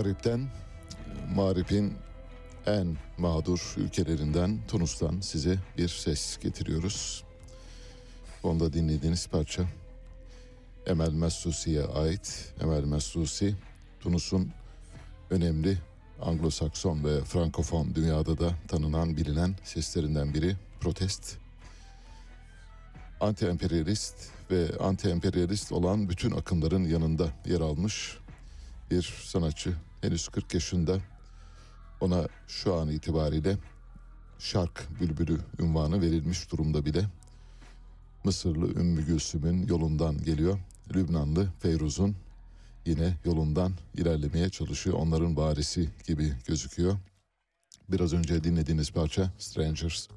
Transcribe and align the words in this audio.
Mağrip'ten, 0.00 0.48
Mağrip'in 1.34 1.94
en 2.66 2.96
mağdur 3.18 3.74
ülkelerinden 3.76 4.58
Tunus'tan 4.68 5.20
size 5.20 5.58
bir 5.78 5.88
ses 5.88 6.38
getiriyoruz. 6.38 7.24
Onda 8.42 8.72
dinlediğiniz 8.72 9.26
parça 9.28 9.62
Emel 10.86 11.12
Messusi'ye 11.12 11.82
ait. 11.84 12.52
Emel 12.60 12.84
Messusi, 12.84 13.54
Tunus'un 14.00 14.50
önemli 15.30 15.78
Anglo-Sakson 16.20 17.04
ve 17.04 17.24
Frankofon 17.24 17.94
dünyada 17.94 18.38
da 18.38 18.54
tanınan 18.68 19.16
bilinen 19.16 19.54
seslerinden 19.64 20.34
biri 20.34 20.56
protest. 20.80 21.36
Anti-emperyalist 23.20 24.14
ve 24.50 24.66
anti-emperyalist 24.78 25.72
olan 25.72 26.08
bütün 26.08 26.30
akımların 26.30 26.84
yanında 26.84 27.28
yer 27.46 27.60
almış 27.60 28.18
bir 28.90 29.02
sanatçı. 29.24 29.89
Henüz 30.00 30.28
40 30.28 30.54
yaşında 30.54 30.98
ona 32.00 32.28
şu 32.48 32.74
an 32.74 32.88
itibariyle 32.88 33.58
şark 34.38 34.88
bülbülü 35.00 35.40
ünvanı 35.58 36.00
verilmiş 36.00 36.52
durumda 36.52 36.84
bile. 36.84 37.04
Mısırlı 38.24 38.80
Ümmü 38.80 39.06
Gülsüm'ün 39.06 39.66
yolundan 39.66 40.24
geliyor. 40.24 40.58
Lübnanlı 40.94 41.48
Feyruz'un 41.58 42.16
yine 42.86 43.16
yolundan 43.24 43.72
ilerlemeye 43.94 44.48
çalışıyor. 44.48 44.96
Onların 44.96 45.36
varisi 45.36 45.88
gibi 46.06 46.32
gözüküyor. 46.46 46.98
Biraz 47.88 48.12
önce 48.12 48.44
dinlediğiniz 48.44 48.90
parça 48.90 49.32
Strangers. 49.38 50.08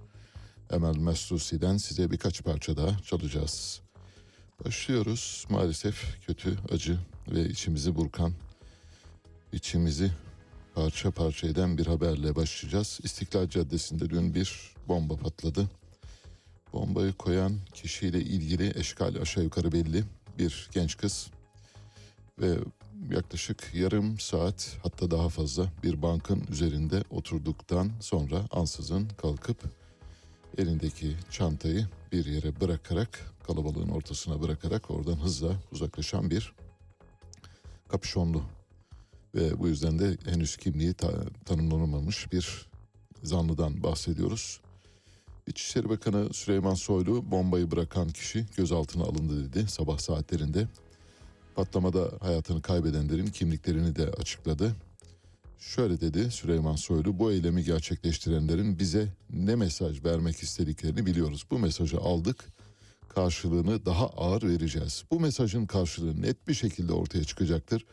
Emel 0.72 0.98
Mestusi'den 0.98 1.78
size 1.78 2.12
birkaç 2.12 2.44
parça 2.44 2.78
daha 2.78 3.00
çalacağız. 3.00 3.82
Başlıyoruz. 4.66 5.46
Maalesef 5.50 6.26
kötü, 6.26 6.58
acı 6.72 7.00
ve 7.32 7.50
içimizi 7.50 7.96
burkan, 7.96 8.34
içimizi 9.54 10.12
parça 10.76 11.12
parça 11.12 11.48
eden 11.48 11.78
bir 11.78 11.86
haberle 11.86 12.36
başlayacağız. 12.36 13.00
İstiklal 13.04 13.50
Caddesi'nde 13.50 14.10
dün 14.10 14.36
bir 14.36 14.74
bomba 14.88 15.16
patladı. 15.16 15.70
Bombayı 16.74 17.14
koyan 17.14 17.60
kişiyle 17.74 18.22
ilgili 18.22 18.80
eşkal 18.80 19.16
aşağı 19.16 19.44
yukarı 19.44 19.72
belli. 19.72 20.04
Bir 20.38 20.70
genç 20.74 20.98
kız 20.98 21.30
ve 22.40 22.58
yaklaşık 23.10 23.72
yarım 23.74 24.20
saat 24.20 24.78
hatta 24.84 25.12
daha 25.12 25.30
fazla 25.30 25.66
bir 25.84 26.02
bankın 26.02 26.44
üzerinde 26.52 27.04
oturduktan 27.10 27.92
sonra 28.00 28.46
ansızın 28.52 29.08
kalkıp 29.18 29.58
elindeki 30.58 31.16
çantayı 31.32 31.88
bir 32.12 32.26
yere 32.26 32.62
bırakarak 32.62 33.20
kalabalığın 33.48 33.90
ortasına 33.90 34.42
bırakarak 34.42 34.92
oradan 34.92 35.18
hızla 35.18 35.56
uzaklaşan 35.72 36.30
bir 36.30 36.54
kapüşonlu 37.88 38.44
ve 39.36 39.60
bu 39.60 39.68
yüzden 39.68 40.00
de 40.00 40.18
henüz 40.26 40.58
kimliği 40.58 40.94
ta- 40.94 41.26
tanımlanamamış 41.46 42.32
bir 42.32 42.68
zanlıdan 43.24 43.84
bahsediyoruz. 43.84 44.60
İçişleri 45.48 45.90
Bakanı 45.90 46.34
Süleyman 46.34 46.74
Soylu 46.74 47.32
bombayı 47.32 47.72
bırakan 47.72 48.10
kişi 48.10 48.46
gözaltına 48.58 49.04
alındı 49.04 49.54
dedi 49.54 49.68
sabah 49.68 49.98
saatlerinde. 49.98 50.68
Patlamada 51.56 52.12
hayatını 52.20 52.62
kaybedenlerin 52.62 53.28
kimliklerini 53.28 53.96
de 53.96 54.10
açıkladı. 54.10 54.76
Şöyle 55.60 56.02
dedi 56.02 56.32
Süleyman 56.32 56.76
Soylu, 56.76 57.20
bu 57.20 57.32
eylemi 57.32 57.64
gerçekleştirenlerin 57.64 58.80
bize 58.80 59.08
ne 59.30 59.56
mesaj 59.56 60.04
vermek 60.04 60.44
istediklerini 60.44 61.06
biliyoruz. 61.06 61.46
Bu 61.52 61.60
mesajı 61.60 61.98
aldık, 61.98 62.46
karşılığını 63.10 63.86
daha 63.86 64.08
ağır 64.08 64.44
vereceğiz. 64.44 65.04
Bu 65.12 65.20
mesajın 65.20 65.66
karşılığı 65.66 66.22
net 66.22 66.48
bir 66.48 66.54
şekilde 66.54 66.94
ortaya 66.94 67.24
çıkacaktır. 67.24 67.86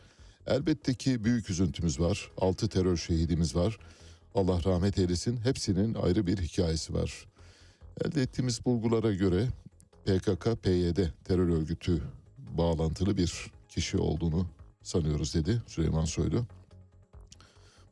Elbette 0.51 0.93
ki 0.93 1.23
büyük 1.23 1.49
üzüntümüz 1.49 1.99
var, 1.99 2.31
altı 2.37 2.67
terör 2.67 2.97
şehidimiz 2.97 3.55
var. 3.55 3.77
Allah 4.35 4.63
rahmet 4.63 4.99
eylesin, 4.99 5.37
hepsinin 5.37 5.93
ayrı 5.93 6.27
bir 6.27 6.37
hikayesi 6.37 6.93
var. 6.93 7.25
Elde 8.05 8.21
ettiğimiz 8.21 8.65
bulgulara 8.65 9.13
göre 9.13 9.47
PKK, 10.05 10.63
PYD 10.63 10.97
terör 11.23 11.49
örgütü 11.49 12.01
bağlantılı 12.37 13.17
bir 13.17 13.51
kişi 13.69 13.97
olduğunu 13.97 14.45
sanıyoruz 14.83 15.35
dedi 15.35 15.61
Süleyman 15.67 16.05
Soylu. 16.05 16.45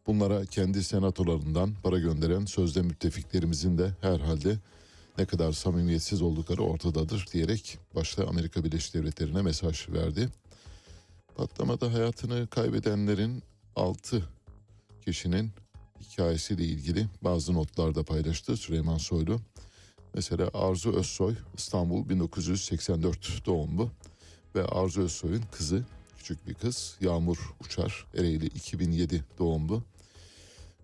Bunlara 0.07 0.45
kendi 0.45 0.83
senatolarından 0.83 1.73
para 1.83 2.00
gönderen 2.00 2.45
sözde 2.45 2.81
müttefiklerimizin 2.81 3.77
de 3.77 3.91
herhalde 4.01 4.57
ne 5.17 5.25
kadar 5.25 5.51
samimiyetsiz 5.51 6.21
oldukları 6.21 6.63
ortadadır 6.63 7.27
diyerek 7.33 7.77
başta 7.95 8.27
Amerika 8.27 8.63
Birleşik 8.63 8.94
Devletleri'ne 8.94 9.41
mesaj 9.41 9.89
verdi. 9.89 10.29
Patlamada 11.36 11.94
hayatını 11.94 12.48
kaybedenlerin 12.48 13.44
6 13.76 14.30
kişinin 15.06 15.52
hikayesiyle 16.02 16.64
ilgili 16.64 17.08
bazı 17.22 17.54
notlar 17.54 17.96
da 17.96 18.04
paylaştı 18.04 18.58
Süleyman 18.58 18.98
Soylu. 18.98 19.40
Mesela 20.14 20.50
Arzu 20.54 20.92
Özsoy 20.92 21.36
İstanbul 21.58 22.10
1984 22.10 23.46
doğumlu 23.46 23.90
ve 24.56 24.66
Arzu 24.66 25.02
Özsoy'un 25.02 25.44
kızı 25.52 25.86
küçük 26.18 26.48
bir 26.48 26.54
kız 26.54 26.98
Yağmur 27.02 27.54
Uçar 27.66 28.06
Ereğli 28.14 28.46
2007 28.46 29.24
doğumlu. 29.40 29.84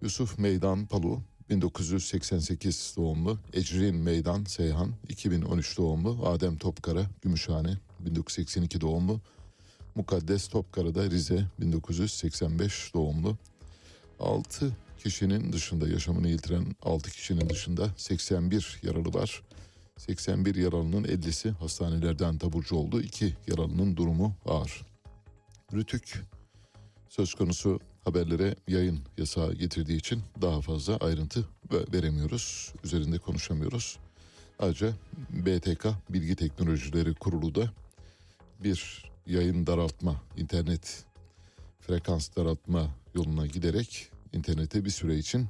Yusuf 0.01 0.39
Meydan 0.39 0.85
Palu 0.85 1.21
1988 1.49 2.93
doğumlu. 2.97 3.39
Ecrin 3.53 3.95
Meydan 3.95 4.43
Seyhan 4.43 4.91
2013 5.09 5.77
doğumlu. 5.77 6.27
Adem 6.27 6.57
Topkara 6.57 7.05
Gümüşhane 7.21 7.77
1982 7.99 8.81
doğumlu. 8.81 9.21
Mukaddes 9.95 10.47
Topkara 10.47 10.95
da 10.95 11.09
Rize 11.09 11.45
1985 11.59 12.93
doğumlu. 12.93 13.37
6 14.19 14.71
kişinin 15.03 15.53
dışında 15.53 15.87
yaşamını 15.89 16.27
yitiren 16.29 16.75
6 16.83 17.11
kişinin 17.11 17.49
dışında 17.49 17.89
81 17.97 18.79
yaralı 18.83 19.13
var. 19.13 19.41
81 19.97 20.55
yaralının 20.55 21.03
50'si 21.03 21.49
hastanelerden 21.51 22.37
taburcu 22.37 22.75
oldu. 22.75 23.01
2 23.01 23.33
yaralının 23.47 23.97
durumu 23.97 24.35
ağır. 24.45 24.85
Rütük 25.73 26.23
söz 27.09 27.33
konusu 27.33 27.79
haberlere 28.03 28.55
yayın 28.67 28.99
yasağı 29.17 29.53
getirdiği 29.53 29.97
için 29.97 30.21
daha 30.41 30.61
fazla 30.61 30.97
ayrıntı 30.97 31.47
ve- 31.71 31.97
veremiyoruz. 31.97 32.73
Üzerinde 32.83 33.17
konuşamıyoruz. 33.17 33.97
Ayrıca 34.59 34.93
BTK 35.29 35.85
Bilgi 36.09 36.35
Teknolojileri 36.35 37.13
Kurulu 37.13 37.55
da 37.55 37.71
bir 38.63 39.05
yayın 39.27 39.67
daraltma, 39.67 40.15
internet 40.37 41.05
frekans 41.79 42.35
daraltma 42.35 42.89
yoluna 43.15 43.47
giderek 43.47 44.09
interneti 44.33 44.85
bir 44.85 44.89
süre 44.89 45.17
için 45.17 45.47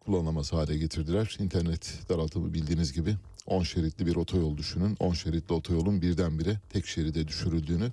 kullanılamaz 0.00 0.52
hale 0.52 0.78
getirdiler. 0.78 1.36
İnternet 1.40 2.00
daraltımı 2.08 2.54
bildiğiniz 2.54 2.92
gibi 2.92 3.16
10 3.46 3.62
şeritli 3.62 4.06
bir 4.06 4.16
otoyol 4.16 4.56
düşünün. 4.56 4.96
10 5.00 5.12
şeritli 5.12 5.52
otoyolun 5.52 6.02
birdenbire 6.02 6.58
tek 6.70 6.86
şeride 6.86 7.28
düşürüldüğünü 7.28 7.92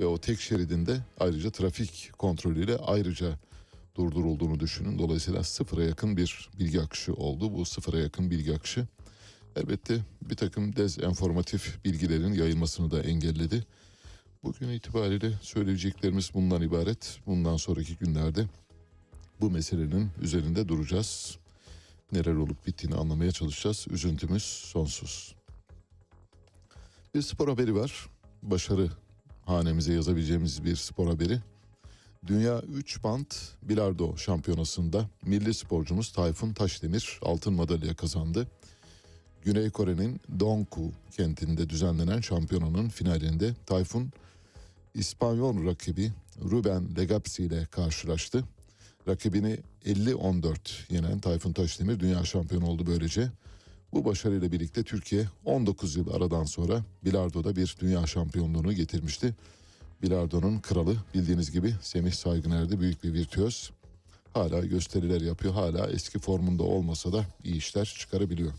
ve 0.00 0.06
o 0.06 0.18
tek 0.18 0.40
şeridinde 0.40 1.00
ayrıca 1.20 1.50
trafik 1.50 2.10
kontrolüyle 2.18 2.76
ayrıca 2.76 3.38
durdurulduğunu 3.96 4.60
düşünün. 4.60 4.98
Dolayısıyla 4.98 5.42
sıfıra 5.42 5.84
yakın 5.84 6.16
bir 6.16 6.48
bilgi 6.58 6.80
akışı 6.80 7.14
oldu. 7.14 7.54
Bu 7.54 7.64
sıfıra 7.64 7.98
yakın 7.98 8.30
bilgi 8.30 8.54
akışı 8.54 8.86
elbette 9.56 9.98
bir 10.22 10.36
takım 10.36 10.76
dezenformatif 10.76 11.84
bilgilerin 11.84 12.34
yayılmasını 12.34 12.90
da 12.90 13.02
engelledi. 13.02 13.64
Bugün 14.46 14.68
itibariyle 14.68 15.32
söyleyeceklerimiz 15.40 16.30
bundan 16.34 16.62
ibaret. 16.62 17.20
Bundan 17.26 17.56
sonraki 17.56 17.96
günlerde 17.96 18.46
bu 19.40 19.50
meselenin 19.50 20.10
üzerinde 20.20 20.68
duracağız. 20.68 21.38
Neler 22.12 22.34
olup 22.34 22.66
bittiğini 22.66 22.96
anlamaya 22.96 23.32
çalışacağız. 23.32 23.86
Üzüntümüz 23.90 24.42
sonsuz. 24.42 25.34
Bir 27.14 27.22
spor 27.22 27.48
haberi 27.48 27.74
var. 27.74 28.06
Başarı 28.42 28.90
hanemize 29.46 29.92
yazabileceğimiz 29.92 30.64
bir 30.64 30.76
spor 30.76 31.06
haberi. 31.06 31.40
Dünya 32.26 32.60
3 32.60 33.04
band 33.04 33.30
bilardo 33.62 34.16
şampiyonasında 34.16 35.08
milli 35.22 35.54
sporcumuz 35.54 36.12
Tayfun 36.12 36.52
Taşdemir 36.52 37.18
altın 37.22 37.54
madalya 37.54 37.94
kazandı. 37.94 38.48
Güney 39.44 39.70
Kore'nin 39.70 40.20
Dongku 40.40 40.92
kentinde 41.10 41.70
düzenlenen 41.70 42.20
şampiyonanın 42.20 42.88
finalinde 42.88 43.54
Tayfun 43.66 44.12
İspanyol 44.96 45.64
rakibi 45.64 46.12
Ruben 46.50 46.96
Legapsi 46.96 47.42
ile 47.42 47.66
karşılaştı. 47.70 48.44
Rakibini 49.08 49.58
50-14 49.84 50.56
yenen 50.90 51.18
Tayfun 51.18 51.52
Taşdemir 51.52 52.00
dünya 52.00 52.24
şampiyonu 52.24 52.66
oldu 52.66 52.86
böylece. 52.86 53.28
Bu 53.92 54.04
başarıyla 54.04 54.52
birlikte 54.52 54.82
Türkiye 54.82 55.26
19 55.44 55.96
yıl 55.96 56.10
aradan 56.14 56.44
sonra 56.44 56.84
bilardoda 57.04 57.56
bir 57.56 57.76
dünya 57.80 58.06
şampiyonluğunu 58.06 58.72
getirmişti. 58.72 59.34
Bilardo'nun 60.02 60.58
kralı 60.58 60.96
bildiğiniz 61.14 61.50
gibi 61.50 61.74
Semih 61.82 62.12
Saygıner'de 62.12 62.80
büyük 62.80 63.04
bir 63.04 63.12
virtüöz. 63.12 63.70
Hala 64.32 64.60
gösteriler 64.60 65.20
yapıyor. 65.20 65.54
Hala 65.54 65.90
eski 65.90 66.18
formunda 66.18 66.62
olmasa 66.62 67.12
da 67.12 67.24
iyi 67.44 67.56
işler 67.56 67.94
çıkarabiliyor. 67.98 68.52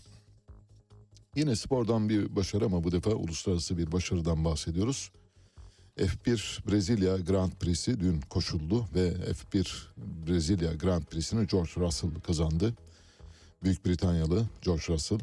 Yine 1.36 1.56
spordan 1.56 2.08
bir 2.08 2.36
başarı 2.36 2.64
ama 2.64 2.84
bu 2.84 2.92
defa 2.92 3.10
uluslararası 3.10 3.78
bir 3.78 3.92
başarıdan 3.92 4.44
bahsediyoruz. 4.44 5.10
F1 5.98 6.68
Brezilya 6.70 7.16
Grand 7.16 7.52
Prix'si 7.52 8.00
dün 8.00 8.20
koşuldu 8.20 8.84
ve 8.94 9.08
F1 9.08 9.66
Brezilya 10.26 10.74
Grand 10.74 11.02
Prix'sini 11.02 11.46
George 11.46 11.70
Russell 11.76 12.10
kazandı. 12.26 12.74
Büyük 13.62 13.86
Britanyalı 13.86 14.46
George 14.62 14.82
Russell. 14.88 15.18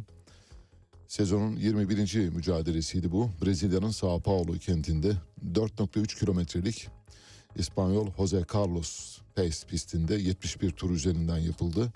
Sezonun 1.07 1.55
21. 1.55 2.29
mücadelesiydi 2.29 3.11
bu. 3.11 3.29
Brezilya'nın 3.45 3.91
Sao 3.91 4.19
Paulo 4.19 4.53
kentinde 4.53 5.11
4.3 5.53 6.19
kilometrelik 6.19 6.87
İspanyol 7.55 8.07
Jose 8.17 8.45
Carlos 8.53 9.19
Pace 9.35 9.67
pistinde 9.67 10.15
71 10.15 10.71
tur 10.71 10.91
üzerinden 10.91 11.37
yapıldı. 11.37 11.93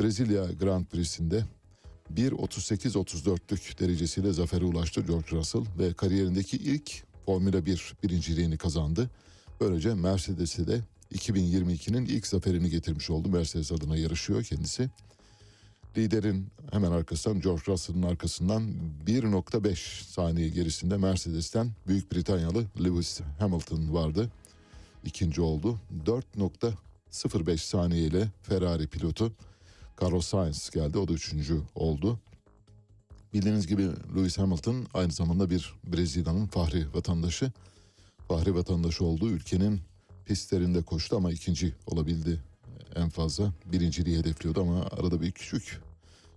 Brezilya 0.00 0.46
Grand 0.46 0.84
Prix'sinde 0.84 1.44
1.38-34'lük 2.14 3.80
derecesiyle 3.80 4.32
zafere 4.32 4.64
ulaştı 4.64 5.00
George 5.00 5.30
Russell 5.30 5.64
ve 5.78 5.92
kariyerindeki 5.92 6.56
ilk 6.56 7.09
Formula 7.26 7.66
1 7.66 7.94
birinciliğini 8.02 8.58
kazandı. 8.58 9.10
Böylece 9.60 9.94
Mercedes'e 9.94 10.66
de 10.66 10.80
2022'nin 11.14 12.06
ilk 12.06 12.26
zaferini 12.26 12.70
getirmiş 12.70 13.10
oldu. 13.10 13.28
Mercedes 13.28 13.72
adına 13.72 13.96
yarışıyor 13.96 14.44
kendisi. 14.44 14.90
Liderin 15.96 16.46
hemen 16.72 16.90
arkasından 16.90 17.40
George 17.40 17.62
Russell'ın 17.68 18.02
arkasından 18.02 18.72
1.5 19.06 20.04
saniye 20.04 20.48
gerisinde 20.48 20.96
Mercedes'ten 20.96 21.72
Büyük 21.86 22.12
Britanyalı 22.12 22.66
Lewis 22.84 23.20
Hamilton 23.38 23.94
vardı. 23.94 24.30
İkinci 25.04 25.40
oldu. 25.40 25.78
4.05 26.06 27.58
saniye 27.58 28.02
ile 28.02 28.28
Ferrari 28.42 28.86
pilotu 28.86 29.32
Carlos 30.02 30.26
Sainz 30.26 30.70
geldi. 30.70 30.98
O 30.98 31.08
da 31.08 31.12
üçüncü 31.12 31.60
oldu. 31.74 32.18
Bildiğiniz 33.32 33.66
gibi 33.66 33.82
Lewis 34.16 34.38
Hamilton 34.38 34.86
aynı 34.94 35.12
zamanda 35.12 35.50
bir 35.50 35.74
Brezilya'nın 35.84 36.46
fahri 36.46 36.94
vatandaşı. 36.94 37.52
Fahri 38.28 38.54
vatandaşı 38.54 39.04
olduğu 39.04 39.30
ülkenin 39.30 39.80
pistlerinde 40.24 40.82
koştu 40.82 41.16
ama 41.16 41.32
ikinci 41.32 41.74
olabildi 41.86 42.40
en 42.94 43.08
fazla 43.08 43.52
birinciliği 43.72 44.18
hedefliyordu 44.18 44.60
ama 44.60 44.82
arada 44.82 45.20
bir 45.20 45.32
küçük 45.32 45.80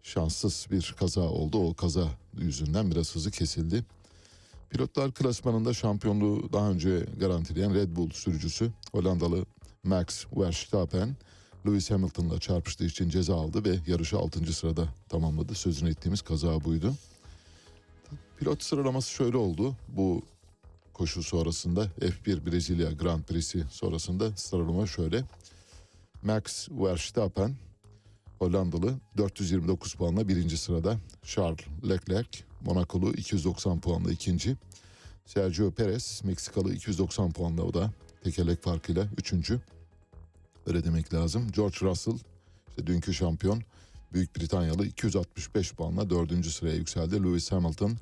şanssız 0.03 0.67
bir 0.71 0.95
kaza 1.00 1.21
oldu. 1.21 1.57
O 1.57 1.73
kaza 1.73 2.07
yüzünden 2.38 2.91
biraz 2.91 3.15
hızı 3.15 3.31
kesildi. 3.31 3.85
Pilotlar 4.69 5.12
klasmanında 5.12 5.73
şampiyonluğu 5.73 6.53
daha 6.53 6.71
önce 6.71 7.05
garantileyen 7.19 7.73
Red 7.73 7.95
Bull 7.95 8.09
sürücüsü 8.09 8.71
Hollandalı 8.91 9.45
Max 9.83 10.25
Verstappen 10.35 11.15
Lewis 11.65 11.91
Hamilton'la 11.91 12.39
çarpıştığı 12.39 12.86
için 12.86 13.10
ceza 13.10 13.36
aldı 13.36 13.65
ve 13.65 13.79
yarışı 13.88 14.17
6. 14.17 14.53
sırada 14.53 14.88
tamamladı. 15.10 15.55
Sözünü 15.55 15.89
ettiğimiz 15.89 16.22
kaza 16.22 16.63
buydu. 16.63 16.93
Pilot 18.39 18.63
sıralaması 18.63 19.12
şöyle 19.12 19.38
oldu. 19.38 19.75
Bu 19.88 20.22
koşu 20.93 21.24
sonrasında 21.24 21.86
F1 21.86 22.51
Brezilya 22.51 22.91
Grand 22.91 23.24
Prix'si 23.24 23.63
sonrasında 23.72 24.38
sıralama 24.38 24.88
şöyle. 24.88 25.24
Max 26.24 26.70
Verstappen 26.72 27.55
Hollandalı 28.39 29.00
429 29.17 29.93
puanla 29.93 30.27
birinci 30.27 30.58
sırada. 30.58 30.98
Charles 31.24 31.65
Leclerc 31.89 32.39
Monakolu 32.62 33.13
290 33.13 33.79
puanla 33.79 34.12
ikinci. 34.12 34.55
Sergio 35.25 35.72
Perez 35.72 36.22
Meksikalı 36.24 36.74
290 36.74 37.32
puanla 37.32 37.62
o 37.62 37.74
da 37.74 37.91
tekerlek 38.24 38.63
farkıyla 38.63 39.08
üçüncü. 39.17 39.62
Öyle 40.67 40.84
demek 40.84 41.13
lazım. 41.13 41.51
George 41.51 41.77
Russell 41.82 42.17
işte 42.70 42.88
dünkü 42.88 43.13
şampiyon 43.13 43.63
Büyük 44.13 44.36
Britanyalı 44.38 44.86
265 44.86 45.74
puanla 45.74 46.10
dördüncü 46.10 46.51
sıraya 46.51 46.75
yükseldi. 46.75 47.24
Lewis 47.24 47.51
Hamilton 47.51 47.98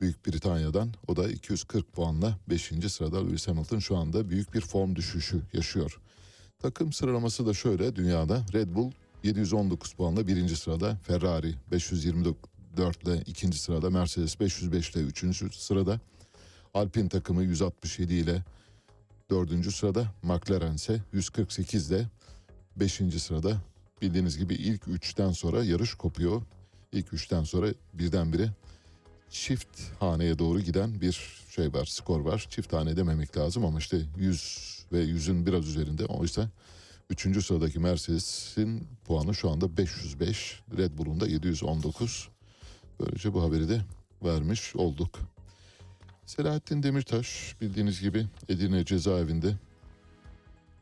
Büyük 0.00 0.26
Britanya'dan 0.26 0.94
o 1.08 1.16
da 1.16 1.28
240 1.28 1.92
puanla 1.92 2.38
5. 2.48 2.72
sırada 2.88 3.24
Lewis 3.24 3.48
Hamilton 3.48 3.78
şu 3.78 3.96
anda 3.96 4.30
büyük 4.30 4.54
bir 4.54 4.60
form 4.60 4.96
düşüşü 4.96 5.42
yaşıyor. 5.52 6.00
Takım 6.58 6.92
sıralaması 6.92 7.46
da 7.46 7.54
şöyle 7.54 7.96
dünyada 7.96 8.46
Red 8.52 8.74
Bull 8.74 8.92
719 9.22 9.92
puanla 9.92 10.26
birinci 10.26 10.56
sırada 10.56 10.96
Ferrari 11.02 11.54
524 11.72 13.02
ile 13.02 13.22
ikinci 13.26 13.58
sırada 13.58 13.90
Mercedes 13.90 14.40
505 14.40 14.90
ile 14.90 15.02
üçüncü 15.02 15.50
sırada 15.52 16.00
Alpine 16.74 17.08
takımı 17.08 17.42
167 17.42 18.14
ile 18.14 18.44
dördüncü 19.30 19.72
sırada 19.72 20.06
McLaren 20.22 20.74
ise 20.74 21.02
148 21.12 21.90
ile 21.90 22.08
beşinci 22.76 23.20
sırada 23.20 23.56
bildiğiniz 24.02 24.38
gibi 24.38 24.54
ilk 24.54 24.88
üçten 24.88 25.32
sonra 25.32 25.64
yarış 25.64 25.94
kopuyor. 25.94 26.42
İlk 26.92 27.12
üçten 27.12 27.44
sonra 27.44 27.66
birdenbire 27.94 28.50
çift 29.30 29.80
haneye 30.00 30.38
doğru 30.38 30.60
giden 30.60 31.00
bir 31.00 31.42
şey 31.50 31.72
var, 31.72 31.86
skor 31.86 32.20
var. 32.20 32.46
Çift 32.50 32.72
hane 32.72 32.96
dememek 32.96 33.36
lazım 33.36 33.64
ama 33.64 33.78
işte 33.78 34.00
100 34.16 34.86
ve 34.92 35.04
100'ün 35.04 35.46
biraz 35.46 35.68
üzerinde. 35.68 36.06
Oysa 36.06 36.50
3. 37.10 37.46
sıradaki 37.46 37.78
Mercedes'in 37.78 38.88
puanı 39.04 39.34
şu 39.34 39.50
anda 39.50 39.76
505, 39.76 40.60
Red 40.76 40.98
Bull'un 40.98 41.20
da 41.20 41.26
719. 41.26 42.28
Böylece 43.00 43.34
bu 43.34 43.42
haberi 43.42 43.68
de 43.68 43.80
vermiş 44.24 44.76
olduk. 44.76 45.35
Selahattin 46.26 46.82
Demirtaş 46.82 47.56
bildiğiniz 47.60 48.00
gibi 48.00 48.26
Edirne 48.48 48.84
cezaevinde 48.84 49.54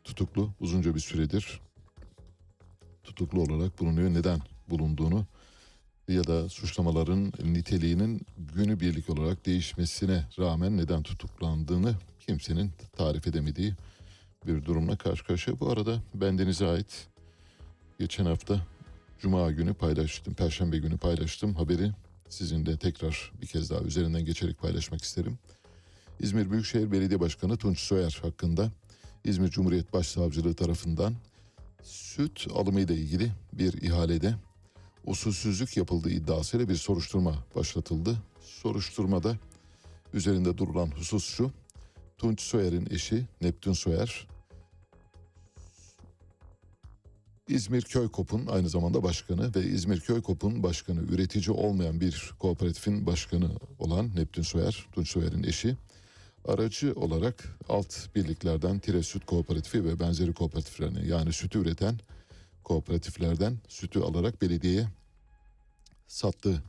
tutuklu 0.05 0.51
uzunca 0.61 0.95
bir 0.95 1.01
süredir 1.01 1.61
tutuklu 3.03 3.43
olarak 3.43 3.81
bulunuyor. 3.81 4.15
Neden 4.15 4.41
bulunduğunu 4.71 5.27
ya 6.09 6.25
da 6.25 6.49
suçlamaların 6.49 7.33
niteliğinin 7.45 8.27
günübirlik 8.55 9.11
olarak 9.11 9.47
değişmesine 9.47 10.25
rağmen 10.39 10.77
neden 10.77 11.03
tutuklandığını 11.03 11.95
kimsenin 12.21 12.71
tarif 12.97 13.27
edemediği 13.27 13.75
bir 14.47 14.65
durumla 14.65 14.97
karşı 14.97 15.25
karşıya. 15.25 15.61
Bu 15.61 15.71
arada 15.71 16.03
bendenize 16.15 16.67
ait 16.67 17.09
geçen 17.99 18.25
hafta 18.25 18.61
Cuma 19.19 19.51
günü 19.51 19.75
paylaştım, 19.75 20.35
Perşembe 20.35 20.79
günü 20.79 20.99
paylaştım 20.99 21.55
haberi. 21.55 21.93
Sizinle 22.29 22.77
tekrar 22.77 23.33
bir 23.43 23.47
kez 23.47 23.71
daha 23.71 23.81
üzerinden 23.81 24.25
geçerek 24.25 24.59
paylaşmak 24.59 25.03
isterim. 25.03 25.39
İzmir 26.21 26.51
Büyükşehir 26.51 26.93
Belediye 26.93 27.21
Başkanı 27.21 27.57
Tunç 27.57 27.79
Soyer 27.79 28.19
hakkında 28.23 28.73
İzmir 29.25 29.51
Cumhuriyet 29.51 29.93
Başsavcılığı 29.93 30.55
tarafından 30.55 31.15
süt 31.83 32.47
alımı 32.55 32.81
ile 32.81 32.95
ilgili 32.95 33.33
bir 33.53 33.83
ihalede 33.83 34.35
usulsüzlük 35.07 35.77
yapıldığı 35.77 36.11
iddiasıyla 36.11 36.69
bir 36.69 36.77
soruşturma 36.77 37.45
başlatıldı. 37.57 38.17
Soruşturmada 38.41 39.37
üzerinde 40.15 40.59
durulan 40.59 40.87
husus 40.87 41.25
şu. 41.25 41.51
Tunç 42.19 42.41
Soyer'in 42.41 42.89
eşi 42.91 43.25
Neptün 43.41 43.73
Soyer 43.73 44.27
İzmir 47.49 47.83
Köykop'un 47.83 48.47
aynı 48.47 48.69
zamanda 48.69 49.03
başkanı 49.03 49.55
ve 49.55 49.67
İzmir 49.67 50.01
Köykop'un 50.01 50.63
başkanı 50.63 51.01
üretici 51.01 51.51
olmayan 51.51 52.01
bir 52.01 52.35
kooperatifin 52.39 53.07
başkanı 53.07 53.51
olan 53.79 54.11
Neptün 54.17 54.43
Soyer, 54.43 54.87
Tunç 54.93 55.09
Soyer'in 55.11 55.43
eşi 55.43 55.77
aracı 56.45 56.93
olarak 56.95 57.59
alt 57.69 58.15
birliklerden 58.15 58.79
Tire 58.79 59.03
Süt 59.03 59.27
Kooperatifi 59.27 59.85
ve 59.85 60.01
benzeri 60.01 60.33
kooperatiflerine 60.33 61.07
yani 61.07 61.33
sütü 61.33 61.59
üreten 61.59 62.01
kooperatiflerden 62.65 63.59
sütü 63.69 64.01
alarak 64.01 64.43
belediyeye 64.43 64.89
sattığı 66.07 66.63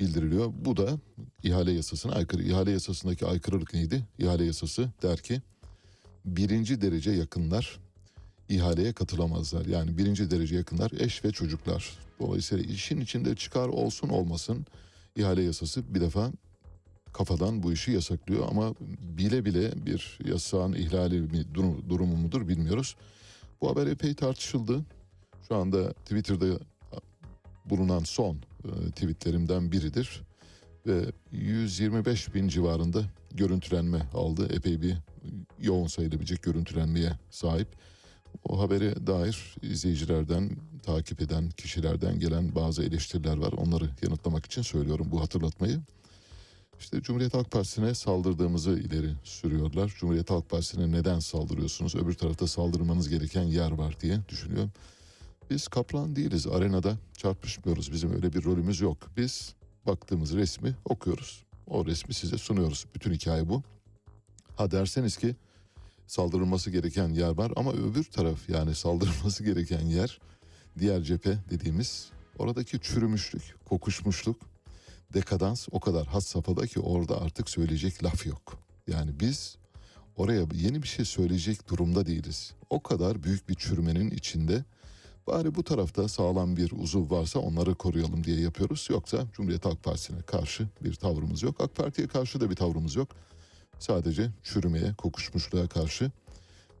bildiriliyor. 0.00 0.52
Bu 0.54 0.76
da 0.76 0.98
ihale 1.42 1.72
yasasına 1.72 2.12
aykırı. 2.12 2.42
İhale 2.42 2.70
yasasındaki 2.70 3.26
aykırılık 3.26 3.74
neydi? 3.74 4.06
İhale 4.18 4.44
yasası 4.44 4.90
der 5.02 5.18
ki 5.18 5.42
birinci 6.24 6.80
derece 6.80 7.10
yakınlar 7.10 7.85
ihaleye 8.48 8.92
katılamazlar. 8.92 9.66
Yani 9.66 9.98
birinci 9.98 10.30
derece 10.30 10.56
yakınlar 10.56 10.90
eş 10.98 11.24
ve 11.24 11.30
çocuklar. 11.32 11.98
Dolayısıyla 12.20 12.64
işin 12.64 13.00
içinde 13.00 13.36
çıkar 13.36 13.68
olsun 13.68 14.08
olmasın 14.08 14.66
ihale 15.16 15.42
yasası 15.42 15.94
bir 15.94 16.00
defa 16.00 16.32
kafadan 17.12 17.62
bu 17.62 17.72
işi 17.72 17.90
yasaklıyor 17.90 18.48
ama 18.50 18.74
bile 19.18 19.44
bile 19.44 19.86
bir 19.86 20.18
yasağın 20.24 20.72
ihlali 20.72 21.20
mi 21.20 21.44
durum- 21.54 21.88
durumu 21.88 22.16
mudur 22.16 22.48
bilmiyoruz. 22.48 22.96
Bu 23.60 23.70
haber 23.70 23.86
epey 23.86 24.14
tartışıldı. 24.14 24.84
Şu 25.48 25.56
anda 25.56 25.92
Twitter'da 25.92 26.58
bulunan 27.64 28.04
son 28.04 28.36
e, 28.64 28.90
tweetlerimden 28.90 29.72
biridir. 29.72 30.22
Ve 30.86 31.04
125 31.32 32.34
bin 32.34 32.48
civarında 32.48 33.02
görüntülenme 33.34 33.98
aldı. 34.14 34.48
Epey 34.54 34.82
bir 34.82 34.96
yoğun 35.60 35.86
sayılabilecek 35.86 36.42
görüntülenmeye 36.42 37.12
sahip. 37.30 37.68
O 38.44 38.60
habere 38.60 39.06
dair 39.06 39.54
izleyicilerden, 39.62 40.50
takip 40.82 41.22
eden 41.22 41.50
kişilerden 41.50 42.18
gelen 42.18 42.54
bazı 42.54 42.82
eleştiriler 42.82 43.36
var. 43.36 43.52
Onları 43.52 43.90
yanıtlamak 44.02 44.46
için 44.46 44.62
söylüyorum 44.62 45.06
bu 45.10 45.20
hatırlatmayı. 45.20 45.80
İşte 46.80 47.02
Cumhuriyet 47.02 47.34
Halk 47.34 47.50
Partisi'ne 47.50 47.94
saldırdığımızı 47.94 48.70
ileri 48.70 49.14
sürüyorlar. 49.24 49.94
Cumhuriyet 49.98 50.30
Halk 50.30 50.50
Partisi'ne 50.50 50.92
neden 50.92 51.18
saldırıyorsunuz? 51.18 51.94
Öbür 51.94 52.14
tarafta 52.14 52.46
saldırmanız 52.46 53.08
gereken 53.08 53.42
yer 53.42 53.70
var 53.70 53.96
diye 54.00 54.20
düşünüyorum. 54.28 54.72
Biz 55.50 55.68
kaplan 55.68 56.16
değiliz. 56.16 56.46
Arenada 56.46 56.96
çarpışmıyoruz. 57.18 57.92
Bizim 57.92 58.14
öyle 58.14 58.32
bir 58.32 58.44
rolümüz 58.44 58.80
yok. 58.80 58.98
Biz 59.16 59.54
baktığımız 59.86 60.34
resmi 60.34 60.74
okuyoruz. 60.84 61.44
O 61.66 61.86
resmi 61.86 62.14
size 62.14 62.38
sunuyoruz. 62.38 62.86
Bütün 62.94 63.12
hikaye 63.12 63.48
bu. 63.48 63.62
Ha 64.56 64.70
derseniz 64.70 65.16
ki 65.16 65.36
saldırılması 66.06 66.70
gereken 66.70 67.08
yer 67.08 67.30
var 67.30 67.52
ama 67.56 67.72
öbür 67.72 68.04
taraf 68.04 68.48
yani 68.48 68.74
saldırılması 68.74 69.44
gereken 69.44 69.86
yer 69.86 70.20
diğer 70.78 71.02
cephe 71.02 71.38
dediğimiz 71.50 72.10
oradaki 72.38 72.80
çürümüşlük, 72.80 73.54
kokuşmuşluk, 73.64 74.36
dekadans 75.14 75.68
o 75.70 75.80
kadar 75.80 76.06
has 76.06 76.26
safhada 76.26 76.66
ki 76.66 76.80
orada 76.80 77.20
artık 77.20 77.50
söyleyecek 77.50 78.04
laf 78.04 78.26
yok. 78.26 78.58
Yani 78.86 79.20
biz 79.20 79.56
oraya 80.16 80.46
yeni 80.54 80.82
bir 80.82 80.88
şey 80.88 81.04
söyleyecek 81.04 81.68
durumda 81.68 82.06
değiliz. 82.06 82.52
O 82.70 82.82
kadar 82.82 83.22
büyük 83.22 83.48
bir 83.48 83.54
çürümenin 83.54 84.10
içinde 84.10 84.64
bari 85.26 85.54
bu 85.54 85.64
tarafta 85.64 86.08
sağlam 86.08 86.56
bir 86.56 86.72
uzuv 86.72 87.10
varsa 87.10 87.38
onları 87.38 87.74
koruyalım 87.74 88.24
diye 88.24 88.40
yapıyoruz. 88.40 88.88
Yoksa 88.90 89.26
Cumhuriyet 89.32 89.64
Halk 89.64 89.84
Partisi'ne 89.84 90.22
karşı 90.22 90.68
bir 90.84 90.94
tavrımız 90.94 91.42
yok. 91.42 91.60
AK 91.60 91.76
Parti'ye 91.76 92.08
karşı 92.08 92.40
da 92.40 92.50
bir 92.50 92.56
tavrımız 92.56 92.96
yok. 92.96 93.08
Sadece 93.78 94.30
çürümeye, 94.42 94.94
kokuşmuşluğa 94.94 95.66
karşı 95.66 96.10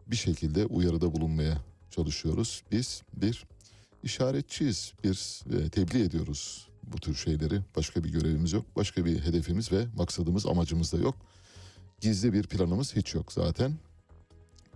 bir 0.06 0.16
şekilde 0.16 0.66
uyarıda 0.66 1.12
bulunmaya 1.12 1.58
çalışıyoruz. 1.90 2.62
Biz 2.72 3.02
bir 3.16 3.44
işaretçiyiz, 4.02 4.92
bir 5.04 5.42
e, 5.58 5.68
tebliğ 5.68 6.02
ediyoruz 6.02 6.68
bu 6.82 6.96
tür 6.96 7.14
şeyleri. 7.14 7.60
Başka 7.76 8.04
bir 8.04 8.12
görevimiz 8.12 8.52
yok, 8.52 8.64
başka 8.76 9.04
bir 9.04 9.20
hedefimiz 9.20 9.72
ve 9.72 9.86
maksadımız, 9.96 10.46
amacımız 10.46 10.92
da 10.92 10.98
yok. 10.98 11.14
Gizli 12.00 12.32
bir 12.32 12.42
planımız 12.42 12.96
hiç 12.96 13.14
yok 13.14 13.32
zaten. 13.32 13.72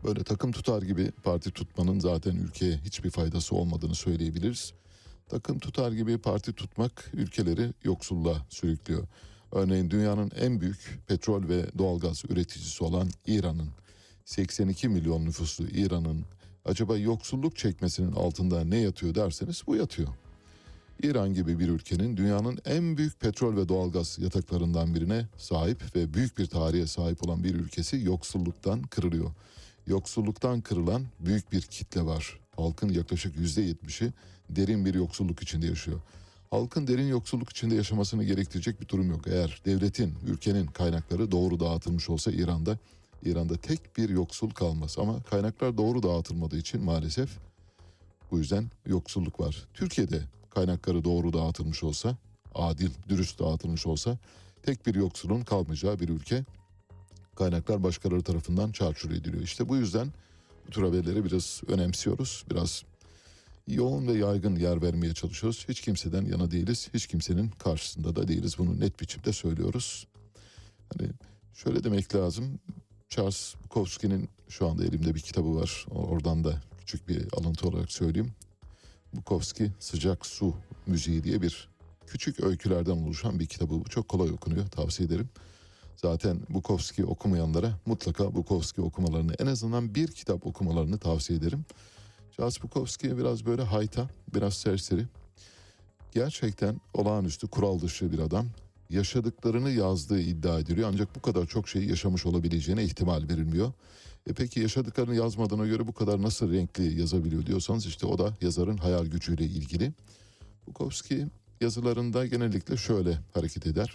Böyle 0.04 0.24
takım 0.24 0.52
tutar 0.52 0.82
gibi 0.82 1.10
parti 1.10 1.50
tutmanın 1.50 2.00
zaten 2.00 2.36
ülkeye 2.36 2.78
hiçbir 2.84 3.10
faydası 3.10 3.56
olmadığını 3.56 3.94
söyleyebiliriz. 3.94 4.72
Takım 5.28 5.58
tutar 5.58 5.92
gibi 5.92 6.18
parti 6.18 6.52
tutmak 6.52 7.10
ülkeleri 7.14 7.72
yoksulluğa 7.84 8.46
sürüklüyor. 8.48 9.06
Örneğin 9.52 9.90
dünyanın 9.90 10.30
en 10.40 10.60
büyük 10.60 10.98
petrol 11.06 11.48
ve 11.48 11.66
doğalgaz 11.78 12.22
üreticisi 12.28 12.84
olan 12.84 13.08
İran'ın 13.26 13.68
82 14.24 14.88
milyon 14.88 15.24
nüfuslu 15.24 15.66
İran'ın 15.66 16.24
acaba 16.64 16.96
yoksulluk 16.96 17.56
çekmesinin 17.56 18.12
altında 18.12 18.64
ne 18.64 18.78
yatıyor 18.78 19.14
derseniz 19.14 19.62
bu 19.66 19.76
yatıyor. 19.76 20.08
İran 21.02 21.34
gibi 21.34 21.58
bir 21.58 21.68
ülkenin 21.68 22.16
dünyanın 22.16 22.58
en 22.64 22.96
büyük 22.96 23.20
petrol 23.20 23.56
ve 23.56 23.68
doğalgaz 23.68 24.18
yataklarından 24.18 24.94
birine 24.94 25.26
sahip 25.36 25.96
ve 25.96 26.14
büyük 26.14 26.38
bir 26.38 26.46
tarihe 26.46 26.86
sahip 26.86 27.28
olan 27.28 27.44
bir 27.44 27.54
ülkesi 27.54 28.00
yoksulluktan 28.04 28.82
kırılıyor. 28.82 29.30
Yoksulluktan 29.86 30.60
kırılan 30.60 31.06
büyük 31.20 31.52
bir 31.52 31.62
kitle 31.62 32.02
var. 32.02 32.40
Halkın 32.56 32.88
yaklaşık 32.88 33.36
yüzde 33.36 33.62
yetmişi 33.62 34.12
derin 34.50 34.84
bir 34.84 34.94
yoksulluk 34.94 35.42
içinde 35.42 35.66
yaşıyor. 35.66 36.00
Halkın 36.50 36.86
derin 36.86 37.08
yoksulluk 37.08 37.50
içinde 37.50 37.74
yaşamasını 37.74 38.24
gerektirecek 38.24 38.80
bir 38.80 38.88
durum 38.88 39.10
yok. 39.10 39.26
Eğer 39.26 39.62
devletin, 39.64 40.14
ülkenin 40.26 40.66
kaynakları 40.66 41.30
doğru 41.30 41.60
dağıtılmış 41.60 42.10
olsa 42.10 42.30
İran'da, 42.30 42.78
İran'da 43.22 43.56
tek 43.56 43.96
bir 43.96 44.08
yoksul 44.08 44.50
kalmaz. 44.50 44.96
Ama 44.98 45.22
kaynaklar 45.22 45.78
doğru 45.78 46.02
dağıtılmadığı 46.02 46.58
için 46.58 46.84
maalesef 46.84 47.30
bu 48.30 48.38
yüzden 48.38 48.70
yoksulluk 48.86 49.40
var. 49.40 49.68
Türkiye'de 49.74 50.22
kaynakları 50.50 51.04
doğru 51.04 51.32
dağıtılmış 51.32 51.82
olsa, 51.82 52.16
adil, 52.54 52.90
dürüst 53.08 53.38
dağıtılmış 53.38 53.86
olsa 53.86 54.18
tek 54.62 54.86
bir 54.86 54.94
yoksulun 54.94 55.40
kalmayacağı 55.40 56.00
bir 56.00 56.08
ülke 56.08 56.44
kaynaklar 57.36 57.82
başkaları 57.82 58.22
tarafından 58.22 58.72
çarçur 58.72 59.10
ediliyor. 59.10 59.42
İşte 59.42 59.68
bu 59.68 59.76
yüzden 59.76 60.08
bu 60.66 60.70
tür 60.70 60.82
haberleri 60.82 61.24
biraz 61.24 61.62
önemsiyoruz. 61.68 62.44
Biraz 62.50 62.84
yoğun 63.74 64.06
ve 64.06 64.12
yaygın 64.12 64.56
yer 64.56 64.82
vermeye 64.82 65.14
çalışıyoruz. 65.14 65.64
Hiç 65.68 65.80
kimseden 65.80 66.24
yana 66.24 66.50
değiliz. 66.50 66.88
Hiç 66.94 67.06
kimsenin 67.06 67.48
karşısında 67.48 68.16
da 68.16 68.28
değiliz. 68.28 68.58
Bunu 68.58 68.80
net 68.80 69.00
biçimde 69.00 69.32
söylüyoruz. 69.32 70.06
Hani 70.94 71.10
şöyle 71.54 71.84
demek 71.84 72.14
lazım. 72.14 72.60
Charles 73.08 73.54
Bukowski'nin 73.64 74.28
şu 74.48 74.68
anda 74.68 74.84
elimde 74.84 75.14
bir 75.14 75.20
kitabı 75.20 75.56
var. 75.56 75.86
Oradan 75.90 76.44
da 76.44 76.62
küçük 76.78 77.08
bir 77.08 77.26
alıntı 77.32 77.68
olarak 77.68 77.92
söyleyeyim. 77.92 78.32
Bukowski 79.12 79.72
Sıcak 79.78 80.26
Su 80.26 80.54
Müziği 80.86 81.24
diye 81.24 81.42
bir 81.42 81.68
küçük 82.06 82.44
öykülerden 82.44 82.96
oluşan 82.96 83.40
bir 83.40 83.46
kitabı. 83.46 83.70
Bu 83.70 83.84
çok 83.84 84.08
kolay 84.08 84.30
okunuyor. 84.30 84.66
Tavsiye 84.66 85.06
ederim. 85.06 85.28
Zaten 85.96 86.40
Bukowski 86.48 87.04
okumayanlara 87.04 87.72
mutlaka 87.86 88.34
Bukowski 88.34 88.80
okumalarını 88.80 89.34
en 89.38 89.46
azından 89.46 89.94
bir 89.94 90.08
kitap 90.08 90.46
okumalarını 90.46 90.98
tavsiye 90.98 91.38
ederim. 91.38 91.64
Bukowski 92.40 93.18
biraz 93.18 93.46
böyle 93.46 93.62
hayta, 93.62 94.08
biraz 94.34 94.54
serseri. 94.54 95.06
Gerçekten 96.12 96.80
olağanüstü, 96.94 97.48
kural 97.48 97.80
dışı 97.80 98.12
bir 98.12 98.18
adam. 98.18 98.46
Yaşadıklarını 98.90 99.70
yazdığı 99.70 100.20
iddia 100.20 100.60
ediliyor 100.60 100.88
ancak 100.92 101.16
bu 101.16 101.22
kadar 101.22 101.46
çok 101.46 101.68
şeyi 101.68 101.88
yaşamış 101.88 102.26
olabileceğine 102.26 102.84
ihtimal 102.84 103.28
verilmiyor. 103.28 103.72
E 104.26 104.32
peki 104.32 104.60
yaşadıklarını 104.60 105.14
yazmadığına 105.14 105.66
göre 105.66 105.86
bu 105.86 105.92
kadar 105.92 106.22
nasıl 106.22 106.52
renkli 106.52 107.00
yazabiliyor 107.00 107.46
diyorsanız 107.46 107.86
işte 107.86 108.06
o 108.06 108.18
da 108.18 108.36
yazarın 108.40 108.76
hayal 108.76 109.06
gücüyle 109.06 109.44
ilgili. 109.44 109.92
Bukowski 110.66 111.26
yazılarında 111.60 112.26
genellikle 112.26 112.76
şöyle 112.76 113.18
hareket 113.34 113.66
eder. 113.66 113.94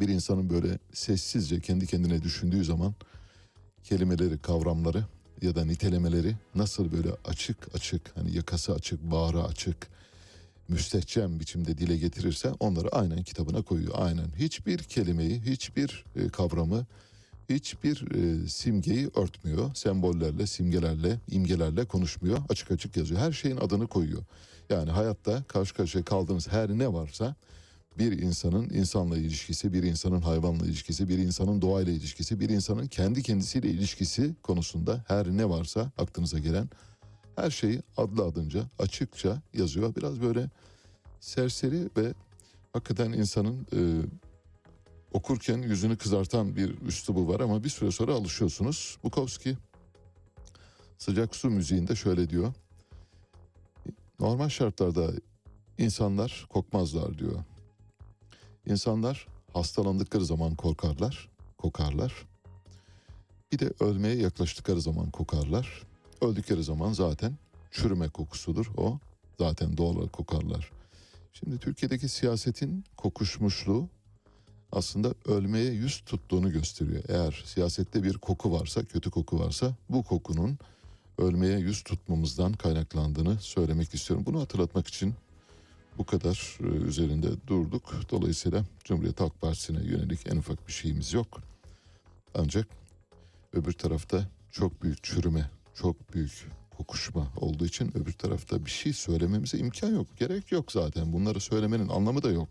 Bir 0.00 0.08
insanın 0.08 0.50
böyle 0.50 0.78
sessizce 0.92 1.60
kendi 1.60 1.86
kendine 1.86 2.22
düşündüğü 2.22 2.64
zaman 2.64 2.94
kelimeleri, 3.84 4.38
kavramları 4.38 5.04
ya 5.42 5.54
da 5.54 5.64
nitelemeleri 5.64 6.34
nasıl 6.54 6.92
böyle 6.92 7.08
açık 7.24 7.74
açık 7.74 8.16
hani 8.16 8.36
yakası 8.36 8.74
açık, 8.74 9.02
bağrı 9.02 9.42
açık, 9.44 9.88
müstehcen 10.68 11.40
biçimde 11.40 11.78
dile 11.78 11.96
getirirse 11.96 12.52
onları 12.60 12.88
aynen 12.88 13.22
kitabına 13.22 13.62
koyuyor. 13.62 13.92
Aynen 13.96 14.28
hiçbir 14.38 14.78
kelimeyi, 14.78 15.40
hiçbir 15.40 16.04
e, 16.16 16.28
kavramı, 16.28 16.86
hiçbir 17.50 18.14
e, 18.14 18.48
simgeyi 18.48 19.10
örtmüyor. 19.16 19.74
Sembollerle, 19.74 20.46
simgelerle, 20.46 21.18
imgelerle 21.30 21.84
konuşmuyor. 21.84 22.38
Açık 22.48 22.70
açık 22.70 22.96
yazıyor. 22.96 23.20
Her 23.20 23.32
şeyin 23.32 23.56
adını 23.56 23.86
koyuyor. 23.86 24.22
Yani 24.70 24.90
hayatta 24.90 25.42
karşı 25.42 25.74
karşıya 25.74 26.04
kaldığınız 26.04 26.48
her 26.48 26.68
ne 26.68 26.92
varsa 26.92 27.34
bir 28.00 28.18
insanın 28.18 28.70
insanla 28.70 29.18
ilişkisi, 29.18 29.72
bir 29.72 29.82
insanın 29.82 30.20
hayvanla 30.20 30.66
ilişkisi, 30.66 31.08
bir 31.08 31.18
insanın 31.18 31.62
doğayla 31.62 31.92
ilişkisi, 31.92 32.40
bir 32.40 32.48
insanın 32.48 32.86
kendi 32.86 33.22
kendisiyle 33.22 33.70
ilişkisi 33.70 34.34
konusunda 34.42 35.04
her 35.08 35.26
ne 35.26 35.48
varsa 35.48 35.92
aklınıza 35.98 36.38
gelen 36.38 36.68
her 37.36 37.50
şeyi 37.50 37.82
adlı 37.96 38.24
adınca 38.24 38.64
açıkça 38.78 39.42
yazıyor. 39.54 39.96
Biraz 39.96 40.20
böyle 40.20 40.50
serseri 41.20 41.90
ve 41.96 42.14
hakikaten 42.72 43.12
insanın 43.12 43.66
e, 43.72 43.80
okurken 45.12 45.58
yüzünü 45.58 45.96
kızartan 45.96 46.56
bir 46.56 46.80
üslubu 46.80 47.28
var 47.28 47.40
ama 47.40 47.64
bir 47.64 47.68
süre 47.68 47.90
sonra 47.90 48.14
alışıyorsunuz. 48.14 48.98
Bukowski 49.04 49.56
sıcak 50.98 51.36
su 51.36 51.50
müziğinde 51.50 51.96
şöyle 51.96 52.30
diyor. 52.30 52.54
Normal 54.20 54.48
şartlarda 54.48 55.10
insanlar 55.78 56.46
kokmazlar 56.48 57.18
diyor. 57.18 57.44
İnsanlar 58.70 59.26
hastalandıkları 59.52 60.24
zaman 60.24 60.54
korkarlar, 60.54 61.28
kokarlar. 61.58 62.26
Bir 63.52 63.58
de 63.58 63.72
ölmeye 63.80 64.14
yaklaştıkları 64.14 64.80
zaman 64.80 65.10
kokarlar. 65.10 65.82
Öldükleri 66.20 66.64
zaman 66.64 66.92
zaten 66.92 67.32
çürüme 67.70 68.08
kokusudur 68.08 68.70
o. 68.76 68.98
Zaten 69.38 69.76
doğal 69.76 69.96
olarak 69.96 70.12
kokarlar. 70.12 70.70
Şimdi 71.32 71.58
Türkiye'deki 71.58 72.08
siyasetin 72.08 72.84
kokuşmuşluğu 72.96 73.88
aslında 74.72 75.14
ölmeye 75.26 75.72
yüz 75.72 76.00
tuttuğunu 76.00 76.52
gösteriyor. 76.52 77.02
Eğer 77.08 77.42
siyasette 77.46 78.02
bir 78.02 78.18
koku 78.18 78.52
varsa, 78.52 78.84
kötü 78.84 79.10
koku 79.10 79.38
varsa 79.38 79.74
bu 79.88 80.02
kokunun 80.02 80.58
ölmeye 81.18 81.58
yüz 81.58 81.82
tutmamızdan 81.82 82.52
kaynaklandığını 82.52 83.40
söylemek 83.40 83.94
istiyorum. 83.94 84.26
Bunu 84.26 84.40
hatırlatmak 84.40 84.86
için 84.86 85.14
bu 85.98 86.04
kadar 86.04 86.58
e, 86.60 86.66
üzerinde 86.66 87.28
durduk. 87.46 87.94
Dolayısıyla 88.10 88.64
Cumhuriyet 88.84 89.20
Halk 89.20 89.40
Partisi'ne 89.40 89.84
yönelik 89.84 90.32
en 90.32 90.36
ufak 90.36 90.68
bir 90.68 90.72
şeyimiz 90.72 91.12
yok. 91.12 91.40
Ancak 92.34 92.66
öbür 93.52 93.72
tarafta 93.72 94.28
çok 94.50 94.82
büyük 94.82 95.02
çürüme, 95.02 95.50
çok 95.74 96.14
büyük 96.14 96.46
kokuşma 96.76 97.32
olduğu 97.36 97.66
için 97.66 97.96
öbür 97.96 98.12
tarafta 98.12 98.66
bir 98.66 98.70
şey 98.70 98.92
söylememize 98.92 99.58
imkan 99.58 99.94
yok. 99.94 100.06
Gerek 100.18 100.52
yok 100.52 100.72
zaten. 100.72 101.12
Bunları 101.12 101.40
söylemenin 101.40 101.88
anlamı 101.88 102.22
da 102.22 102.30
yok. 102.30 102.48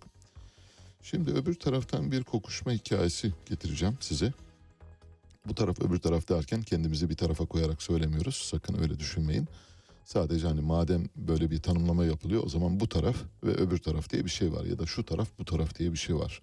Şimdi 1.01 1.31
öbür 1.31 1.55
taraftan 1.55 2.11
bir 2.11 2.23
kokuşma 2.23 2.71
hikayesi 2.71 3.33
getireceğim 3.45 3.97
size. 3.99 4.33
Bu 5.45 5.55
taraf 5.55 5.81
öbür 5.81 5.99
taraf 5.99 6.29
derken 6.29 6.61
kendimizi 6.61 7.09
bir 7.09 7.15
tarafa 7.15 7.45
koyarak 7.45 7.81
söylemiyoruz. 7.81 8.35
Sakın 8.35 8.81
öyle 8.81 8.99
düşünmeyin. 8.99 9.47
Sadece 10.13 10.47
hani 10.47 10.61
madem 10.61 11.05
böyle 11.15 11.51
bir 11.51 11.61
tanımlama 11.61 12.05
yapılıyor 12.05 12.43
o 12.43 12.49
zaman 12.49 12.79
bu 12.79 12.89
taraf 12.89 13.15
ve 13.43 13.51
öbür 13.51 13.77
taraf 13.77 14.09
diye 14.09 14.25
bir 14.25 14.29
şey 14.29 14.53
var 14.53 14.65
ya 14.65 14.79
da 14.79 14.85
şu 14.85 15.05
taraf 15.05 15.27
bu 15.39 15.45
taraf 15.45 15.79
diye 15.79 15.91
bir 15.91 15.97
şey 15.97 16.15
var. 16.15 16.41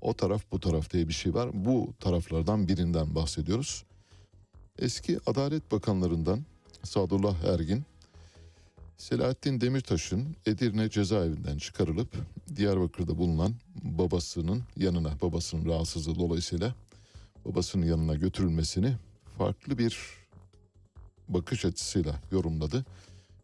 O 0.00 0.14
taraf 0.14 0.42
bu 0.52 0.60
taraf 0.60 0.90
diye 0.90 1.08
bir 1.08 1.12
şey 1.12 1.34
var. 1.34 1.50
Bu 1.52 1.94
taraflardan 2.00 2.68
birinden 2.68 3.14
bahsediyoruz. 3.14 3.84
Eski 4.78 5.18
Adalet 5.26 5.72
Bakanlarından 5.72 6.44
Sadullah 6.82 7.44
Ergin, 7.44 7.82
Selahattin 8.96 9.60
Demirtaş'ın 9.60 10.36
Edirne 10.46 10.90
cezaevinden 10.90 11.58
çıkarılıp 11.58 12.08
Diyarbakır'da 12.56 13.18
bulunan 13.18 13.54
babasının 13.82 14.62
yanına, 14.76 15.20
babasının 15.22 15.66
rahatsızlığı 15.66 16.18
dolayısıyla 16.18 16.74
babasının 17.44 17.86
yanına 17.86 18.14
götürülmesini 18.14 18.96
farklı 19.38 19.78
bir 19.78 20.17
bakış 21.28 21.64
açısıyla 21.64 22.20
yorumladı. 22.32 22.84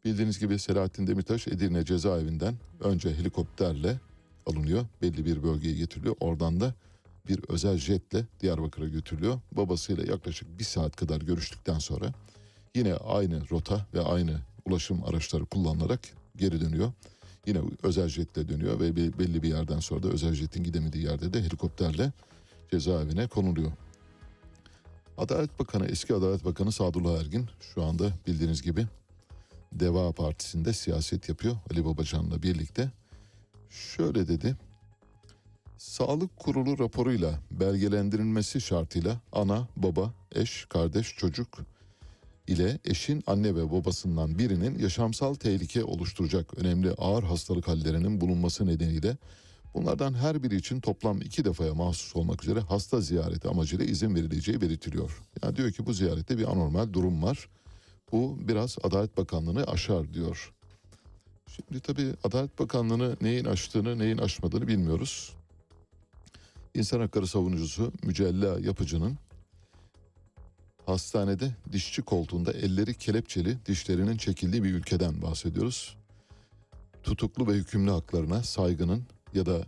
Bildiğiniz 0.04 0.38
gibi 0.38 0.58
Selahattin 0.58 1.06
Demirtaş 1.06 1.48
Edirne 1.48 1.84
cezaevinden 1.84 2.54
önce 2.80 3.14
helikopterle 3.14 4.00
alınıyor. 4.46 4.86
Belli 5.02 5.24
bir 5.24 5.42
bölgeye 5.42 5.74
getiriliyor. 5.74 6.16
Oradan 6.20 6.60
da 6.60 6.74
bir 7.28 7.40
özel 7.48 7.78
jetle 7.78 8.24
Diyarbakır'a 8.40 8.88
götürülüyor. 8.88 9.40
Babasıyla 9.52 10.04
yaklaşık 10.04 10.58
bir 10.58 10.64
saat 10.64 10.96
kadar 10.96 11.20
görüştükten 11.20 11.78
sonra 11.78 12.12
yine 12.74 12.94
aynı 12.94 13.50
rota 13.50 13.86
ve 13.94 14.00
aynı 14.00 14.40
ulaşım 14.64 15.04
araçları 15.04 15.46
kullanılarak 15.46 16.00
geri 16.36 16.60
dönüyor. 16.60 16.92
Yine 17.46 17.58
özel 17.82 18.08
jetle 18.08 18.48
dönüyor 18.48 18.80
ve 18.80 18.96
be- 18.96 19.18
belli 19.18 19.42
bir 19.42 19.48
yerden 19.48 19.80
sonra 19.80 20.02
da 20.02 20.08
özel 20.08 20.34
jetin 20.34 20.64
gidemediği 20.64 21.04
yerde 21.04 21.32
de 21.32 21.42
helikopterle 21.42 22.12
cezaevine 22.70 23.26
konuluyor. 23.26 23.72
Adalet 25.18 25.58
Bakanı, 25.58 25.86
eski 25.86 26.14
Adalet 26.14 26.44
Bakanı 26.44 26.72
Sadullah 26.72 27.20
Ergin 27.20 27.46
şu 27.60 27.82
anda 27.84 28.12
bildiğiniz 28.26 28.62
gibi 28.62 28.86
Deva 29.72 30.12
Partisi'nde 30.12 30.72
siyaset 30.72 31.28
yapıyor 31.28 31.56
Ali 31.70 31.84
Babacan'la 31.84 32.42
birlikte. 32.42 32.90
Şöyle 33.70 34.28
dedi. 34.28 34.56
Sağlık 35.76 36.36
Kurulu 36.36 36.78
raporuyla 36.78 37.40
belgelendirilmesi 37.50 38.60
şartıyla 38.60 39.20
ana, 39.32 39.68
baba, 39.76 40.14
eş, 40.32 40.66
kardeş, 40.68 41.16
çocuk 41.16 41.58
ile 42.46 42.78
eşin 42.84 43.22
anne 43.26 43.54
ve 43.54 43.72
babasından 43.72 44.38
birinin 44.38 44.78
yaşamsal 44.78 45.34
tehlike 45.34 45.84
oluşturacak 45.84 46.58
önemli 46.58 46.90
ağır 46.90 47.22
hastalık 47.22 47.68
hallerinin 47.68 48.20
bulunması 48.20 48.66
nedeniyle 48.66 49.16
bunlardan 49.74 50.14
her 50.14 50.42
biri 50.42 50.56
için 50.56 50.80
toplam 50.80 51.20
iki 51.20 51.44
defaya 51.44 51.74
mahsus 51.74 52.16
olmak 52.16 52.42
üzere 52.44 52.60
hasta 52.60 53.00
ziyareti 53.00 53.48
amacıyla 53.48 53.84
izin 53.84 54.14
verileceği 54.14 54.60
belirtiliyor. 54.60 55.22
Yani 55.42 55.56
diyor 55.56 55.72
ki 55.72 55.86
bu 55.86 55.92
ziyarette 55.92 56.38
bir 56.38 56.52
anormal 56.52 56.92
durum 56.92 57.22
var. 57.22 57.48
Bu 58.12 58.38
biraz 58.48 58.76
Adalet 58.82 59.16
Bakanlığı'nı 59.16 59.64
aşar 59.64 60.14
diyor. 60.14 60.52
Şimdi 61.46 61.80
tabii 61.80 62.14
Adalet 62.24 62.58
Bakanlığı'nı 62.58 63.16
neyin 63.20 63.44
aştığını 63.44 63.98
neyin 63.98 64.18
aşmadığını 64.18 64.68
bilmiyoruz. 64.68 65.32
İnsan 66.74 67.00
hakları 67.00 67.26
savunucusu 67.26 67.92
Mücella 68.02 68.60
Yapıcı'nın 68.60 69.18
hastanede 70.86 71.50
dişçi 71.72 72.02
koltuğunda 72.02 72.52
elleri 72.52 72.94
kelepçeli 72.94 73.58
dişlerinin 73.66 74.16
çekildiği 74.16 74.62
bir 74.64 74.74
ülkeden 74.74 75.22
bahsediyoruz. 75.22 75.96
Tutuklu 77.02 77.46
ve 77.46 77.52
hükümlü 77.52 77.90
haklarına 77.90 78.42
saygının 78.42 79.02
ya 79.34 79.46
da 79.46 79.64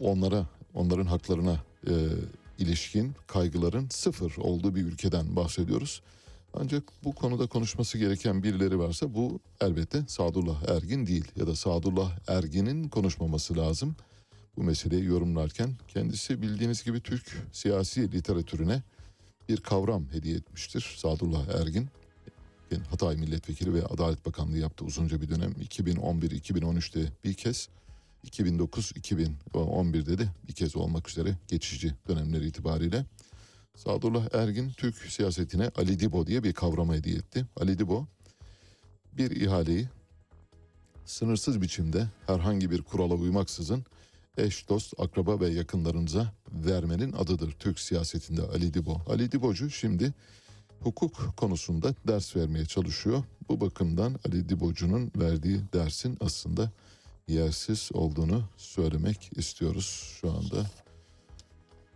onlara 0.00 0.46
onların 0.74 1.06
haklarına 1.06 1.60
e, 1.86 1.92
ilişkin 2.58 3.14
kaygıların 3.26 3.88
sıfır 3.90 4.36
olduğu 4.36 4.74
bir 4.74 4.82
ülkeden 4.84 5.36
bahsediyoruz. 5.36 6.02
Ancak 6.54 6.82
bu 7.04 7.14
konuda 7.14 7.46
konuşması 7.46 7.98
gereken 7.98 8.42
birileri 8.42 8.78
varsa 8.78 9.14
bu 9.14 9.40
elbette 9.60 10.04
Sadullah 10.08 10.68
Ergin 10.68 11.06
değil 11.06 11.24
ya 11.36 11.46
da 11.46 11.56
Sadullah 11.56 12.18
Ergin'in 12.28 12.88
konuşmaması 12.88 13.56
lazım. 13.56 13.96
Bu 14.56 14.62
meseleyi 14.62 15.04
yorumlarken 15.04 15.70
kendisi 15.88 16.42
bildiğiniz 16.42 16.84
gibi 16.84 17.00
Türk 17.00 17.42
siyasi 17.52 18.12
literatürüne 18.12 18.82
bir 19.48 19.56
kavram 19.56 20.04
hediye 20.12 20.36
etmiştir 20.36 20.94
Sadullah 20.98 21.48
Ergin. 21.60 21.88
Hatay 22.90 23.16
Milletvekili 23.16 23.74
ve 23.74 23.86
Adalet 23.86 24.26
Bakanlığı 24.26 24.58
yaptı 24.58 24.84
uzunca 24.84 25.20
bir 25.20 25.28
dönem. 25.28 25.52
2011-2013'te 25.52 27.12
bir 27.24 27.34
kez, 27.34 27.68
2009-2011'de 28.30 30.18
de 30.18 30.28
bir 30.48 30.52
kez 30.52 30.76
olmak 30.76 31.08
üzere 31.08 31.38
geçici 31.48 31.94
dönemleri 32.08 32.46
itibariyle. 32.46 33.06
Sadullah 33.76 34.34
Ergin 34.34 34.70
Türk 34.70 34.96
siyasetine 34.96 35.70
Ali 35.76 36.00
Dibo 36.00 36.26
diye 36.26 36.44
bir 36.44 36.52
kavrama 36.52 36.94
hediye 36.94 37.16
etti. 37.16 37.46
Ali 37.56 37.78
Dibo 37.78 38.06
bir 39.12 39.30
ihaleyi 39.30 39.88
sınırsız 41.04 41.60
biçimde 41.60 42.06
herhangi 42.26 42.70
bir 42.70 42.82
kurala 42.82 43.14
uymaksızın 43.14 43.84
eş, 44.38 44.68
dost, 44.68 44.94
akraba 44.98 45.40
ve 45.40 45.48
yakınlarınıza 45.48 46.32
vermenin 46.52 47.12
adıdır 47.12 47.52
Türk 47.52 47.80
siyasetinde 47.80 48.42
Ali 48.42 48.74
Dibo. 48.74 49.02
Ali 49.08 49.32
Dibocu 49.32 49.70
şimdi 49.70 50.14
hukuk 50.80 51.36
konusunda 51.36 51.94
ders 52.08 52.36
vermeye 52.36 52.66
çalışıyor. 52.66 53.24
Bu 53.48 53.60
bakımdan 53.60 54.16
Ali 54.26 54.48
Dibocu'nun 54.48 55.12
verdiği 55.16 55.60
dersin 55.72 56.18
aslında 56.20 56.70
yersiz 57.28 57.90
olduğunu 57.92 58.44
söylemek 58.56 59.30
istiyoruz 59.36 60.16
şu 60.20 60.30
anda. 60.30 60.66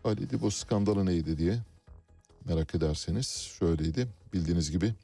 Ali 0.05 0.31
Dibo 0.31 0.51
skandalı 0.51 1.07
neydi 1.07 1.39
diye 1.39 1.59
merak 2.45 2.75
ederseniz 2.75 3.27
şöyleydi. 3.59 4.09
Bildiğiniz 4.33 4.71
gibi 4.71 4.95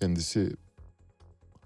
kendisi 0.00 0.56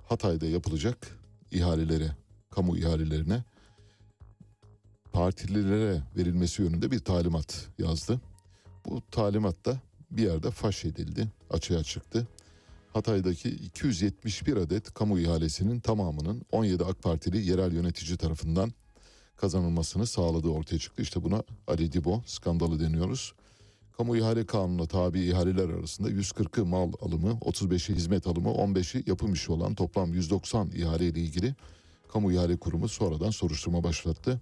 Hatay'da 0.08 0.46
yapılacak 0.46 1.18
ihalelere, 1.50 2.16
kamu 2.50 2.76
ihalelerine 2.76 3.44
partililere 5.12 6.02
verilmesi 6.16 6.62
yönünde 6.62 6.90
bir 6.90 6.98
talimat 6.98 7.68
yazdı. 7.78 8.20
Bu 8.86 9.02
talimatta 9.10 9.80
bir 10.16 10.22
yerde 10.22 10.50
faş 10.50 10.84
edildi, 10.84 11.28
açığa 11.50 11.82
çıktı. 11.82 12.26
Hatay'daki 12.92 13.48
271 13.48 14.56
adet 14.56 14.94
kamu 14.94 15.18
ihalesinin 15.18 15.80
tamamının 15.80 16.42
17 16.52 16.84
AK 16.84 17.02
Partili 17.02 17.50
yerel 17.50 17.72
yönetici 17.72 18.16
tarafından 18.16 18.72
kazanılmasını 19.36 20.06
sağladığı 20.06 20.48
ortaya 20.48 20.78
çıktı. 20.78 21.02
İşte 21.02 21.22
buna 21.22 21.42
Ali 21.66 21.92
Dibo 21.92 22.22
skandalı 22.26 22.80
deniyoruz. 22.80 23.34
Kamu 23.96 24.16
ihale 24.16 24.46
kanununa 24.46 24.86
tabi 24.86 25.20
ihaleler 25.20 25.68
arasında 25.68 26.10
140'ı 26.10 26.66
mal 26.66 26.92
alımı, 27.00 27.30
35'i 27.30 27.94
hizmet 27.94 28.26
alımı, 28.26 28.48
15'i 28.48 29.10
yapım 29.10 29.32
işi 29.32 29.52
olan 29.52 29.74
toplam 29.74 30.14
190 30.14 30.70
ihale 30.74 31.06
ile 31.06 31.20
ilgili 31.20 31.54
kamu 32.08 32.32
ihale 32.32 32.56
kurumu 32.56 32.88
sonradan 32.88 33.30
soruşturma 33.30 33.84
başlattı 33.84 34.40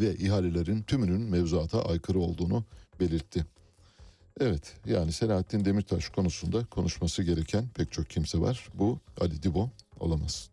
ve 0.00 0.16
ihalelerin 0.16 0.82
tümünün 0.82 1.20
mevzuata 1.20 1.82
aykırı 1.82 2.18
olduğunu 2.18 2.64
belirtti. 3.00 3.46
Evet 4.40 4.76
yani 4.86 5.12
Selahattin 5.12 5.64
Demirtaş 5.64 6.08
konusunda 6.08 6.64
konuşması 6.64 7.22
gereken 7.22 7.68
pek 7.68 7.92
çok 7.92 8.10
kimse 8.10 8.40
var. 8.40 8.68
Bu 8.74 8.98
Ali 9.20 9.42
Dibo 9.42 9.70
olamaz. 10.00 10.50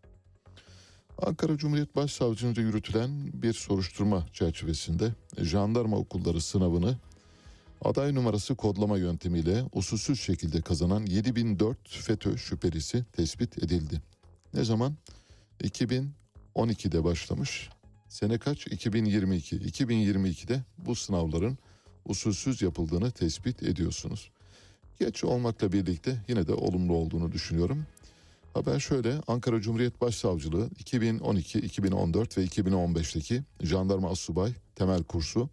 Ankara 1.22 1.56
Cumhuriyet 1.56 1.96
Başsavcılığınca 1.96 2.62
yürütülen 2.62 3.10
bir 3.42 3.52
soruşturma 3.52 4.26
çerçevesinde 4.32 5.12
jandarma 5.38 5.96
okulları 5.96 6.40
sınavını 6.40 6.96
aday 7.82 8.14
numarası 8.14 8.54
kodlama 8.54 8.98
yöntemiyle 8.98 9.64
usulsüz 9.72 10.20
şekilde 10.20 10.60
kazanan 10.60 11.06
7004 11.06 11.88
FETÖ 11.88 12.36
şüphelisi 12.36 13.04
tespit 13.12 13.58
edildi. 13.58 14.02
Ne 14.54 14.64
zaman? 14.64 14.94
2012'de 15.60 17.04
başlamış. 17.04 17.68
Sene 18.08 18.38
kaç? 18.38 18.66
2022. 18.66 19.56
2022'de 19.56 20.62
bu 20.78 20.94
sınavların 20.94 21.58
usulsüz 22.06 22.62
yapıldığını 22.62 23.10
tespit 23.10 23.62
ediyorsunuz. 23.62 24.30
Geç 25.00 25.24
olmakla 25.24 25.72
birlikte 25.72 26.16
yine 26.28 26.46
de 26.46 26.54
olumlu 26.54 26.94
olduğunu 26.94 27.32
düşünüyorum. 27.32 27.86
Haber 28.54 28.80
şöyle 28.80 29.20
Ankara 29.26 29.60
Cumhuriyet 29.60 30.00
Başsavcılığı 30.00 30.70
2012, 30.78 31.58
2014 31.58 32.38
ve 32.38 32.44
2015'teki 32.44 33.42
Jandarma 33.62 34.10
Assubay 34.10 34.52
temel 34.74 35.02
kursu 35.02 35.48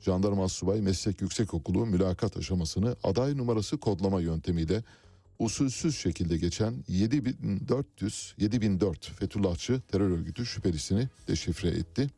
Jandarma 0.00 0.44
Assubay 0.44 0.80
Meslek 0.80 1.20
Yüksekokulu 1.20 1.86
mülakat 1.86 2.36
aşamasını 2.36 2.96
aday 3.02 3.36
numarası 3.36 3.78
kodlama 3.78 4.20
yöntemiyle 4.20 4.84
usulsüz 5.38 5.96
şekilde 5.96 6.36
geçen 6.36 6.74
7400 6.88 8.34
7004 8.38 9.10
Fethullahçı 9.10 9.80
terör 9.80 10.10
örgütü 10.10 10.46
şüphelisini 10.46 11.08
deşifre 11.28 11.68
etti. 11.68 12.10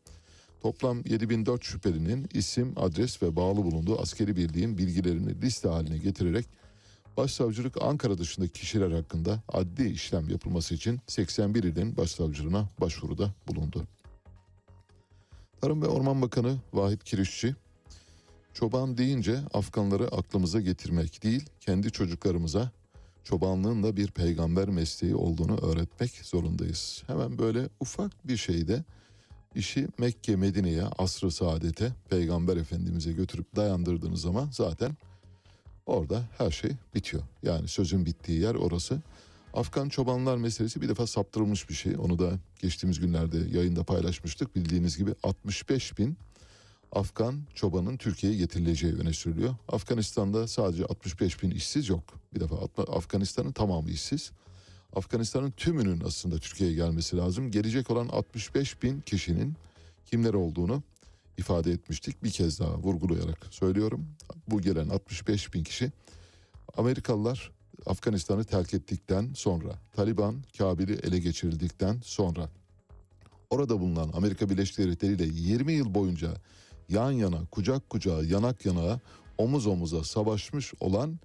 Toplam 0.60 1.02
7004 1.04 1.64
şüphelinin 1.64 2.28
isim, 2.34 2.72
adres 2.76 3.22
ve 3.22 3.36
bağlı 3.36 3.56
bulunduğu 3.56 4.00
askeri 4.00 4.36
birliğin 4.36 4.78
bilgilerini 4.78 5.42
liste 5.42 5.68
haline 5.68 5.98
getirerek 5.98 6.46
Başsavcılık 7.16 7.82
Ankara 7.82 8.18
dışındaki 8.18 8.52
kişiler 8.52 8.90
hakkında 8.90 9.42
adli 9.48 9.90
işlem 9.90 10.28
yapılması 10.28 10.74
için 10.74 11.00
81 11.06 11.62
ilin 11.62 11.96
başsavcılığına 11.96 12.68
başvuruda 12.80 13.34
bulundu. 13.48 13.84
Tarım 15.60 15.82
ve 15.82 15.86
Orman 15.86 16.22
Bakanı 16.22 16.56
Vahit 16.72 17.04
Kirişçi, 17.04 17.54
çoban 18.54 18.98
deyince 18.98 19.38
Afganları 19.54 20.04
aklımıza 20.04 20.60
getirmek 20.60 21.22
değil, 21.22 21.44
kendi 21.60 21.92
çocuklarımıza 21.92 22.70
çobanlığın 23.24 23.82
da 23.82 23.96
bir 23.96 24.10
peygamber 24.10 24.68
mesleği 24.68 25.14
olduğunu 25.14 25.58
öğretmek 25.58 26.10
zorundayız. 26.10 27.02
Hemen 27.06 27.38
böyle 27.38 27.68
ufak 27.80 28.28
bir 28.28 28.36
şeyde 28.36 28.84
işi 29.54 29.88
Mekke, 29.98 30.36
Medine'ye, 30.36 30.82
asr-ı 30.98 31.30
saadete, 31.30 31.92
peygamber 32.10 32.56
efendimize 32.56 33.12
götürüp 33.12 33.56
dayandırdığınız 33.56 34.20
zaman 34.20 34.48
zaten 34.52 34.96
orada 35.86 36.22
her 36.38 36.50
şey 36.50 36.70
bitiyor. 36.94 37.22
Yani 37.42 37.68
sözün 37.68 38.06
bittiği 38.06 38.40
yer 38.40 38.54
orası. 38.54 39.00
Afgan 39.54 39.88
çobanlar 39.88 40.36
meselesi 40.36 40.80
bir 40.82 40.88
defa 40.88 41.06
saptırılmış 41.06 41.68
bir 41.68 41.74
şey. 41.74 41.96
Onu 41.98 42.18
da 42.18 42.32
geçtiğimiz 42.60 43.00
günlerde 43.00 43.38
yayında 43.58 43.84
paylaşmıştık. 43.84 44.56
Bildiğiniz 44.56 44.98
gibi 44.98 45.14
65 45.22 45.98
bin 45.98 46.16
Afgan 46.92 47.40
çobanın 47.54 47.96
Türkiye'ye 47.96 48.38
getirileceği 48.38 48.94
öne 48.94 49.12
sürülüyor. 49.12 49.54
Afganistan'da 49.68 50.48
sadece 50.48 50.84
65 50.84 51.42
bin 51.42 51.50
işsiz 51.50 51.88
yok. 51.88 52.02
Bir 52.34 52.40
defa 52.40 52.56
Af- 52.56 52.96
Afganistan'ın 52.96 53.52
tamamı 53.52 53.90
işsiz. 53.90 54.30
Afganistan'ın 54.96 55.50
tümünün 55.50 56.00
aslında 56.06 56.38
Türkiye'ye 56.38 56.76
gelmesi 56.76 57.16
lazım. 57.16 57.50
Gelecek 57.50 57.90
olan 57.90 58.08
65 58.08 58.82
bin 58.82 59.00
kişinin 59.00 59.54
kimler 60.06 60.34
olduğunu 60.34 60.82
ifade 61.38 61.72
etmiştik. 61.72 62.24
Bir 62.24 62.30
kez 62.30 62.60
daha 62.60 62.78
vurgulayarak 62.78 63.46
söylüyorum. 63.50 64.06
Bu 64.48 64.60
gelen 64.60 64.88
65 64.88 65.54
bin 65.54 65.64
kişi 65.64 65.92
Amerikalılar 66.76 67.52
Afganistan'ı 67.86 68.44
terk 68.44 68.74
ettikten 68.74 69.32
sonra, 69.34 69.74
Taliban 69.92 70.42
Kabil'i 70.58 70.92
ele 70.92 71.18
geçirildikten 71.18 72.00
sonra 72.04 72.48
orada 73.50 73.80
bulunan 73.80 74.10
Amerika 74.14 74.50
Birleşik 74.50 74.78
Devletleri 74.78 75.12
ile 75.12 75.24
20 75.24 75.72
yıl 75.72 75.94
boyunca 75.94 76.28
yan 76.88 77.10
yana, 77.10 77.44
kucak 77.50 77.90
kucağa, 77.90 78.22
yanak 78.24 78.66
yanağa, 78.66 79.00
omuz 79.38 79.66
omuza 79.66 80.04
savaşmış 80.04 80.74
olan 80.80 81.18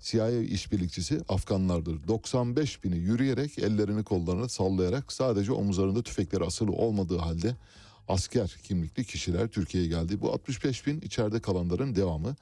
CIA 0.00 0.30
işbirlikçisi 0.30 1.20
Afganlardır. 1.28 2.08
95 2.08 2.84
bini 2.84 2.96
yürüyerek 2.96 3.58
ellerini 3.58 4.04
kollarını 4.04 4.48
sallayarak 4.48 5.12
sadece 5.12 5.52
omuzlarında 5.52 6.02
tüfekleri 6.02 6.44
asılı 6.44 6.72
olmadığı 6.72 7.18
halde 7.18 7.56
asker 8.08 8.56
kimlikli 8.62 9.04
kişiler 9.04 9.48
Türkiye'ye 9.48 9.88
geldi. 9.88 10.20
Bu 10.20 10.32
65 10.32 10.86
bin 10.86 11.00
içeride 11.00 11.40
kalanların 11.40 11.96
devamı. 11.96 12.36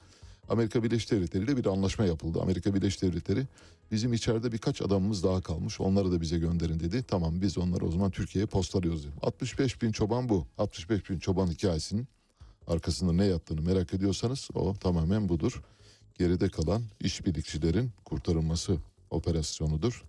Amerika 0.49 0.83
Birleşik 0.83 1.11
Devletleri 1.11 1.43
ile 1.43 1.57
bir 1.57 1.65
anlaşma 1.65 2.05
yapıldı. 2.05 2.39
Amerika 2.41 2.75
Birleşik 2.75 3.01
Devletleri 3.01 3.47
bizim 3.91 4.13
içeride 4.13 4.51
birkaç 4.51 4.81
adamımız 4.81 5.23
daha 5.23 5.41
kalmış 5.41 5.81
onları 5.81 6.11
da 6.11 6.21
bize 6.21 6.37
gönderin 6.37 6.79
dedi. 6.79 7.03
Tamam 7.07 7.41
biz 7.41 7.57
onları 7.57 7.85
o 7.85 7.91
zaman 7.91 8.11
Türkiye'ye 8.11 8.45
postalıyoruz. 8.45 9.03
dedi. 9.03 9.13
65 9.21 9.81
bin 9.81 9.91
çoban 9.91 10.29
bu. 10.29 10.47
65 10.57 11.09
bin 11.09 11.19
çoban 11.19 11.47
hikayesinin 11.47 12.07
arkasında 12.67 13.13
ne 13.13 13.25
yattığını 13.25 13.61
merak 13.61 13.93
ediyorsanız 13.93 14.49
o 14.53 14.73
tamamen 14.73 15.29
budur. 15.29 15.61
Geride 16.19 16.49
kalan 16.49 16.83
işbirlikçilerin 16.99 17.91
kurtarılması 18.05 18.77
operasyonudur. 19.09 20.03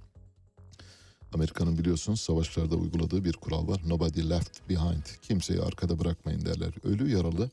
Amerika'nın 1.34 1.78
biliyorsunuz 1.78 2.20
savaşlarda 2.20 2.76
uyguladığı 2.76 3.24
bir 3.24 3.32
kural 3.32 3.68
var. 3.68 3.82
Nobody 3.86 4.30
left 4.30 4.68
behind. 4.68 5.02
Kimseyi 5.22 5.60
arkada 5.60 5.98
bırakmayın 5.98 6.44
derler. 6.44 6.74
Ölü 6.84 7.10
yaralı 7.10 7.50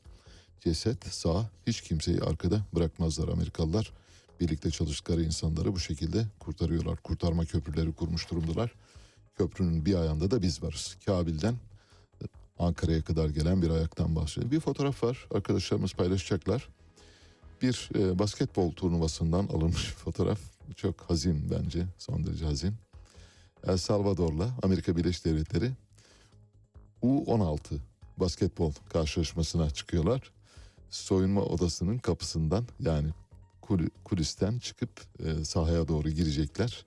ceset 0.60 1.06
sağ 1.06 1.50
hiç 1.66 1.80
kimseyi 1.80 2.20
arkada 2.20 2.60
bırakmazlar 2.74 3.28
Amerikalılar. 3.28 3.92
Birlikte 4.40 4.70
çalıştıkları 4.70 5.22
insanları 5.22 5.74
bu 5.74 5.80
şekilde 5.80 6.26
kurtarıyorlar. 6.38 6.96
Kurtarma 6.96 7.44
köprüleri 7.44 7.92
kurmuş 7.92 8.30
durumdalar. 8.30 8.72
Köprünün 9.36 9.86
bir 9.86 9.94
ayağında 9.94 10.30
da 10.30 10.42
biz 10.42 10.62
varız. 10.62 10.96
Kabil'den 11.06 11.54
Ankara'ya 12.58 13.02
kadar 13.02 13.28
gelen 13.28 13.62
bir 13.62 13.70
ayaktan 13.70 14.16
bahsediyor. 14.16 14.50
Bir 14.50 14.60
fotoğraf 14.60 15.04
var 15.04 15.26
arkadaşlarımız 15.34 15.92
paylaşacaklar. 15.92 16.68
Bir 17.62 17.90
e, 17.94 18.18
basketbol 18.18 18.72
turnuvasından 18.72 19.46
alınmış 19.46 19.92
fotoğraf. 19.92 20.38
Çok 20.76 21.00
hazin 21.00 21.50
bence 21.50 21.86
son 21.98 22.26
derece 22.26 22.44
hazin. 22.44 22.74
El 23.66 23.76
Salvador'la 23.76 24.50
Amerika 24.62 24.96
Birleşik 24.96 25.24
Devletleri 25.24 25.72
U16 27.02 27.58
basketbol 28.16 28.72
karşılaşmasına 28.92 29.70
çıkıyorlar. 29.70 30.32
Soyunma 30.90 31.42
odasının 31.42 31.98
kapısından 31.98 32.64
yani 32.80 33.08
kul- 33.62 33.90
kulisten 34.04 34.58
çıkıp 34.58 34.90
e, 35.24 35.44
sahaya 35.44 35.88
doğru 35.88 36.10
girecekler. 36.10 36.86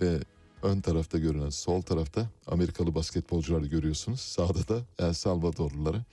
Ve 0.00 0.18
ön 0.62 0.80
tarafta 0.80 1.18
görünen 1.18 1.50
sol 1.50 1.82
tarafta 1.82 2.30
Amerikalı 2.46 2.94
basketbolcuları 2.94 3.66
görüyorsunuz. 3.66 4.20
Sağda 4.20 4.68
da 4.68 4.80
El 4.98 5.12
Salvadorluları. 5.12 6.04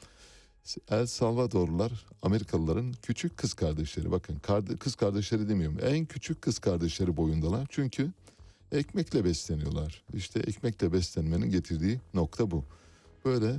El 0.90 1.06
Salvadorlular 1.06 2.06
Amerikalıların 2.22 2.94
küçük 3.02 3.38
kız 3.38 3.54
kardeşleri. 3.54 4.12
Bakın 4.12 4.42
kız 4.80 4.96
kardeşleri 4.96 5.50
demiyorum. 5.50 5.80
En 5.84 6.06
küçük 6.06 6.42
kız 6.42 6.60
kardeşleri 6.60 7.18
boyundalar. 7.18 7.68
Çünkü 7.70 8.12
ekmekle 8.72 9.26
besleniyorlar. 9.26 10.04
İşte 10.14 10.40
ekmekle 10.40 10.94
beslenmenin 10.94 11.50
getirdiği 11.50 12.00
nokta 12.14 12.52
bu. 12.52 12.64
Böyle 13.26 13.56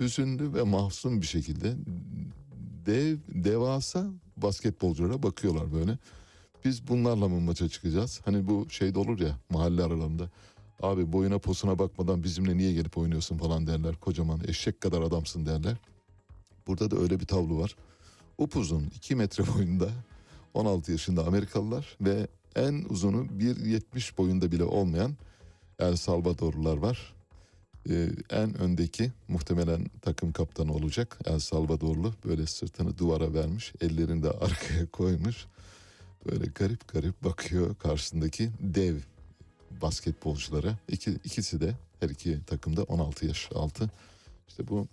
hüzünlü 0.00 0.54
ve 0.54 0.62
mahzun 0.62 1.20
bir 1.20 1.26
şekilde 1.26 1.76
dev 2.86 3.16
devasa 3.28 4.06
basketbolculara 4.36 5.22
bakıyorlar 5.22 5.72
böyle. 5.72 5.98
Biz 6.64 6.88
bunlarla 6.88 7.28
mı 7.28 7.40
maça 7.40 7.68
çıkacağız? 7.68 8.20
Hani 8.24 8.46
bu 8.46 8.66
şeyde 8.70 8.98
olur 8.98 9.20
ya 9.20 9.38
mahalle 9.50 9.82
aralarında. 9.82 10.30
Abi 10.82 11.12
boyuna 11.12 11.38
posuna 11.38 11.78
bakmadan 11.78 12.22
bizimle 12.22 12.56
niye 12.56 12.72
gelip 12.72 12.98
oynuyorsun 12.98 13.38
falan 13.38 13.66
derler. 13.66 13.96
Kocaman 13.96 14.40
eşek 14.48 14.80
kadar 14.80 15.02
adamsın 15.02 15.46
derler. 15.46 15.76
Burada 16.66 16.90
da 16.90 16.96
öyle 16.96 17.20
bir 17.20 17.26
tablo 17.26 17.58
var. 17.58 17.76
Upuzun 18.38 18.90
2 18.96 19.16
metre 19.16 19.44
boyunda 19.54 19.88
16 20.54 20.92
yaşında 20.92 21.26
Amerikalılar 21.26 21.96
ve 22.00 22.26
en 22.56 22.84
uzunu 22.88 23.24
1.70 23.24 24.16
boyunda 24.18 24.52
bile 24.52 24.64
olmayan 24.64 25.16
El 25.78 25.96
Salvadorlular 25.96 26.76
var. 26.76 27.14
Ee, 27.90 28.08
en 28.30 28.58
öndeki 28.58 29.12
muhtemelen 29.28 29.86
takım 30.02 30.32
kaptanı 30.32 30.72
olacak 30.72 31.18
El 31.24 31.38
Salvadorlu. 31.38 32.14
Böyle 32.24 32.46
sırtını 32.46 32.98
duvara 32.98 33.34
vermiş, 33.34 33.72
ellerini 33.80 34.22
de 34.22 34.30
arkaya 34.30 34.86
koymuş. 34.86 35.46
Böyle 36.26 36.46
garip 36.46 36.88
garip 36.88 37.24
bakıyor 37.24 37.74
karşısındaki 37.74 38.50
dev 38.60 38.96
basketbolculara. 39.82 40.78
İki, 40.88 41.10
ikisi 41.10 41.60
de 41.60 41.74
her 42.00 42.08
iki 42.08 42.44
takımda 42.44 42.82
16 42.82 43.26
yaş 43.26 43.48
altı. 43.54 43.90
İşte 44.48 44.68
bu 44.68 44.88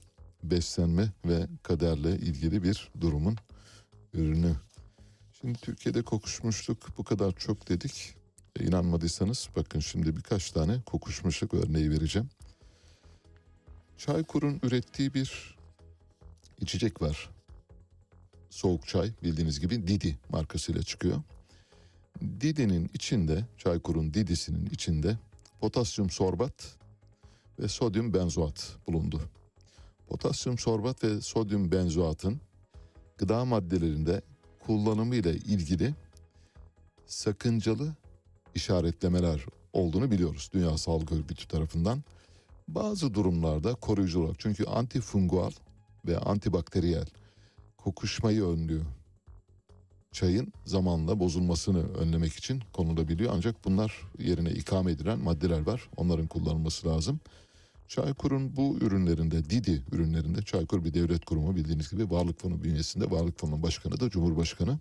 beslenme 0.52 1.10
ve 1.26 1.48
kaderle 1.64 2.16
ilgili 2.16 2.64
bir 2.64 2.92
durumun 3.02 3.38
ürünü. 4.14 4.56
Şimdi 5.42 5.60
Türkiye'de 5.60 6.02
kokuşmuşluk 6.02 6.98
bu 6.98 7.04
kadar 7.04 7.32
çok 7.32 7.70
dedik. 7.70 8.16
E, 8.60 8.64
inanmadıysanız 8.64 9.50
bakın 9.56 9.80
şimdi 9.80 10.18
birkaç 10.18 10.52
tane 10.52 10.82
kokuşmuşluk 10.82 11.54
örneği 11.54 11.92
vereceğim. 11.92 12.30
Çaykur'un 13.98 14.60
ürettiği 14.64 15.14
bir 15.14 15.58
içecek 16.62 17.02
var. 17.02 17.30
Soğuk 18.50 18.88
çay 18.88 19.12
bildiğiniz 19.24 19.60
gibi 19.60 19.88
Didi 19.88 20.18
markasıyla 20.30 20.84
çıkıyor. 20.84 21.22
Didi'nin 22.22 22.90
içinde, 22.94 23.46
Çaykur'un 23.58 24.14
Didi'sinin 24.14 24.66
içinde 24.66 25.18
potasyum 25.60 26.10
sorbat 26.10 26.78
ve 27.60 27.68
sodyum 27.68 28.14
benzoat 28.14 28.76
bulundu. 28.88 29.22
Potasyum 30.08 30.58
sorbat 30.58 31.04
ve 31.04 31.22
sodyum 31.22 31.72
benzoatın 31.72 32.42
gıda 33.18 33.46
maddelerinde 33.46 34.22
kullanımı 34.60 35.16
ile 35.16 35.36
ilgili 35.36 35.94
sakıncalı 37.06 37.96
işaretlemeler 38.56 39.46
olduğunu 39.74 40.12
biliyoruz 40.12 40.50
Dünya 40.54 40.78
Sağlık 40.78 41.12
Örgütü 41.12 41.48
tarafından. 41.48 42.04
Bazı 42.68 43.14
durumlarda 43.14 43.76
koruyucu 43.76 44.22
olarak 44.22 44.40
çünkü 44.40 44.66
antifungual 44.66 45.52
ve 46.08 46.18
antibakteriyel 46.18 47.06
kokuşmayı 47.78 48.44
önlüyor. 48.44 48.86
Çayın 50.12 50.54
zamanla 50.66 51.20
bozulmasını 51.20 51.94
önlemek 51.94 52.34
için 52.34 52.64
konulabiliyor 52.74 53.32
ancak 53.36 53.66
bunlar 53.66 54.02
yerine 54.20 54.52
ikame 54.52 54.92
edilen 54.92 55.20
maddeler 55.20 55.60
var. 55.60 55.90
Onların 55.98 56.28
kullanılması 56.28 56.88
lazım. 56.88 57.20
Çaykur'un 57.88 58.56
bu 58.56 58.78
ürünlerinde, 58.82 59.50
Didi 59.50 59.84
ürünlerinde, 59.92 60.42
Çaykur 60.42 60.84
bir 60.84 60.94
devlet 60.94 61.26
kurumu 61.26 61.56
bildiğiniz 61.56 61.92
gibi 61.92 62.12
Varlık 62.12 62.40
Fonu 62.40 62.64
bünyesinde, 62.64 63.12
Varlık 63.12 63.40
Fonu'nun 63.40 63.64
başkanı 63.64 64.00
da 64.00 64.10
Cumhurbaşkanı. 64.10 64.80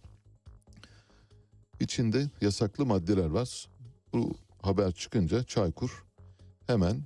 İçinde 1.81 2.31
yasaklı 2.41 2.87
maddeler 2.87 3.27
var. 3.27 3.69
Bu 4.13 4.35
haber 4.63 4.93
çıkınca 4.93 5.45
Çaykur 5.45 6.05
hemen 6.67 7.03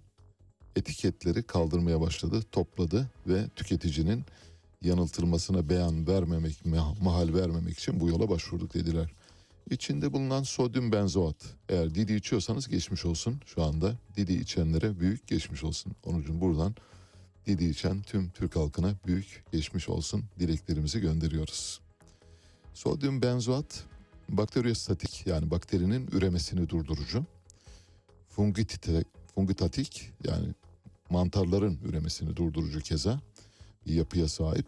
etiketleri 0.76 1.42
kaldırmaya 1.42 2.00
başladı, 2.00 2.42
topladı 2.52 3.10
ve 3.26 3.48
tüketicinin 3.56 4.24
yanıltılmasına 4.82 5.68
beyan 5.68 6.06
vermemek, 6.06 6.62
ma- 6.66 7.02
mahal 7.02 7.34
vermemek 7.34 7.78
için 7.78 8.00
bu 8.00 8.08
yola 8.08 8.28
başvurduk 8.28 8.74
dediler. 8.74 9.10
İçinde 9.70 10.12
bulunan 10.12 10.42
sodyum 10.42 10.92
benzoat. 10.92 11.37
Eğer 11.68 11.94
Didi 11.94 12.14
içiyorsanız 12.14 12.68
geçmiş 12.68 13.05
olsun 13.05 13.40
şu 13.46 13.62
anda. 13.62 13.94
Didi 14.16 14.33
içenlere 14.33 15.01
büyük 15.01 15.27
geçmiş 15.27 15.64
olsun. 15.64 15.92
Onun 16.05 16.23
için 16.23 16.40
buradan 16.40 16.75
Didi 17.46 17.64
içen 17.64 18.03
tüm 18.03 18.31
Türk 18.31 18.57
halkına 18.57 18.94
büyük 19.07 19.44
geçmiş 19.53 19.88
olsun 19.88 20.25
dileklerimizi 20.38 21.01
gönderiyoruz. 21.01 21.81
Sodyum 22.75 23.23
benzoat 23.23 23.85
bakteriyostatik 24.29 25.27
yani 25.27 25.51
bakterinin 25.51 26.09
üremesini 26.12 26.68
durdurucu. 26.68 27.25
Fungitite, 28.29 29.05
fungitatik 29.35 30.11
yani 30.25 30.49
mantarların 31.11 31.79
üremesini 31.85 32.37
durdurucu 32.37 32.81
keza 32.81 33.20
bir 33.87 33.94
yapıya 33.94 34.29
sahip. 34.29 34.66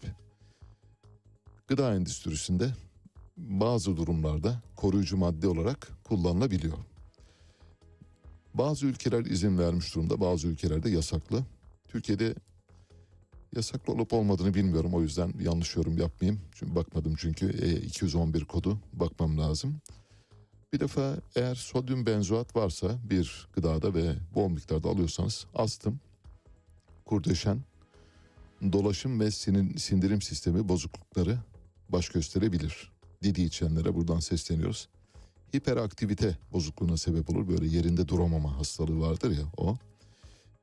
Gıda 1.69 1.95
endüstrisinde 1.95 2.75
bazı 3.43 3.97
durumlarda 3.97 4.63
koruyucu 4.77 5.17
madde 5.17 5.49
olarak 5.49 5.89
kullanılabiliyor. 6.05 6.79
Bazı 8.55 8.87
ülkeler 8.87 9.25
izin 9.25 9.59
vermiş 9.59 9.95
durumda, 9.95 10.21
bazı 10.21 10.49
ülkelerde 10.49 10.91
yasaklı. 10.91 11.45
Türkiye'de 11.89 12.35
yasaklı 13.57 13.93
olup 13.93 14.13
olmadığını 14.13 14.55
bilmiyorum. 14.55 14.95
O 14.95 15.03
yüzden 15.03 15.33
yanlış 15.41 15.77
yorum 15.77 15.99
yapmayayım. 15.99 16.41
Çünkü 16.53 16.75
bakmadım 16.75 17.15
çünkü 17.19 17.51
E211 17.51 18.45
kodu 18.45 18.79
bakmam 18.93 19.39
lazım. 19.39 19.77
Bir 20.73 20.81
defa 20.81 21.17
eğer 21.37 21.55
sodyum 21.55 22.07
benzoat 22.07 22.57
varsa 22.57 22.99
bir 23.11 23.49
gıdada 23.55 23.95
ve 23.95 24.15
bol 24.35 24.49
miktarda 24.49 24.89
alıyorsanız 24.89 25.47
astım, 25.55 26.01
kurdeşen, 27.05 27.61
dolaşım 28.73 29.21
ve 29.21 29.31
sinin- 29.31 29.77
sindirim 29.77 30.23
sistemi 30.23 30.69
bozuklukları 30.69 31.39
baş 31.89 32.09
gösterebilir. 32.09 32.93
Didi 33.23 33.43
içenlere 33.43 33.95
buradan 33.95 34.21
sesleniyoruz. 34.21 34.89
Hiperaktivite 35.57 36.39
bozukluğuna 36.53 36.97
sebep 36.97 37.31
olur. 37.31 37.49
Böyle 37.49 37.67
yerinde 37.67 38.09
duramama 38.09 38.59
hastalığı 38.59 39.01
vardır 39.01 39.31
ya 39.31 39.45
o. 39.57 39.77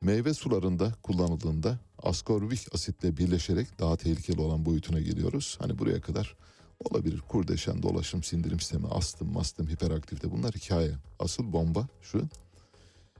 Meyve 0.01 0.33
sularında 0.33 0.93
kullanıldığında 1.03 1.79
askorbik 2.03 2.75
asitle 2.75 3.17
birleşerek 3.17 3.79
daha 3.79 3.97
tehlikeli 3.97 4.41
olan 4.41 4.65
boyutuna 4.65 4.99
geliyoruz. 4.99 5.57
Hani 5.59 5.79
buraya 5.79 6.01
kadar 6.01 6.35
olabilir. 6.79 7.21
Kurdeşen, 7.27 7.83
dolaşım, 7.83 8.23
sindirim 8.23 8.59
sistemi, 8.59 8.87
astım, 8.87 9.33
mastım, 9.33 9.67
hiperaktivite 9.67 10.31
bunlar 10.31 10.51
hikaye. 10.55 10.91
Asıl 11.19 11.53
bomba 11.53 11.87
şu. 12.01 12.29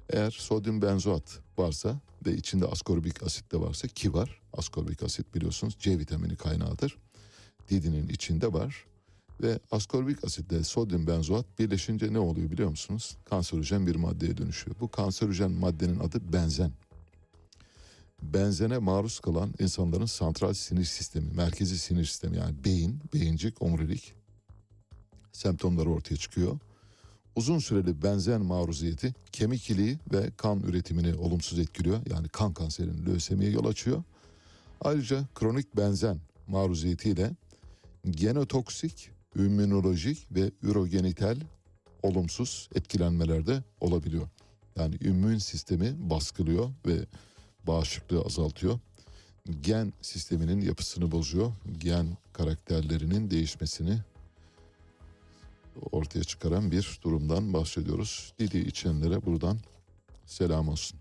Eğer 0.10 0.32
sodyum 0.32 0.82
benzoat 0.82 1.40
varsa 1.58 2.00
ve 2.26 2.36
içinde 2.36 2.66
askorbik 2.66 3.24
asit 3.24 3.52
de 3.52 3.60
varsa 3.60 3.88
ki 3.88 4.14
var. 4.14 4.42
Askorbik 4.54 5.04
asit 5.04 5.36
biliyorsunuz 5.36 5.76
C 5.80 6.00
vitamini 6.00 6.36
kaynağıdır. 6.36 6.98
Didinin 7.70 8.10
içinde 8.10 8.54
var. 8.54 8.86
Ve 9.42 9.60
askorbik 9.72 10.24
asitle 10.26 10.64
sodyum 10.64 11.08
benzoat 11.08 11.60
birleşince 11.60 12.14
ne 12.14 12.20
oluyor 12.20 12.52
biliyor 12.52 12.70
musunuz? 12.70 13.18
Kanserojen 13.26 13.88
bir 13.88 13.96
maddeye 13.96 14.38
dönüşüyor. 14.38 14.76
Bu 14.80 14.92
kanserojen 14.92 15.52
maddenin 15.52 16.00
adı 16.00 16.34
benzen. 16.34 16.72
Benzene 18.22 18.78
maruz 18.78 19.20
kalan 19.20 19.54
insanların 19.60 20.06
santral 20.06 20.54
sinir 20.54 20.86
sistemi, 20.86 21.34
merkezi 21.34 21.78
sinir 21.78 22.06
sistemi 22.06 22.38
yani 22.38 22.64
beyin, 22.66 23.02
beyincik, 23.14 23.62
omurilik 23.62 24.14
semptomları 25.32 25.90
ortaya 25.90 26.16
çıkıyor. 26.16 26.60
Uzun 27.36 27.60
süreli 27.60 28.02
benzen 28.02 28.42
maruziyeti 28.42 29.14
kemik 29.32 29.70
iliği 29.70 29.98
ve 30.14 30.32
kan 30.38 30.60
üretimini 30.60 31.16
olumsuz 31.16 31.60
etkiliyor. 31.60 32.00
Yani 32.10 32.30
kan 32.30 32.54
kanserinin 32.54 33.06
lösemiye 33.06 33.52
yol 33.52 33.66
açıyor. 33.66 34.04
Ayrıca 34.82 35.28
kronik 35.36 35.78
benzen 35.78 36.20
maruziyetiyle 36.48 37.32
genotoksik, 38.10 39.12
immünolojik 39.36 40.28
ve 40.32 40.52
ürogenital 40.62 41.38
olumsuz 42.04 42.70
etkilenmeler 42.76 43.48
de 43.48 43.64
olabiliyor. 43.82 44.30
Yani 44.76 44.96
immün 45.02 45.38
sistemi 45.38 46.10
baskılıyor 46.10 46.70
ve 46.86 47.06
bağışıklığı 47.68 48.22
azaltıyor. 48.22 48.80
Gen 49.62 49.94
sisteminin 50.02 50.62
yapısını 50.62 51.12
bozuyor. 51.12 51.54
Gen 51.78 52.18
karakterlerinin 52.34 53.32
değişmesini 53.32 54.00
ortaya 55.92 56.24
çıkaran 56.24 56.72
bir 56.72 57.00
durumdan 57.04 57.54
bahsediyoruz. 57.54 58.34
Didi 58.40 58.58
içenlere 58.58 59.26
buradan 59.26 59.58
selam 60.26 60.70
olsun. 60.70 61.00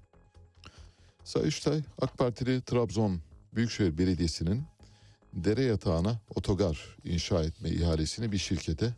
Sayıştay 1.25 1.83
AK 2.01 2.19
Partili 2.19 2.63
Trabzon 2.63 3.21
Büyükşehir 3.55 3.99
Belediyesi'nin 3.99 4.63
dere 5.45 5.63
yatağına 5.63 6.21
otogar 6.35 6.97
inşa 7.05 7.45
etme 7.45 7.71
ihalesini 7.71 8.33
bir 8.33 8.39
şirkete 8.39 8.95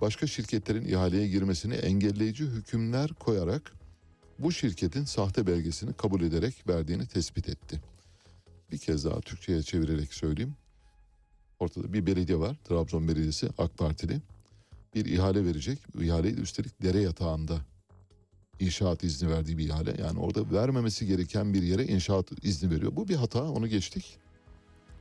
başka 0.00 0.26
şirketlerin 0.26 0.84
ihaleye 0.84 1.28
girmesini 1.28 1.74
engelleyici 1.74 2.44
hükümler 2.44 3.10
koyarak 3.12 3.72
bu 4.38 4.52
şirketin 4.52 5.04
sahte 5.04 5.46
belgesini 5.46 5.92
kabul 5.92 6.22
ederek 6.22 6.68
verdiğini 6.68 7.06
tespit 7.06 7.48
etti. 7.48 7.80
Bir 8.72 8.78
kez 8.78 9.04
daha 9.04 9.20
Türkçe'ye 9.20 9.62
çevirerek 9.62 10.14
söyleyeyim. 10.14 10.54
Ortada 11.58 11.92
bir 11.92 12.06
belediye 12.06 12.38
var. 12.38 12.56
Trabzon 12.64 13.08
Belediyesi 13.08 13.48
AK 13.58 13.78
Partili. 13.78 14.20
Bir 14.94 15.04
ihale 15.04 15.44
verecek. 15.44 15.78
İhaleyi 16.00 16.36
de 16.36 16.40
üstelik 16.40 16.82
dere 16.82 17.00
yatağında 17.00 17.60
inşaat 18.60 19.04
izni 19.04 19.30
verdiği 19.30 19.58
bir 19.58 19.68
ihale. 19.68 19.94
Yani 20.02 20.18
orada 20.18 20.52
vermemesi 20.52 21.06
gereken 21.06 21.54
bir 21.54 21.62
yere 21.62 21.84
inşaat 21.84 22.32
izni 22.42 22.70
veriyor. 22.70 22.96
Bu 22.96 23.08
bir 23.08 23.16
hata 23.16 23.50
onu 23.50 23.68
geçtik. 23.68 24.18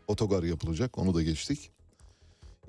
Otogar 0.10 0.44
yapılacak 0.44 0.98
onu 0.98 1.14
da 1.14 1.24
geçtik. 1.24 1.72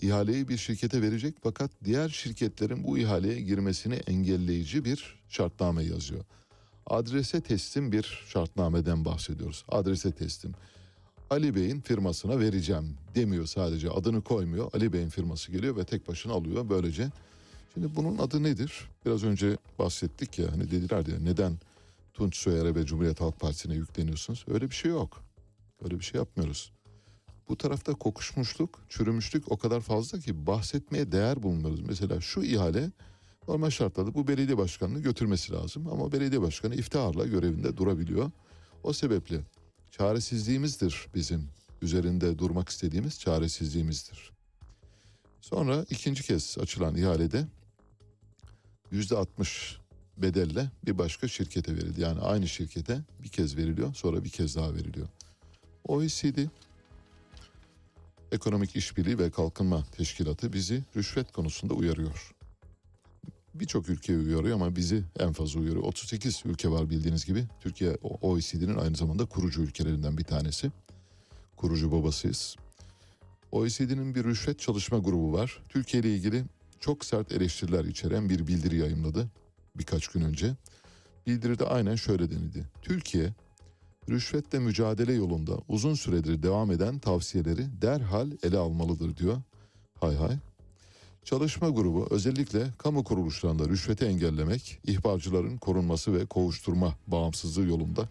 İhaleyi 0.00 0.48
bir 0.48 0.57
şirkete 0.57 1.03
verecek 1.03 1.35
fakat 1.42 1.70
diğer 1.85 2.09
şirketlerin 2.09 2.85
bu 2.85 2.98
ihaleye 2.98 3.40
girmesini 3.40 3.94
engelleyici 3.94 4.85
bir 4.85 5.18
şartname 5.29 5.83
yazıyor. 5.83 6.24
Adrese 6.87 7.40
teslim 7.40 7.92
bir 7.92 8.24
şartnameden 8.29 9.05
bahsediyoruz. 9.05 9.64
Adrese 9.68 10.12
teslim. 10.12 10.53
Ali 11.31 11.55
Bey'in 11.55 11.81
firmasına 11.81 12.38
vereceğim 12.38 12.96
demiyor 13.14 13.46
sadece 13.46 13.90
adını 13.90 14.22
koymuyor. 14.22 14.70
Ali 14.74 14.92
Bey'in 14.92 15.09
firması 15.09 15.53
geliyor 15.53 15.76
ve 15.76 15.85
tek 15.85 16.09
başına 16.09 16.33
alıyor 16.33 16.68
böylece. 16.70 17.09
Şimdi 17.74 17.96
bunun 17.96 18.18
adı 18.18 18.42
nedir? 18.42 18.88
Biraz 19.07 19.24
önce 19.24 19.57
bahsettik 19.79 20.38
ya 20.38 20.53
hani 20.53 20.70
dediler 20.70 21.07
ya 21.07 21.18
neden 21.18 21.59
Tunç 22.14 22.37
Soyer'e 22.37 22.74
ve 22.74 22.87
Cumhuriyet 22.87 23.20
Halk 23.20 23.40
Partisi'ne 23.40 23.74
yükleniyorsunuz? 23.74 24.44
Öyle 24.48 24.70
bir 24.70 24.74
şey 24.74 24.90
yok. 24.90 25.22
Öyle 25.85 25.98
bir 25.98 26.05
şey 26.05 26.18
yapmıyoruz. 26.18 26.72
Bu 27.50 27.56
tarafta 27.56 27.94
kokuşmuşluk, 27.94 28.80
çürümüşlük 28.88 29.52
o 29.52 29.58
kadar 29.58 29.80
fazla 29.80 30.18
ki 30.18 30.46
bahsetmeye 30.46 31.12
değer 31.12 31.42
bulmuyoruz. 31.42 31.80
Mesela 31.80 32.20
şu 32.20 32.42
ihale 32.42 32.90
normal 33.48 33.70
şartlarda 33.70 34.14
bu 34.14 34.28
belediye 34.28 34.58
başkanını 34.58 35.00
götürmesi 35.00 35.52
lazım. 35.52 35.88
Ama 35.88 36.12
belediye 36.12 36.40
başkanı 36.40 36.74
iftiharla 36.74 37.26
görevinde 37.26 37.76
durabiliyor. 37.76 38.30
O 38.82 38.92
sebeple 38.92 39.40
çaresizliğimizdir 39.90 41.06
bizim 41.14 41.48
üzerinde 41.82 42.38
durmak 42.38 42.68
istediğimiz 42.68 43.20
çaresizliğimizdir. 43.20 44.32
Sonra 45.40 45.84
ikinci 45.90 46.22
kez 46.22 46.56
açılan 46.60 46.96
ihalede 46.96 47.46
yüzde 48.90 49.16
60 49.16 49.78
bedelle 50.16 50.70
bir 50.86 50.98
başka 50.98 51.28
şirkete 51.28 51.76
verildi. 51.76 52.00
Yani 52.00 52.20
aynı 52.20 52.48
şirkete 52.48 53.00
bir 53.22 53.28
kez 53.28 53.56
veriliyor 53.56 53.94
sonra 53.94 54.24
bir 54.24 54.30
kez 54.30 54.56
daha 54.56 54.74
veriliyor. 54.74 55.08
OECD 55.88 56.38
Ekonomik 58.32 58.76
İşbirliği 58.76 59.18
ve 59.18 59.30
Kalkınma 59.30 59.84
Teşkilatı 59.92 60.52
bizi 60.52 60.82
rüşvet 60.96 61.32
konusunda 61.32 61.74
uyarıyor. 61.74 62.34
Birçok 63.54 63.88
ülke 63.88 64.16
uyarıyor 64.16 64.54
ama 64.54 64.76
bizi 64.76 65.04
en 65.18 65.32
fazla 65.32 65.60
uyarıyor. 65.60 65.82
38 65.82 66.42
ülke 66.44 66.70
var 66.70 66.90
bildiğiniz 66.90 67.26
gibi. 67.26 67.44
Türkiye 67.60 67.96
OECD'nin 68.02 68.78
aynı 68.78 68.96
zamanda 68.96 69.24
kurucu 69.24 69.62
ülkelerinden 69.62 70.18
bir 70.18 70.24
tanesi. 70.24 70.70
Kurucu 71.56 71.92
babasıyız. 71.92 72.56
OECD'nin 73.52 74.14
bir 74.14 74.24
rüşvet 74.24 74.58
çalışma 74.58 74.98
grubu 74.98 75.32
var. 75.32 75.62
Türkiye 75.68 76.02
ile 76.02 76.14
ilgili 76.14 76.44
çok 76.80 77.04
sert 77.04 77.32
eleştiriler 77.32 77.84
içeren 77.84 78.28
bir 78.28 78.46
bildiri 78.46 78.76
yayımladı 78.76 79.28
birkaç 79.76 80.08
gün 80.08 80.20
önce. 80.20 80.54
Bildiride 81.26 81.64
aynen 81.64 81.94
şöyle 81.94 82.30
denildi. 82.30 82.66
Türkiye 82.82 83.34
rüşvetle 84.08 84.58
mücadele 84.58 85.12
yolunda 85.12 85.58
uzun 85.68 85.94
süredir 85.94 86.42
devam 86.42 86.70
eden 86.70 86.98
tavsiyeleri 86.98 87.82
derhal 87.82 88.30
ele 88.42 88.58
almalıdır 88.58 89.16
diyor. 89.16 89.36
Hay 90.00 90.16
hay. 90.16 90.36
Çalışma 91.24 91.68
grubu 91.68 92.06
özellikle 92.10 92.66
kamu 92.78 93.04
kuruluşlarında 93.04 93.68
rüşveti 93.68 94.04
engellemek, 94.04 94.78
ihbarcıların 94.84 95.56
korunması 95.56 96.14
ve 96.14 96.26
kovuşturma 96.26 96.94
bağımsızlığı 97.06 97.66
yolunda 97.66 98.08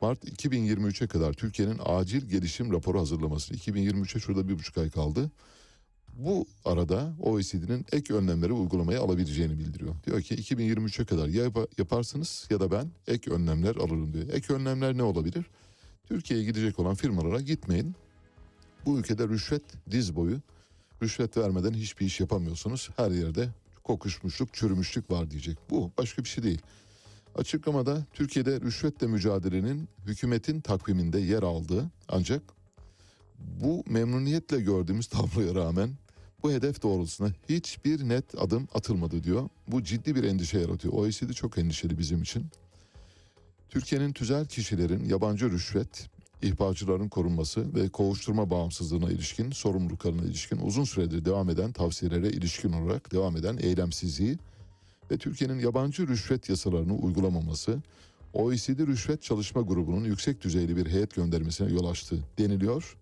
Mart 0.00 0.24
2023'e 0.24 1.06
kadar 1.06 1.32
Türkiye'nin 1.32 1.80
acil 1.84 2.28
gelişim 2.28 2.72
raporu 2.72 3.00
hazırlamasını 3.00 3.56
2023'e 3.56 4.20
şurada 4.20 4.48
bir 4.48 4.58
buçuk 4.58 4.78
ay 4.78 4.90
kaldı. 4.90 5.30
Bu 6.18 6.46
arada 6.64 7.14
OECD'nin 7.22 7.86
ek 7.92 8.14
önlemleri 8.14 8.52
uygulamaya 8.52 9.00
alabileceğini 9.00 9.58
bildiriyor. 9.58 9.94
Diyor 10.06 10.22
ki 10.22 10.34
2023'e 10.34 11.04
kadar 11.04 11.28
ya 11.28 11.44
yap- 11.44 11.78
yaparsınız 11.78 12.46
ya 12.50 12.60
da 12.60 12.70
ben 12.70 12.90
ek 13.06 13.30
önlemler 13.30 13.76
alırım 13.76 14.12
diyor. 14.12 14.28
Ek 14.32 14.54
önlemler 14.54 14.96
ne 14.96 15.02
olabilir? 15.02 15.46
Türkiye'ye 16.08 16.46
gidecek 16.46 16.78
olan 16.78 16.94
firmalara 16.94 17.40
gitmeyin. 17.40 17.94
Bu 18.86 18.98
ülkede 18.98 19.28
rüşvet 19.28 19.62
diz 19.90 20.16
boyu. 20.16 20.40
Rüşvet 21.02 21.36
vermeden 21.36 21.72
hiçbir 21.74 22.06
iş 22.06 22.20
yapamıyorsunuz. 22.20 22.90
Her 22.96 23.10
yerde 23.10 23.48
kokuşmuşluk, 23.84 24.54
çürümüşlük 24.54 25.10
var 25.10 25.30
diyecek. 25.30 25.58
Bu 25.70 25.90
başka 25.98 26.24
bir 26.24 26.28
şey 26.28 26.44
değil. 26.44 26.62
Açıklamada 27.34 28.04
Türkiye'de 28.14 28.60
rüşvetle 28.60 29.06
mücadelenin 29.06 29.88
hükümetin 30.06 30.60
takviminde 30.60 31.18
yer 31.18 31.42
aldığı 31.42 31.90
ancak 32.08 32.42
bu 33.38 33.84
memnuniyetle 33.88 34.60
gördüğümüz 34.60 35.06
tabloya 35.06 35.54
rağmen 35.54 35.90
bu 36.46 36.52
hedef 36.52 36.82
doğrultusunda 36.82 37.30
hiçbir 37.48 38.08
net 38.08 38.24
adım 38.38 38.68
atılmadı 38.74 39.24
diyor. 39.24 39.48
Bu 39.68 39.84
ciddi 39.84 40.14
bir 40.14 40.24
endişe 40.24 40.58
yaratıyor. 40.58 40.94
OECD 40.94 41.32
çok 41.32 41.58
endişeli 41.58 41.98
bizim 41.98 42.22
için. 42.22 42.46
Türkiye'nin 43.68 44.12
tüzel 44.12 44.46
kişilerin 44.46 45.04
yabancı 45.04 45.50
rüşvet, 45.50 46.08
ihbarcıların 46.42 47.08
korunması 47.08 47.74
ve 47.74 47.88
kovuşturma 47.88 48.50
bağımsızlığına 48.50 49.10
ilişkin 49.10 49.50
sorumluluklarına 49.50 50.22
ilişkin 50.22 50.58
uzun 50.58 50.84
süredir 50.84 51.24
devam 51.24 51.50
eden 51.50 51.72
tavsiyelere 51.72 52.28
ilişkin 52.28 52.72
olarak 52.72 53.12
devam 53.12 53.36
eden 53.36 53.58
eylemsizliği 53.60 54.38
ve 55.10 55.16
Türkiye'nin 55.16 55.58
yabancı 55.58 56.08
rüşvet 56.08 56.48
yasalarını 56.48 56.94
uygulamaması 56.94 57.78
OECD 58.32 58.86
Rüşvet 58.86 59.22
Çalışma 59.22 59.62
Grubu'nun 59.62 60.04
yüksek 60.04 60.44
düzeyli 60.44 60.76
bir 60.76 60.86
heyet 60.86 61.14
göndermesine 61.14 61.72
yol 61.72 61.84
açtı 61.90 62.18
deniliyor 62.38 62.96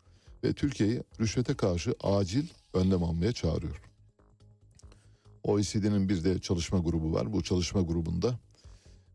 ve 0.44 0.52
Türkiye'yi 0.52 1.02
rüşvete 1.20 1.54
karşı 1.54 1.94
acil 2.02 2.46
önlem 2.74 3.02
almaya 3.02 3.33
çağırıyor. 3.33 3.83
OECD'nin 5.42 6.09
bir 6.09 6.24
de 6.24 6.38
çalışma 6.38 6.78
grubu 6.78 7.12
var. 7.12 7.33
Bu 7.33 7.42
çalışma 7.42 7.80
grubunda 7.80 8.38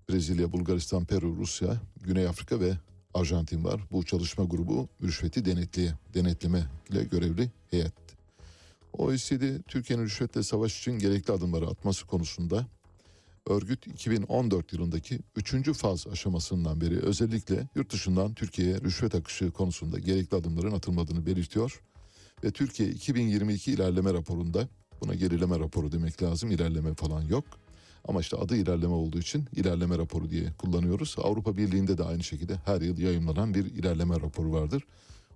Brezilya, 0.10 0.52
Bulgaristan, 0.52 1.06
Peru, 1.06 1.36
Rusya, 1.36 1.82
Güney 2.02 2.28
Afrika 2.28 2.60
ve 2.60 2.74
Arjantin 3.14 3.64
var. 3.64 3.82
Bu 3.92 4.06
çalışma 4.06 4.46
grubu 4.46 4.88
rüşveti 5.04 5.46
denetleye, 5.46 5.94
denetleme 6.14 6.64
ile 6.90 7.04
görevli 7.04 7.52
heyet. 7.72 7.94
OECD 8.94 9.62
Türkiye'nin 9.68 10.04
rüşvetle 10.04 10.44
savaş 10.44 10.80
için 10.80 11.00
gerekli 11.00 11.34
adımları 11.34 11.68
atması 11.68 12.08
konusunda 12.08 12.68
örgüt 13.48 13.88
2014 13.88 14.74
yılındaki 14.74 15.20
3. 15.36 15.74
faz 15.74 16.08
aşamasından 16.08 16.82
beri 16.82 17.00
özellikle 17.00 17.68
yurt 17.76 17.94
dışından 17.94 18.34
Türkiye'ye 18.34 18.82
rüşvet 18.82 19.16
akışı 19.16 19.52
konusunda 19.52 20.00
gerekli 20.00 20.38
adımların 20.38 20.72
atılmadığını 20.72 21.26
belirtiyor. 21.26 21.82
Ve 22.44 22.52
Türkiye 22.52 22.90
2022 22.90 23.72
ilerleme 23.72 24.14
raporunda 24.14 24.68
buna 25.02 25.16
gerileme 25.16 25.60
raporu 25.60 25.92
demek 25.92 26.24
lazım 26.24 26.52
ilerleme 26.52 26.94
falan 26.94 27.22
yok. 27.22 27.46
Ama 28.08 28.22
işte 28.22 28.38
adı 28.38 28.56
ilerleme 28.56 28.94
olduğu 28.94 29.20
için 29.20 29.46
ilerleme 29.56 29.98
raporu 29.98 30.30
diye 30.30 30.54
kullanıyoruz. 30.58 31.16
Avrupa 31.24 31.58
Birliği'nde 31.58 31.98
de 31.98 32.04
aynı 32.04 32.24
şekilde 32.24 32.56
her 32.66 32.82
yıl 32.82 32.98
yayımlanan 32.98 33.54
bir 33.54 33.66
ilerleme 33.66 34.16
raporu 34.16 34.52
vardır. 34.52 34.84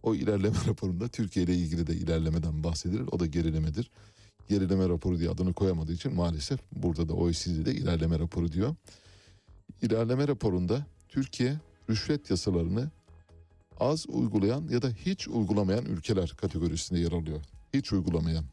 O 0.04 0.16
ilerleme 0.16 0.56
raporunda 0.68 1.08
Türkiye 1.08 1.46
ile 1.46 1.56
ilgili 1.56 1.88
de 1.88 1.94
ilerlemeden 1.94 2.64
bahsedilir. 2.64 3.04
O 3.12 3.20
da 3.20 3.26
gerilemedir. 3.26 3.92
Gerileme 4.50 4.90
raporu 4.90 5.20
diye 5.20 5.30
adını 5.30 5.54
koyamadığı 5.54 5.94
için 5.94 6.14
maalesef 6.14 6.60
burada 6.72 7.10
da 7.10 7.14
OECD'de 7.14 7.74
ilerleme 7.74 8.20
raporu 8.20 8.52
diyor. 8.52 8.76
İlerleme 9.82 10.28
raporunda 10.28 10.86
Türkiye 11.10 11.60
rüşvet 11.90 12.30
yasalarını 12.30 12.92
az 13.80 14.06
uygulayan 14.10 14.68
ya 14.70 14.82
da 14.82 14.90
hiç 14.90 15.28
uygulamayan 15.28 15.86
ülkeler 15.86 16.30
kategorisinde 16.30 17.00
yer 17.00 17.12
alıyor. 17.12 17.42
Hiç 17.74 17.94
uygulamayan. 17.94 18.46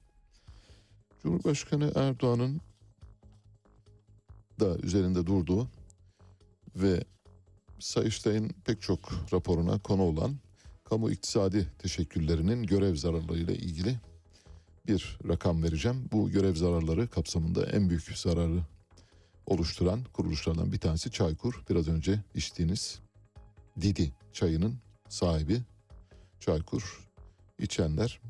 Cumhurbaşkanı 1.22 1.92
Erdoğan'ın 1.94 2.60
da 4.60 4.78
üzerinde 4.78 5.26
durduğu 5.26 5.68
ve 6.76 7.04
Sayıştay'ın 7.78 8.50
pek 8.64 8.82
çok 8.82 9.12
raporuna 9.32 9.78
konu 9.78 10.02
olan 10.02 10.36
kamu 10.84 11.10
iktisadi 11.10 11.72
teşekküllerinin 11.78 12.62
görev 12.62 12.96
zararlarıyla 12.96 13.54
ilgili 13.54 13.96
bir 14.86 15.18
rakam 15.28 15.62
vereceğim. 15.62 16.08
Bu 16.12 16.30
görev 16.30 16.54
zararları 16.54 17.08
kapsamında 17.08 17.66
en 17.66 17.88
büyük 17.88 18.18
zararı 18.18 18.62
oluşturan 19.46 20.04
kuruluşlardan 20.12 20.72
bir 20.72 20.78
tanesi 20.78 21.10
Çaykur. 21.10 21.62
Biraz 21.70 21.88
önce 21.88 22.20
içtiğiniz 22.34 23.00
Didi 23.80 24.12
çayının 24.32 24.74
sahibi 25.08 25.62
Çaykur. 26.40 27.08
İçenler 27.58 28.20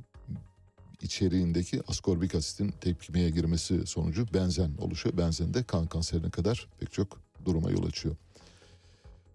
içeriğindeki 1.02 1.82
askorbik 1.88 2.34
asitin 2.34 2.68
tepkimeye 2.80 3.30
girmesi 3.30 3.86
sonucu 3.86 4.26
benzen 4.34 4.74
oluşuyor. 4.78 5.16
Benzen 5.16 5.54
de 5.54 5.62
kan 5.62 5.86
kanserine 5.86 6.30
kadar 6.30 6.68
pek 6.80 6.92
çok 6.92 7.20
duruma 7.44 7.70
yol 7.70 7.86
açıyor. 7.86 8.16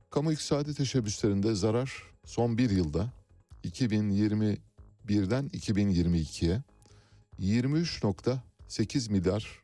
Kamu 0.10 0.32
iktisadi 0.32 0.74
teşebbüslerinde 0.74 1.56
zarar 1.56 1.94
son 2.26 2.58
bir 2.58 2.70
yılda 2.70 3.14
2021'den 3.64 5.48
2022'ye 5.50 6.64
23.8 7.40 9.12
milyar 9.12 9.64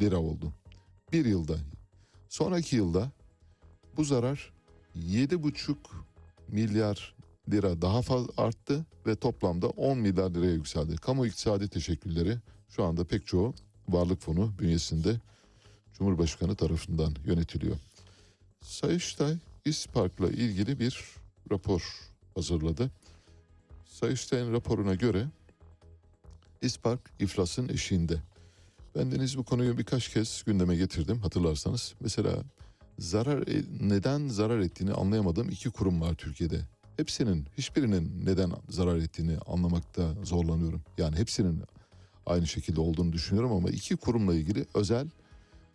lira 0.00 0.16
oldu. 0.16 0.52
Bir 1.12 1.24
yılda. 1.24 1.56
Sonraki 2.28 2.76
yılda 2.76 3.10
bu 3.96 4.04
zarar 4.04 4.52
7,5 4.96 5.76
milyar 6.48 7.14
lira 7.50 7.82
daha 7.82 8.02
fazla 8.02 8.32
arttı 8.36 8.86
ve 9.06 9.16
toplamda 9.16 9.68
10 9.68 9.98
milyar 9.98 10.30
liraya 10.30 10.52
yükseldi. 10.52 10.96
Kamu 10.96 11.26
iktisadi 11.26 11.68
teşekkülleri 11.68 12.38
şu 12.68 12.84
anda 12.84 13.04
pek 13.04 13.26
çoğu 13.26 13.54
varlık 13.88 14.20
fonu 14.20 14.52
bünyesinde 14.58 15.20
Cumhurbaşkanı 15.98 16.54
tarafından 16.56 17.14
yönetiliyor. 17.24 17.76
Sayıştay 18.60 19.36
İspark'la 19.64 20.28
ilgili 20.28 20.80
bir 20.80 21.04
rapor 21.50 21.82
hazırladı. 22.34 22.90
Sayıştay'ın 23.86 24.52
raporuna 24.52 24.94
göre 24.94 25.26
İspark 26.62 27.00
iflasın 27.18 27.68
eşiğinde. 27.68 28.22
Bendeniz 28.96 29.38
bu 29.38 29.44
konuyu 29.44 29.78
birkaç 29.78 30.08
kez 30.08 30.42
gündeme 30.46 30.76
getirdim 30.76 31.18
hatırlarsanız. 31.18 31.94
Mesela 32.00 32.32
zarar 32.98 33.48
e, 33.48 33.64
neden 33.80 34.28
zarar 34.28 34.58
ettiğini 34.58 34.92
anlayamadığım 34.92 35.48
iki 35.48 35.70
kurum 35.70 36.00
var 36.00 36.14
Türkiye'de. 36.14 36.60
Hepsinin 36.96 37.46
hiçbirinin 37.58 38.26
neden 38.26 38.52
zarar 38.68 38.96
ettiğini 38.96 39.38
anlamakta 39.38 40.14
zorlanıyorum. 40.22 40.82
Yani 40.98 41.16
hepsinin 41.16 41.62
aynı 42.26 42.46
şekilde 42.46 42.80
olduğunu 42.80 43.12
düşünüyorum 43.12 43.52
ama 43.52 43.70
iki 43.70 43.96
kurumla 43.96 44.34
ilgili 44.34 44.66
özel 44.74 45.08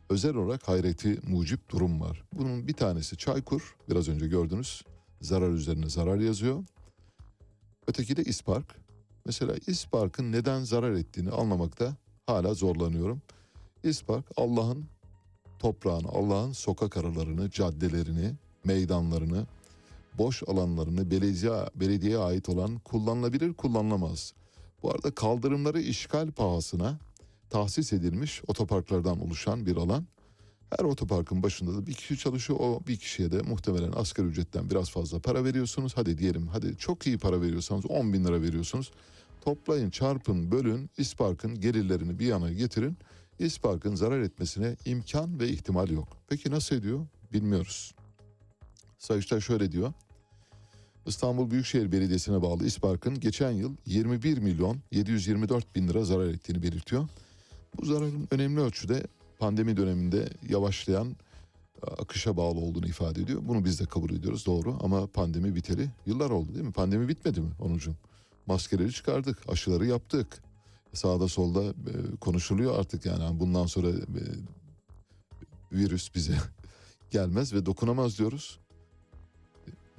özel 0.10 0.36
olarak 0.36 0.68
hayreti 0.68 1.20
mucip 1.28 1.70
durum 1.70 2.02
var. 2.02 2.24
Bunun 2.34 2.68
bir 2.68 2.74
tanesi 2.74 3.18
Çaykur 3.18 3.76
biraz 3.90 4.10
önce 4.10 4.28
gördünüz 4.28 4.84
zarar 5.22 5.50
üzerine 5.50 5.90
zarar 5.90 6.20
yazıyor. 6.20 6.64
Öteki 7.88 8.18
de 8.18 8.24
İspark. 8.24 8.81
Mesela 9.26 9.56
İspark'ın 9.68 10.32
neden 10.32 10.64
zarar 10.64 10.92
ettiğini 10.92 11.32
anlamakta 11.32 11.96
hala 12.26 12.54
zorlanıyorum. 12.54 13.22
İspark 13.84 14.26
Allah'ın 14.38 14.86
toprağını, 15.60 16.08
Allah'ın 16.08 16.52
sokak 16.52 16.98
aralarını, 16.98 17.50
caddelerini, 17.50 18.34
meydanlarını, 18.64 19.46
boş 20.18 20.44
alanlarını 20.48 21.12
belediye, 21.12 21.52
belediyeye 21.76 22.18
ait 22.18 22.50
olan 22.50 22.80
kullanılabilir 22.80 23.54
kullanılamaz. 23.54 24.34
Bu 24.84 24.92
arada 24.92 25.12
kaldırımları 25.12 25.82
işgal 25.82 26.32
pahasına 26.32 27.00
tahsis 27.50 27.94
edilmiş 27.94 28.42
otoparklardan 28.48 29.22
oluşan 29.22 29.66
bir 29.66 29.76
alan. 29.76 30.06
Her 30.80 30.86
otoparkın 30.86 31.44
başında 31.44 31.74
da 31.78 31.88
bir 31.88 31.94
kişi 31.94 32.18
çalışıyor. 32.18 32.60
O 32.60 32.82
bir 32.88 32.98
kişiye 32.98 33.32
de 33.32 33.42
muhtemelen 33.42 33.92
asgari 33.92 34.28
ücretten 34.28 34.70
biraz 34.70 34.90
fazla 34.92 35.20
para 35.20 35.44
veriyorsunuz. 35.44 35.94
Hadi 35.96 36.18
diyelim 36.18 36.48
hadi 36.48 36.78
çok 36.78 37.08
iyi 37.08 37.18
para 37.18 37.42
veriyorsanız 37.42 37.86
10 37.86 38.14
bin 38.14 38.26
lira 38.26 38.42
veriyorsunuz. 38.42 38.92
Toplayın, 39.42 39.90
çarpın, 39.90 40.52
bölün, 40.52 40.90
İspark'ın 40.98 41.60
gelirlerini 41.60 42.20
bir 42.20 42.26
yana 42.26 42.52
getirin. 42.52 42.98
İspark'ın 43.40 43.96
zarar 43.96 44.22
etmesine 44.22 44.76
imkan 44.86 45.40
ve 45.40 45.50
ihtimal 45.50 45.90
yok. 45.90 46.08
Peki 46.30 46.52
nasıl 46.52 46.76
ediyor? 46.76 47.06
Bilmiyoruz. 47.34 47.96
Sayıştay 48.98 49.42
şöyle 49.42 49.72
diyor. 49.72 49.94
İstanbul 51.06 51.52
Büyükşehir 51.52 51.92
Belediyesi'ne 51.92 52.42
bağlı 52.42 52.66
İspark'ın 52.66 53.20
geçen 53.20 53.52
yıl 53.52 53.76
21 53.86 54.38
milyon 54.38 54.78
724 54.92 55.76
bin 55.76 55.88
lira 55.88 56.04
zarar 56.04 56.28
ettiğini 56.28 56.64
belirtiyor. 56.64 57.08
Bu 57.78 57.86
zararın 57.86 58.28
önemli 58.32 58.62
ölçüde 58.62 59.04
pandemi 59.42 59.78
döneminde 59.78 60.30
yavaşlayan 60.50 61.16
e, 61.84 61.92
akışa 61.92 62.38
bağlı 62.38 62.60
olduğunu 62.60 62.88
ifade 62.88 63.22
ediyor. 63.22 63.42
Bunu 63.44 63.66
biz 63.66 63.80
de 63.80 63.86
kabul 63.86 64.10
ediyoruz 64.10 64.46
doğru 64.46 64.78
ama 64.82 65.08
pandemi 65.08 65.56
biteli 65.56 65.90
yıllar 66.06 66.30
oldu 66.30 66.54
değil 66.54 66.66
mi? 66.66 66.72
Pandemi 66.72 67.08
bitmedi 67.08 67.42
mi 67.42 67.52
Onucuğum? 67.60 67.96
Maskeleri 68.46 68.92
çıkardık, 68.92 69.50
aşıları 69.50 69.86
yaptık. 69.86 70.44
Sağda 70.94 71.28
solda 71.28 71.64
e, 71.64 72.16
konuşuluyor 72.20 72.80
artık 72.80 73.06
yani 73.06 73.40
bundan 73.40 73.66
sonra 73.66 73.90
e, 73.90 74.24
virüs 75.72 76.16
bize 76.16 76.38
gelmez 77.12 77.54
ve 77.54 77.66
dokunamaz 77.66 78.18
diyoruz. 78.20 78.60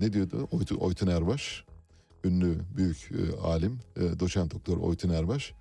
Ne 0.01 0.13
diyordu 0.13 0.49
Oytun, 0.51 0.77
Oytun 0.77 1.07
Erbaş? 1.07 1.65
Ünlü 2.25 2.61
büyük 2.77 3.11
e, 3.13 3.41
alim, 3.41 3.81
e, 3.97 4.21
doçent 4.21 4.55
doktor 4.55 4.77
Oytun 4.77 5.09
Erbaş. 5.09 5.53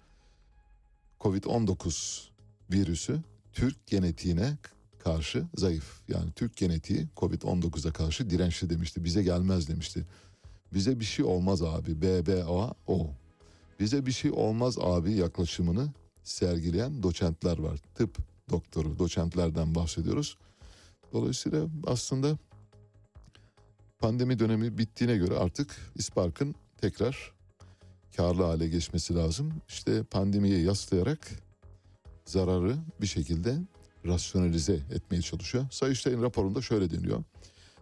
Covid-19 1.20 2.28
virüsü 2.72 3.22
Türk 3.54 3.88
genetiğine 3.88 4.58
karşı 5.00 5.46
zayıf. 5.56 6.02
Yani 6.08 6.32
Türk 6.32 6.58
genetiği 6.58 7.08
Covid-19'a 7.18 7.92
karşı 7.94 8.30
dirençli 8.30 8.70
demişti. 8.70 9.04
Bize 9.04 9.24
gelmez 9.24 9.68
demişti. 9.68 10.06
Bize 10.74 11.00
bir 11.00 11.06
şey 11.06 11.26
olmaz 11.26 11.62
abi. 11.64 12.02
BBA 12.02 12.74
o. 12.88 13.10
Bize 13.80 14.06
bir 14.06 14.12
şey 14.12 14.32
olmaz 14.32 14.78
abi 14.80 15.14
yaklaşımını 15.14 15.90
sergileyen 16.24 17.04
doçentler 17.04 17.60
var. 17.60 17.80
Tıp 17.96 18.18
doktoru, 18.50 19.00
doçentlerden 19.00 19.76
bahsediyoruz. 19.76 20.38
Dolayısıyla 21.14 21.68
aslında 21.88 22.38
pandemi 24.00 24.40
dönemi 24.40 24.78
bittiğine 24.78 25.18
göre 25.18 25.38
artık 25.38 25.76
İspark'ın 25.96 26.56
tekrar 26.78 27.34
karlı 28.18 28.44
hale 28.44 28.68
geçmesi 28.68 29.16
lazım. 29.16 29.54
İşte 29.68 30.04
pandemiye 30.04 30.62
yaslayarak 30.62 31.32
zararı 32.32 32.78
bir 33.02 33.08
şekilde 33.08 33.58
rasyonalize 34.06 34.74
etmeye 34.74 35.22
çalışıyor. 35.22 35.66
Sayıştay'ın 35.72 36.22
raporunda 36.22 36.62
şöyle 36.62 36.92
deniyor. 36.92 37.24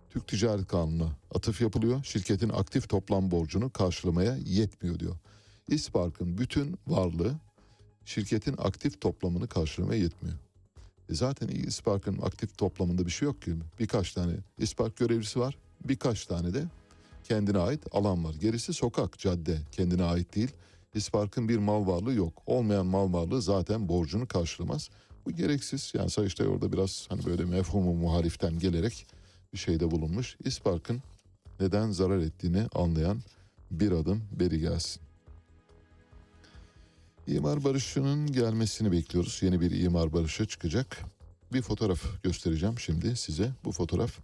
Türk 0.10 0.28
Ticaret 0.28 0.68
Kanunu'na 0.68 1.10
atıf 1.36 1.62
yapılıyor. 1.62 2.04
Şirketin 2.04 2.50
aktif 2.50 2.90
toplam 2.90 3.32
borcunu 3.32 3.70
karşılamaya 3.70 4.38
yetmiyor 4.46 5.00
diyor. 5.00 5.16
İspark'ın 5.68 6.38
bütün 6.38 6.78
varlığı 6.88 7.34
şirketin 8.06 8.56
aktif 8.58 9.02
toplamını 9.02 9.48
karşılamaya 9.48 10.02
yetmiyor. 10.02 10.38
E 11.10 11.14
zaten 11.16 11.48
İspark'ın 11.48 12.22
aktif 12.22 12.58
toplamında 12.58 13.06
bir 13.06 13.12
şey 13.12 13.26
yok 13.26 13.42
ki. 13.42 13.52
Birkaç 13.80 14.14
tane 14.14 14.34
İspark 14.58 14.98
görevlisi 14.98 15.40
var. 15.40 15.58
Birkaç 15.86 16.26
tane 16.26 16.54
de 16.54 16.64
kendine 17.24 17.58
ait 17.58 17.82
alan 17.92 18.24
var. 18.24 18.36
Gerisi 18.42 18.74
sokak, 18.74 19.20
cadde 19.20 19.58
kendine 19.72 20.04
ait 20.04 20.36
değil. 20.36 20.52
İspark'ın 20.94 21.50
bir 21.50 21.58
mal 21.58 21.88
varlığı 21.88 22.14
yok. 22.14 22.44
Olmayan 22.46 22.86
mal 22.86 23.14
varlığı 23.14 23.42
zaten 23.42 23.90
borcunu 23.90 24.28
karşılamaz. 24.28 24.90
Bu 25.26 25.32
gereksiz. 25.32 25.92
Yani 25.96 26.10
Sayıştay 26.10 26.48
orada 26.48 26.74
biraz 26.74 27.06
hani 27.10 27.26
böyle 27.26 27.46
mefhumu 27.46 27.94
muhaliften 27.94 28.60
gelerek 28.60 29.08
bir 29.54 29.58
şeyde 29.58 29.92
bulunmuş. 29.92 30.38
İspark'ın 30.44 31.02
neden 31.60 31.92
zarar 31.92 32.20
ettiğini 32.20 32.68
anlayan 32.76 33.22
bir 33.72 33.92
adım 33.92 34.24
beri 34.40 34.60
gelsin. 34.60 35.02
İmar 37.28 37.64
barışının 37.64 38.32
gelmesini 38.32 38.92
bekliyoruz. 38.92 39.40
Yeni 39.42 39.62
bir 39.62 39.72
imar 39.72 40.14
barışı 40.14 40.48
çıkacak. 40.48 40.98
Bir 41.54 41.62
fotoğraf 41.62 42.24
göstereceğim 42.24 42.80
şimdi 42.80 43.16
size. 43.16 43.52
Bu 43.64 43.72
fotoğraf 43.72 44.20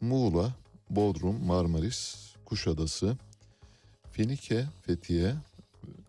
Muğla, 0.00 0.54
Bodrum, 0.90 1.44
Marmaris, 1.44 2.16
Kuşadası, 2.44 3.16
Finike, 4.12 4.66
Fethiye, 4.82 5.34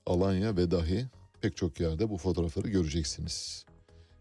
Alanya 0.10 0.58
ve 0.58 0.72
dahi 0.72 1.06
pek 1.42 1.58
çok 1.58 1.80
yerde 1.80 2.10
bu 2.10 2.18
fotoğrafları 2.18 2.68
göreceksiniz. 2.68 3.66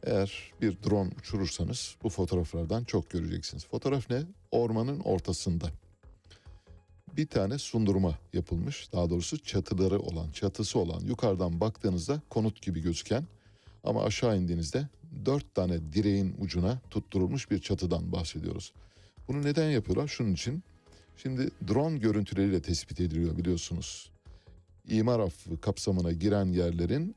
Eğer 0.02 0.52
bir 0.60 0.82
drone 0.82 1.10
uçurursanız 1.18 1.96
bu 2.02 2.08
fotoğraflardan 2.08 2.84
çok 2.84 3.10
göreceksiniz. 3.10 3.66
Fotoğraf 3.66 4.10
ne? 4.10 4.22
Ormanın 4.50 5.00
ortasında. 5.00 5.66
Bir 7.16 7.26
tane 7.26 7.58
sundurma 7.58 8.18
yapılmış. 8.32 8.92
Daha 8.92 9.10
doğrusu 9.10 9.38
çatıları 9.38 9.98
olan, 9.98 10.30
çatısı 10.30 10.78
olan, 10.78 11.00
yukarıdan 11.00 11.60
baktığınızda 11.60 12.22
konut 12.30 12.62
gibi 12.62 12.80
gözüken 12.80 13.24
ama 13.84 14.04
aşağı 14.04 14.38
indiğinizde 14.38 14.88
dört 15.24 15.54
tane 15.54 15.92
direğin 15.92 16.36
ucuna 16.38 16.80
tutturulmuş 16.90 17.50
bir 17.50 17.58
çatıdan 17.58 18.12
bahsediyoruz. 18.12 18.72
Bunu 19.28 19.42
neden 19.42 19.70
yapıyorlar? 19.70 20.08
Şunun 20.08 20.32
için. 20.32 20.62
Şimdi 21.16 21.50
drone 21.68 21.98
görüntüleriyle 21.98 22.62
tespit 22.62 23.00
ediliyor 23.00 23.36
biliyorsunuz. 23.36 24.10
İmar 24.88 25.20
affı 25.20 25.60
kapsamına 25.60 26.12
giren 26.12 26.46
yerlerin 26.46 27.16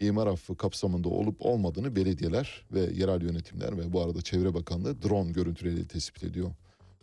imar 0.00 0.26
affı 0.26 0.56
kapsamında 0.56 1.08
olup 1.08 1.36
olmadığını 1.38 1.96
belediyeler 1.96 2.64
ve 2.72 2.80
yerel 2.80 3.22
yönetimler 3.22 3.78
ve 3.78 3.92
bu 3.92 4.00
arada 4.00 4.22
Çevre 4.22 4.54
Bakanlığı 4.54 5.02
drone 5.02 5.32
görüntüleriyle 5.32 5.84
tespit 5.84 6.24
ediyor. 6.24 6.50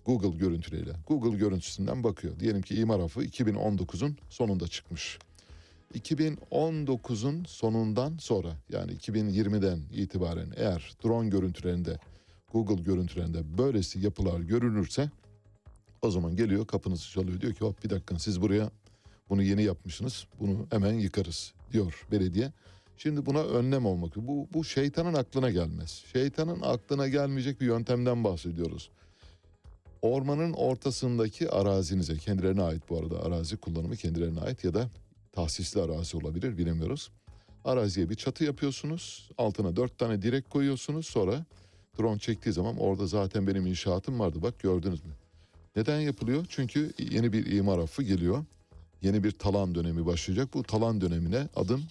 Google 0.06 0.38
görüntüleriyle. 0.38 0.94
Google 1.08 1.38
görüntüsünden 1.38 2.04
bakıyor. 2.04 2.40
Diyelim 2.40 2.62
ki 2.62 2.76
imar 2.76 3.00
affı 3.00 3.24
2019'un 3.24 4.18
sonunda 4.30 4.68
çıkmış. 4.68 5.20
2019'un 5.94 7.44
sonundan 7.44 8.18
sonra 8.18 8.50
yani 8.70 8.92
2020'den 8.92 9.80
itibaren 9.92 10.54
eğer 10.56 10.92
drone 11.04 11.30
görüntülerinde 11.30 12.00
Google 12.54 12.84
görüntülerinde 12.84 13.58
böylesi 13.58 14.00
yapılar 14.00 14.40
görülürse 14.40 15.10
o 16.02 16.12
zaman 16.12 16.36
geliyor 16.36 16.68
kapınızı 16.68 17.10
çalıyor 17.10 17.42
diyor 17.42 17.54
ki 17.54 17.60
hop 17.60 17.84
bir 17.84 17.90
dakika 17.90 18.20
siz 18.20 18.42
buraya 18.42 18.72
bunu 19.32 19.44
yeni 19.44 19.64
yapmışsınız 19.64 20.26
bunu 20.40 20.68
hemen 20.72 20.94
yıkarız 20.94 21.54
diyor 21.74 22.08
belediye. 22.12 22.52
Şimdi 22.98 23.26
buna 23.26 23.44
önlem 23.44 23.86
olmak 23.86 24.16
bu, 24.16 24.48
bu 24.54 24.64
şeytanın 24.64 25.14
aklına 25.14 25.52
gelmez. 25.52 26.04
Şeytanın 26.14 26.62
aklına 26.62 27.08
gelmeyecek 27.08 27.62
bir 27.62 27.66
yöntemden 27.66 28.24
bahsediyoruz. 28.24 28.90
Ormanın 30.02 30.54
ortasındaki 30.54 31.50
arazinize 31.50 32.18
kendilerine 32.18 32.62
ait 32.62 32.84
bu 32.90 32.98
arada 32.98 33.24
arazi 33.24 33.58
kullanımı 33.58 33.96
kendilerine 33.96 34.40
ait 34.40 34.64
ya 34.64 34.74
da 34.74 34.90
tahsisli 35.32 35.82
arazi 35.82 36.18
olabilir 36.18 36.58
bilemiyoruz. 36.58 37.12
Araziye 37.66 38.10
bir 38.10 38.16
çatı 38.16 38.44
yapıyorsunuz 38.44 39.30
altına 39.38 39.76
dört 39.76 39.98
tane 39.98 40.22
direk 40.22 40.50
koyuyorsunuz 40.50 41.08
sonra 41.08 41.46
drone 42.00 42.20
çektiği 42.20 42.52
zaman 42.52 42.78
orada 42.78 43.08
zaten 43.08 43.48
benim 43.48 43.66
inşaatım 43.66 44.20
vardı 44.20 44.42
bak 44.42 44.60
gördünüz 44.60 45.06
mü? 45.06 45.12
Neden 45.76 46.00
yapılıyor? 46.00 46.46
Çünkü 46.50 46.94
yeni 47.00 47.34
bir 47.34 47.52
imar 47.52 47.80
affı 47.80 48.04
geliyor. 48.04 48.46
Yeni 49.02 49.24
bir 49.24 49.32
talan 49.32 49.76
dönemi 49.76 50.06
başlayacak. 50.06 50.54
Bu 50.54 50.64
talan 50.64 51.02
dönemine 51.02 51.48
adım 51.56 51.84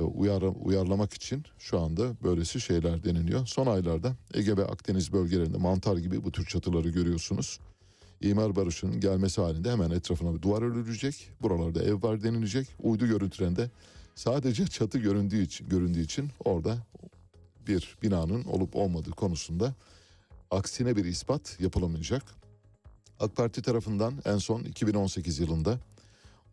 e, 0.00 0.02
uyar, 0.02 0.42
uyarlamak 0.64 1.14
için 1.14 1.44
şu 1.58 1.80
anda 1.80 2.12
böylesi 2.24 2.60
şeyler 2.60 3.04
deniliyor. 3.04 3.46
Son 3.46 3.66
aylarda 3.66 4.12
Ege 4.34 4.56
ve 4.56 4.64
Akdeniz 4.64 5.12
bölgelerinde 5.12 5.58
mantar 5.58 5.96
gibi 5.96 6.24
bu 6.24 6.32
tür 6.32 6.46
çatıları 6.46 6.88
görüyorsunuz. 6.88 7.60
İmar 8.20 8.56
barışının 8.56 9.00
gelmesi 9.00 9.40
halinde 9.40 9.72
hemen 9.72 9.90
etrafına 9.90 10.34
bir 10.34 10.42
duvar 10.42 10.62
örülecek. 10.62 11.30
Buralarda 11.42 11.82
ev 11.82 12.02
var 12.02 12.22
denilecek. 12.22 12.68
Uydu 12.82 13.06
görüntülerinde 13.06 13.70
sadece 14.14 14.66
çatı 14.66 14.98
göründüğü 14.98 15.42
için, 15.42 15.68
göründüğü 15.68 16.00
için 16.00 16.30
orada 16.44 16.78
bir 17.66 17.96
binanın 18.02 18.44
olup 18.44 18.76
olmadığı 18.76 19.10
konusunda 19.10 19.74
aksine 20.50 20.96
bir 20.96 21.04
ispat 21.04 21.60
yapılamayacak. 21.60 22.22
AK 23.20 23.36
Parti 23.36 23.62
tarafından 23.62 24.14
en 24.24 24.38
son 24.38 24.60
2018 24.64 25.38
yılında 25.38 25.78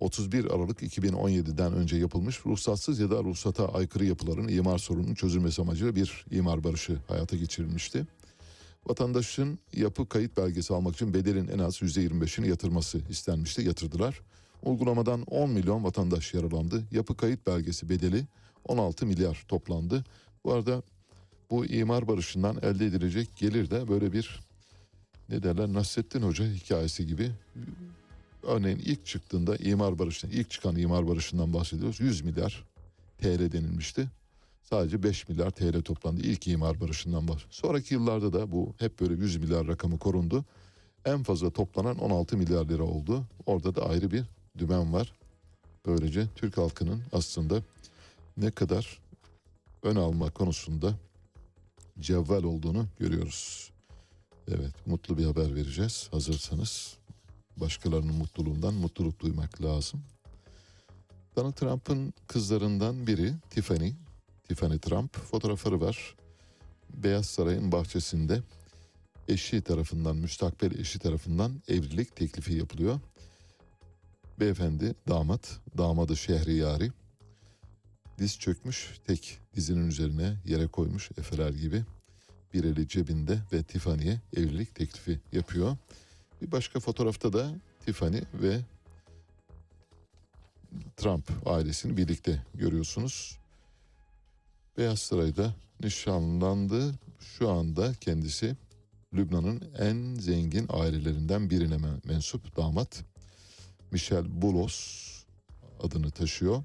31 0.01 0.45
Aralık 0.45 0.81
2017'den 0.81 1.73
önce 1.73 1.97
yapılmış 1.97 2.45
ruhsatsız 2.45 2.99
ya 2.99 3.11
da 3.11 3.23
ruhsata 3.23 3.73
aykırı 3.73 4.05
yapıların 4.05 4.47
imar 4.47 4.77
sorununun 4.77 5.13
çözülmesi 5.13 5.61
amacıyla 5.61 5.95
bir 5.95 6.25
imar 6.31 6.63
barışı 6.63 6.97
hayata 7.07 7.37
geçirilmişti. 7.37 8.07
Vatandaşın 8.87 9.59
yapı 9.73 10.09
kayıt 10.09 10.37
belgesi 10.37 10.73
almak 10.73 10.95
için 10.95 11.13
bedelin 11.13 11.47
en 11.47 11.59
az 11.59 11.81
%25'ini 11.81 12.47
yatırması 12.47 13.01
istenmişti. 13.09 13.61
Yatırdılar. 13.61 14.21
Uygulamadan 14.63 15.23
10 15.23 15.49
milyon 15.49 15.83
vatandaş 15.83 16.33
yararlandı. 16.33 16.83
Yapı 16.91 17.17
kayıt 17.17 17.47
belgesi 17.47 17.89
bedeli 17.89 18.25
16 18.67 19.05
milyar 19.05 19.45
toplandı. 19.47 20.03
Bu 20.43 20.53
arada 20.53 20.83
bu 21.49 21.65
imar 21.65 22.07
barışından 22.07 22.57
elde 22.61 22.85
edilecek 22.85 23.37
gelir 23.37 23.71
de 23.71 23.87
böyle 23.87 24.13
bir 24.13 24.39
ne 25.29 25.43
derler 25.43 25.73
Nasrettin 25.73 26.21
Hoca 26.21 26.45
hikayesi 26.45 27.05
gibi 27.05 27.31
örneğin 28.43 28.79
ilk 28.79 29.05
çıktığında 29.05 29.55
imar 29.55 29.99
barışından 29.99 30.33
ilk 30.33 30.49
çıkan 30.49 30.75
imar 30.75 31.07
barışından 31.07 31.53
bahsediyoruz 31.53 31.99
100 31.99 32.21
milyar 32.21 32.63
TL 33.17 33.51
denilmişti. 33.51 34.07
Sadece 34.63 35.03
5 35.03 35.29
milyar 35.29 35.51
TL 35.51 35.81
toplandı 35.81 36.21
ilk 36.21 36.47
imar 36.47 36.81
barışından 36.81 37.27
bahsediyoruz. 37.27 37.55
Sonraki 37.55 37.93
yıllarda 37.93 38.33
da 38.33 38.51
bu 38.51 38.73
hep 38.79 38.99
böyle 38.99 39.13
100 39.13 39.37
milyar 39.37 39.67
rakamı 39.67 39.99
korundu. 39.99 40.45
En 41.05 41.23
fazla 41.23 41.49
toplanan 41.49 41.97
16 41.97 42.37
milyar 42.37 42.65
lira 42.65 42.83
oldu. 42.83 43.23
Orada 43.45 43.75
da 43.75 43.89
ayrı 43.89 44.11
bir 44.11 44.23
dümen 44.57 44.93
var. 44.93 45.13
Böylece 45.85 46.27
Türk 46.35 46.57
halkının 46.57 47.01
aslında 47.13 47.61
ne 48.37 48.51
kadar 48.51 48.99
ön 49.83 49.95
alma 49.95 50.29
konusunda 50.29 50.93
cevval 51.99 52.43
olduğunu 52.43 52.85
görüyoruz. 52.99 53.71
Evet 54.47 54.87
mutlu 54.87 55.17
bir 55.17 55.25
haber 55.25 55.55
vereceğiz 55.55 56.07
hazırsanız. 56.11 57.00
Başkalarının 57.61 58.15
mutluluğundan 58.15 58.73
mutluluk 58.73 59.19
duymak 59.19 59.61
lazım. 59.61 60.03
Donald 61.35 61.53
Trump'ın 61.53 62.13
kızlarından 62.27 63.07
biri 63.07 63.33
Tiffany, 63.49 63.93
Tiffany 64.43 64.79
Trump 64.79 65.17
fotoğrafları 65.17 65.81
var. 65.81 66.15
Beyaz 66.89 67.25
Saray'ın 67.25 67.71
bahçesinde 67.71 68.41
eşi 69.27 69.61
tarafından, 69.61 70.15
müstakbel 70.15 70.79
eşi 70.79 70.99
tarafından 70.99 71.61
evlilik 71.67 72.15
teklifi 72.15 72.53
yapılıyor. 72.53 72.99
Beyefendi 74.39 74.95
damat, 75.07 75.59
damadı 75.77 76.17
Şehriyari 76.17 76.91
diz 78.17 78.39
çökmüş 78.39 78.99
tek 79.07 79.39
dizinin 79.55 79.87
üzerine 79.87 80.35
yere 80.45 80.67
koymuş 80.67 81.11
efeler 81.17 81.49
gibi 81.49 81.83
bir 82.53 82.63
eli 82.63 82.87
cebinde 82.87 83.39
ve 83.53 83.63
Tiffany'ye 83.63 84.21
evlilik 84.35 84.75
teklifi 84.75 85.19
yapıyor. 85.31 85.77
Bir 86.41 86.51
başka 86.51 86.79
fotoğrafta 86.79 87.33
da 87.33 87.51
Tiffany 87.85 88.21
ve 88.33 88.59
Trump 90.97 91.31
ailesini 91.45 91.97
birlikte 91.97 92.43
görüyorsunuz. 92.53 93.37
Beyaz 94.77 94.99
Saray'da 94.99 95.55
nişanlandı. 95.83 96.93
Şu 97.19 97.49
anda 97.49 97.93
kendisi 97.93 98.55
Lübnan'ın 99.13 99.61
en 99.79 100.15
zengin 100.19 100.65
ailelerinden 100.69 101.49
birine 101.49 101.77
men- 101.77 102.01
mensup 102.05 102.57
damat. 102.57 103.03
Michel 103.91 104.41
Boulos 104.41 105.07
adını 105.83 106.11
taşıyor. 106.11 106.63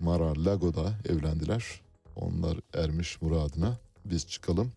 Mara 0.00 0.44
Lago'da 0.44 0.94
evlendiler. 1.08 1.80
Onlar 2.16 2.58
ermiş 2.74 3.22
muradına. 3.22 3.78
Biz 4.04 4.26
çıkalım 4.26 4.72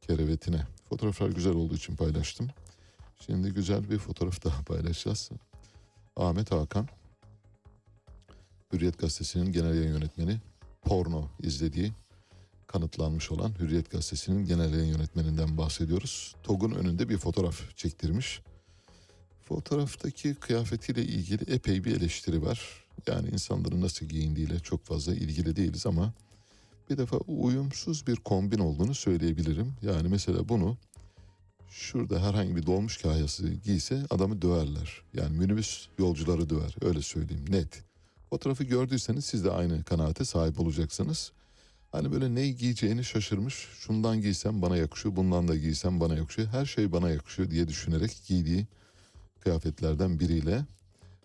kerevetine. 0.00 0.66
Fotoğraflar 0.88 1.28
güzel 1.28 1.52
olduğu 1.52 1.74
için 1.74 1.96
paylaştım. 1.96 2.48
Şimdi 3.18 3.50
güzel 3.50 3.90
bir 3.90 3.98
fotoğraf 3.98 4.44
daha 4.44 4.62
paylaşacağız. 4.62 5.30
Ahmet 6.16 6.52
Hakan, 6.52 6.88
Hürriyet 8.72 8.98
Gazetesi'nin 8.98 9.52
genel 9.52 9.74
yayın 9.74 9.94
yönetmeni, 9.94 10.40
porno 10.82 11.28
izlediği 11.40 11.92
kanıtlanmış 12.66 13.30
olan 13.30 13.54
Hürriyet 13.58 13.90
Gazetesi'nin 13.90 14.44
genel 14.44 14.74
yayın 14.74 14.92
yönetmeninden 14.92 15.58
bahsediyoruz. 15.58 16.34
TOG'un 16.42 16.70
önünde 16.70 17.08
bir 17.08 17.18
fotoğraf 17.18 17.76
çektirmiş. 17.76 18.40
Fotoğraftaki 19.44 20.34
kıyafetiyle 20.34 21.02
ilgili 21.02 21.54
epey 21.54 21.84
bir 21.84 21.96
eleştiri 21.96 22.42
var. 22.42 22.84
Yani 23.06 23.28
insanların 23.28 23.80
nasıl 23.80 24.06
giyindiğiyle 24.06 24.60
çok 24.60 24.84
fazla 24.84 25.14
ilgili 25.14 25.56
değiliz 25.56 25.86
ama 25.86 26.12
bir 26.90 26.98
defa 26.98 27.16
uyumsuz 27.16 28.06
bir 28.06 28.16
kombin 28.16 28.58
olduğunu 28.58 28.94
söyleyebilirim. 28.94 29.72
Yani 29.82 30.08
mesela 30.08 30.48
bunu 30.48 30.76
şurada 31.70 32.22
herhangi 32.22 32.56
bir 32.56 32.66
dolmuş 32.66 32.96
kahyası 32.96 33.48
giyse 33.48 34.02
adamı 34.10 34.42
döverler. 34.42 35.02
Yani 35.14 35.38
minibüs 35.38 35.88
yolcuları 35.98 36.50
döver 36.50 36.76
öyle 36.80 37.02
söyleyeyim 37.02 37.44
net. 37.48 37.82
Fotoğrafı 38.30 38.64
gördüyseniz 38.64 39.24
siz 39.24 39.44
de 39.44 39.50
aynı 39.50 39.84
kanaate 39.84 40.24
sahip 40.24 40.60
olacaksınız. 40.60 41.32
Hani 41.92 42.12
böyle 42.12 42.34
ne 42.34 42.48
giyeceğini 42.48 43.04
şaşırmış. 43.04 43.68
Şundan 43.78 44.20
giysem 44.20 44.62
bana 44.62 44.76
yakışıyor, 44.76 45.16
bundan 45.16 45.48
da 45.48 45.56
giysem 45.56 46.00
bana 46.00 46.14
yakışıyor. 46.14 46.48
Her 46.48 46.66
şey 46.66 46.92
bana 46.92 47.10
yakışıyor 47.10 47.50
diye 47.50 47.68
düşünerek 47.68 48.22
giydiği 48.26 48.66
kıyafetlerden 49.40 50.20
biriyle. 50.20 50.64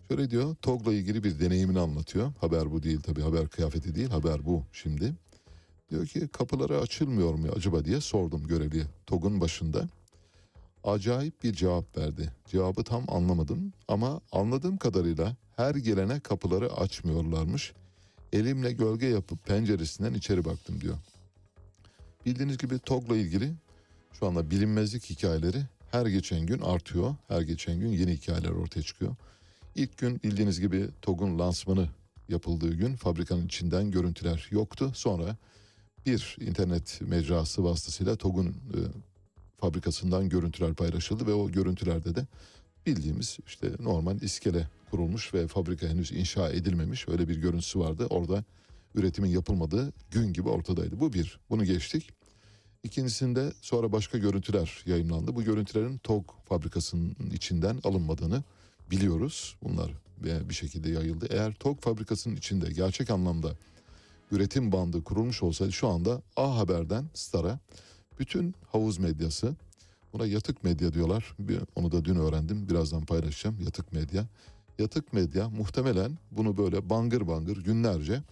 Şöyle 0.08 0.30
diyor, 0.30 0.54
TOG'la 0.54 0.92
ilgili 0.92 1.24
bir 1.24 1.40
deneyimini 1.40 1.80
anlatıyor. 1.80 2.32
Haber 2.40 2.72
bu 2.72 2.82
değil 2.82 3.00
tabii, 3.00 3.20
haber 3.20 3.48
kıyafeti 3.48 3.94
değil, 3.94 4.08
haber 4.08 4.44
bu 4.44 4.64
şimdi. 4.72 5.14
Diyor 5.90 6.06
ki 6.06 6.28
kapıları 6.28 6.80
açılmıyor 6.80 7.34
mu 7.34 7.46
acaba 7.56 7.84
diye 7.84 8.00
sordum 8.00 8.46
görevliye 8.46 8.84
TOG'un 9.06 9.40
başında. 9.40 9.88
Acayip 10.84 11.44
bir 11.44 11.52
cevap 11.52 11.98
verdi. 11.98 12.32
Cevabı 12.46 12.84
tam 12.84 13.04
anlamadım 13.08 13.72
ama 13.88 14.20
anladığım 14.32 14.76
kadarıyla 14.76 15.36
her 15.56 15.74
gelene 15.74 16.20
kapıları 16.20 16.72
açmıyorlarmış. 16.72 17.72
Elimle 18.32 18.72
gölge 18.72 19.06
yapıp 19.06 19.46
penceresinden 19.46 20.14
içeri 20.14 20.44
baktım 20.44 20.80
diyor. 20.80 20.96
Bildiğiniz 22.26 22.58
gibi 22.58 22.78
TOG'la 22.78 23.16
ilgili 23.16 23.52
şu 24.12 24.26
anda 24.26 24.50
bilinmezlik 24.50 25.10
hikayeleri 25.10 25.62
her 25.90 26.06
geçen 26.06 26.46
gün 26.46 26.60
artıyor. 26.60 27.14
Her 27.28 27.40
geçen 27.40 27.80
gün 27.80 27.88
yeni 27.88 28.12
hikayeler 28.12 28.50
ortaya 28.50 28.82
çıkıyor. 28.82 29.16
İlk 29.74 29.98
gün 29.98 30.20
bildiğiniz 30.24 30.60
gibi 30.60 30.88
TOG'un 31.02 31.38
lansmanı 31.38 31.88
yapıldığı 32.28 32.74
gün 32.74 32.96
fabrikanın 32.96 33.46
içinden 33.46 33.90
görüntüler 33.90 34.48
yoktu. 34.50 34.92
Sonra 34.94 35.36
bir 36.06 36.36
internet 36.40 37.00
mecrası 37.00 37.64
vasıtasıyla 37.64 38.16
TOG'un 38.16 38.46
e, 38.48 38.78
fabrikasından 39.60 40.28
görüntüler 40.28 40.74
paylaşıldı 40.74 41.26
ve 41.26 41.32
o 41.32 41.50
görüntülerde 41.50 42.14
de 42.14 42.26
bildiğimiz 42.86 43.38
işte 43.46 43.70
normal 43.78 44.22
iskele 44.22 44.68
kurulmuş 44.90 45.34
ve 45.34 45.46
fabrika 45.46 45.86
henüz 45.88 46.12
inşa 46.12 46.50
edilmemiş 46.50 47.08
öyle 47.08 47.28
bir 47.28 47.36
görüntüsü 47.36 47.78
vardı. 47.78 48.06
Orada 48.10 48.44
üretimin 48.94 49.30
yapılmadığı 49.30 49.92
gün 50.10 50.32
gibi 50.32 50.48
ortadaydı. 50.48 51.00
Bu 51.00 51.12
bir. 51.12 51.38
Bunu 51.50 51.64
geçtik. 51.64 52.10
İkincisinde 52.82 53.52
sonra 53.60 53.92
başka 53.92 54.18
görüntüler 54.18 54.82
yayınlandı. 54.86 55.34
Bu 55.34 55.42
görüntülerin 55.42 55.98
TOG 55.98 56.24
fabrikasının 56.48 57.16
içinden 57.32 57.80
alınmadığını 57.84 58.42
biliyoruz. 58.90 59.56
Bunlar 59.62 59.90
bir 60.22 60.54
şekilde 60.54 60.90
yayıldı. 60.90 61.26
Eğer 61.30 61.54
TOG 61.54 61.80
fabrikasının 61.80 62.36
içinde 62.36 62.70
gerçek 62.70 63.10
anlamda 63.10 63.52
üretim 64.30 64.72
bandı 64.72 65.04
kurulmuş 65.04 65.42
olsaydı 65.42 65.72
şu 65.72 65.88
anda 65.88 66.22
A 66.36 66.58
Haber'den 66.58 67.04
Star'a 67.14 67.58
bütün 68.20 68.54
havuz 68.72 68.98
medyası 68.98 69.54
buna 70.12 70.26
yatık 70.26 70.64
medya 70.64 70.92
diyorlar. 70.92 71.36
Onu 71.76 71.92
da 71.92 72.04
dün 72.04 72.16
öğrendim. 72.16 72.68
Birazdan 72.68 73.04
paylaşacağım. 73.04 73.56
Yatık 73.64 73.92
medya. 73.92 74.26
Yatık 74.78 75.12
medya 75.12 75.48
muhtemelen 75.48 76.18
bunu 76.30 76.56
böyle 76.56 76.90
bangır 76.90 77.28
bangır 77.28 77.56
günlerce 77.56 78.22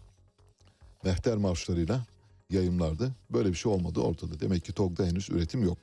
mehter 1.05 1.37
marşlarıyla 1.37 2.07
yayımlardı. 2.51 3.15
Böyle 3.31 3.49
bir 3.49 3.55
şey 3.55 3.73
olmadı 3.73 4.01
ortada. 4.01 4.41
Demek 4.41 4.65
ki 4.65 4.73
TOG'da 4.73 5.07
henüz 5.07 5.31
üretim 5.31 5.63
yok. 5.63 5.79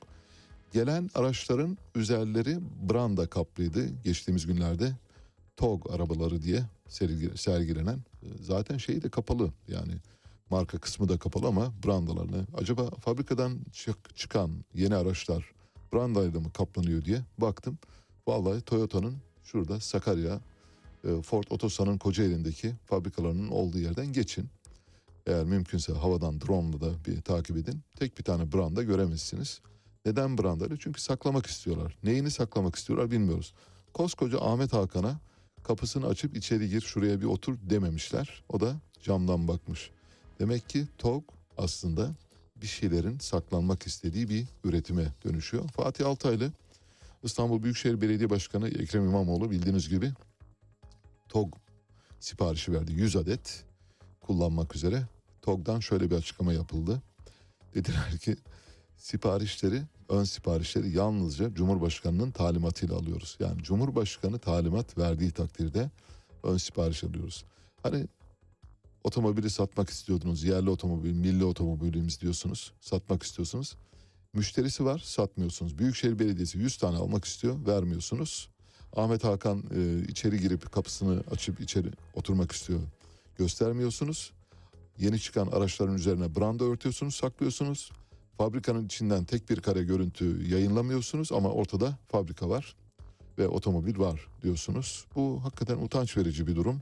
Gelen 0.72 1.10
araçların 1.14 1.78
üzerleri 1.94 2.58
branda 2.88 3.26
kaplıydı 3.26 4.02
geçtiğimiz 4.04 4.46
günlerde. 4.46 4.92
TOG 5.56 5.90
arabaları 5.90 6.42
diye 6.42 6.62
sergi- 6.88 7.38
sergilenen 7.38 7.96
e, 8.22 8.26
zaten 8.42 8.78
şeyi 8.78 9.02
de 9.02 9.08
kapalı 9.08 9.50
yani 9.68 9.92
marka 10.50 10.78
kısmı 10.78 11.08
da 11.08 11.18
kapalı 11.18 11.46
ama 11.46 11.72
brandalarını 11.86 12.46
acaba 12.54 12.90
fabrikadan 12.90 13.58
çık- 13.72 14.16
çıkan 14.16 14.50
yeni 14.74 14.96
araçlar 14.96 15.52
brandayla 15.92 16.40
mı 16.40 16.52
kaplanıyor 16.52 17.04
diye 17.04 17.22
baktım. 17.38 17.78
Vallahi 18.26 18.60
Toyota'nın 18.60 19.14
şurada 19.44 19.80
Sakarya 19.80 20.40
e, 21.04 21.22
Ford 21.22 21.44
Otosan'ın 21.50 21.98
Kocaeli'ndeki 21.98 22.72
fabrikalarının 22.86 23.48
olduğu 23.48 23.78
yerden 23.78 24.06
geçin. 24.12 24.48
Eğer 25.26 25.44
mümkünse 25.44 25.92
havadan 25.92 26.40
drone'la 26.40 26.80
da 26.80 26.90
bir 27.06 27.20
takip 27.20 27.56
edin. 27.56 27.80
Tek 27.98 28.18
bir 28.18 28.24
tane 28.24 28.52
branda 28.52 28.82
göremezsiniz. 28.82 29.60
Neden 30.06 30.38
brandalı? 30.38 30.78
Çünkü 30.78 31.00
saklamak 31.00 31.46
istiyorlar. 31.46 31.96
Neyini 32.02 32.30
saklamak 32.30 32.76
istiyorlar 32.76 33.10
bilmiyoruz. 33.10 33.54
Koskoca 33.94 34.40
Ahmet 34.40 34.72
Hakan'a 34.72 35.20
kapısını 35.62 36.06
açıp 36.06 36.36
içeri 36.36 36.68
gir 36.68 36.80
şuraya 36.80 37.20
bir 37.20 37.26
otur 37.26 37.56
dememişler. 37.70 38.42
O 38.48 38.60
da 38.60 38.76
camdan 39.02 39.48
bakmış. 39.48 39.90
Demek 40.38 40.68
ki 40.68 40.86
TOG 40.98 41.24
aslında 41.58 42.10
bir 42.56 42.66
şeylerin 42.66 43.18
saklanmak 43.18 43.86
istediği 43.86 44.28
bir 44.28 44.46
üretime 44.64 45.12
dönüşüyor. 45.24 45.68
Fatih 45.68 46.06
Altaylı 46.06 46.52
İstanbul 47.22 47.62
Büyükşehir 47.62 48.00
Belediye 48.00 48.30
Başkanı 48.30 48.68
Ekrem 48.68 49.04
İmamoğlu 49.04 49.50
bildiğiniz 49.50 49.88
gibi 49.88 50.12
TOG 51.28 51.54
siparişi 52.20 52.72
verdi 52.72 52.92
100 52.92 53.16
adet 53.16 53.64
kullanmak 54.20 54.76
üzere. 54.76 55.02
TOG'dan 55.42 55.80
şöyle 55.80 56.10
bir 56.10 56.16
açıklama 56.16 56.52
yapıldı. 56.52 57.02
Dediler 57.74 58.18
ki 58.18 58.36
siparişleri, 58.96 59.82
ön 60.08 60.24
siparişleri 60.24 60.90
yalnızca 60.90 61.54
Cumhurbaşkanı'nın 61.54 62.30
talimatıyla 62.30 62.96
alıyoruz. 62.96 63.36
Yani 63.40 63.62
Cumhurbaşkanı 63.62 64.38
talimat 64.38 64.98
verdiği 64.98 65.30
takdirde 65.30 65.90
ön 66.42 66.56
sipariş 66.56 67.04
alıyoruz. 67.04 67.44
Hani 67.82 68.06
otomobili 69.06 69.50
satmak 69.50 69.90
istiyordunuz, 69.90 70.44
yerli 70.44 70.70
otomobil, 70.70 71.12
milli 71.12 71.44
otomobilimiz 71.44 72.20
diyorsunuz, 72.20 72.72
satmak 72.80 73.22
istiyorsunuz. 73.22 73.76
Müşterisi 74.32 74.84
var, 74.84 74.98
satmıyorsunuz. 74.98 75.78
Büyükşehir 75.78 76.18
Belediyesi 76.18 76.58
100 76.58 76.76
tane 76.76 76.96
almak 76.96 77.24
istiyor, 77.24 77.66
vermiyorsunuz. 77.66 78.48
Ahmet 78.96 79.24
Hakan 79.24 79.64
e, 79.76 80.08
içeri 80.08 80.40
girip 80.40 80.72
kapısını 80.72 81.22
açıp 81.30 81.60
içeri 81.60 81.88
oturmak 82.14 82.52
istiyor, 82.52 82.80
göstermiyorsunuz. 83.38 84.32
Yeni 84.98 85.20
çıkan 85.20 85.46
araçların 85.46 85.94
üzerine 85.94 86.36
branda 86.36 86.64
örtüyorsunuz, 86.64 87.14
saklıyorsunuz. 87.14 87.90
Fabrikanın 88.38 88.86
içinden 88.86 89.24
tek 89.24 89.50
bir 89.50 89.60
kare 89.60 89.82
görüntü 89.82 90.48
yayınlamıyorsunuz 90.48 91.32
ama 91.32 91.48
ortada 91.48 91.98
fabrika 92.08 92.48
var 92.48 92.76
ve 93.38 93.48
otomobil 93.48 93.98
var 93.98 94.26
diyorsunuz. 94.42 95.04
Bu 95.14 95.40
hakikaten 95.44 95.76
utanç 95.76 96.16
verici 96.16 96.46
bir 96.46 96.56
durum. 96.56 96.80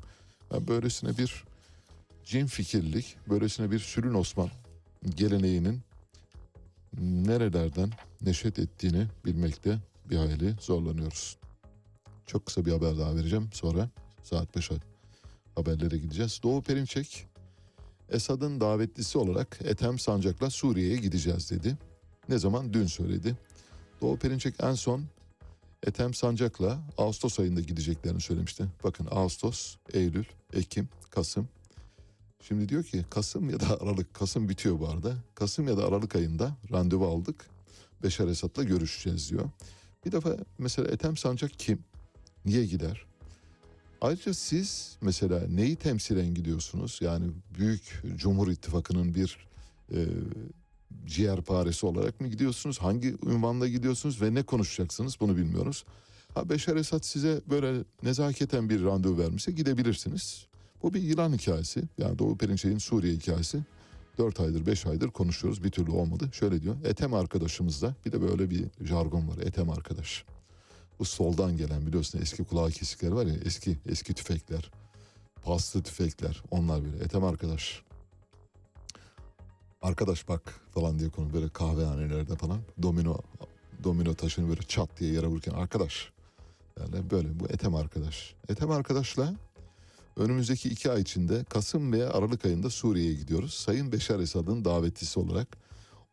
Ben 0.53 0.69
böylesine 0.69 1.19
bir 1.19 1.45
cin 2.25 2.47
fikirlik, 2.47 3.17
böylesine 3.29 3.71
bir 3.71 3.79
Sülün 3.79 4.15
Osman 4.15 4.51
geleneğinin 5.17 5.81
nerelerden 7.01 7.91
neşet 8.23 8.59
ettiğini 8.59 9.07
bilmekte 9.25 9.79
bir 10.11 10.17
hayli 10.17 10.55
zorlanıyoruz. 10.61 11.37
Çok 12.27 12.47
kısa 12.47 12.67
bir 12.67 12.73
haber 12.73 12.99
daha 12.99 13.17
vereceğim. 13.17 13.49
Sonra 13.53 13.91
saat 14.23 14.57
5'e 14.57 14.77
haberlere 15.55 15.99
gideceğiz. 15.99 16.41
Doğu 16.43 16.63
Perinçek 16.63 17.27
Esad'ın 18.09 18.61
davetlisi 18.61 19.19
olarak 19.19 19.59
Ethem 19.65 19.99
Sancak'la 19.99 20.51
Suriye'ye 20.51 20.97
gideceğiz 20.97 21.51
dedi. 21.51 21.77
Ne 22.29 22.39
zaman? 22.39 22.73
Dün 22.73 22.87
söyledi. 22.87 23.37
Doğu 24.01 24.19
Perinçek 24.19 24.55
en 24.63 24.75
son 24.75 25.05
Ethem 25.87 26.15
Sancak'la 26.15 26.79
Ağustos 26.99 27.41
ayında 27.41 27.61
gideceklerini 27.61 28.21
söylemişti. 28.21 28.65
Bakın 28.85 29.09
Ağustos, 29.11 29.77
Eylül, 29.93 30.25
Ekim, 30.53 30.89
Kasım. 31.11 31.49
Şimdi 32.49 32.69
diyor 32.69 32.85
ki 32.85 33.05
Kasım 33.11 33.51
ya 33.51 33.61
da 33.61 33.81
Aralık, 33.81 34.15
Kasım 34.15 34.49
bitiyor 34.49 34.81
bu 34.81 34.89
arada. 34.89 35.15
Kasım 35.35 35.69
ya 35.69 35.77
da 35.77 35.87
Aralık 35.87 36.17
ayında 36.17 36.57
randevu 36.73 37.07
aldık. 37.07 37.47
Beşar 38.03 38.29
Esad'la 38.29 38.63
görüşeceğiz 38.63 39.31
diyor. 39.31 39.51
Bir 40.07 40.13
defa 40.13 40.37
mesela 40.59 40.89
Ethem 40.89 41.17
Sancak 41.17 41.59
kim? 41.59 41.79
Niye 42.45 42.67
gider? 42.67 43.05
Ayrıca 44.01 44.35
siz 44.35 44.97
mesela 45.01 45.49
neyi 45.49 45.77
temsilen 45.77 46.35
gidiyorsunuz? 46.35 46.99
Yani 47.03 47.31
Büyük 47.59 48.03
Cumhur 48.17 48.49
İttifakı'nın 48.49 49.15
bir 49.15 49.49
e, 49.93 50.07
ciğerparesi 51.07 51.87
olarak 51.87 52.21
mı 52.21 52.29
gidiyorsunuz? 52.29 52.79
Hangi 52.79 53.17
ünvanla 53.27 53.69
gidiyorsunuz 53.69 54.23
ve 54.23 54.35
ne 54.35 54.43
konuşacaksınız 54.43 55.21
bunu 55.21 55.37
bilmiyoruz. 55.37 55.85
Ha 56.35 56.49
Beşar 56.49 56.77
Esad 56.77 57.03
size 57.03 57.41
böyle 57.51 57.85
nezaketen 58.03 58.71
bir 58.71 58.85
randevu 58.85 59.19
vermişse 59.19 59.53
gidebilirsiniz. 59.53 60.47
Bu 60.85 60.95
bir 60.95 61.03
yılan 61.03 61.33
hikayesi. 61.33 61.83
Yani 61.99 62.19
Doğu 62.19 62.37
Perinçek'in 62.37 62.79
Suriye 62.79 63.15
hikayesi. 63.15 63.63
4 64.19 64.41
aydır 64.41 64.67
5 64.67 64.87
aydır 64.87 65.11
konuşuyoruz 65.11 65.65
bir 65.65 65.71
türlü 65.71 65.91
olmadı. 65.91 66.29
Şöyle 66.33 66.63
diyor 66.63 66.77
Ethem 66.85 67.15
arkadaşımızda 67.15 67.95
bir 68.07 68.13
de 68.13 68.23
böyle 68.23 68.51
bir 68.51 68.65
jargon 68.81 69.29
var 69.29 69.39
Ethem 69.39 69.71
arkadaş. 69.71 70.25
Bu 70.99 71.05
soldan 71.05 71.57
gelen 71.57 71.87
biliyorsun 71.87 72.21
eski 72.23 72.45
kulağı 72.45 72.71
kesikler 72.71 73.11
var 73.11 73.27
ya 73.27 73.35
eski 73.45 73.79
eski 73.87 74.15
tüfekler. 74.15 74.71
Paslı 75.43 75.83
tüfekler 75.83 76.43
onlar 76.51 76.85
böyle 76.85 77.05
Ethem 77.05 77.25
arkadaş. 77.25 77.83
Arkadaş 79.83 80.29
bak 80.29 80.61
falan 80.71 80.99
diye 80.99 81.11
konu 81.11 81.33
böyle 81.33 81.49
kahvehanelerde 81.49 82.37
falan 82.37 82.61
domino 82.83 83.19
domino 83.85 84.15
taşını 84.15 84.49
böyle 84.49 84.63
çat 84.63 85.01
diye 85.01 85.13
yere 85.13 85.27
vururken 85.27 85.53
arkadaş. 85.53 86.13
Yani 86.81 87.11
böyle 87.11 87.41
bu 87.41 87.47
Ethem 87.47 87.75
arkadaş. 87.75 88.35
Ethem 88.49 88.71
arkadaşla 88.71 89.35
önümüzdeki 90.17 90.69
iki 90.69 90.91
ay 90.91 91.01
içinde 91.01 91.45
Kasım 91.45 91.93
veya 91.93 92.11
Aralık 92.11 92.45
ayında 92.45 92.71
Suriye'ye 92.71 93.15
gidiyoruz. 93.15 93.55
Sayın 93.55 93.93
Beşar 93.93 94.21
Esad'ın 94.21 94.65
davetlisi 94.65 95.21
olarak 95.21 95.57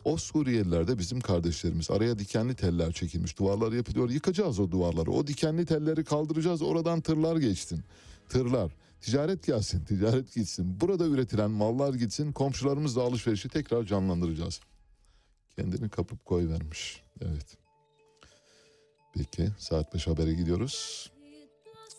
o 0.03 0.17
Suriyeliler 0.17 0.87
de 0.87 0.97
bizim 0.97 1.21
kardeşlerimiz. 1.21 1.91
Araya 1.91 2.19
dikenli 2.19 2.55
teller 2.55 2.91
çekilmiş. 2.91 3.39
Duvarlar 3.39 3.71
yapılıyor. 3.71 4.09
Yıkacağız 4.09 4.59
o 4.59 4.71
duvarları. 4.71 5.11
O 5.11 5.27
dikenli 5.27 5.65
telleri 5.65 6.03
kaldıracağız. 6.03 6.61
Oradan 6.61 7.01
tırlar 7.01 7.37
geçsin. 7.37 7.83
Tırlar. 8.29 8.71
Ticaret 9.01 9.45
gelsin. 9.45 9.85
Ticaret 9.85 10.35
gitsin. 10.35 10.81
Burada 10.81 11.05
üretilen 11.05 11.51
mallar 11.51 11.93
gitsin. 11.93 12.31
Komşularımızla 12.31 13.01
alışverişi 13.01 13.49
tekrar 13.49 13.83
canlandıracağız. 13.83 14.59
Kendini 15.55 15.89
kapıp 15.89 16.25
koy 16.25 16.49
vermiş. 16.49 17.03
Evet. 17.21 17.57
Peki 19.13 19.49
saat 19.57 19.93
5 19.93 20.07
habere 20.07 20.33
gidiyoruz. 20.33 21.11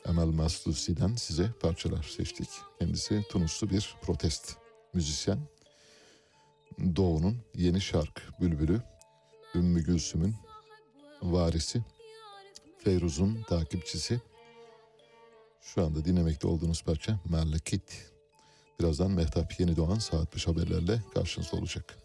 Emel 0.08 0.26
Maslusi'den 0.26 1.14
size 1.14 1.50
parçalar 1.60 2.02
seçtik. 2.02 2.48
Kendisi 2.78 3.22
Tunuslu 3.28 3.70
bir 3.70 3.96
protest 4.02 4.56
müzisyen. 4.94 5.38
Doğu'nun 6.96 7.38
yeni 7.54 7.80
şark 7.80 8.40
bülbülü 8.40 8.82
Ümmü 9.54 9.84
Gülsüm'ün 9.84 10.34
varisi 11.22 11.82
Feyruz'un 12.78 13.42
takipçisi 13.48 14.20
şu 15.60 15.84
anda 15.84 16.04
dinlemekte 16.04 16.48
olduğunuz 16.48 16.82
parça 16.82 17.20
Merlekit 17.30 18.12
birazdan 18.80 19.10
Mehtap 19.10 19.60
Yeni 19.60 19.76
Doğan 19.76 19.98
saat 19.98 20.34
5 20.34 20.46
haberlerle 20.46 21.02
karşınızda 21.14 21.56
olacak. 21.56 21.98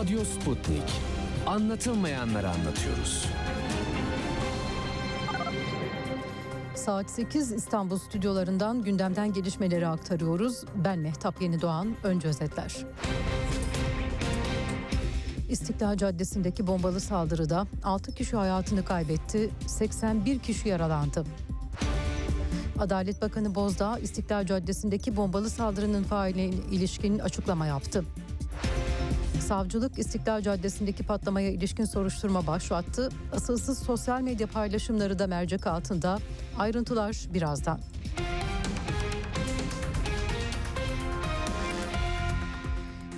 Radyo 0.00 0.24
Sputnik. 0.24 0.82
Anlatılmayanları 1.46 2.48
anlatıyoruz. 2.48 3.26
Saat 6.74 7.10
8 7.10 7.52
İstanbul 7.52 7.98
stüdyolarından 7.98 8.82
gündemden 8.82 9.32
gelişmeleri 9.32 9.86
aktarıyoruz. 9.86 10.64
Ben 10.84 10.98
Mehtap 10.98 11.42
Yeni 11.42 11.60
Doğan, 11.60 11.94
önce 12.04 12.28
özetler. 12.28 12.76
İstiklal 15.48 15.96
Caddesi'ndeki 15.96 16.66
bombalı 16.66 17.00
saldırıda 17.00 17.66
6 17.84 18.14
kişi 18.14 18.36
hayatını 18.36 18.84
kaybetti, 18.84 19.50
81 19.66 20.38
kişi 20.38 20.68
yaralandı. 20.68 21.24
Adalet 22.78 23.22
Bakanı 23.22 23.54
Bozdağ, 23.54 23.98
İstiklal 23.98 24.46
Caddesi'ndeki 24.46 25.16
bombalı 25.16 25.50
saldırının 25.50 26.02
failine 26.02 26.44
ilişkin 26.46 27.18
açıklama 27.18 27.66
yaptı. 27.66 28.04
Savcılık 29.44 29.98
İstiklal 29.98 30.42
Caddesi'ndeki 30.42 31.02
patlamaya 31.02 31.50
ilişkin 31.50 31.84
soruşturma 31.84 32.46
başlattı. 32.46 33.08
Asılsız 33.32 33.78
sosyal 33.78 34.20
medya 34.20 34.46
paylaşımları 34.46 35.18
da 35.18 35.26
mercek 35.26 35.66
altında. 35.66 36.18
Ayrıntılar 36.58 37.16
birazdan. 37.34 37.80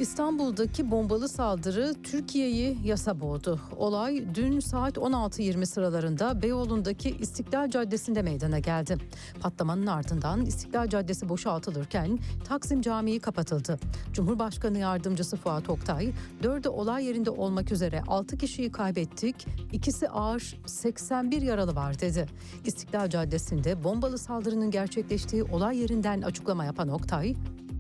İstanbul'daki 0.01 0.91
bombalı 0.91 1.29
saldırı 1.29 1.95
Türkiye'yi 2.03 2.79
yasa 2.85 3.21
boğdu. 3.21 3.61
Olay 3.77 4.25
dün 4.35 4.61
saat 4.61 4.97
16.20 4.97 5.67
sıralarında 5.67 6.43
Beyoğlu'ndaki 6.43 7.11
İstiklal 7.11 7.71
Caddesi'nde 7.71 8.23
meydana 8.23 8.59
geldi. 8.59 8.97
Patlamanın 9.41 9.87
ardından 9.87 10.47
İstiklal 10.47 10.89
Caddesi 10.89 11.29
boşaltılırken 11.29 12.19
Taksim 12.45 12.81
Camii 12.81 13.21
kapatıldı. 13.21 13.79
Cumhurbaşkanı 14.13 14.79
Yardımcısı 14.79 15.37
Fuat 15.37 15.71
Oktay, 15.71 16.13
dördü 16.43 16.69
olay 16.69 17.05
yerinde 17.05 17.31
olmak 17.31 17.73
üzere 17.73 18.03
6 18.07 18.39
kişiyi 18.39 18.73
kaybettik, 18.73 19.47
ikisi 19.73 20.09
ağır, 20.09 20.59
81 20.67 21.43
yaralı 21.43 21.75
var 21.75 22.01
dedi. 22.01 22.27
İstiklal 22.65 23.09
Caddesi'nde 23.11 23.85
bombalı 23.85 24.19
saldırının 24.19 24.71
gerçekleştiği 24.71 25.43
olay 25.43 25.79
yerinden 25.79 26.23
açıklama 26.23 26.65
yapan 26.65 26.89
Oktay, 26.89 27.35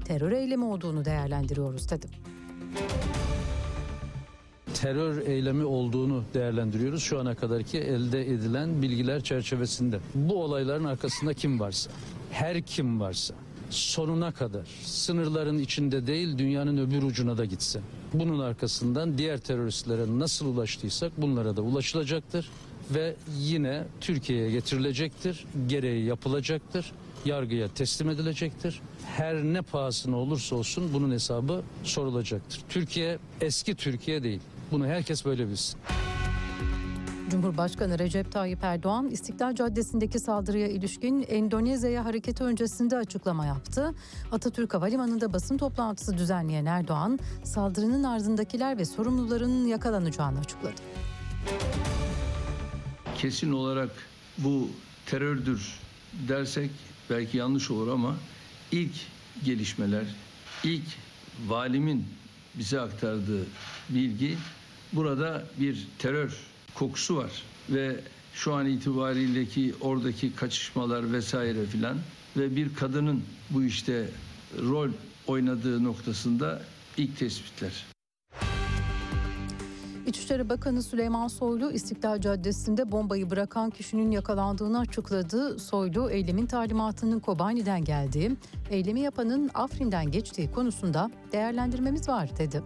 terör 0.06 0.32
eylemi 0.32 0.64
olduğunu 0.64 1.04
değerlendiriyoruz 1.04 1.90
dedi. 1.90 2.06
terör 4.74 5.26
eylemi 5.26 5.64
olduğunu 5.64 6.24
değerlendiriyoruz 6.34 7.02
şu 7.02 7.20
ana 7.20 7.34
kadarki 7.34 7.78
elde 7.78 8.30
edilen 8.30 8.82
bilgiler 8.82 9.20
çerçevesinde. 9.24 9.98
Bu 10.14 10.44
olayların 10.44 10.84
arkasında 10.84 11.34
kim 11.34 11.60
varsa, 11.60 11.90
her 12.30 12.62
kim 12.62 13.00
varsa 13.00 13.34
sonuna 13.70 14.32
kadar 14.32 14.66
sınırların 14.84 15.58
içinde 15.58 16.06
değil 16.06 16.38
dünyanın 16.38 16.78
öbür 16.78 17.02
ucuna 17.02 17.38
da 17.38 17.44
gitse. 17.44 17.80
Bunun 18.14 18.38
arkasından 18.38 19.18
diğer 19.18 19.38
teröristlere 19.38 20.18
nasıl 20.18 20.46
ulaştıysak 20.46 21.12
bunlara 21.22 21.56
da 21.56 21.62
ulaşılacaktır 21.62 22.50
ve 22.94 23.16
yine 23.38 23.84
Türkiye'ye 24.00 24.50
getirilecektir, 24.50 25.44
gereği 25.66 26.04
yapılacaktır, 26.04 26.92
yargıya 27.24 27.68
teslim 27.68 28.10
edilecektir. 28.10 28.80
Her 29.16 29.34
ne 29.34 29.62
pahasına 29.62 30.16
olursa 30.16 30.56
olsun 30.56 30.90
bunun 30.94 31.10
hesabı 31.10 31.62
sorulacaktır. 31.84 32.60
Türkiye 32.68 33.18
eski 33.40 33.74
Türkiye 33.74 34.22
değil. 34.22 34.40
Bunu 34.72 34.86
herkes 34.86 35.24
böyle 35.24 35.48
bilsin. 35.48 35.80
Cumhurbaşkanı 37.30 37.98
Recep 37.98 38.32
Tayyip 38.32 38.64
Erdoğan 38.64 39.08
İstiklal 39.08 39.54
Caddesi'ndeki 39.54 40.18
saldırıya 40.18 40.68
ilişkin 40.68 41.22
Endonezya'ya 41.28 42.04
hareketi 42.04 42.44
öncesinde 42.44 42.96
açıklama 42.96 43.46
yaptı. 43.46 43.94
Atatürk 44.32 44.74
Havalimanı'nda 44.74 45.32
basın 45.32 45.58
toplantısı 45.58 46.18
düzenleyen 46.18 46.66
Erdoğan, 46.66 47.18
saldırının 47.44 48.02
ardındakiler 48.02 48.78
ve 48.78 48.84
sorumluların 48.84 49.66
yakalanacağını 49.66 50.38
açıkladı. 50.38 50.82
kesin 53.18 53.52
olarak 53.52 53.90
bu 54.38 54.68
terördür 55.06 55.78
dersek 56.28 56.70
belki 57.10 57.36
yanlış 57.36 57.70
olur 57.70 57.88
ama 57.88 58.14
ilk 58.72 58.94
gelişmeler, 59.44 60.04
ilk 60.64 60.86
valimin 61.46 62.04
bize 62.54 62.80
aktardığı 62.80 63.44
bilgi 63.88 64.36
burada 64.92 65.44
bir 65.60 65.86
terör 65.98 66.36
kokusu 66.74 67.16
var 67.16 67.42
ve 67.70 68.00
şu 68.34 68.54
an 68.54 68.66
itibarindeki 68.66 69.74
oradaki 69.80 70.34
kaçışmalar 70.34 71.12
vesaire 71.12 71.66
filan 71.66 71.96
ve 72.36 72.56
bir 72.56 72.74
kadının 72.74 73.22
bu 73.50 73.64
işte 73.64 74.08
rol 74.58 74.90
oynadığı 75.26 75.84
noktasında 75.84 76.62
ilk 76.96 77.18
tespitler. 77.18 77.95
İçişleri 80.06 80.48
Bakanı 80.48 80.82
Süleyman 80.82 81.28
Soylu 81.28 81.72
İstiklal 81.72 82.20
Caddesi'nde 82.20 82.92
bombayı 82.92 83.30
bırakan 83.30 83.70
kişinin 83.70 84.10
yakalandığını 84.10 84.78
açıkladı. 84.78 85.58
Soylu 85.58 86.10
eylemin 86.10 86.46
talimatının 86.46 87.20
Kobani'den 87.20 87.84
geldiği, 87.84 88.36
eylemi 88.70 89.00
yapanın 89.00 89.50
Afrin'den 89.54 90.10
geçtiği 90.10 90.52
konusunda 90.52 91.10
değerlendirmemiz 91.32 92.08
var 92.08 92.30
dedi. 92.38 92.62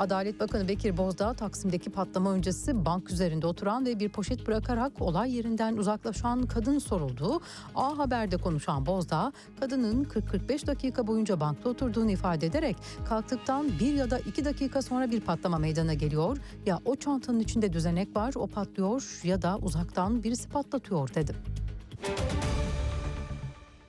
Adalet 0.00 0.40
Bakanı 0.40 0.68
Bekir 0.68 0.96
Bozdağ 0.96 1.34
Taksim'deki 1.34 1.90
patlama 1.90 2.32
öncesi 2.32 2.84
bank 2.84 3.10
üzerinde 3.10 3.46
oturan 3.46 3.86
ve 3.86 4.00
bir 4.00 4.08
poşet 4.08 4.46
bırakarak 4.46 4.92
olay 5.00 5.36
yerinden 5.36 5.76
uzaklaşan 5.76 6.42
kadın 6.42 6.78
soruldu. 6.78 7.40
A 7.74 7.98
Haber'de 7.98 8.36
konuşan 8.36 8.86
Bozdağ, 8.86 9.32
kadının 9.60 10.04
40-45 10.04 10.66
dakika 10.66 11.06
boyunca 11.06 11.40
bankta 11.40 11.68
oturduğunu 11.68 12.10
ifade 12.10 12.46
ederek 12.46 12.76
kalktıktan 13.08 13.68
bir 13.80 13.94
ya 13.94 14.10
da 14.10 14.18
iki 14.18 14.44
dakika 14.44 14.82
sonra 14.82 15.10
bir 15.10 15.20
patlama 15.20 15.58
meydana 15.58 15.94
geliyor. 15.94 16.38
Ya 16.66 16.78
o 16.84 16.96
çantanın 16.96 17.40
içinde 17.40 17.72
düzenek 17.72 18.16
var 18.16 18.32
o 18.36 18.46
patlıyor 18.46 19.20
ya 19.24 19.42
da 19.42 19.58
uzaktan 19.62 20.22
birisi 20.22 20.48
patlatıyor 20.48 21.14
dedi. 21.14 21.34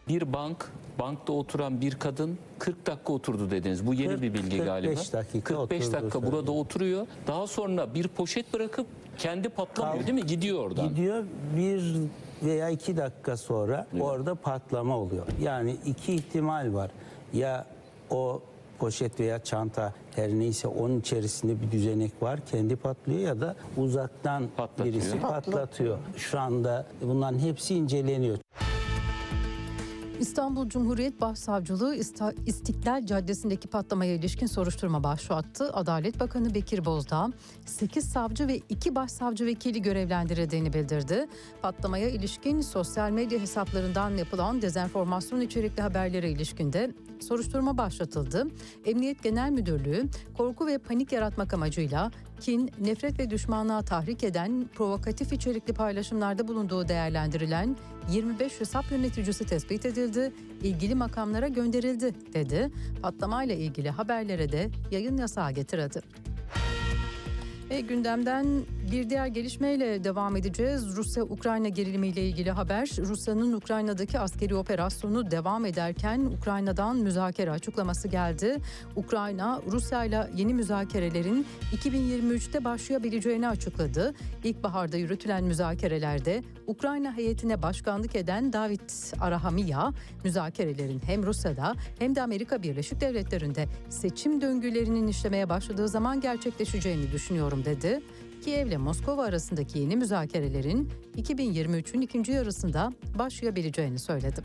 Bir 0.08 0.34
bank, 0.34 0.72
bankta 1.00 1.34
oturan 1.34 1.82
bir 1.82 1.96
kadın 1.96 2.38
40 2.60 2.86
dakika 2.88 3.14
oturdu 3.14 3.52
dediniz. 3.52 3.88
Bu 3.88 3.94
yeni 3.94 4.08
40, 4.08 4.22
bir 4.22 4.34
bilgi 4.34 4.58
45 4.58 4.66
galiba. 4.66 5.00
dakika 5.14 5.22
45 5.44 5.58
oturdu 5.58 5.94
dakika 5.94 6.12
söyledi. 6.20 6.32
burada 6.32 6.52
oturuyor. 6.52 7.08
Daha 7.28 7.48
sonra 7.48 7.94
bir 7.94 8.08
poşet 8.08 8.54
bırakıp 8.54 8.88
kendi 9.18 9.50
patlamıyor 9.50 9.98
Kal- 9.98 10.08
değil 10.08 10.24
mi? 10.24 10.26
Gidiyor 10.26 10.60
oradan. 10.60 10.90
Gidiyor 10.90 11.24
bir 11.58 11.94
veya 12.44 12.70
iki 12.70 12.98
dakika 12.98 13.38
sonra 13.38 13.88
orada 14.00 14.36
patlama 14.36 14.98
oluyor. 14.98 15.26
Yani 15.42 15.76
iki 15.86 16.14
ihtimal 16.14 16.74
var. 16.74 16.92
Ya 17.34 17.66
o 18.10 18.42
poşet 18.80 19.20
veya 19.20 19.44
çanta 19.44 19.94
her 20.16 20.30
neyse 20.30 20.68
onun 20.68 21.00
içerisinde 21.00 21.62
bir 21.62 21.72
düzenek 21.72 22.12
var 22.22 22.40
kendi 22.52 22.76
patlıyor 22.76 23.20
ya 23.20 23.42
da 23.42 23.56
uzaktan 23.78 24.44
Patlatıyor. 24.58 24.96
birisi 24.96 25.20
patlatıyor. 25.20 25.98
Şu 26.18 26.40
anda 26.40 26.86
bunların 27.02 27.40
hepsi 27.40 27.76
inceleniyor. 27.76 28.38
İstanbul 30.22 30.70
Cumhuriyet 30.70 31.22
Başsavcılığı 31.22 31.96
İstiklal 32.46 33.06
Caddesi'ndeki 33.06 33.68
patlamaya 33.68 34.14
ilişkin 34.14 34.48
soruşturma 34.48 35.04
başlattı. 35.04 35.74
Adalet 35.74 36.20
Bakanı 36.20 36.54
Bekir 36.54 36.86
Bozdağ 36.86 37.30
8 37.66 38.10
savcı 38.10 38.48
ve 38.48 38.58
2 38.70 38.96
başsavcı 38.96 39.46
vekili 39.46 39.82
görevlendirildiğini 39.82 40.74
bildirdi. 40.74 41.28
Patlamaya 41.62 42.10
ilişkin 42.10 42.62
sosyal 42.62 43.12
medya 43.12 43.40
hesaplarından 43.40 44.10
yapılan 44.18 44.62
dezenformasyon 44.62 45.42
içerikli 45.42 45.82
haberlere 45.82 46.32
ilişkinde 46.32 46.94
soruşturma 47.24 47.78
başlatıldı. 47.78 48.48
Emniyet 48.86 49.24
Genel 49.24 49.52
Müdürlüğü 49.52 50.06
korku 50.38 50.68
ve 50.68 50.78
panik 50.78 51.12
yaratmak 51.12 51.54
amacıyla 51.54 52.12
kin, 52.40 52.72
nefret 52.80 53.20
ve 53.20 53.30
düşmanlığa 53.30 53.82
tahrik 53.82 54.24
eden 54.24 54.70
provokatif 54.76 55.34
içerikli 55.34 55.74
paylaşımlarda 55.74 56.48
bulunduğu 56.48 56.88
değerlendirilen 56.88 57.78
25 58.12 58.60
hesap 58.60 58.92
yöneticisi 58.92 59.46
tespit 59.46 59.86
edildi, 59.86 60.34
ilgili 60.64 60.96
makamlara 60.96 61.48
gönderildi 61.48 62.14
dedi. 62.34 62.72
Patlamayla 63.02 63.56
ilgili 63.56 63.90
haberlere 63.90 64.52
de 64.52 64.70
yayın 64.92 65.18
yasağı 65.18 65.52
getirildi. 65.52 66.02
Ve 67.72 67.82
gündemden 67.82 68.46
bir 68.92 69.10
diğer 69.10 69.28
gelişmeyle 69.28 70.04
devam 70.04 70.36
edeceğiz. 70.36 70.96
Rusya-Ukrayna 70.96 71.68
gerilimiyle 71.68 72.22
ilgili 72.28 72.52
haber. 72.52 72.90
Rusya'nın 72.98 73.54
Ukrayna'daki 73.54 74.20
askeri 74.20 74.56
operasyonu 74.56 75.32
devam 75.32 75.66
ederken 75.66 76.20
Ukrayna'dan 76.20 76.98
müzakere 76.98 77.52
açıklaması 77.52 78.08
geldi. 78.08 78.58
Ukrayna, 78.96 79.62
Rusya 79.72 80.06
ile 80.06 80.28
yeni 80.36 80.54
müzakerelerin 80.54 81.46
2023'te 81.76 82.64
başlayabileceğini 82.64 83.48
açıkladı. 83.48 84.14
İlkbaharda 84.44 84.98
yürütülen 84.98 85.44
müzakerelerde 85.44 86.44
Ukrayna 86.68 87.18
heyetine 87.18 87.62
başkanlık 87.62 88.16
eden 88.16 88.54
David 88.54 88.80
Arahamiya, 89.22 89.92
müzakerelerin 90.24 91.02
hem 91.06 91.24
Rusya'da 91.24 91.76
hem 92.00 92.16
de 92.16 92.22
Amerika 92.22 92.64
Birleşik 92.64 93.02
Devletleri'nde 93.02 93.66
seçim 93.90 94.42
döngülerinin 94.42 95.08
işlemeye 95.08 95.50
başladığı 95.50 95.88
zaman 95.88 96.22
gerçekleşeceğini 96.22 97.12
düşünüyorum 97.12 97.61
dedi. 97.66 98.02
Kiev 98.44 98.68
ile 98.68 98.78
Moskova 98.78 99.24
arasındaki 99.24 99.80
yeni 99.80 99.96
müzakerelerin 99.96 100.90
2023'ün 101.18 102.02
ikinci 102.02 102.32
yarısında 102.32 102.92
başlayabileceğini 103.20 104.00
söyledi. 104.00 104.42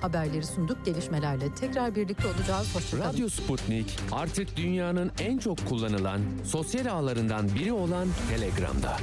Haberleri 0.00 0.46
sunduk. 0.46 0.84
Gelişmelerle 0.84 1.54
tekrar 1.54 1.94
birlikte 1.94 2.28
olacağız. 2.28 2.74
Hoşçakalın. 2.74 3.12
Radyo 3.12 3.28
Sputnik 3.28 3.98
artık 4.12 4.56
dünyanın 4.56 5.12
en 5.20 5.38
çok 5.38 5.68
kullanılan 5.68 6.20
sosyal 6.44 6.86
ağlarından 6.86 7.48
biri 7.54 7.72
olan 7.72 8.08
Telegram'da. 8.30 8.96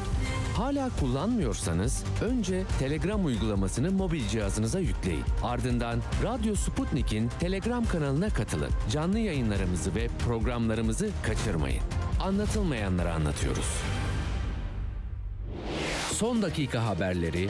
Hala 0.55 0.89
kullanmıyorsanız 0.99 2.03
önce 2.21 2.63
Telegram 2.79 3.25
uygulamasını 3.25 3.91
mobil 3.91 4.27
cihazınıza 4.27 4.79
yükleyin. 4.79 5.23
Ardından 5.43 5.99
Radyo 6.23 6.55
Sputnik'in 6.55 7.29
Telegram 7.39 7.85
kanalına 7.85 8.29
katılın. 8.29 8.71
Canlı 8.91 9.19
yayınlarımızı 9.19 9.95
ve 9.95 10.07
programlarımızı 10.25 11.09
kaçırmayın. 11.23 11.81
Anlatılmayanları 12.21 13.13
anlatıyoruz. 13.13 13.67
Son 16.11 16.41
dakika 16.41 16.85
haberleri, 16.85 17.49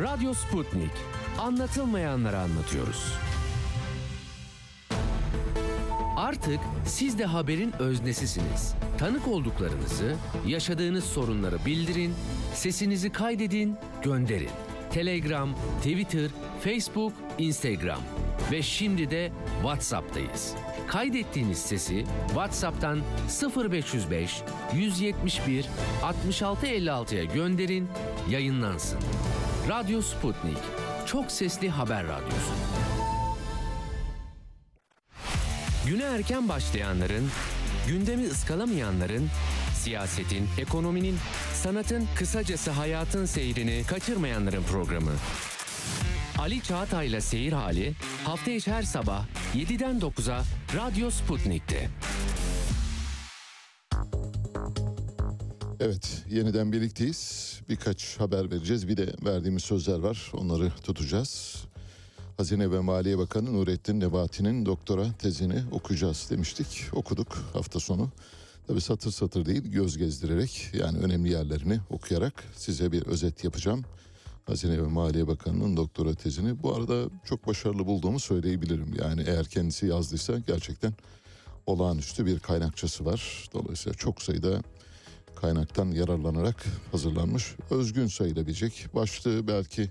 Radyo 0.00 0.34
Sputnik. 0.34 0.90
Anlatılmayanları 1.38 2.38
anlatıyoruz. 2.38 3.12
Artık 6.16 6.60
siz 6.86 7.18
de 7.18 7.24
haberin 7.24 7.72
öznesisiniz. 7.78 8.74
Tanık 8.98 9.28
olduklarınızı, 9.28 10.16
yaşadığınız 10.46 11.04
sorunları 11.04 11.56
bildirin, 11.66 12.14
sesinizi 12.54 13.12
kaydedin, 13.12 13.76
gönderin. 14.02 14.50
Telegram, 14.92 15.54
Twitter, 15.78 16.30
Facebook, 16.64 17.12
Instagram 17.38 18.00
ve 18.52 18.62
şimdi 18.62 19.10
de 19.10 19.32
WhatsApp'tayız. 19.62 20.54
Kaydettiğiniz 20.88 21.58
sesi 21.58 22.04
WhatsApp'tan 22.26 23.00
0505 23.56 24.42
171 24.74 25.66
6656'ya 26.02 27.24
gönderin, 27.24 27.88
yayınlansın. 28.30 28.98
Radyo 29.68 30.02
Sputnik. 30.02 30.58
Çok 31.06 31.30
sesli 31.30 31.70
haber 31.70 32.04
radyosu. 32.04 32.52
Güne 35.86 36.02
erken 36.02 36.48
başlayanların, 36.48 37.30
gündemi 37.88 38.26
ıskalamayanların, 38.26 39.28
siyasetin, 39.74 40.48
ekonominin, 40.58 41.18
sanatın, 41.54 42.08
kısacası 42.14 42.70
hayatın 42.70 43.24
seyrini 43.24 43.84
kaçırmayanların 43.86 44.62
programı. 44.62 45.12
Ali 46.38 46.62
Çağatay'la 46.62 47.20
Seyir 47.20 47.52
Hali 47.52 47.94
hafta 48.24 48.50
içi 48.50 48.72
her 48.72 48.82
sabah 48.82 49.24
7'den 49.54 50.00
9'a 50.00 50.42
Radyo 50.76 51.10
Sputnik'te. 51.10 51.88
Evet, 55.84 56.24
yeniden 56.30 56.72
birlikteyiz. 56.72 57.52
Birkaç 57.68 58.20
haber 58.20 58.50
vereceğiz. 58.50 58.88
Bir 58.88 58.96
de 58.96 59.14
verdiğimiz 59.24 59.62
sözler 59.62 59.98
var. 59.98 60.32
Onları 60.34 60.70
tutacağız. 60.70 61.64
Hazine 62.36 62.70
ve 62.70 62.80
Maliye 62.80 63.18
Bakanı 63.18 63.52
Nurettin 63.52 64.00
Nebati'nin 64.00 64.66
doktora 64.66 65.12
tezini 65.18 65.62
okuyacağız 65.70 66.26
demiştik. 66.30 66.84
Okuduk 66.92 67.28
hafta 67.52 67.80
sonu. 67.80 68.10
Tabii 68.66 68.80
satır 68.80 69.10
satır 69.10 69.46
değil, 69.46 69.62
göz 69.62 69.98
gezdirerek 69.98 70.70
yani 70.72 70.98
önemli 70.98 71.30
yerlerini 71.32 71.80
okuyarak 71.90 72.44
size 72.56 72.92
bir 72.92 73.06
özet 73.06 73.44
yapacağım. 73.44 73.84
Hazine 74.44 74.82
ve 74.82 74.86
Maliye 74.86 75.28
Bakanı'nın 75.28 75.76
doktora 75.76 76.14
tezini. 76.14 76.62
Bu 76.62 76.74
arada 76.74 77.10
çok 77.24 77.46
başarılı 77.46 77.86
bulduğumu 77.86 78.20
söyleyebilirim. 78.20 78.94
Yani 78.98 79.24
eğer 79.26 79.46
kendisi 79.46 79.86
yazdıysa 79.86 80.38
gerçekten 80.38 80.92
olağanüstü 81.66 82.26
bir 82.26 82.38
kaynakçası 82.38 83.04
var. 83.04 83.48
Dolayısıyla 83.54 83.94
çok 83.98 84.22
sayıda 84.22 84.62
kaynaktan 85.42 85.86
yararlanarak 85.86 86.64
hazırlanmış. 86.92 87.54
Özgün 87.70 88.06
sayılabilecek. 88.06 88.86
Başlığı 88.94 89.48
belki 89.48 89.90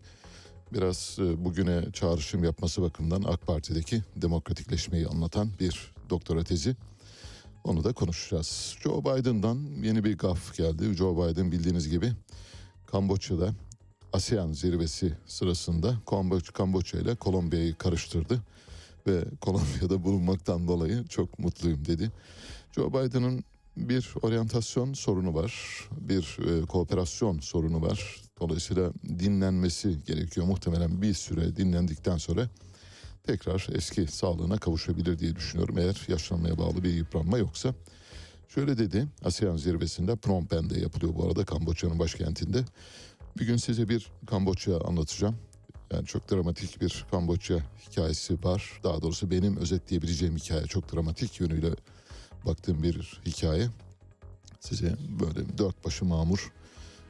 biraz 0.74 1.18
e, 1.20 1.46
bugüne 1.46 1.92
çağrışım 1.94 2.44
yapması 2.44 2.82
bakımından 2.82 3.24
AK 3.24 3.48
Parti'deki 3.48 4.04
demokratikleşmeyi 4.16 5.08
anlatan 5.08 5.50
bir 5.60 5.92
doktora 6.10 6.44
tezi. 6.44 6.76
Onu 7.64 7.84
da 7.84 7.94
konuşacağız. 7.94 8.76
Joe 8.84 9.02
Biden'dan 9.02 9.58
yeni 9.84 10.04
bir 10.04 10.18
gaf 10.18 10.58
geldi. 10.58 10.94
Joe 10.94 11.16
Biden 11.30 11.52
bildiğiniz 11.52 11.90
gibi 11.90 12.12
Kamboçya'da 12.88 13.54
ASEAN 14.14 14.54
zirvesi 14.54 15.14
sırasında 15.28 15.96
Kamboç- 16.06 16.54
Kamboçya 16.54 17.00
ile 17.00 17.16
Kolombiya'yı 17.16 17.76
karıştırdı 17.76 18.42
ve 19.08 19.24
Kolombiya'da 19.42 20.04
bulunmaktan 20.04 20.68
dolayı 20.68 21.08
çok 21.08 21.40
mutluyum 21.40 21.86
dedi. 21.86 22.12
Joe 22.72 22.90
Biden'ın 22.90 23.44
bir 23.78 24.14
oryantasyon 24.22 24.94
sorunu 24.94 25.34
var, 25.34 25.54
bir 25.92 26.38
e, 26.48 26.66
kooperasyon 26.66 27.40
sorunu 27.40 27.82
var. 27.82 28.22
Dolayısıyla 28.40 28.94
dinlenmesi 29.04 30.04
gerekiyor. 30.06 30.48
Muhtemelen 30.48 31.02
bir 31.02 31.14
süre 31.14 31.56
dinlendikten 31.56 32.18
sonra 32.18 32.50
tekrar 33.24 33.68
eski 33.74 34.08
sağlığına 34.08 34.58
kavuşabilir 34.58 35.20
diye 35.20 35.36
düşünüyorum. 35.36 35.78
Eğer 35.78 36.06
yaşlanmaya 36.08 36.58
bağlı 36.58 36.84
bir 36.84 36.94
yıpranma 36.94 37.38
yoksa. 37.38 37.74
Şöyle 38.48 38.78
dedi 38.78 39.08
ASEAN 39.24 39.58
zirvesinde 39.58 40.16
Phnom 40.16 40.46
Penh'de 40.46 40.80
yapılıyor 40.80 41.16
bu 41.16 41.26
arada 41.26 41.46
Kamboçya'nın 41.46 42.00
başkentinde. 42.00 42.66
Bir 43.40 43.46
gün 43.46 43.58
size 43.58 43.90
bir 43.90 44.12
Kamboçya 44.28 44.80
anlatacağım. 44.80 45.36
Yani 45.94 46.06
çok 46.06 46.32
dramatik 46.32 46.82
bir 46.82 47.06
Kamboçya 47.12 47.58
hikayesi 47.88 48.44
var. 48.44 48.80
Daha 48.84 49.02
doğrusu 49.02 49.32
benim 49.32 49.58
özetleyebileceğim 49.58 50.36
hikaye 50.36 50.66
çok 50.66 50.94
dramatik 50.94 51.40
yönüyle 51.40 51.72
baktığım 52.46 52.84
bir 52.84 53.22
hikaye. 53.26 53.68
Size 54.60 54.96
böyle 55.20 55.58
dört 55.58 55.86
başı 55.86 56.06
mamur 56.06 56.52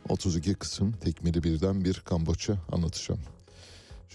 32 0.10 0.54
kısım 0.54 0.92
tekmili 0.92 1.44
birden 1.44 1.86
bir 1.86 1.94
Kamboçya 1.94 2.58
anlatacağım. 2.72 3.22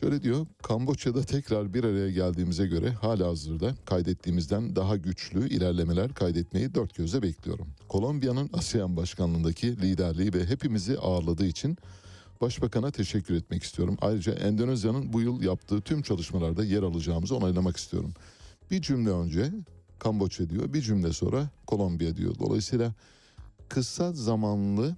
Şöyle 0.01 0.23
diyor, 0.23 0.47
Kamboçya'da 0.63 1.23
tekrar 1.23 1.75
bir 1.75 1.85
araya 1.85 2.11
geldiğimize 2.11 2.67
göre 2.67 2.91
hala 2.91 3.29
hazırda 3.29 3.75
kaydettiğimizden 3.85 4.77
daha 4.77 4.97
güçlü 4.97 5.49
ilerlemeler 5.49 6.15
kaydetmeyi 6.15 6.75
dört 6.75 6.95
gözle 6.95 7.23
bekliyorum. 7.23 7.67
Kolombiya'nın 7.89 8.51
ASEAN 8.53 8.97
başkanlığındaki 8.97 9.77
liderliği 9.77 10.35
ve 10.35 10.47
hepimizi 10.47 10.99
ağırladığı 10.99 11.47
için 11.47 11.77
Başbakan'a 12.41 12.91
teşekkür 12.91 13.35
etmek 13.35 13.63
istiyorum. 13.63 13.97
Ayrıca 14.01 14.33
Endonezya'nın 14.33 15.13
bu 15.13 15.21
yıl 15.21 15.43
yaptığı 15.43 15.81
tüm 15.81 16.03
çalışmalarda 16.03 16.65
yer 16.65 16.83
alacağımızı 16.83 17.37
onaylamak 17.37 17.77
istiyorum. 17.77 18.13
Bir 18.71 18.83
cümle 18.83 19.11
önce 19.11 19.53
Kamboçya 19.99 20.51
diyor, 20.51 20.73
bir 20.73 20.83
cümle 20.83 21.13
sonra 21.13 21.49
Kolombiya 21.67 22.17
diyor. 22.17 22.35
Dolayısıyla 22.39 22.95
kısa 23.69 24.13
zamanlı 24.13 24.97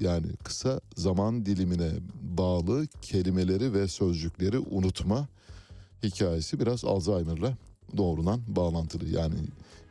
yani 0.00 0.26
kısa 0.44 0.80
zaman 0.96 1.46
dilimine 1.46 1.90
bağlı 2.22 2.86
kelimeleri 3.02 3.72
ve 3.72 3.88
sözcükleri 3.88 4.58
unutma 4.58 5.28
hikayesi 6.02 6.60
biraz 6.60 6.84
Alzheimer'la 6.84 7.56
doğrudan 7.96 8.40
bağlantılı. 8.46 9.08
Yani 9.08 9.34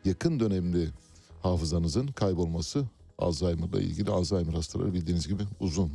yakın 0.05 0.39
dönemli 0.39 0.89
hafızanızın 1.41 2.07
kaybolması 2.07 2.85
Alzheimer'la 3.17 3.81
ilgili 3.81 4.11
Alzheimer 4.11 4.53
hastaları 4.53 4.93
bildiğiniz 4.93 5.27
gibi 5.27 5.43
uzun 5.59 5.91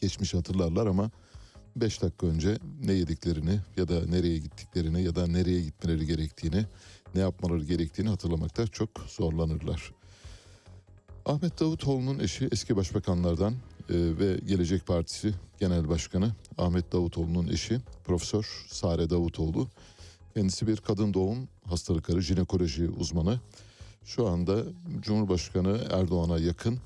geçmiş 0.00 0.34
hatırlarlar 0.34 0.86
ama 0.86 1.10
5 1.76 2.02
dakika 2.02 2.26
önce 2.26 2.58
ne 2.84 2.92
yediklerini 2.92 3.60
ya 3.76 3.88
da 3.88 4.06
nereye 4.06 4.38
gittiklerini 4.38 5.02
ya 5.02 5.16
da 5.16 5.26
nereye 5.26 5.62
gitmeleri 5.62 6.06
gerektiğini 6.06 6.66
ne 7.14 7.20
yapmaları 7.20 7.64
gerektiğini 7.64 8.08
hatırlamakta 8.08 8.66
çok 8.66 8.90
zorlanırlar. 9.08 9.92
Ahmet 11.26 11.60
Davutoğlu'nun 11.60 12.18
eşi 12.18 12.48
eski 12.52 12.76
başbakanlardan 12.76 13.52
e, 13.52 13.56
ve 13.88 14.38
Gelecek 14.46 14.86
Partisi 14.86 15.34
Genel 15.60 15.88
Başkanı 15.88 16.32
Ahmet 16.58 16.92
Davutoğlu'nun 16.92 17.48
eşi 17.48 17.80
Profesör 18.04 18.64
Sare 18.68 19.10
Davutoğlu. 19.10 19.68
Kendisi 20.34 20.66
bir 20.66 20.76
kadın 20.76 21.14
doğum 21.14 21.48
hastalıkları 21.64 22.22
jinekoloji 22.22 22.88
uzmanı. 22.88 23.40
Şu 24.04 24.26
anda 24.26 24.62
Cumhurbaşkanı 25.00 25.80
Erdoğan'a 25.90 26.38
yakın 26.38 26.78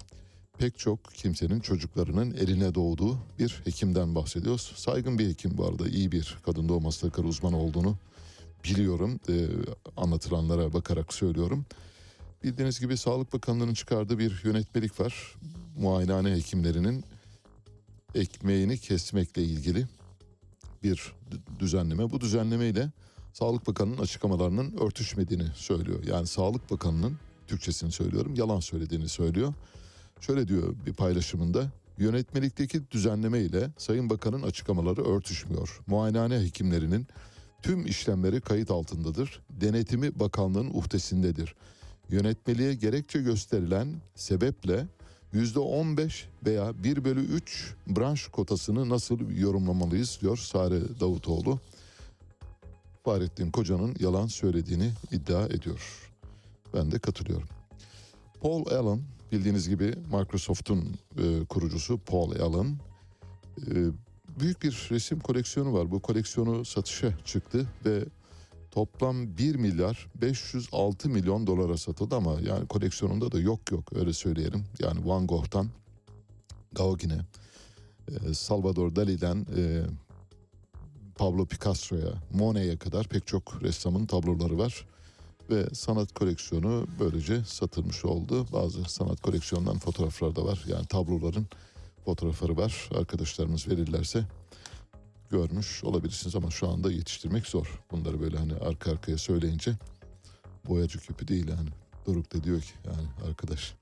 pek 0.59 0.79
çok 0.79 1.15
kimsenin 1.15 1.61
çocuklarının 1.61 2.35
eline 2.35 2.75
doğduğu 2.75 3.19
bir 3.39 3.61
hekimden 3.65 4.15
bahsediyoruz. 4.15 4.73
Saygın 4.77 5.19
bir 5.19 5.29
hekim 5.29 5.59
bu 5.59 5.67
arada 5.67 5.89
iyi 5.89 6.13
bir 6.13 6.39
kadın 6.43 6.69
doğum 6.69 6.85
hastalıkları 6.85 7.27
uzmanı 7.27 7.57
olduğunu 7.57 7.97
biliyorum. 8.65 9.21
E, 9.29 9.47
anlatılanlara 9.97 10.73
bakarak 10.73 11.13
söylüyorum. 11.15 11.65
Bildiğiniz 12.45 12.81
gibi 12.81 12.97
Sağlık 12.97 13.33
Bakanlığı'nın 13.33 13.75
çıkardığı 13.75 14.19
bir 14.19 14.41
yönetmelik 14.45 15.01
var. 15.01 15.35
Muayenehane 15.79 16.31
hekimlerinin 16.31 17.05
ekmeğini 18.15 18.79
kesmekle 18.79 19.43
ilgili 19.43 19.87
bir 20.83 21.13
düzenleme. 21.59 22.11
Bu 22.11 22.21
düzenlemeyle 22.21 22.91
Sağlık 23.33 23.67
Bakanı'nın 23.67 23.99
açıklamalarının 23.99 24.77
örtüşmediğini 24.77 25.47
söylüyor. 25.55 26.05
Yani 26.05 26.27
Sağlık 26.27 26.71
Bakanı'nın 26.71 27.19
Türkçesini 27.47 27.93
söylüyorum 27.93 28.35
yalan 28.35 28.61
söylediğini 28.61 29.09
söylüyor. 29.09 29.55
Şöyle 30.21 30.49
diyor 30.49 30.75
bir 30.87 30.93
paylaşımında 30.93 31.71
yönetmelikteki 31.99 32.91
düzenleme 32.91 33.41
ile 33.41 33.71
Sayın 33.79 34.11
Bakan'ın 34.11 34.43
açıklamaları 34.43 35.05
örtüşmüyor. 35.05 35.81
Muayenehane 35.87 36.41
hekimlerinin 36.41 37.07
tüm 37.63 37.87
işlemleri 37.87 38.41
kayıt 38.41 38.71
altındadır. 38.71 39.41
Denetimi 39.51 40.21
bakanlığın 40.21 40.71
uhdesindedir. 40.75 41.55
Yönetmeliğe 42.09 42.75
gerekçe 42.75 43.23
gösterilen 43.23 43.89
sebeple 44.15 44.87
%15 45.35 46.25
veya 46.47 46.85
1 46.85 47.05
bölü 47.05 47.21
3 47.21 47.75
branş 47.87 48.27
kotasını 48.27 48.89
nasıl 48.89 49.31
yorumlamalıyız 49.31 50.19
diyor 50.21 50.37
Sare 50.37 51.01
Davutoğlu. 51.01 51.61
Fahrettin 53.05 53.51
Koca'nın 53.51 53.97
yalan 54.01 54.27
söylediğini 54.27 54.91
iddia 55.13 55.47
ediyor. 55.47 56.11
Ben 56.75 56.93
de 56.93 56.99
katılıyorum. 56.99 57.49
Paul 58.41 58.67
Allen 58.67 59.01
bildiğiniz 59.33 59.69
gibi 59.69 59.95
Microsoft'un 60.13 60.95
e, 61.19 61.45
kurucusu 61.45 61.99
Paul 61.99 62.33
Allen 62.33 62.79
e, 63.59 63.71
büyük 64.41 64.63
bir 64.63 64.89
resim 64.91 65.21
koleksiyonu 65.21 65.73
var. 65.73 65.91
Bu 65.91 66.01
koleksiyonu 66.01 66.65
satışa 66.65 67.13
çıktı 67.25 67.67
ve 67.85 68.05
toplam 68.71 69.39
1 69.39 69.55
milyar 69.55 70.09
506 70.15 71.09
milyon 71.09 71.47
dolara 71.47 71.77
satıldı 71.77 72.17
ama 72.17 72.41
yani 72.41 72.67
koleksiyonunda 72.67 73.33
da 73.33 73.41
yok 73.41 73.71
yok 73.71 73.93
öyle 73.95 74.13
söyleyelim. 74.13 74.65
Yani 74.79 75.07
Van 75.07 75.27
Gogh'tan 75.27 75.69
Gauguin'e, 76.73 77.21
e, 78.09 78.35
Salvador 78.35 78.97
Dali'den 78.97 79.47
e, 79.57 79.83
Pablo 81.17 81.47
Picasso'ya, 81.47 82.13
Monet'e 82.33 82.77
kadar 82.77 83.09
pek 83.09 83.27
çok 83.27 83.63
ressamın 83.63 84.07
tabloları 84.07 84.59
var. 84.59 84.87
Ve 85.51 85.67
sanat 85.75 86.13
koleksiyonu 86.13 86.87
böylece 87.01 87.45
satılmış 87.45 88.05
oldu. 88.05 88.47
Bazı 88.53 88.85
sanat 88.85 89.21
koleksiyonundan 89.21 89.79
fotoğraflar 89.79 90.37
da 90.37 90.45
var. 90.45 90.65
Yani 90.67 90.87
tabloların 90.87 91.47
fotoğrafları 92.05 92.57
var. 92.57 92.91
Arkadaşlarımız 92.95 93.69
verirlerse 93.69 94.25
görmüş 95.31 95.85
olabilirsiniz 95.85 96.37
ama 96.37 96.51
şu 96.51 96.69
anda 96.69 96.93
yetiştirmek 96.93 97.47
zor. 97.47 97.81
Bunları 97.91 98.21
böyle 98.21 98.37
hani 98.37 98.55
arka 98.55 98.93
arkaya 98.93 99.19
söyleyince 99.19 99.75
boyacı 100.69 100.99
küpü 100.99 101.29
değil 101.29 101.49
yani. 101.49 101.69
Doruk 102.07 102.35
da 102.35 102.45
diyor 102.45 102.61
ki 102.61 102.73
yani 102.85 103.29
arkadaş 103.29 103.75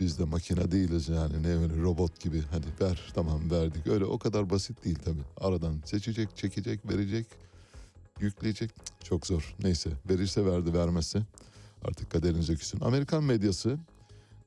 biz 0.00 0.18
de 0.18 0.24
makine 0.24 0.72
değiliz 0.72 1.08
yani 1.08 1.42
ne 1.42 1.56
öyle 1.56 1.76
robot 1.76 2.20
gibi 2.20 2.42
hani 2.50 2.64
ver 2.80 3.12
tamam 3.14 3.50
verdik. 3.50 3.86
Öyle 3.86 4.04
o 4.04 4.18
kadar 4.18 4.50
basit 4.50 4.84
değil 4.84 4.98
tabii. 5.04 5.24
Aradan 5.40 5.82
seçecek, 5.84 6.36
çekecek, 6.36 6.90
verecek, 6.92 7.26
yükleyecek 8.20 8.70
çok 9.04 9.26
zor. 9.26 9.54
Neyse 9.62 9.90
verirse 10.10 10.46
verdi 10.46 10.74
vermezse 10.74 11.22
artık 11.84 12.10
kaderinize 12.10 12.56
küsün. 12.56 12.80
Amerikan 12.80 13.24
medyası 13.24 13.78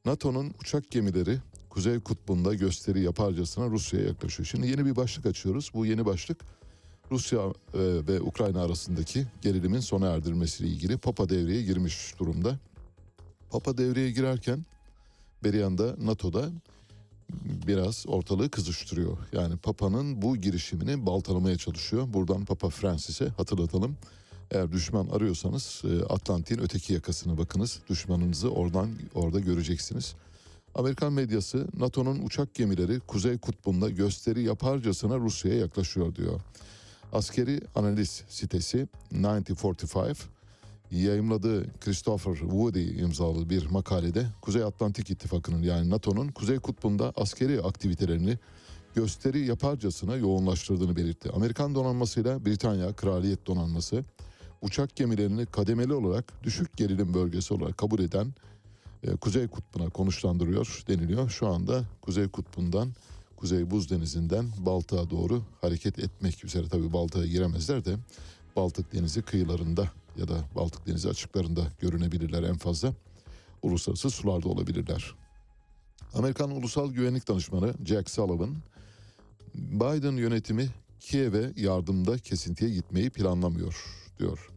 NATO'nun 0.05 0.53
uçak 0.61 0.91
gemileri 0.91 1.39
Kuzey 1.69 1.99
Kutbu'nda 1.99 2.53
gösteri 2.53 3.01
yaparcasına 3.01 3.67
Rusya'ya 3.69 4.07
yaklaşıyor. 4.07 4.47
Şimdi 4.47 4.67
yeni 4.67 4.85
bir 4.85 4.95
başlık 4.95 5.25
açıyoruz. 5.25 5.71
Bu 5.73 5.85
yeni 5.85 6.05
başlık 6.05 6.37
Rusya 7.11 7.39
e, 7.39 7.79
ve 8.07 8.21
Ukrayna 8.21 8.63
arasındaki 8.63 9.25
gerilimin 9.41 9.79
sona 9.79 10.07
erdirilmesiyle 10.07 10.71
ilgili 10.71 10.97
Papa 10.97 11.29
devreye 11.29 11.61
girmiş 11.61 12.19
durumda. 12.19 12.59
Papa 13.49 13.77
devreye 13.77 14.11
girerken 14.11 14.65
bir 15.43 15.53
yanda 15.53 15.95
NATO'da 15.99 16.49
biraz 17.67 18.05
ortalığı 18.07 18.49
kızıştırıyor. 18.49 19.17
Yani 19.33 19.57
Papa'nın 19.57 20.21
bu 20.21 20.37
girişimini 20.37 21.05
baltalamaya 21.05 21.57
çalışıyor. 21.57 22.13
Buradan 22.13 22.45
Papa 22.45 22.69
Francis'e 22.69 23.27
hatırlatalım. 23.27 23.97
Eğer 24.51 24.71
düşman 24.71 25.07
arıyorsanız 25.07 25.81
e, 25.85 26.03
Atlantik'in 26.03 26.61
öteki 26.61 26.93
yakasına 26.93 27.37
bakınız. 27.37 27.79
Düşmanınızı 27.89 28.49
oradan 28.49 28.89
orada 29.15 29.39
göreceksiniz. 29.39 30.15
Amerikan 30.75 31.13
medyası 31.13 31.67
NATO'nun 31.77 32.25
uçak 32.25 32.53
gemileri 32.53 32.99
Kuzey 32.99 33.37
Kutbu'nda 33.37 33.89
gösteri 33.89 34.43
yaparcasına 34.43 35.17
Rusya'ya 35.17 35.59
yaklaşıyor 35.59 36.15
diyor. 36.15 36.41
Askeri 37.13 37.61
analiz 37.75 38.23
sitesi 38.29 38.87
9045 39.13 40.17
yayımladığı 40.91 41.79
Christopher 41.79 42.35
Woody 42.35 42.99
imzalı 42.99 43.49
bir 43.49 43.65
makalede 43.65 44.25
Kuzey 44.41 44.63
Atlantik 44.63 45.09
İttifakı'nın 45.09 45.61
yani 45.61 45.89
NATO'nun 45.89 46.27
Kuzey 46.27 46.59
Kutbu'nda 46.59 47.13
askeri 47.15 47.61
aktivitelerini 47.61 48.37
gösteri 48.95 49.45
yaparcasına 49.45 50.15
yoğunlaştırdığını 50.15 50.95
belirtti. 50.95 51.29
Amerikan 51.31 51.75
donanmasıyla 51.75 52.45
Britanya 52.45 52.93
Kraliyet 52.93 53.47
Donanması 53.47 54.03
uçak 54.61 54.95
gemilerini 54.95 55.45
kademeli 55.45 55.93
olarak 55.93 56.43
düşük 56.43 56.77
gerilim 56.77 57.13
bölgesi 57.13 57.53
olarak 57.53 57.77
kabul 57.77 57.99
eden 57.99 58.33
Kuzey 59.21 59.47
Kutbu'na 59.47 59.89
konuşlandırıyor 59.89 60.83
deniliyor. 60.87 61.29
Şu 61.29 61.47
anda 61.47 61.83
Kuzey 62.01 62.27
Kutbu'ndan 62.27 62.93
Kuzey 63.37 63.71
Buz 63.71 63.89
Denizi'nden 63.89 64.45
Baltık'a 64.57 65.09
doğru 65.09 65.43
hareket 65.61 65.99
etmek 65.99 66.45
üzere. 66.45 66.67
Tabii 66.69 66.93
Baltık'a 66.93 67.25
giremezler 67.25 67.85
de 67.85 67.95
Baltık 68.55 68.93
Denizi 68.93 69.21
kıyılarında 69.21 69.91
ya 70.17 70.27
da 70.27 70.33
Baltık 70.55 70.87
Denizi 70.87 71.09
açıklarında 71.09 71.61
görünebilirler 71.79 72.43
en 72.43 72.57
fazla. 72.57 72.93
Uluslararası 73.61 74.09
sularda 74.09 74.49
olabilirler. 74.49 75.15
Amerikan 76.13 76.51
Ulusal 76.51 76.91
Güvenlik 76.91 77.27
Danışmanı 77.27 77.73
Jack 77.85 78.09
Sullivan, 78.09 78.55
Biden 79.55 80.17
yönetimi 80.17 80.69
Kiev'e 80.99 81.53
yardımda 81.55 82.17
kesintiye 82.17 82.71
gitmeyi 82.71 83.09
planlamıyor 83.09 83.85
diyor. 84.19 84.49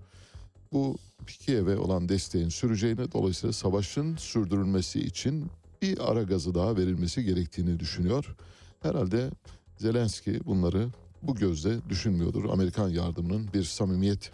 Bu 0.73 0.97
Kiev'e 1.27 1.77
olan 1.77 2.09
desteğin 2.09 2.49
süreceğini 2.49 3.13
dolayısıyla 3.13 3.53
savaşın 3.53 4.17
sürdürülmesi 4.17 5.01
için 5.01 5.51
bir 5.83 6.11
ara 6.11 6.23
gazı 6.23 6.55
daha 6.55 6.77
verilmesi 6.77 7.25
gerektiğini 7.25 7.81
düşünüyor. 7.81 8.37
Herhalde 8.83 9.31
Zelenski 9.79 10.47
bunları 10.47 10.89
bu 11.23 11.35
gözle 11.35 11.89
düşünmüyordur. 11.89 12.45
Amerikan 12.45 12.89
yardımının 12.89 13.49
bir 13.55 13.65
samimiyet 13.65 14.33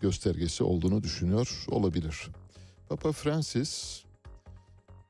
göstergesi 0.00 0.64
olduğunu 0.64 1.02
düşünüyor 1.02 1.64
olabilir. 1.68 2.28
Papa 2.88 3.12
Francis 3.12 4.02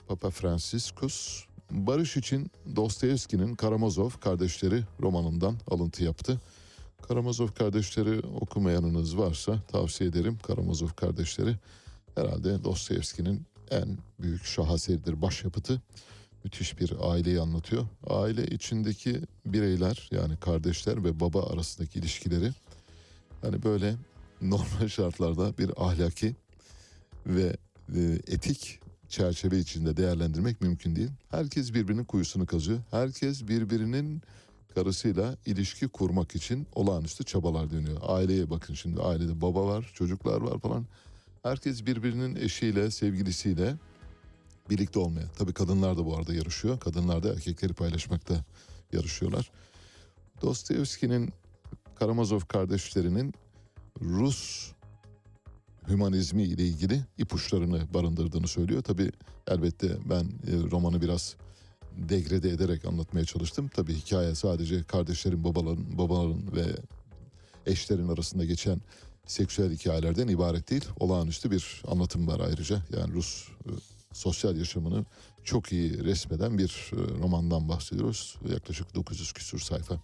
Papa 0.08 0.30
Franciscus 0.30 1.44
barış 1.70 2.16
için 2.16 2.50
Dostoyevski'nin 2.76 3.54
Karamazov 3.54 4.10
kardeşleri 4.10 4.82
romanından 5.00 5.56
alıntı 5.70 6.04
yaptı. 6.04 6.40
Karamazov 7.08 7.48
kardeşleri 7.48 8.26
okumayanınız 8.26 9.18
varsa 9.18 9.62
tavsiye 9.68 10.10
ederim. 10.10 10.38
Karamazov 10.42 10.88
kardeşleri 10.88 11.56
herhalde 12.14 12.64
Dostoyevski'nin 12.64 13.42
en 13.70 13.98
büyük 14.20 14.44
şaheseridir, 14.44 15.22
başyapıtı. 15.22 15.82
Müthiş 16.44 16.80
bir 16.80 16.92
aileyi 17.00 17.40
anlatıyor. 17.40 17.86
Aile 18.06 18.46
içindeki 18.46 19.20
bireyler 19.46 20.08
yani 20.12 20.36
kardeşler 20.36 21.04
ve 21.04 21.20
baba 21.20 21.46
arasındaki 21.46 21.98
ilişkileri 21.98 22.50
hani 23.42 23.62
böyle 23.62 23.94
normal 24.42 24.88
şartlarda 24.88 25.58
bir 25.58 25.70
ahlaki 25.76 26.36
ve 27.26 27.56
e, 27.94 28.00
etik 28.26 28.80
çerçeve 29.08 29.58
içinde 29.58 29.96
değerlendirmek 29.96 30.60
mümkün 30.60 30.96
değil. 30.96 31.10
Herkes 31.30 31.74
birbirinin 31.74 32.04
kuyusunu 32.04 32.46
kazıyor. 32.46 32.78
Herkes 32.90 33.48
birbirinin 33.48 34.22
karısıyla 34.76 35.36
ilişki 35.46 35.88
kurmak 35.88 36.34
için 36.34 36.66
olağanüstü 36.74 37.24
çabalar 37.24 37.70
dönüyor. 37.70 37.96
Aileye 38.02 38.50
bakın 38.50 38.74
şimdi 38.74 39.00
ailede 39.00 39.40
baba 39.40 39.66
var, 39.66 39.90
çocuklar 39.94 40.40
var 40.40 40.58
falan. 40.58 40.86
Herkes 41.42 41.86
birbirinin 41.86 42.36
eşiyle, 42.36 42.90
sevgilisiyle 42.90 43.74
birlikte 44.70 44.98
olmaya. 44.98 45.26
Tabii 45.38 45.52
kadınlar 45.52 45.98
da 45.98 46.06
bu 46.06 46.16
arada 46.16 46.34
yarışıyor. 46.34 46.80
Kadınlar 46.80 47.22
da 47.22 47.32
erkekleri 47.32 47.72
paylaşmakta 47.72 48.44
yarışıyorlar. 48.92 49.50
Dostoyevski'nin 50.42 51.32
Karamazov 51.94 52.40
kardeşlerinin 52.40 53.34
Rus 54.00 54.72
hümanizmi 55.88 56.42
ile 56.42 56.62
ilgili 56.62 57.00
ipuçlarını 57.18 57.94
barındırdığını 57.94 58.48
söylüyor. 58.48 58.82
Tabii 58.82 59.12
elbette 59.46 59.96
ben 60.10 60.24
e, 60.24 60.70
romanı 60.70 61.02
biraz 61.02 61.36
degrede 61.96 62.50
ederek 62.50 62.84
anlatmaya 62.84 63.24
çalıştım. 63.24 63.70
Tabii 63.74 63.94
hikaye 63.94 64.34
sadece 64.34 64.82
kardeşlerin, 64.82 65.44
babaların, 65.44 65.98
babaların 65.98 66.56
ve 66.56 66.64
eşlerin 67.66 68.08
arasında 68.08 68.44
geçen 68.44 68.80
seksüel 69.26 69.72
hikayelerden 69.72 70.28
ibaret 70.28 70.70
değil. 70.70 70.84
Olağanüstü 71.00 71.50
bir 71.50 71.82
anlatım 71.88 72.26
var 72.26 72.40
ayrıca. 72.40 72.82
Yani 72.96 73.12
Rus 73.12 73.48
e, 73.48 73.70
sosyal 74.12 74.56
yaşamını 74.56 75.04
çok 75.44 75.72
iyi 75.72 76.04
resmeden 76.04 76.58
bir 76.58 76.90
e, 76.92 76.96
romandan 77.22 77.68
bahsediyoruz. 77.68 78.36
Yaklaşık 78.52 78.94
900 78.94 79.32
küsur 79.32 79.58
sayfa. 79.58 79.96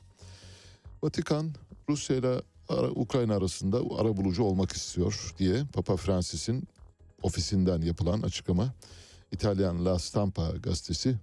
Vatikan 1.03 1.51
Rusya 1.89 2.17
ile 2.17 2.43
Ukrayna 2.95 3.37
arasında 3.37 3.77
ara 3.99 4.17
bulucu 4.17 4.43
olmak 4.43 4.73
istiyor 4.73 5.35
diye 5.39 5.65
Papa 5.73 5.97
Francis'in 5.97 6.69
ofisinden 7.23 7.83
yapılan 7.83 8.23
açıklama. 8.23 8.75
İtalyan 9.33 9.85
La 9.85 9.99
Stampa 9.99 10.51
gazetesi 10.51 11.17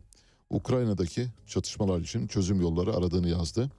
Ukrayna'daki 0.50 1.28
çatışmalar 1.48 2.00
için 2.00 2.28
çözüm 2.28 2.62
yolları 2.62 2.96
aradığını 2.96 3.30
yazdı. 3.30 3.70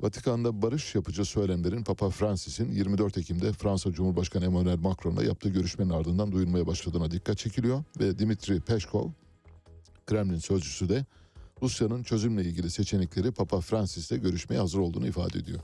Vatikan'da 0.00 0.62
barış 0.62 0.94
yapıcı 0.94 1.24
söylemlerin 1.24 1.84
Papa 1.84 2.10
Francis'in 2.10 2.72
24 2.72 3.18
Ekim'de 3.18 3.52
Fransa 3.52 3.92
Cumhurbaşkanı 3.92 4.44
Emmanuel 4.44 4.78
Macron'la 4.78 5.24
yaptığı 5.24 5.48
görüşmenin 5.48 5.90
ardından 5.90 6.32
duyulmaya 6.32 6.66
başladığına 6.66 7.10
dikkat 7.10 7.38
çekiliyor 7.38 7.84
ve 8.00 8.18
Dimitri 8.18 8.60
Peskov, 8.60 9.10
Kremlin 10.06 10.38
sözcüsü 10.38 10.88
de 10.88 11.06
Rusya'nın 11.62 12.02
çözümle 12.02 12.42
ilgili 12.44 12.70
seçenekleri 12.70 13.32
Papa 13.32 13.60
Francis'le 13.60 14.22
görüşmeye 14.22 14.58
hazır 14.58 14.78
olduğunu 14.78 15.06
ifade 15.06 15.38
ediyor. 15.38 15.60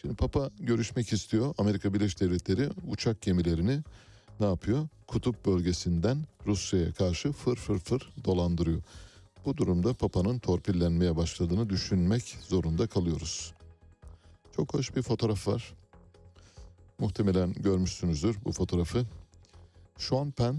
Şimdi 0.00 0.14
Papa 0.14 0.50
görüşmek 0.60 1.12
istiyor. 1.12 1.54
Amerika 1.58 1.94
Birleşik 1.94 2.20
Devletleri 2.20 2.68
uçak 2.88 3.20
gemilerini 3.22 3.80
ne 4.40 4.46
yapıyor? 4.46 4.88
Kutup 5.06 5.46
bölgesinden 5.46 6.24
Rusya'ya 6.46 6.92
karşı 6.92 7.32
fır 7.32 7.56
fır 7.56 7.78
fır 7.78 8.12
dolandırıyor. 8.24 8.82
Bu 9.46 9.56
durumda 9.56 9.94
Papa'nın 9.94 10.38
torpillenmeye 10.38 11.16
başladığını 11.16 11.70
düşünmek 11.70 12.38
zorunda 12.48 12.86
kalıyoruz. 12.86 13.54
Çok 14.56 14.74
hoş 14.74 14.96
bir 14.96 15.02
fotoğraf 15.02 15.48
var. 15.48 15.74
Muhtemelen 16.98 17.52
görmüşsünüzdür 17.52 18.36
bu 18.44 18.52
fotoğrafı. 18.52 19.06
Sean 19.98 20.30
Penn, 20.30 20.56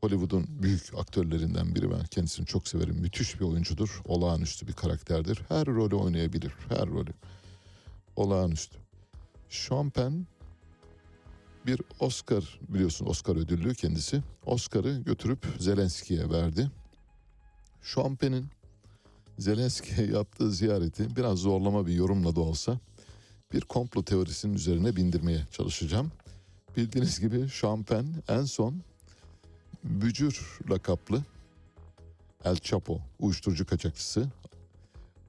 Hollywood'un 0.00 0.46
büyük 0.62 0.94
aktörlerinden 0.98 1.74
biri. 1.74 1.90
Ben 1.90 2.04
kendisini 2.04 2.46
çok 2.46 2.68
severim. 2.68 2.96
Müthiş 2.96 3.40
bir 3.40 3.44
oyuncudur. 3.44 4.02
Olağanüstü 4.04 4.68
bir 4.68 4.72
karakterdir. 4.72 5.42
Her 5.48 5.66
rolü 5.66 5.94
oynayabilir. 5.94 6.52
Her 6.68 6.86
rolü. 6.86 7.10
Olağanüstü. 8.16 8.78
Sean 9.48 9.90
Penn 9.90 10.26
bir 11.66 11.80
Oscar 12.00 12.60
biliyorsun 12.68 13.06
Oscar 13.06 13.36
ödüllü 13.36 13.74
kendisi. 13.74 14.22
Oscar'ı 14.46 14.98
götürüp 14.98 15.46
Zelenski'ye 15.58 16.30
verdi. 16.30 16.70
Sean 17.84 18.16
Penn'in 18.16 18.46
Zelenski'ye 19.38 20.06
yaptığı 20.06 20.52
ziyareti 20.52 21.16
biraz 21.16 21.38
zorlama 21.38 21.86
bir 21.86 21.92
yorumla 21.92 22.36
da 22.36 22.40
olsa 22.40 22.78
bir 23.52 23.60
komplo 23.60 24.02
teorisinin 24.02 24.54
üzerine 24.54 24.96
bindirmeye 24.96 25.46
çalışacağım. 25.50 26.12
Bildiğiniz 26.76 27.20
gibi 27.20 27.48
Sean 27.48 27.82
Penn 27.82 28.06
en 28.28 28.44
son 28.44 28.74
Bücür 29.84 30.58
lakaplı 30.70 31.22
El 32.44 32.56
Chapo 32.56 33.00
uyuşturucu 33.20 33.66
kaçakçısı 33.66 34.28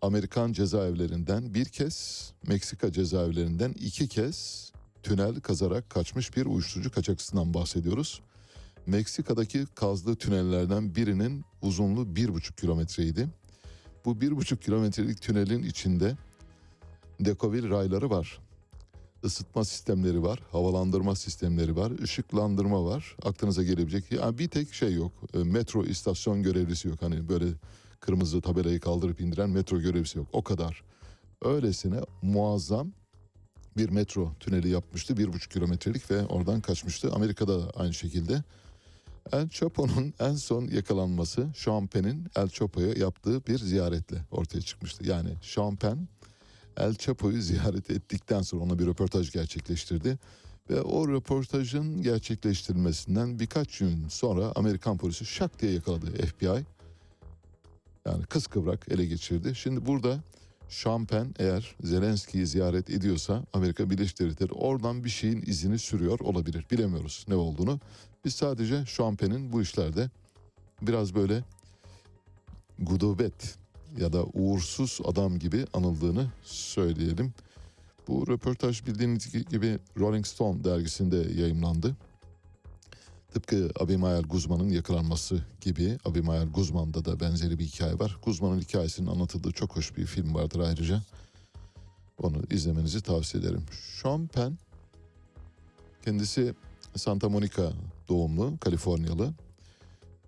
Amerikan 0.02 0.54
cezaevlerinden 0.54 1.54
bir 1.54 1.66
kez, 1.66 2.32
Meksika 2.48 2.92
cezaevlerinden 2.92 3.72
iki 3.72 4.08
kez 4.08 4.72
tünel 5.04 5.40
kazarak 5.40 5.90
kaçmış 5.90 6.38
bir 6.38 6.46
uyuşturucu 6.46 6.92
kaçakçısından 6.92 7.54
bahsediyoruz. 7.54 8.22
Meksika'daki 8.88 9.66
kazdığı 9.76 10.16
tünellerden 10.16 10.96
birinin 10.96 11.46
uzunluğu 11.62 12.16
bir 12.16 12.34
buçuk 12.34 12.58
kilometreydi. 12.58 13.28
Bu 14.06 14.22
bir 14.22 14.36
buçuk 14.36 14.62
kilometrelik 14.62 15.22
tünelin 15.22 15.64
içinde 15.64 16.18
Dekovil 17.20 17.70
rayları 17.70 18.10
var. 18.10 18.40
Isıtma 19.24 19.66
sistemleri 19.66 20.24
var, 20.24 20.40
havalandırma 20.52 21.16
sistemleri 21.16 21.76
var, 21.76 21.92
ışıklandırma 22.04 22.86
var. 22.86 23.16
Aklınıza 23.24 23.64
gelebilecek 23.64 24.12
yani 24.12 24.38
bir 24.38 24.48
tek 24.48 24.74
şey 24.74 24.94
yok. 24.94 25.12
E, 25.34 25.38
Metro 25.38 25.84
istasyon 25.84 26.44
görevlisi 26.44 26.88
yok. 26.88 27.02
Hani 27.02 27.30
böyle 27.30 27.46
kırmızı 28.00 28.42
tabelayı 28.42 28.80
kaldırıp 28.80 29.22
indiren 29.22 29.50
metro 29.50 29.80
görevlisi 29.80 30.18
yok. 30.18 30.28
O 30.34 30.44
kadar. 30.44 30.84
Öylesine 31.46 32.00
muazzam 32.22 32.92
bir 33.78 33.90
metro 33.90 34.34
tüneli 34.40 34.70
yapmıştı. 34.70 35.18
Bir 35.18 35.34
buçuk 35.34 35.52
kilometrelik 35.52 36.12
ve 36.12 36.26
oradan 36.26 36.62
kaçmıştı. 36.62 37.12
Amerika'da 37.14 37.60
da 37.60 37.72
aynı 37.76 37.94
şekilde. 37.94 38.44
El 39.34 39.50
Chapo'nun 39.50 40.14
en 40.20 40.36
son 40.36 40.68
yakalanması 40.68 41.48
Penn'in 41.92 42.28
El 42.36 42.50
Chapo'ya 42.50 42.94
yaptığı 42.94 43.46
bir 43.48 43.58
ziyaretle 43.58 44.18
ortaya 44.32 44.62
çıkmıştı. 44.62 45.08
Yani 45.08 45.30
Penn 45.80 46.08
El 46.78 46.96
Chapo'yu 46.96 47.42
ziyaret 47.42 47.90
ettikten 47.92 48.42
sonra 48.42 48.64
ona 48.64 48.80
bir 48.80 48.86
röportaj 48.86 49.32
gerçekleştirdi. 49.32 50.18
Ve 50.70 50.82
o 50.82 51.08
röportajın 51.08 52.02
gerçekleştirilmesinden 52.02 53.40
birkaç 53.40 53.78
gün 53.78 54.08
sonra 54.08 54.52
Amerikan 54.56 54.98
polisi 54.98 55.26
şak 55.26 55.62
diye 55.62 55.72
yakaladı 55.72 56.26
FBI. 56.26 56.66
Yani 58.06 58.24
kıskıvrak 58.30 58.92
ele 58.92 59.06
geçirdi. 59.06 59.56
Şimdi 59.56 59.86
burada 59.86 60.20
Şampen 60.70 61.36
eğer 61.40 61.76
Zelenski'yi 61.84 62.48
ziyaret 62.48 62.90
ediyorsa 62.90 63.44
Amerika 63.54 63.90
Birleşik 63.90 64.20
Devletleri 64.20 64.54
oradan 64.54 65.04
bir 65.04 65.10
şeyin 65.10 65.44
izini 65.46 65.80
sürüyor 65.80 66.20
olabilir. 66.20 66.66
Bilemiyoruz 66.72 67.26
ne 67.28 67.36
olduğunu. 67.36 67.80
Biz 68.26 68.36
sadece 68.36 68.86
Şampen'in 68.86 69.52
bu 69.52 69.62
işlerde 69.62 70.10
biraz 70.82 71.16
böyle 71.16 71.44
gudubet 72.80 73.58
ya 73.98 74.14
da 74.14 74.24
uğursuz 74.24 75.00
adam 75.04 75.40
gibi 75.40 75.66
anıldığını 75.74 76.28
söyleyelim. 76.44 77.34
Bu 78.08 78.28
röportaj 78.28 78.86
bildiğiniz 78.86 79.50
gibi 79.50 79.80
Rolling 80.00 80.26
Stone 80.26 80.64
dergisinde 80.64 81.18
yayımlandı. 81.42 81.96
Tıpkı 83.34 83.70
Abimael 83.80 84.22
Guzman'ın 84.22 84.70
yakalanması 84.70 85.46
gibi 85.62 85.98
Abimael 86.06 86.48
Guzman'da 86.48 87.06
da 87.06 87.20
benzeri 87.20 87.60
bir 87.60 87.66
hikaye 87.66 88.00
var. 88.00 88.18
Guzman'ın 88.26 88.60
hikayesinin 88.60 89.08
anlatıldığı 89.08 89.52
çok 89.52 89.76
hoş 89.76 89.98
bir 89.98 90.06
film 90.06 90.36
vardır 90.36 90.60
ayrıca. 90.60 91.04
Onu 92.22 92.44
izlemenizi 92.52 93.02
tavsiye 93.02 93.44
ederim. 93.44 93.66
Sean 94.02 94.28
Penn 94.28 94.58
kendisi 96.06 96.54
Santa 96.96 97.30
Monica 97.30 97.74
doğumlu, 98.10 98.58
Kaliforniyalı. 98.60 99.34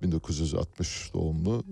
1960 0.02 1.12
doğumlu 1.14 1.64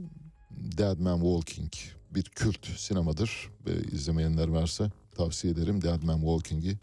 Dead 0.51 0.99
Man 0.99 1.19
Walking 1.19 1.73
bir 2.15 2.23
kült 2.23 2.65
sinemadır 2.77 3.49
ve 3.65 3.83
izlemeyenler 3.83 4.47
varsa 4.47 4.91
tavsiye 5.15 5.53
ederim 5.53 5.81
Dead 5.81 6.03
Man 6.03 6.19
Walking'i 6.19 6.77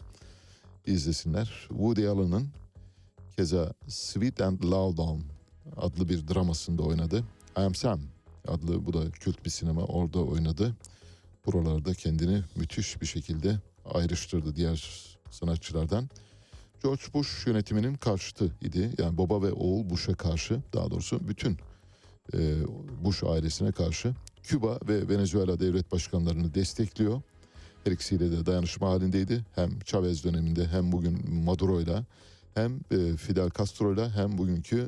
izlesinler. 0.85 1.65
Woody 1.69 2.07
Allen'ın 2.07 2.47
keza 3.35 3.73
Sweet 3.87 4.41
and 4.41 4.63
Low 4.63 4.97
Down 4.97 5.21
adlı 5.77 6.09
bir 6.09 6.27
dramasında 6.27 6.83
oynadı. 6.83 7.23
I 7.57 7.59
Am 7.59 7.75
Sam 7.75 7.99
adlı 8.47 8.85
bu 8.85 8.93
da 8.93 9.11
kült 9.11 9.45
bir 9.45 9.49
sinema 9.49 9.83
orada 9.83 10.19
oynadı. 10.19 10.75
Buralarda 11.45 11.93
kendini 11.93 12.43
müthiş 12.55 13.01
bir 13.01 13.05
şekilde 13.05 13.59
ayrıştırdı 13.85 14.55
diğer 14.55 15.07
sanatçılardan. 15.29 16.09
George 16.83 17.01
Bush 17.13 17.47
yönetiminin 17.47 17.93
karşıtı 17.93 18.51
idi. 18.61 18.91
Yani 18.97 19.17
baba 19.17 19.41
ve 19.41 19.51
oğul 19.51 19.89
Bush'a 19.89 20.13
karşı 20.13 20.59
daha 20.73 20.91
doğrusu 20.91 21.27
bütün 21.27 21.57
e, 22.33 22.37
Bush 23.03 23.23
ailesine 23.23 23.71
karşı 23.71 24.13
Küba 24.43 24.79
ve 24.87 25.09
Venezuela 25.09 25.59
devlet 25.59 25.91
başkanlarını 25.91 26.53
destekliyor. 26.53 27.21
Her 27.83 27.91
ikisiyle 27.91 28.31
de 28.31 28.45
dayanışma 28.45 28.89
halindeydi. 28.89 29.45
Hem 29.55 29.79
Chavez 29.79 30.23
döneminde 30.23 30.67
hem 30.67 30.91
bugün 30.91 31.35
Maduro'yla 31.43 32.05
hem 32.53 32.79
e, 32.91 33.17
Fidel 33.17 33.49
Castro'yla 33.57 34.15
hem 34.15 34.37
bugünkü 34.37 34.87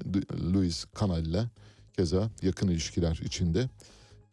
Luis 0.54 0.86
Canal'la 1.00 1.50
keza 1.94 2.30
yakın 2.42 2.68
ilişkiler 2.68 3.20
içinde. 3.24 3.70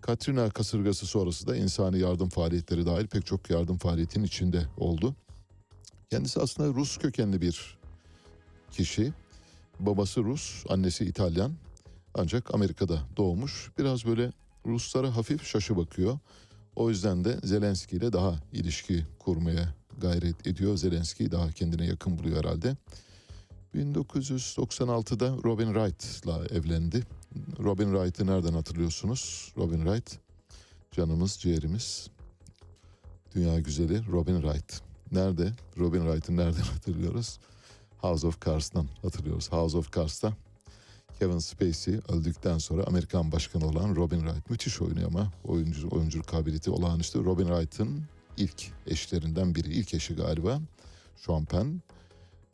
Katrina 0.00 0.50
kasırgası 0.50 1.06
sonrası 1.06 1.46
da 1.46 1.56
insani 1.56 1.98
yardım 1.98 2.28
faaliyetleri 2.28 2.86
dahil 2.86 3.06
pek 3.06 3.26
çok 3.26 3.50
yardım 3.50 3.78
faaliyetin 3.78 4.24
içinde 4.24 4.66
oldu. 4.76 5.14
Kendisi 6.12 6.40
aslında 6.40 6.74
Rus 6.74 6.98
kökenli 6.98 7.40
bir 7.40 7.78
kişi. 8.70 9.12
Babası 9.80 10.24
Rus, 10.24 10.64
annesi 10.68 11.04
İtalyan. 11.04 11.52
Ancak 12.14 12.54
Amerika'da 12.54 13.02
doğmuş. 13.16 13.70
Biraz 13.78 14.06
böyle 14.06 14.32
Ruslara 14.66 15.16
hafif 15.16 15.46
şaşı 15.46 15.76
bakıyor. 15.76 16.18
O 16.76 16.90
yüzden 16.90 17.24
de 17.24 17.38
Zelenski 17.44 17.96
ile 17.96 18.12
daha 18.12 18.34
ilişki 18.52 19.06
kurmaya 19.18 19.74
gayret 20.00 20.46
ediyor. 20.46 20.76
Zelenski'yi 20.76 21.30
daha 21.30 21.50
kendine 21.50 21.86
yakın 21.86 22.18
buluyor 22.18 22.38
herhalde. 22.38 22.76
1996'da 23.74 25.36
Robin 25.44 25.72
Wright'la 25.74 26.46
evlendi. 26.46 27.02
Robin 27.58 27.92
Wright'ı 27.92 28.26
nereden 28.26 28.52
hatırlıyorsunuz? 28.52 29.52
Robin 29.56 29.84
Wright 29.84 30.18
canımız 30.90 31.32
ciğerimiz. 31.32 32.10
Dünya 33.34 33.60
güzeli 33.60 34.06
Robin 34.06 34.40
Wright. 34.40 34.91
Nerede? 35.12 35.52
Robin 35.78 36.00
Wright'ı 36.00 36.36
nereden 36.36 36.62
hatırlıyoruz? 36.74 37.38
House 37.98 38.26
of 38.26 38.46
Cards'tan 38.46 38.88
hatırlıyoruz. 39.02 39.52
House 39.52 39.78
of 39.78 39.92
Cards'ta 39.92 40.32
Kevin 41.18 41.38
Spacey 41.38 42.00
öldükten 42.08 42.58
sonra 42.58 42.84
Amerikan 42.84 43.32
başkanı 43.32 43.66
olan 43.66 43.96
Robin 43.96 44.20
Wright. 44.20 44.50
Müthiş 44.50 44.82
oynuyor 44.82 45.08
ama 45.08 45.32
oyuncu, 45.44 45.88
oyunculuk 45.90 46.26
kabiliyeti 46.26 46.70
olağanüstü. 46.70 47.24
Robin 47.24 47.46
Wright'ın 47.46 48.02
ilk 48.36 48.70
eşlerinden 48.86 49.54
biri, 49.54 49.68
ilk 49.68 49.94
eşi 49.94 50.14
galiba. 50.14 50.60
Sean 51.16 51.44
Penn. 51.44 51.82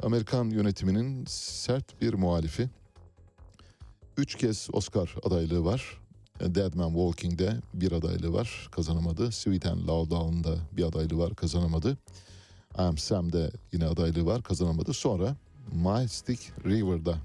Amerikan 0.03 0.51
yönetiminin 0.51 1.25
sert 1.29 2.01
bir 2.01 2.15
muhalifi. 2.15 2.69
Üç 4.17 4.35
kez 4.35 4.69
Oscar 4.73 5.15
adaylığı 5.23 5.65
var. 5.65 6.01
Dead 6.41 6.75
Man 6.75 6.89
Walking'de 6.89 7.61
bir 7.75 7.93
adaylığı 7.93 8.33
var, 8.33 8.69
kazanamadı. 8.73 9.33
Sweet 9.33 9.67
and 9.67 9.89
Low 9.89 10.17
Down'da 10.17 10.57
bir 10.73 10.83
adaylığı 10.83 11.19
var, 11.19 11.35
kazanamadı. 11.35 11.99
I 12.79 12.81
Am 12.81 12.99
Sam'de 12.99 13.51
yine 13.73 13.87
adaylığı 13.87 14.27
var, 14.27 14.43
kazanamadı. 14.43 14.93
Sonra 14.93 15.37
Mystic 15.73 16.39
River'da 16.65 17.19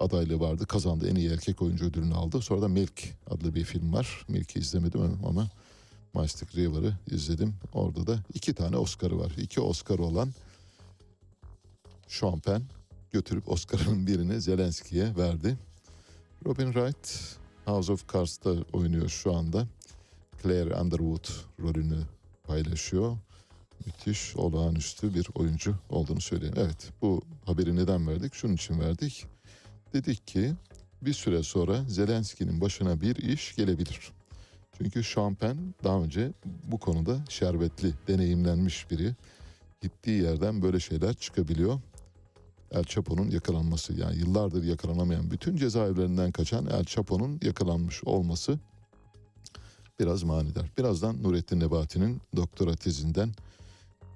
adaylığı 0.00 0.40
vardı. 0.40 0.66
Kazandı. 0.66 1.08
En 1.08 1.14
iyi 1.14 1.30
erkek 1.30 1.62
oyuncu 1.62 1.84
ödülünü 1.84 2.14
aldı. 2.14 2.40
Sonra 2.40 2.62
da 2.62 2.68
Milk 2.68 3.02
adlı 3.30 3.54
bir 3.54 3.64
film 3.64 3.92
var. 3.92 4.24
Milk'i 4.28 4.58
izlemedim 4.58 5.18
ama 5.26 5.48
Mystic 6.14 6.62
River'ı 6.62 6.94
izledim. 7.10 7.54
Orada 7.72 8.06
da 8.06 8.18
iki 8.34 8.54
tane 8.54 8.76
Oscar'ı 8.76 9.18
var. 9.18 9.32
İki 9.38 9.60
Oscar'ı 9.60 10.02
olan 10.02 10.30
Sean 12.08 12.40
Penn 12.40 12.62
götürüp 13.12 13.48
Oscar'ın 13.48 14.06
birini 14.06 14.40
Zelenski'ye 14.40 15.16
verdi. 15.16 15.58
Robin 16.46 16.72
Wright 16.72 17.36
House 17.64 17.92
of 17.92 18.12
Cards'ta 18.12 18.54
oynuyor 18.72 19.08
şu 19.08 19.34
anda. 19.34 19.66
Claire 20.42 20.74
Underwood 20.74 21.28
rolünü 21.62 22.02
paylaşıyor. 22.44 23.16
Müthiş, 23.86 24.36
olağanüstü 24.36 25.14
bir 25.14 25.26
oyuncu 25.34 25.74
olduğunu 25.90 26.20
söyleyeyim. 26.20 26.54
Evet, 26.58 26.88
bu 27.02 27.22
haberi 27.44 27.76
neden 27.76 28.08
verdik? 28.08 28.34
Şunun 28.34 28.54
için 28.54 28.80
verdik. 28.80 29.26
Dedik 29.92 30.26
ki 30.26 30.54
bir 31.02 31.12
süre 31.12 31.42
sonra 31.42 31.84
Zelenski'nin 31.88 32.60
başına 32.60 33.00
bir 33.00 33.16
iş 33.16 33.56
gelebilir. 33.56 34.12
Çünkü 34.78 35.04
Sean 35.04 35.34
Penn 35.34 35.74
daha 35.84 36.02
önce 36.02 36.32
bu 36.64 36.78
konuda 36.78 37.24
şerbetli, 37.28 37.94
deneyimlenmiş 38.08 38.90
biri. 38.90 39.14
Gittiği 39.80 40.22
yerden 40.22 40.62
böyle 40.62 40.80
şeyler 40.80 41.14
çıkabiliyor. 41.14 41.80
El 42.70 42.84
Chapo'nun 42.84 43.30
yakalanması 43.30 43.92
yani 43.92 44.16
yıllardır 44.16 44.64
yakalanamayan 44.64 45.30
bütün 45.30 45.56
cezaevlerinden 45.56 46.32
kaçan 46.32 46.66
El 46.66 46.84
Chapo'nun 46.84 47.40
yakalanmış 47.42 48.04
olması 48.04 48.58
biraz 50.00 50.22
manidar. 50.22 50.70
Birazdan 50.78 51.22
Nurettin 51.22 51.60
Nebati'nin 51.60 52.20
doktora 52.36 52.76
tezinden 52.76 53.32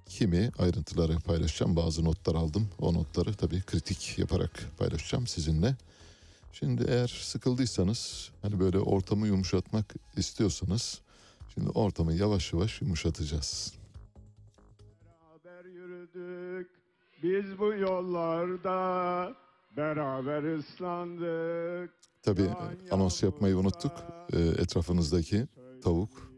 kimi 0.06 0.50
ayrıntıları 0.58 1.18
paylaşacağım. 1.18 1.76
Bazı 1.76 2.04
notlar 2.04 2.34
aldım. 2.34 2.68
O 2.78 2.94
notları 2.94 3.34
tabii 3.34 3.62
kritik 3.62 4.18
yaparak 4.18 4.70
paylaşacağım 4.78 5.26
sizinle. 5.26 5.76
Şimdi 6.52 6.84
eğer 6.88 7.08
sıkıldıysanız 7.08 8.30
hani 8.42 8.60
böyle 8.60 8.78
ortamı 8.78 9.26
yumuşatmak 9.26 9.94
istiyorsanız 10.16 11.00
şimdi 11.54 11.70
ortamı 11.70 12.12
yavaş 12.12 12.52
yavaş 12.52 12.80
yumuşatacağız. 12.82 13.72
Beraber 15.44 15.64
yürüdük 15.64 16.70
biz 17.22 17.58
bu 17.58 17.74
yollarda 17.74 19.34
beraber 19.76 20.58
ıslandık. 20.58 21.90
Tabii 22.22 22.48
anons 22.90 23.22
yapmayı 23.22 23.56
unuttuk. 23.56 23.92
Ee, 24.32 24.38
etrafınızdaki 24.38 25.46
tavuk, 25.82 26.32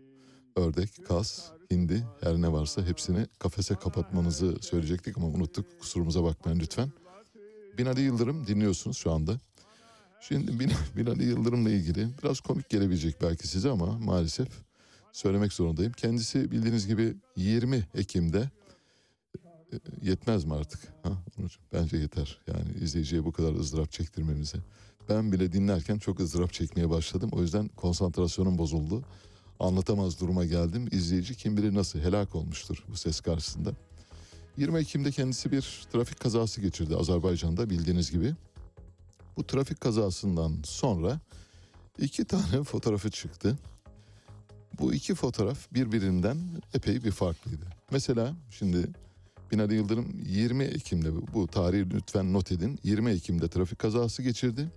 ördek, 0.56 1.06
kaz, 1.08 1.52
hindi 1.70 2.04
her 2.20 2.34
ne 2.40 2.52
varsa 2.52 2.82
hepsini 2.82 3.26
kafese 3.38 3.74
kapatmanızı 3.74 4.56
söyleyecektik 4.60 5.18
ama 5.18 5.26
unuttuk. 5.26 5.80
Kusurumuza 5.80 6.24
bakmayın 6.24 6.60
lütfen. 6.60 6.92
Binali 7.78 8.00
Yıldırım 8.00 8.46
dinliyorsunuz 8.46 8.96
şu 8.96 9.12
anda. 9.12 9.40
Şimdi 10.20 10.60
Bin, 10.60 10.70
Binali 10.96 11.24
Yıldırım'la 11.24 11.70
ilgili 11.70 12.08
biraz 12.22 12.40
komik 12.40 12.68
gelebilecek 12.68 13.22
belki 13.22 13.48
size 13.48 13.70
ama 13.70 13.98
maalesef 13.98 14.48
söylemek 15.12 15.52
zorundayım. 15.52 15.92
Kendisi 15.92 16.50
bildiğiniz 16.50 16.86
gibi 16.86 17.16
20 17.36 17.86
Ekim'de 17.94 18.50
e, 19.72 19.76
yetmez 20.02 20.44
mi 20.44 20.54
artık? 20.54 20.80
Ha? 21.02 21.10
Bence 21.72 21.96
yeter. 21.96 22.38
Yani 22.46 22.84
izleyiciye 22.84 23.24
bu 23.24 23.32
kadar 23.32 23.54
ızdırap 23.54 23.92
çektirmemize. 23.92 24.58
Ben 25.08 25.32
bile 25.32 25.52
dinlerken 25.52 25.98
çok 25.98 26.20
ızdırap 26.20 26.52
çekmeye 26.52 26.90
başladım. 26.90 27.30
O 27.32 27.42
yüzden 27.42 27.68
konsantrasyonum 27.68 28.58
bozuldu. 28.58 29.04
Anlatamaz 29.60 30.20
duruma 30.20 30.44
geldim. 30.44 30.88
İzleyici 30.92 31.34
kim 31.34 31.56
bilir 31.56 31.74
nasıl 31.74 31.98
helak 31.98 32.34
olmuştur 32.34 32.84
bu 32.88 32.96
ses 32.96 33.20
karşısında. 33.20 33.72
20 34.56 34.78
Ekim'de 34.78 35.10
kendisi 35.10 35.52
bir 35.52 35.86
trafik 35.92 36.20
kazası 36.20 36.60
geçirdi 36.60 36.96
Azerbaycan'da 36.96 37.70
bildiğiniz 37.70 38.10
gibi. 38.10 38.34
Bu 39.36 39.46
trafik 39.46 39.80
kazasından 39.80 40.56
sonra 40.64 41.20
iki 41.98 42.24
tane 42.24 42.62
fotoğrafı 42.64 43.10
çıktı. 43.10 43.58
Bu 44.78 44.94
iki 44.94 45.14
fotoğraf 45.14 45.72
birbirinden 45.72 46.38
epey 46.74 47.04
bir 47.04 47.10
farklıydı. 47.10 47.64
Mesela 47.90 48.34
şimdi 48.50 48.88
Binali 49.52 49.74
Yıldırım 49.74 50.20
20 50.26 50.64
Ekim'de 50.64 51.34
bu 51.34 51.46
tarihi 51.46 51.90
lütfen 51.90 52.32
not 52.32 52.52
edin. 52.52 52.78
20 52.84 53.10
Ekim'de 53.10 53.48
trafik 53.48 53.78
kazası 53.78 54.22
geçirdi. 54.22 54.68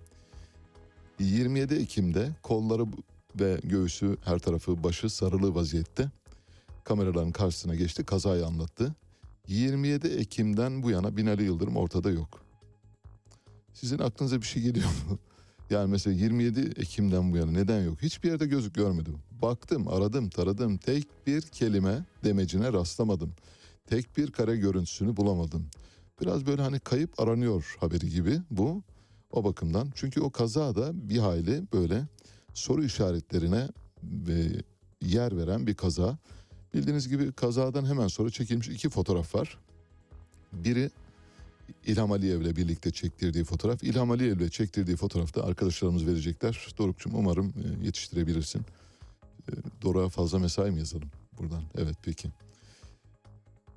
27 1.20 1.74
Ekim'de 1.74 2.30
kolları 2.42 2.86
ve 3.40 3.60
göğsü 3.64 4.16
her 4.24 4.38
tarafı 4.38 4.84
başı 4.84 5.10
sarılı 5.10 5.54
vaziyette 5.54 6.10
kameraların 6.84 7.32
karşısına 7.32 7.74
geçti 7.74 8.04
kazayı 8.04 8.46
anlattı. 8.46 8.94
27 9.48 10.06
Ekim'den 10.08 10.82
bu 10.82 10.90
yana 10.90 11.16
Binali 11.16 11.42
Yıldırım 11.42 11.76
ortada 11.76 12.10
yok. 12.10 12.42
Sizin 13.72 13.98
aklınıza 13.98 14.40
bir 14.40 14.46
şey 14.46 14.62
geliyor 14.62 14.86
mu? 14.86 15.18
Yani 15.70 15.90
mesela 15.90 16.16
27 16.16 16.60
Ekim'den 16.60 17.32
bu 17.32 17.36
yana 17.36 17.50
neden 17.50 17.84
yok? 17.84 18.02
Hiçbir 18.02 18.28
yerde 18.28 18.46
gözük 18.46 18.74
görmedim. 18.74 19.18
Baktım, 19.42 19.88
aradım, 19.88 20.30
taradım. 20.30 20.76
Tek 20.76 21.26
bir 21.26 21.42
kelime 21.42 22.04
demecine 22.24 22.72
rastlamadım. 22.72 23.32
Tek 23.86 24.16
bir 24.16 24.30
kare 24.30 24.56
görüntüsünü 24.56 25.16
bulamadım. 25.16 25.66
Biraz 26.20 26.46
böyle 26.46 26.62
hani 26.62 26.80
kayıp 26.80 27.20
aranıyor 27.20 27.76
haberi 27.80 28.10
gibi 28.10 28.40
bu. 28.50 28.82
O 29.32 29.44
bakımdan. 29.44 29.92
Çünkü 29.94 30.20
o 30.20 30.30
kaza 30.30 30.74
da 30.74 31.08
bir 31.08 31.18
hayli 31.18 31.72
böyle 31.72 32.06
soru 32.54 32.84
işaretlerine 32.84 33.68
ve 34.02 34.62
yer 35.00 35.36
veren 35.36 35.66
bir 35.66 35.74
kaza. 35.74 36.18
Bildiğiniz 36.74 37.08
gibi 37.08 37.32
kazadan 37.32 37.86
hemen 37.86 38.08
sonra 38.08 38.30
çekilmiş 38.30 38.68
iki 38.68 38.88
fotoğraf 38.88 39.34
var. 39.34 39.58
Biri 40.52 40.90
İlham 41.86 42.12
Aliyev'le 42.12 42.56
birlikte 42.56 42.90
çektirdiği 42.90 43.44
fotoğraf. 43.44 43.82
İlham 43.82 44.10
Aliyev'le 44.10 44.48
çektirdiği 44.48 44.96
fotoğrafta 44.96 45.44
arkadaşlarımız 45.44 46.06
verecekler. 46.06 46.68
Doruk'cum 46.78 47.14
umarım 47.14 47.48
e, 47.48 47.84
yetiştirebilirsin. 47.84 48.60
E, 49.48 49.52
Doruk'a 49.82 50.08
fazla 50.08 50.38
mesai 50.38 50.70
mi 50.70 50.78
yazalım 50.78 51.10
buradan? 51.38 51.62
Evet 51.78 51.96
peki. 52.02 52.28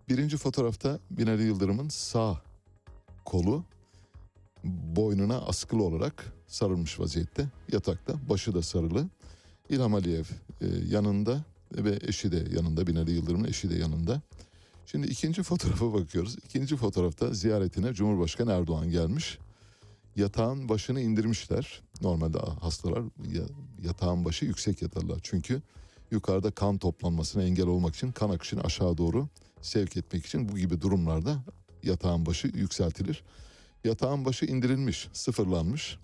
Birinci 0.10 0.38
fotoğrafta 0.38 1.00
Binali 1.12 1.44
Yıldırım'ın 1.44 1.90
sağ 1.90 2.41
kolu 3.26 3.64
boynuna 4.64 5.41
askılı 5.41 5.84
olarak 5.84 6.34
sarılmış 6.54 7.00
vaziyette. 7.00 7.48
Yatakta 7.72 8.14
başı 8.30 8.54
da 8.54 8.62
sarılı. 8.62 9.08
İlham 9.70 9.96
Aliyev 9.96 10.26
e, 10.62 10.68
yanında 10.88 11.44
ve 11.72 12.00
eşi 12.02 12.32
de 12.32 12.56
yanında. 12.56 12.88
Binali 12.88 13.12
Yıldırım'ın 13.12 13.48
eşi 13.48 13.70
de 13.70 13.76
yanında. 13.76 14.22
Şimdi 14.86 15.08
ikinci 15.08 15.44
fotoğrafa 15.44 15.94
bakıyoruz. 15.94 16.36
İkinci 16.46 16.78
fotoğrafta 16.78 17.34
ziyaretine 17.34 17.94
Cumhurbaşkanı 17.94 18.52
Erdoğan 18.52 18.90
gelmiş. 18.90 19.38
Yatağın 20.16 20.70
başını 20.70 21.02
indirmişler. 21.02 21.82
Normalde 22.02 22.38
hastalar 22.38 23.04
ya- 23.34 23.48
yatağın 23.84 24.26
başı 24.26 24.46
yüksek 24.46 24.82
yatarlar. 24.82 25.20
Çünkü 25.24 25.62
yukarıda 26.12 26.52
kan 26.52 26.78
toplanmasına 26.78 27.44
engel 27.44 27.68
olmak 27.68 27.96
için 27.96 28.12
kan 28.12 28.30
akışını 28.30 28.62
aşağı 28.62 28.98
doğru 28.98 29.28
sevk 29.62 29.98
etmek 29.98 30.26
için 30.26 30.50
bu 30.50 30.58
gibi 30.58 30.82
durumlarda 30.82 31.44
yatağın 31.84 32.26
başı 32.26 32.48
yükseltilir. 32.48 33.24
Yatağın 33.84 34.26
başı 34.26 34.46
indirilmiş, 34.46 35.08
sıfırlanmış. 35.14 35.98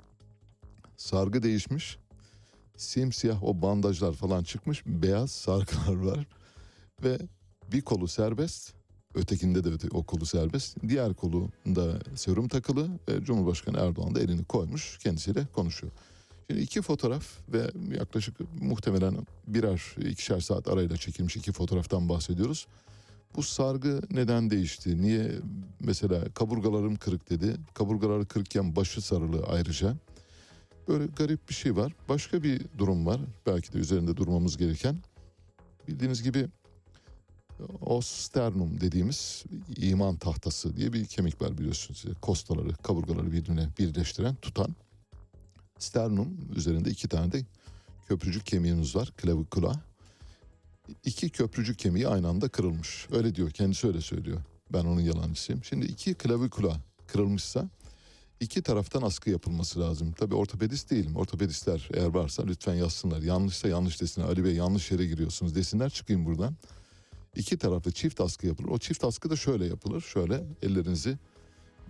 Sargı 1.00 1.44
değişmiş. 1.44 1.98
Simsiyah 2.78 3.44
o 3.44 3.62
bandajlar 3.62 4.14
falan 4.14 4.44
çıkmış. 4.44 4.84
Beyaz 4.86 5.32
sargılar 5.32 5.96
var. 5.96 6.28
Ve 7.04 7.18
bir 7.72 7.82
kolu 7.82 8.08
serbest. 8.08 8.74
Ötekinde 9.16 9.64
de 9.64 9.88
o 9.92 10.04
kolu 10.04 10.26
serbest. 10.26 10.78
Diğer 10.88 11.14
kolunda 11.14 12.00
serum 12.16 12.48
takılı 12.48 12.90
ve 13.10 13.24
Cumhurbaşkanı 13.24 13.78
Erdoğan 13.78 14.16
da 14.16 14.20
elini 14.20 14.44
koymuş 14.44 14.98
kendisiyle 14.98 15.46
konuşuyor. 15.54 15.94
Şimdi 16.48 16.62
iki 16.62 16.82
fotoğraf 16.82 17.26
ve 17.50 17.72
yaklaşık 17.98 18.36
muhtemelen 18.62 19.28
birer 19.48 19.96
ikişer 20.10 20.40
saat 20.40 20.68
arayla 20.68 20.98
çekilmiş 20.98 21.36
iki 21.36 21.52
fotoğraftan 21.52 22.10
bahsediyoruz. 22.10 22.68
Bu 23.36 23.44
sargı 23.44 24.02
neden 24.12 24.50
değişti? 24.50 25.02
Niye 25.02 25.32
mesela 25.80 26.34
kaburgalarım 26.34 26.96
kırık 26.96 27.30
dedi. 27.30 27.56
Kaburgaları 27.74 28.26
kırıkken 28.26 28.76
başı 28.76 29.02
sarılı 29.02 29.44
ayrıca. 29.44 29.96
Böyle 30.90 31.06
garip 31.06 31.50
bir 31.50 31.54
şey 31.54 31.76
var. 31.76 31.94
Başka 32.10 32.44
bir 32.44 32.62
durum 32.78 33.06
var. 33.06 33.22
Belki 33.46 33.74
de 33.74 33.78
üzerinde 33.78 34.18
durmamız 34.18 34.58
gereken. 34.58 34.98
Bildiğiniz 35.88 36.24
gibi 36.24 36.48
osternum 37.82 38.82
dediğimiz 38.82 39.44
iman 39.78 40.18
tahtası 40.18 40.78
diye 40.78 40.94
bir 40.94 41.06
kemik 41.06 41.42
var 41.42 41.58
biliyorsunuz. 41.58 42.06
Kostaları, 42.22 42.74
kaburgaları 42.74 43.32
birbirine 43.32 43.70
birleştiren, 43.80 44.36
tutan. 44.36 44.76
Sternum 45.80 46.38
üzerinde 46.56 46.90
iki 46.90 47.08
tane 47.08 47.32
de 47.32 47.46
köprücük 48.08 48.46
kemiğimiz 48.46 48.96
var. 48.96 49.14
Clavikula. 49.22 49.82
İki 51.06 51.30
köprücük 51.30 51.80
kemiği 51.80 52.08
aynı 52.08 52.28
anda 52.28 52.50
kırılmış. 52.50 53.08
Öyle 53.12 53.36
diyor, 53.36 53.52
kendisi 53.52 53.88
öyle 53.88 54.02
söylüyor. 54.02 54.42
Ben 54.74 54.86
onun 54.86 55.02
yalancısıyım. 55.02 55.64
Şimdi 55.64 55.86
iki 55.86 56.14
klavikula 56.14 56.78
kırılmışsa 57.08 57.70
iki 58.40 58.62
taraftan 58.62 59.02
askı 59.02 59.30
yapılması 59.30 59.80
lazım. 59.80 60.12
Tabii 60.12 60.36
ortopedist 60.36 60.92
değilim. 60.92 61.16
Ortopedistler 61.16 61.90
eğer 61.94 62.08
varsa 62.08 62.44
lütfen 62.46 62.74
yazsınlar. 62.74 63.22
Yanlışsa 63.22 63.68
yanlış 63.68 64.02
desinler. 64.02 64.28
Ali 64.28 64.44
Bey 64.44 64.56
yanlış 64.56 64.92
yere 64.92 65.06
giriyorsunuz 65.06 65.56
desinler 65.56 65.90
çıkayım 65.90 66.26
buradan. 66.26 66.56
İki 67.36 67.58
taraflı 67.58 67.92
çift 67.92 68.22
askı 68.22 68.48
yapılır. 68.48 68.70
O 68.70 68.78
çift 68.80 69.04
askı 69.04 69.30
da 69.30 69.36
şöyle 69.36 69.66
yapılır. 69.66 70.02
Şöyle 70.02 70.44
ellerinizi 70.62 71.18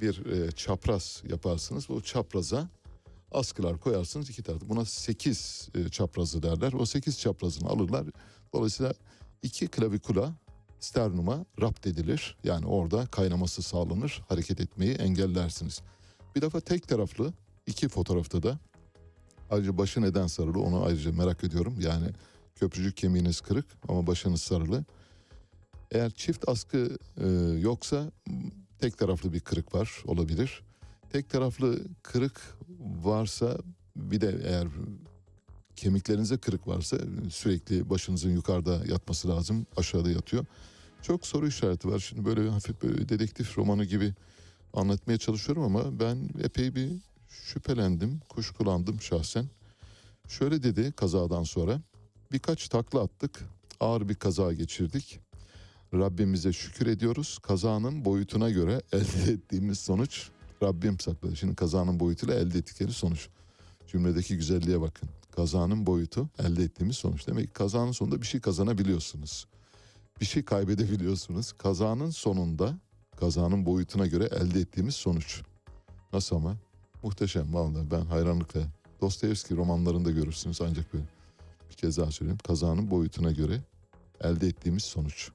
bir 0.02 0.26
e, 0.26 0.52
çapraz 0.52 1.24
yaparsınız. 1.30 1.90
O 1.90 2.02
çapraza 2.02 2.70
askılar 3.32 3.80
koyarsınız 3.80 4.30
iki 4.30 4.44
tarafta. 4.44 4.70
Buna 4.70 4.86
sekiz 4.86 5.70
e, 5.76 5.90
çaprazı 5.90 6.44
derler. 6.44 6.74
O 6.74 6.86
sekiz 6.86 7.20
çaprazını 7.20 7.70
alırlar. 7.70 8.06
Dolayısıyla 8.54 8.94
iki 9.44 9.68
klavikula 9.68 10.34
sternuma 10.80 11.46
rapt 11.62 11.88
edilir. 11.88 12.38
Yani 12.44 12.66
orada 12.66 13.06
kaynaması 13.06 13.62
sağlanır. 13.62 14.22
Hareket 14.30 14.62
etmeyi 14.62 14.92
engellersiniz. 14.94 15.82
Bir 16.36 16.42
defa 16.42 16.60
tek 16.60 16.88
taraflı 16.88 17.34
iki 17.68 17.88
fotoğrafta 17.88 18.44
da 18.44 18.60
ayrıca 19.50 19.78
başı 19.78 20.02
neden 20.02 20.28
sarılı 20.28 20.60
onu 20.60 20.86
ayrıca 20.86 21.12
merak 21.12 21.44
ediyorum. 21.44 21.76
Yani 21.80 22.08
köprücük 22.56 22.98
kemiğiniz 22.98 23.42
kırık 23.42 23.66
ama 23.88 24.08
başınız 24.08 24.42
sarılı. 24.42 24.86
Eğer 25.92 26.12
çift 26.12 26.50
askı 26.50 26.98
e, 27.18 27.28
yoksa 27.60 28.12
tek 28.80 28.98
taraflı 28.98 29.34
bir 29.34 29.40
kırık 29.40 29.76
var 29.76 30.04
olabilir. 30.06 30.64
Tek 31.12 31.30
taraflı 31.30 31.80
kırık 32.04 32.42
varsa 33.04 33.58
bir 33.96 34.22
de 34.22 34.40
eğer 34.44 34.68
kemiklerinize 35.76 36.38
kırık 36.38 36.68
varsa 36.68 36.98
sürekli 37.30 37.90
başınızın 37.90 38.32
yukarıda 38.32 38.82
yatması 38.86 39.28
lazım 39.28 39.66
aşağıda 39.78 40.12
yatıyor. 40.12 40.46
Çok 41.02 41.28
soru 41.28 41.48
işareti 41.48 41.88
var. 41.88 42.00
Şimdi 42.00 42.26
böyle 42.26 42.50
hafif 42.50 42.84
böyle 42.84 43.10
dedektif 43.10 43.58
romanı 43.58 43.86
gibi 43.86 44.14
anlatmaya 44.74 45.18
çalışıyorum 45.18 45.64
ama 45.64 46.00
ben 46.00 46.30
epey 46.44 46.76
bir 46.76 46.90
şüphelendim, 47.30 48.20
kuşkulandım 48.30 49.02
şahsen. 49.02 49.46
Şöyle 50.28 50.64
dedi 50.64 50.92
kazadan 50.92 51.44
sonra. 51.44 51.82
Birkaç 52.32 52.70
takla 52.70 53.02
attık, 53.02 53.46
ağır 53.80 54.10
bir 54.10 54.16
kaza 54.16 54.54
geçirdik. 54.54 55.20
Rabbimize 55.94 56.54
şükür 56.54 56.88
ediyoruz. 56.88 57.40
Kazanın 57.44 58.06
boyutuna 58.06 58.50
göre 58.50 58.82
elde 58.94 59.32
ettiğimiz 59.32 59.80
sonuç 59.80 60.30
Rabbim 60.64 61.00
sakladı. 61.00 61.36
Şimdi 61.36 61.56
kazanın 61.56 62.00
boyutuyla 62.00 62.36
elde 62.36 62.58
ettikleri 62.58 62.92
sonuç. 62.92 63.30
Cümledeki 63.88 64.38
güzelliğe 64.38 64.82
bakın. 64.82 65.10
Kazanın 65.32 65.86
boyutu 65.86 66.30
elde 66.40 66.64
ettiğimiz 66.64 66.98
sonuç. 66.98 67.28
Demek 67.28 67.48
ki 67.48 67.54
kazanın 67.54 67.92
sonunda 67.92 68.22
bir 68.22 68.28
şey 68.28 68.42
kazanabiliyorsunuz. 68.42 69.48
Bir 70.22 70.26
şey 70.26 70.44
kaybedebiliyorsunuz. 70.46 71.52
Kazanın 71.52 72.10
sonunda 72.10 72.78
kazanın 73.20 73.66
boyutuna 73.66 74.08
göre 74.08 74.24
elde 74.24 74.60
ettiğimiz 74.60 74.96
sonuç. 74.96 75.42
Nasıl 76.14 76.36
ama? 76.36 76.56
Muhteşem 77.04 77.54
vallahi 77.54 77.92
ben 77.92 78.06
hayranlıkla. 78.06 78.62
Dostoyevski 79.02 79.56
romanlarında 79.56 80.12
görürsünüz 80.12 80.62
ancak 80.62 80.94
böyle. 80.94 81.06
Bir 81.70 81.76
kez 81.76 81.98
daha 81.98 82.12
söyleyeyim. 82.12 82.40
Kazanın 82.48 82.92
boyutuna 82.92 83.32
göre 83.32 83.62
elde 84.22 84.48
ettiğimiz 84.48 84.84
sonuç. 84.84 85.32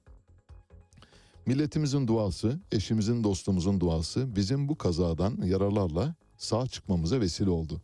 Milletimizin 1.47 2.07
duası, 2.07 2.61
eşimizin, 2.73 3.25
dostumuzun 3.25 3.81
duası 3.81 4.37
bizim 4.37 4.69
bu 4.69 4.79
kazadan 4.79 5.43
yaralarla 5.43 6.15
sağ 6.37 6.67
çıkmamıza 6.67 7.21
vesile 7.21 7.51
oldu. 7.51 7.81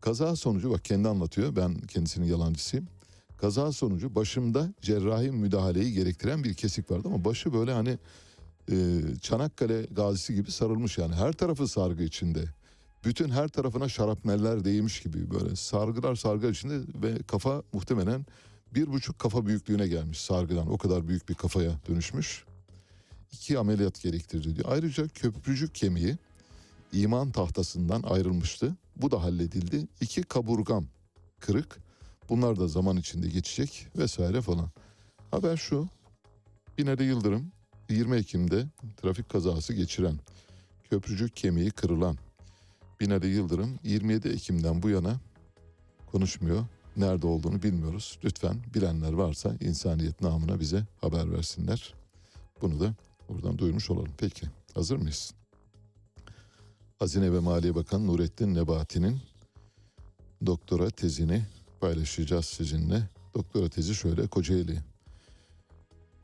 Kaza 0.00 0.36
sonucu 0.36 0.70
bak 0.70 0.84
kendi 0.84 1.08
anlatıyor 1.08 1.56
ben 1.56 1.74
kendisinin 1.74 2.26
yalancısıyım. 2.26 2.86
Kaza 3.36 3.72
sonucu 3.72 4.14
başımda 4.14 4.74
cerrahi 4.80 5.30
müdahaleyi 5.30 5.92
gerektiren 5.92 6.44
bir 6.44 6.54
kesik 6.54 6.90
vardı 6.90 7.08
ama 7.08 7.24
başı 7.24 7.52
böyle 7.52 7.72
hani 7.72 7.98
Çanakkale 9.20 9.82
gazisi 9.82 10.34
gibi 10.34 10.50
sarılmış 10.50 10.98
yani 10.98 11.14
her 11.14 11.32
tarafı 11.32 11.68
sargı 11.68 12.02
içinde. 12.02 12.44
Bütün 13.04 13.30
her 13.30 13.48
tarafına 13.48 13.88
şarapneller 13.88 14.64
değmiş 14.64 15.02
gibi 15.02 15.30
böyle 15.30 15.56
sargılar 15.56 16.14
sargı 16.14 16.50
içinde 16.50 16.80
ve 17.02 17.18
kafa 17.22 17.62
muhtemelen 17.72 18.26
bir 18.74 18.86
buçuk 18.86 19.18
kafa 19.18 19.46
büyüklüğüne 19.46 19.88
gelmiş 19.88 20.20
sargıdan 20.20 20.72
o 20.72 20.78
kadar 20.78 21.08
büyük 21.08 21.28
bir 21.28 21.34
kafaya 21.34 21.72
dönüşmüş. 21.88 22.44
İki 23.32 23.58
ameliyat 23.58 24.02
gerektirdi 24.02 24.56
diyor. 24.56 24.68
Ayrıca 24.70 25.08
köprücük 25.08 25.74
kemiği 25.74 26.16
iman 26.92 27.30
tahtasından 27.30 28.02
ayrılmıştı. 28.02 28.76
Bu 28.96 29.10
da 29.10 29.22
halledildi. 29.22 29.86
İki 30.00 30.22
kaburgam 30.22 30.86
kırık. 31.40 31.78
Bunlar 32.28 32.58
da 32.58 32.68
zaman 32.68 32.96
içinde 32.96 33.28
geçecek 33.28 33.86
vesaire 33.96 34.40
falan. 34.40 34.70
Haber 35.30 35.56
şu. 35.56 35.88
Binali 36.78 37.04
Yıldırım 37.04 37.52
20 37.90 38.16
Ekim'de 38.16 38.66
trafik 38.96 39.28
kazası 39.28 39.72
geçiren, 39.72 40.18
köprücük 40.90 41.36
kemiği 41.36 41.70
kırılan 41.70 42.16
Binali 43.00 43.26
Yıldırım 43.26 43.78
27 43.84 44.28
Ekim'den 44.28 44.82
bu 44.82 44.90
yana 44.90 45.20
konuşmuyor. 46.06 46.64
nerede 46.96 47.26
olduğunu 47.26 47.62
bilmiyoruz. 47.62 48.18
Lütfen 48.24 48.56
bilenler 48.74 49.12
varsa 49.12 49.56
insaniyet 49.60 50.20
namına 50.20 50.60
bize 50.60 50.86
haber 51.00 51.32
versinler. 51.32 51.94
Bunu 52.62 52.80
da 52.80 52.94
buradan 53.28 53.58
duyurmuş 53.58 53.90
olalım. 53.90 54.12
Peki 54.18 54.46
hazır 54.74 54.96
mıyız? 54.96 55.34
Hazine 56.98 57.32
ve 57.32 57.38
Maliye 57.38 57.74
Bakanı 57.74 58.06
Nurettin 58.06 58.54
Nebati'nin 58.54 59.20
doktora 60.46 60.90
tezini 60.90 61.42
paylaşacağız 61.80 62.44
sizinle. 62.44 63.08
Doktora 63.34 63.68
tezi 63.68 63.94
şöyle 63.94 64.26
Kocaeli 64.26 64.78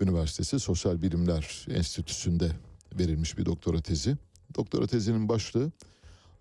Üniversitesi 0.01 0.60
Sosyal 0.60 1.02
Bilimler 1.02 1.66
Enstitüsü'nde 1.70 2.51
verilmiş 2.98 3.39
bir 3.39 3.47
doktora 3.47 3.81
tezi. 3.81 4.16
Doktora 4.55 4.86
tezinin 4.86 5.28
başlığı 5.28 5.73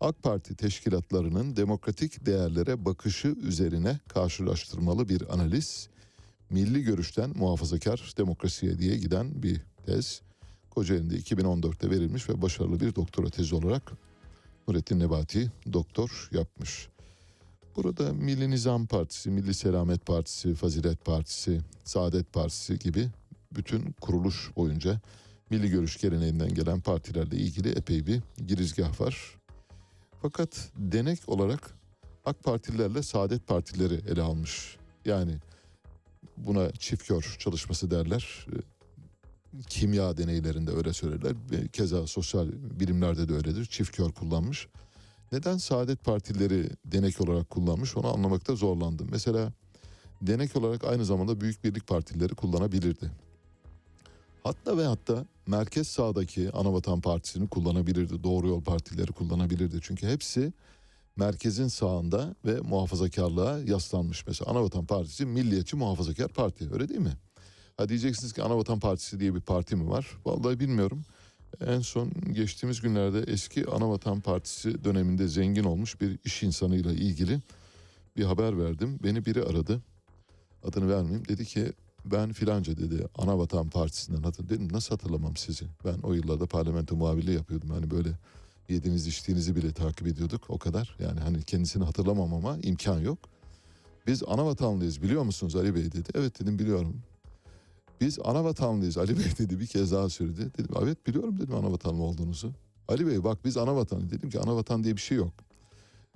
AK 0.02 0.24
Parti 0.24 0.56
teşkilatlarının 0.56 1.56
demokratik 1.56 2.26
değerlere 2.26 2.86
bakışı 2.86 3.28
üzerine 3.28 4.00
karşılaştırmalı 4.08 5.10
bir 5.10 5.34
analiz. 5.34 5.90
Milli 6.50 6.84
görüşten 6.84 7.38
muhafazakar 7.38 8.14
demokrasiye 8.18 8.78
diye 8.78 8.98
giden 8.98 9.44
bir 9.44 9.62
tez. 9.86 10.22
Kocaeli'nde 10.70 11.16
2014'te 11.16 11.90
verilmiş 11.90 12.30
ve 12.30 12.42
başarılı 12.42 12.80
bir 12.80 12.96
doktora 12.96 13.30
tezi 13.30 13.56
olarak 13.56 13.92
Nurettin 14.68 15.00
Nebati 15.00 15.52
doktor 15.74 16.30
yapmış. 16.32 16.90
Burada 17.76 18.14
Milli 18.14 18.50
Nizam 18.50 18.88
Partisi, 18.88 19.30
Milli 19.30 19.54
Selamet 19.54 20.06
Partisi, 20.06 20.56
Fazilet 20.56 21.06
Partisi, 21.06 21.62
Saadet 21.84 22.34
Partisi 22.34 22.80
gibi 22.80 23.10
bütün 23.56 23.92
kuruluş 24.02 24.52
boyunca 24.56 25.02
milli 25.50 25.70
görüş 25.70 25.98
geleneğinden 26.02 26.54
gelen 26.54 26.82
partilerle 26.82 27.38
ilgili 27.38 27.70
epey 27.70 28.08
bir 28.08 28.22
girizgah 28.48 29.02
var. 29.02 29.36
Fakat 30.22 30.72
denek 30.76 31.20
olarak 31.28 31.74
AK 32.26 32.44
Partililerle 32.44 33.04
Saadet 33.04 33.48
Partileri 33.48 34.02
ele 34.12 34.22
almış. 34.22 34.78
Yani 35.06 35.36
buna 36.38 36.72
çift 36.72 37.08
kör 37.08 37.36
çalışması 37.40 37.92
derler. 37.92 38.48
Ee, 38.52 38.56
Kimya 39.70 40.18
deneylerinde 40.18 40.72
öyle 40.72 40.94
söylerler. 40.94 41.36
Keza 41.74 42.08
sosyal 42.08 42.48
bilimlerde 42.52 43.30
de 43.30 43.34
öyledir. 43.34 43.66
Çift 43.66 43.96
kör 43.96 44.12
kullanmış. 44.12 44.68
Neden 45.32 45.58
Saadet 45.58 46.04
Partileri 46.04 46.70
denek 46.86 47.22
olarak 47.22 47.50
kullanmış 47.50 47.98
onu 47.98 48.14
anlamakta 48.14 48.56
zorlandım. 48.56 49.08
Mesela 49.12 49.54
denek 50.22 50.56
olarak 50.56 50.84
aynı 50.84 51.06
zamanda 51.06 51.42
Büyük 51.42 51.64
Birlik 51.64 51.88
Partileri 51.88 52.36
kullanabilirdi. 52.36 53.12
Hatta 54.46 54.78
ve 54.78 54.86
hatta 54.86 55.26
merkez 55.48 55.88
sağdaki 55.88 56.52
Anavatan 56.52 57.02
Partisi'ni 57.02 57.48
kullanabilirdi. 57.48 58.24
Doğru 58.24 58.48
Yol 58.48 58.64
Partileri 58.64 59.12
kullanabilirdi. 59.12 59.80
Çünkü 59.82 60.08
hepsi 60.08 60.54
merkezin 61.16 61.68
sağında 61.68 62.36
ve 62.46 62.60
muhafazakarlığa 62.60 63.60
yaslanmış. 63.60 64.28
Mesela 64.28 64.52
Anavatan 64.52 64.86
Partisi 64.86 65.26
milliyetçi 65.26 65.76
muhafazakar 65.76 66.28
parti 66.28 66.70
öyle 66.74 66.90
değil 66.90 67.00
mi? 67.00 67.18
Ha 67.78 67.90
diyeceksiniz 67.90 68.34
ki 68.34 68.44
Anavatan 68.44 68.80
Partisi 68.80 69.20
diye 69.20 69.36
bir 69.36 69.42
parti 69.42 69.76
mi 69.76 69.90
var? 69.90 70.08
Vallahi 70.26 70.60
bilmiyorum. 70.60 71.02
En 71.66 71.80
son 71.80 72.12
geçtiğimiz 72.32 72.82
günlerde 72.82 73.20
eski 73.20 73.66
Anavatan 73.66 74.22
Partisi 74.22 74.84
döneminde 74.84 75.28
zengin 75.28 75.64
olmuş 75.64 76.02
bir 76.02 76.20
iş 76.26 76.44
insanıyla 76.44 76.92
ilgili 76.92 77.40
bir 78.18 78.24
haber 78.24 78.60
verdim. 78.60 79.00
Beni 79.04 79.26
biri 79.26 79.44
aradı. 79.44 79.82
Adını 80.64 80.90
vermeyeyim. 80.90 81.28
Dedi 81.28 81.46
ki 81.46 81.74
ben 82.06 82.34
filanca 82.34 82.78
dedi 82.78 83.08
Anavatan 83.18 83.70
Partisi'nden 83.70 84.24
hatır 84.24 84.50
dedim 84.50 84.68
nasıl 84.72 84.90
hatırlamam 84.96 85.36
sizi? 85.36 85.66
Ben 85.86 85.98
o 86.04 86.14
yıllarda 86.14 86.46
parlamento 86.46 86.96
muhabirliği 86.96 87.36
yapıyordum. 87.36 87.70
Yani 87.74 87.92
böyle 87.92 88.10
yediğiniz 88.70 89.08
içtiğinizi 89.08 89.56
bile 89.56 89.72
takip 89.72 90.08
ediyorduk 90.08 90.50
o 90.50 90.58
kadar. 90.58 90.96
Yani 91.00 91.20
hani 91.20 91.44
kendisini 91.44 91.84
hatırlamam 91.84 92.34
ama 92.34 92.58
imkan 92.64 93.00
yok. 93.00 93.20
Biz 94.08 94.24
Anavatanlıyız 94.28 95.02
biliyor 95.02 95.24
musunuz 95.24 95.56
Ali 95.56 95.76
Bey 95.76 95.84
dedi. 95.84 96.10
Evet 96.16 96.40
dedim 96.40 96.60
biliyorum. 96.60 96.96
Biz 98.02 98.20
Anavatanlıyız 98.24 98.98
Ali 98.98 99.18
Bey 99.18 99.26
dedi 99.38 99.60
bir 99.60 99.68
kez 99.68 99.92
daha 99.92 100.10
söyledi. 100.10 100.52
Dedim 100.58 100.76
evet 100.84 101.08
biliyorum 101.08 101.40
dedim 101.40 101.56
Anavatanlı 101.56 102.04
olduğunuzu. 102.04 102.52
Ali 102.88 103.08
Bey 103.08 103.24
bak 103.24 103.46
biz 103.46 103.58
Anavatan 103.58 104.10
dedim 104.10 104.30
ki 104.30 104.40
Anavatan 104.40 104.84
diye 104.84 104.96
bir 104.96 105.02
şey 105.02 105.18
yok. 105.18 105.34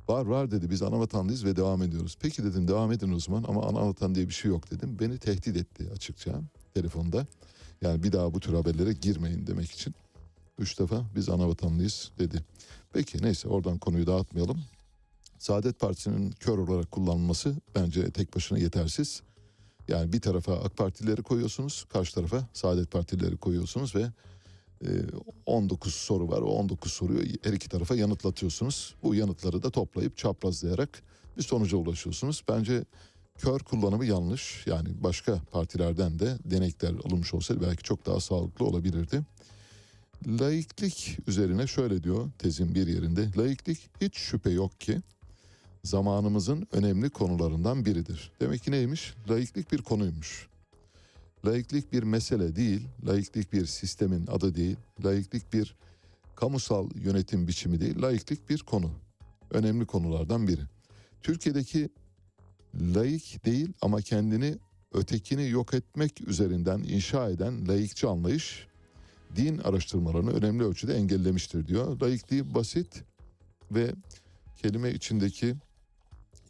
Var 0.10 0.26
var 0.26 0.52
dedi 0.52 0.70
biz 0.70 0.82
Anavatanlıyız 0.82 1.46
ve 1.46 1.56
devam 1.56 1.84
ediyoruz. 1.84 2.18
Peki 2.22 2.44
dedim 2.44 2.68
devam 2.68 2.92
edin 2.92 3.12
o 3.12 3.20
zaman 3.20 3.44
ama 3.48 3.64
Anavatan 3.64 4.16
diye 4.16 4.28
bir 4.28 4.34
şey 4.34 4.52
yok 4.52 4.72
dedim. 4.72 4.98
Beni 5.00 5.18
tehdit 5.18 5.58
etti 5.58 5.90
açıkça 5.96 6.42
telefonda. 6.74 7.28
Yani 7.82 8.04
bir 8.04 8.12
daha 8.12 8.34
bu 8.34 8.40
tür 8.40 8.54
haberlere 8.54 8.94
girmeyin 8.94 9.48
demek 9.48 9.72
için. 9.72 9.96
Üç 10.60 10.80
defa 10.80 11.06
biz 11.16 11.30
Anavatanlıyız 11.30 12.12
dedi. 12.20 12.44
Peki 12.94 13.24
neyse 13.24 13.48
oradan 13.48 13.78
konuyu 13.78 14.08
dağıtmayalım. 14.08 14.62
Saadet 15.40 15.80
Partisi'nin 15.80 16.32
kör 16.32 16.58
olarak 16.58 16.92
kullanılması 16.92 17.56
bence 17.76 18.12
tek 18.12 18.36
başına 18.36 18.58
yetersiz. 18.58 19.22
Yani 19.88 20.14
bir 20.14 20.22
tarafa 20.22 20.54
AK 20.54 20.78
Partilileri 20.78 21.24
koyuyorsunuz, 21.24 21.86
karşı 21.90 22.16
tarafa 22.16 22.48
Saadet 22.54 22.92
Partilileri 22.92 23.38
koyuyorsunuz 23.38 23.96
ve 23.96 24.12
19 25.46 25.94
soru 25.94 26.30
var. 26.30 26.42
O 26.42 26.46
19 26.46 26.92
soruyu 26.92 27.20
her 27.44 27.54
iki 27.54 27.70
tarafa 27.70 27.96
yanıtlatıyorsunuz. 27.96 28.96
Bu 29.04 29.16
yanıtları 29.16 29.64
da 29.64 29.70
toplayıp 29.70 30.18
çaprazlayarak 30.18 31.04
bir 31.38 31.44
sonuca 31.44 31.78
ulaşıyorsunuz. 31.78 32.44
Bence 32.50 32.84
kör 33.38 33.60
kullanımı 33.60 34.06
yanlış. 34.06 34.68
Yani 34.68 34.90
başka 35.04 35.42
partilerden 35.52 36.20
de 36.20 36.38
denekler 36.46 36.94
alınmış 37.06 37.34
olsaydı 37.34 37.62
belki 37.68 37.84
çok 37.84 38.06
daha 38.06 38.20
sağlıklı 38.20 38.66
olabilirdi. 38.66 39.22
Laiklik 40.28 41.18
üzerine 41.28 41.68
şöyle 41.68 42.04
diyor 42.04 42.32
tezin 42.38 42.76
bir 42.76 42.88
yerinde. 42.88 43.30
Laiklik 43.38 43.90
hiç 44.02 44.18
şüphe 44.18 44.50
yok 44.50 44.80
ki 44.80 45.02
zamanımızın 45.84 46.68
önemli 46.72 47.10
konularından 47.10 47.86
biridir. 47.86 48.32
Demek 48.42 48.64
ki 48.64 48.72
neymiş? 48.72 49.14
Laiklik 49.30 49.72
bir 49.72 49.82
konuymuş. 49.82 50.48
Laiklik 51.46 51.94
bir 51.94 52.04
mesele 52.04 52.56
değil, 52.56 52.88
laiklik 53.08 53.54
bir 53.54 53.66
sistemin 53.66 54.28
adı 54.28 54.56
değil, 54.56 54.78
laiklik 55.06 55.54
bir 55.54 55.76
kamusal 56.36 56.90
yönetim 56.96 57.48
biçimi 57.48 57.82
değil, 57.82 58.02
laiklik 58.02 58.50
bir 58.50 58.60
konu. 58.60 58.92
Önemli 59.52 59.86
konulardan 59.86 60.48
biri. 60.48 60.62
Türkiye'deki 61.22 61.90
laik 62.76 63.46
değil 63.46 63.74
ama 63.82 64.02
kendini 64.02 64.58
ötekini 64.94 65.50
yok 65.50 65.74
etmek 65.74 66.28
üzerinden 66.28 66.80
inşa 66.80 67.30
eden 67.30 67.68
laikçi 67.68 68.08
anlayış 68.08 68.68
din 69.36 69.58
araştırmalarını 69.58 70.32
önemli 70.32 70.64
ölçüde 70.64 70.94
engellemiştir 70.94 71.68
diyor. 71.68 72.02
Laikliği 72.02 72.54
basit 72.56 73.04
ve 73.72 73.92
kelime 74.56 74.92
içindeki 74.92 75.56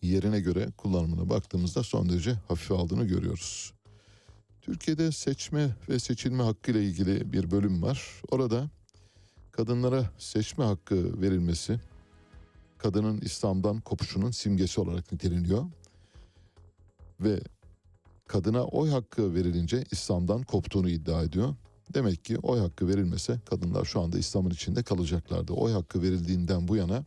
yerine 0.01 0.39
göre 0.39 0.69
kullanımına 0.77 1.29
baktığımızda 1.29 1.83
son 1.83 2.09
derece 2.09 2.33
hafife 2.47 2.73
aldığını 2.73 3.05
görüyoruz. 3.05 3.78
Türkiye'de 4.61 5.11
seçme 5.11 5.75
ve 5.89 5.99
seçilme 5.99 6.43
hakkı 6.43 6.71
ile 6.71 6.83
ilgili 6.83 7.33
bir 7.33 7.51
bölüm 7.51 7.81
var. 7.81 8.21
Orada 8.31 8.69
kadınlara 9.51 10.09
seçme 10.17 10.65
hakkı 10.65 11.21
verilmesi 11.21 11.79
kadının 12.77 13.21
İslam'dan 13.21 13.79
kopuşunun 13.79 14.31
simgesi 14.31 14.81
olarak 14.81 15.11
niteleniyor. 15.11 15.65
Ve 17.19 17.39
kadına 18.27 18.63
oy 18.63 18.89
hakkı 18.89 19.35
verilince 19.35 19.83
İslam'dan 19.91 20.43
koptuğunu 20.43 20.89
iddia 20.89 21.23
ediyor. 21.23 21.55
Demek 21.93 22.25
ki 22.25 22.37
oy 22.37 22.59
hakkı 22.59 22.87
verilmese 22.87 23.39
kadınlar 23.49 23.85
şu 23.85 24.01
anda 24.01 24.17
İslam'ın 24.17 24.49
içinde 24.49 24.83
kalacaklardı. 24.83 25.53
Oy 25.53 25.71
hakkı 25.71 26.01
verildiğinden 26.01 26.67
bu 26.67 26.75
yana 26.75 27.05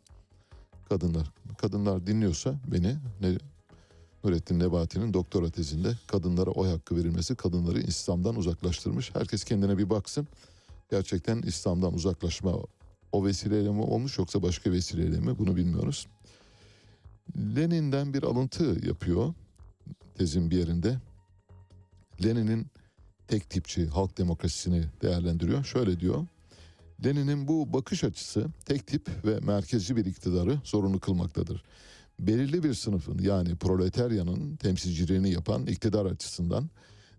kadınlar 0.89 1.31
kadınlar 1.59 2.07
dinliyorsa 2.07 2.55
beni 2.67 2.97
ne 3.21 3.39
Nurettin 4.25 4.59
Nebati'nin 4.59 5.15
doktora 5.15 5.51
tezinde 5.51 5.99
kadınlara 6.07 6.51
oy 6.51 6.69
hakkı 6.69 6.97
verilmesi 6.97 7.37
kadınları 7.37 7.81
İslam'dan 7.81 8.37
uzaklaştırmış. 8.37 9.15
Herkes 9.15 9.45
kendine 9.45 9.79
bir 9.79 9.91
baksın. 9.91 10.29
Gerçekten 10.91 11.43
İslam'dan 11.43 11.95
uzaklaşma 11.95 12.55
o 13.13 13.25
vesileyle 13.25 13.71
mi 13.71 13.81
olmuş 13.81 14.19
yoksa 14.19 14.43
başka 14.43 14.73
vesileyle 14.73 15.21
mi 15.21 15.39
bunu 15.39 15.57
bilmiyoruz. 15.57 16.07
Lenin'den 17.37 18.15
bir 18.15 18.23
alıntı 18.23 18.87
yapıyor 18.87 19.35
tezin 20.19 20.51
bir 20.51 20.59
yerinde. 20.59 20.99
Lenin'in 22.25 22.67
tek 23.29 23.51
tipçi 23.51 23.87
halk 23.87 24.19
demokrasisini 24.19 24.85
değerlendiriyor. 25.03 25.65
Şöyle 25.65 26.01
diyor. 26.01 26.27
Lenin'in 27.05 27.49
bu 27.49 27.73
bakış 27.73 28.05
açısı 28.05 28.47
tek 28.65 28.87
tip 28.87 29.09
ve 29.25 29.41
merkezci 29.41 29.97
bir 29.97 30.05
iktidarı 30.05 30.61
zorunlu 30.65 31.01
kılmaktadır. 31.01 31.63
Belirli 32.27 32.63
bir 32.63 32.75
sınıfın 32.75 33.19
yani 33.19 33.57
proletaryanın 33.57 34.57
temsilciliğini 34.57 35.31
yapan 35.31 35.67
iktidar 35.67 36.07
açısından 36.07 36.71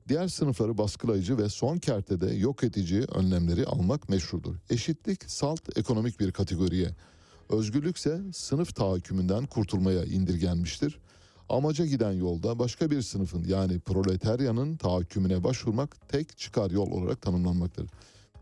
diğer 0.07 0.27
sınıfları 0.27 0.77
baskılayıcı 0.77 1.37
ve 1.37 1.49
son 1.49 1.77
kertede 1.77 2.33
yok 2.33 2.63
edici 2.63 3.01
önlemleri 3.15 3.65
almak 3.65 4.09
meşrudur. 4.09 4.55
Eşitlik 4.69 5.23
salt 5.31 5.77
ekonomik 5.77 6.19
bir 6.19 6.31
kategoriye, 6.31 6.89
özgürlükse 7.49 8.21
sınıf 8.33 8.75
tahakkümünden 8.75 9.45
kurtulmaya 9.45 10.03
indirgenmiştir. 10.03 10.99
Amaca 11.49 11.85
giden 11.85 12.11
yolda 12.11 12.59
başka 12.59 12.91
bir 12.91 13.01
sınıfın 13.01 13.43
yani 13.43 13.79
proletaryanın 13.79 14.77
tahakkümüne 14.77 15.43
başvurmak 15.43 16.09
tek 16.09 16.37
çıkar 16.37 16.71
yol 16.71 16.91
olarak 16.91 17.21
tanımlanmaktadır. 17.21 17.91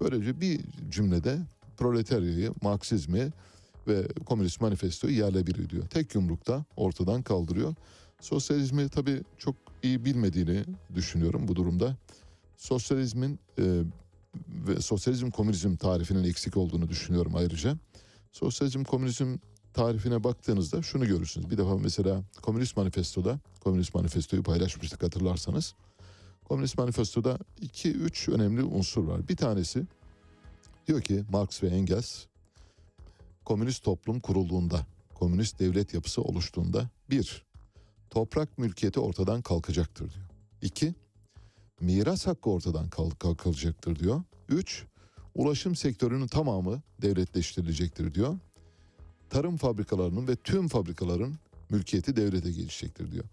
Böylece 0.01 0.41
bir 0.41 0.61
cümlede 0.89 1.37
proletaryayı, 1.77 2.53
Marksizmi 2.61 3.31
ve 3.87 4.07
Komünist 4.25 4.61
Manifestoyu 4.61 5.13
yerle 5.13 5.47
bir 5.47 5.55
ediyor. 5.55 5.87
Tek 5.87 6.15
yumrukta 6.15 6.65
ortadan 6.75 7.21
kaldırıyor. 7.21 7.75
Sosyalizmi 8.21 8.89
tabii 8.89 9.21
çok 9.37 9.55
iyi 9.83 10.05
bilmediğini 10.05 10.63
düşünüyorum 10.95 11.47
bu 11.47 11.55
durumda. 11.55 11.97
Sosyalizmin 12.57 13.39
e, 13.59 13.63
ve 14.47 14.81
sosyalizm 14.81 15.29
komünizm 15.29 15.75
tarifinin 15.75 16.23
eksik 16.23 16.57
olduğunu 16.57 16.89
düşünüyorum 16.89 17.35
ayrıca. 17.35 17.77
Sosyalizm 18.31 18.83
komünizm 18.83 19.37
tarifine 19.73 20.23
baktığınızda 20.23 20.81
şunu 20.81 21.07
görürsünüz. 21.07 21.49
Bir 21.49 21.57
defa 21.57 21.77
mesela 21.77 22.23
Komünist 22.41 22.77
Manifesto'da, 22.77 23.39
Komünist 23.59 23.95
Manifesto'yu 23.95 24.43
paylaşmıştık 24.43 25.03
hatırlarsanız. 25.03 25.75
Komünist 26.43 26.77
Manifesto'da 26.77 27.37
iki 27.61 27.91
üç 27.91 28.29
önemli 28.29 28.63
unsur 28.63 29.03
var. 29.03 29.27
Bir 29.27 29.35
tanesi 29.35 29.83
diyor 30.87 31.01
ki 31.01 31.23
Marx 31.31 31.63
ve 31.63 31.67
Engels 31.67 32.25
komünist 33.45 33.83
toplum 33.83 34.19
kurulduğunda, 34.19 34.85
komünist 35.13 35.59
devlet 35.59 35.93
yapısı 35.93 36.21
oluştuğunda 36.21 36.89
bir, 37.09 37.45
toprak 38.09 38.57
mülkiyeti 38.57 38.99
ortadan 38.99 39.41
kalkacaktır 39.41 40.13
diyor. 40.13 40.25
İki, 40.61 40.95
miras 41.81 42.27
hakkı 42.27 42.49
ortadan 42.49 42.89
kalk- 42.89 43.19
kalkacaktır 43.19 43.99
diyor. 43.99 44.21
Üç, 44.49 44.85
ulaşım 45.35 45.75
sektörünün 45.75 46.27
tamamı 46.27 46.81
devletleştirilecektir 47.01 48.13
diyor. 48.13 48.37
Tarım 49.29 49.57
fabrikalarının 49.57 50.27
ve 50.27 50.35
tüm 50.35 50.67
fabrikaların 50.67 51.35
mülkiyeti 51.69 52.15
devlete 52.15 52.51
geçecektir 52.51 53.11
diyor. 53.11 53.25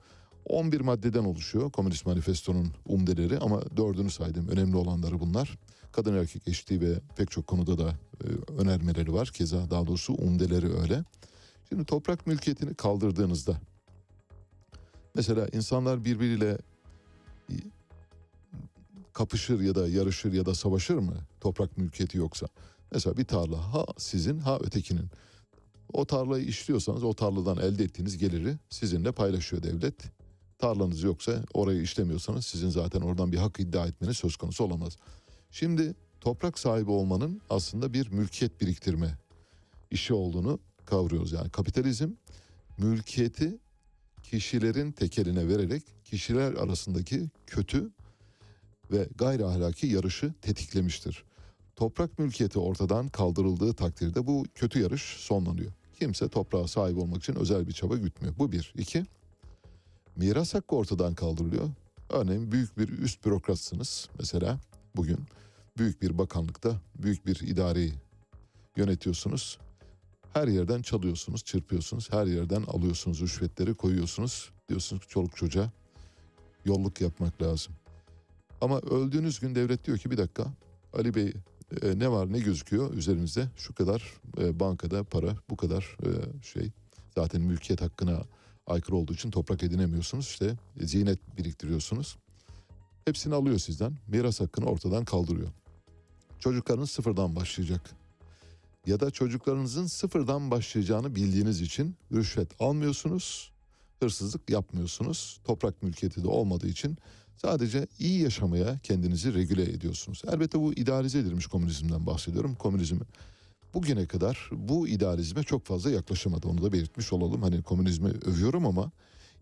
11 0.44 0.80
maddeden 0.80 1.24
oluşuyor 1.24 1.70
Komünist 1.72 2.06
Manifesto'nun 2.06 2.72
umdeleri 2.86 3.38
ama 3.38 3.62
dördünü 3.76 4.10
saydım. 4.10 4.48
Önemli 4.48 4.76
olanları 4.76 5.20
bunlar. 5.20 5.58
Kadın 5.92 6.14
erkek 6.14 6.48
eşitliği 6.48 6.80
ve 6.80 7.00
pek 7.16 7.30
çok 7.30 7.46
konuda 7.46 7.78
da 7.78 7.94
e, 8.24 8.52
önermeleri 8.52 9.12
var. 9.12 9.28
Keza 9.28 9.70
daha 9.70 9.86
doğrusu 9.86 10.12
umdeleri 10.12 10.78
öyle. 10.80 11.04
Şimdi 11.68 11.84
toprak 11.84 12.26
mülkiyetini 12.26 12.74
kaldırdığınızda 12.74 13.60
mesela 15.14 15.48
insanlar 15.52 16.04
birbiriyle 16.04 16.58
e, 17.50 17.54
kapışır 19.12 19.60
ya 19.60 19.74
da 19.74 19.88
yarışır 19.88 20.32
ya 20.32 20.46
da 20.46 20.54
savaşır 20.54 20.94
mı 20.94 21.16
toprak 21.40 21.78
mülkiyeti 21.78 22.18
yoksa? 22.18 22.46
Mesela 22.92 23.16
bir 23.16 23.24
tarla 23.24 23.74
ha 23.74 23.86
sizin 23.98 24.38
ha 24.38 24.58
ötekinin. 24.60 25.10
O 25.92 26.04
tarlayı 26.04 26.44
işliyorsanız 26.44 27.02
o 27.04 27.14
tarladan 27.14 27.58
elde 27.58 27.84
ettiğiniz 27.84 28.18
geliri 28.18 28.56
sizinle 28.70 29.12
paylaşıyor 29.12 29.62
devlet. 29.62 29.94
Tarlanız 30.58 31.02
yoksa 31.02 31.44
orayı 31.54 31.82
işlemiyorsanız 31.82 32.46
sizin 32.46 32.68
zaten 32.68 33.00
oradan 33.00 33.32
bir 33.32 33.36
hak 33.36 33.60
iddia 33.60 33.86
etmeniz 33.86 34.16
söz 34.16 34.36
konusu 34.36 34.64
olamaz. 34.64 34.96
Şimdi 35.50 35.94
toprak 36.20 36.58
sahibi 36.58 36.90
olmanın 36.90 37.40
aslında 37.50 37.92
bir 37.92 38.10
mülkiyet 38.10 38.60
biriktirme 38.60 39.18
işi 39.90 40.14
olduğunu 40.14 40.58
kavruyoruz. 40.84 41.32
Yani 41.32 41.50
kapitalizm 41.50 42.10
mülkiyeti 42.78 43.58
kişilerin 44.22 44.92
tekeline 44.92 45.48
vererek 45.48 45.82
kişiler 46.04 46.52
arasındaki 46.52 47.28
kötü 47.46 47.90
ve 48.92 49.08
gayri 49.18 49.44
ahlaki 49.44 49.86
yarışı 49.86 50.32
tetiklemiştir. 50.42 51.24
Toprak 51.76 52.18
mülkiyeti 52.18 52.58
ortadan 52.58 53.08
kaldırıldığı 53.08 53.74
takdirde 53.74 54.26
bu 54.26 54.44
kötü 54.54 54.80
yarış 54.80 55.02
sonlanıyor. 55.02 55.72
Kimse 55.98 56.28
toprağa 56.28 56.68
sahip 56.68 56.98
olmak 56.98 57.22
için 57.22 57.34
özel 57.34 57.66
bir 57.66 57.72
çaba 57.72 57.96
gütmüyor. 57.96 58.34
Bu 58.38 58.52
bir. 58.52 58.72
İki, 58.76 59.04
miras 60.16 60.54
hakkı 60.54 60.76
ortadan 60.76 61.14
kaldırılıyor. 61.14 61.70
Örneğin 62.10 62.52
büyük 62.52 62.78
bir 62.78 62.88
üst 62.88 63.24
bürokratsınız 63.24 64.08
mesela 64.18 64.60
bugün. 64.98 65.18
Büyük 65.78 66.02
bir 66.02 66.18
bakanlıkta 66.18 66.80
büyük 66.98 67.26
bir 67.26 67.40
idareyi 67.40 67.92
yönetiyorsunuz. 68.76 69.58
Her 70.32 70.48
yerden 70.48 70.82
çalıyorsunuz, 70.82 71.44
çırpıyorsunuz. 71.44 72.12
Her 72.12 72.26
yerden 72.26 72.62
alıyorsunuz 72.62 73.20
rüşvetleri 73.20 73.74
koyuyorsunuz. 73.74 74.50
Diyorsunuz 74.68 75.02
ki 75.02 75.08
çoluk 75.08 75.36
çocuğa 75.36 75.70
yolluk 76.64 77.00
yapmak 77.00 77.42
lazım. 77.42 77.74
Ama 78.60 78.78
öldüğünüz 78.78 79.40
gün 79.40 79.54
devlet 79.54 79.86
diyor 79.86 79.98
ki 79.98 80.10
bir 80.10 80.16
dakika 80.16 80.46
Ali 80.92 81.14
Bey 81.14 81.32
e, 81.82 81.98
ne 81.98 82.10
var 82.10 82.32
ne 82.32 82.38
gözüküyor 82.38 82.94
üzerinizde 82.94 83.48
şu 83.56 83.74
kadar 83.74 84.14
e, 84.38 84.60
bankada 84.60 85.04
para 85.04 85.36
bu 85.50 85.56
kadar 85.56 85.96
e, 86.02 86.42
şey 86.42 86.70
zaten 87.14 87.40
mülkiyet 87.40 87.80
hakkına 87.80 88.22
aykırı 88.66 88.96
olduğu 88.96 89.14
için 89.14 89.30
toprak 89.30 89.62
edinemiyorsunuz 89.62 90.26
işte 90.26 90.56
e, 90.80 90.86
zinet 90.86 91.38
biriktiriyorsunuz. 91.38 92.16
Hepsini 93.08 93.34
alıyor 93.34 93.58
sizden 93.58 93.92
miras 94.08 94.40
hakkını 94.40 94.66
ortadan 94.66 95.04
kaldırıyor. 95.04 95.48
Çocuklarınız 96.38 96.90
sıfırdan 96.90 97.36
başlayacak. 97.36 97.90
Ya 98.86 99.00
da 99.00 99.10
çocuklarınızın 99.10 99.86
sıfırdan 99.86 100.50
başlayacağını 100.50 101.14
bildiğiniz 101.14 101.60
için 101.60 101.96
rüşvet 102.12 102.48
almıyorsunuz, 102.60 103.52
hırsızlık 104.00 104.50
yapmıyorsunuz. 104.50 105.40
Toprak 105.44 105.82
mülkiyeti 105.82 106.24
de 106.24 106.28
olmadığı 106.28 106.68
için 106.68 106.98
Sadece 107.36 107.86
iyi 107.98 108.22
yaşamaya 108.22 108.78
kendinizi 108.78 109.34
regüle 109.34 109.62
ediyorsunuz. 109.62 110.22
Elbette 110.32 110.60
bu 110.60 110.72
idealize 110.72 111.18
edilmiş 111.18 111.46
komünizmden 111.46 112.06
bahsediyorum. 112.06 112.54
Komünizm 112.54 112.98
bugüne 113.74 114.06
kadar 114.06 114.50
bu 114.52 114.88
idealizme 114.88 115.42
çok 115.42 115.66
fazla 115.66 115.90
yaklaşamadı. 115.90 116.48
Onu 116.48 116.62
da 116.62 116.72
belirtmiş 116.72 117.12
olalım. 117.12 117.42
Hani 117.42 117.62
komünizmi 117.62 118.08
övüyorum 118.08 118.66
ama 118.66 118.90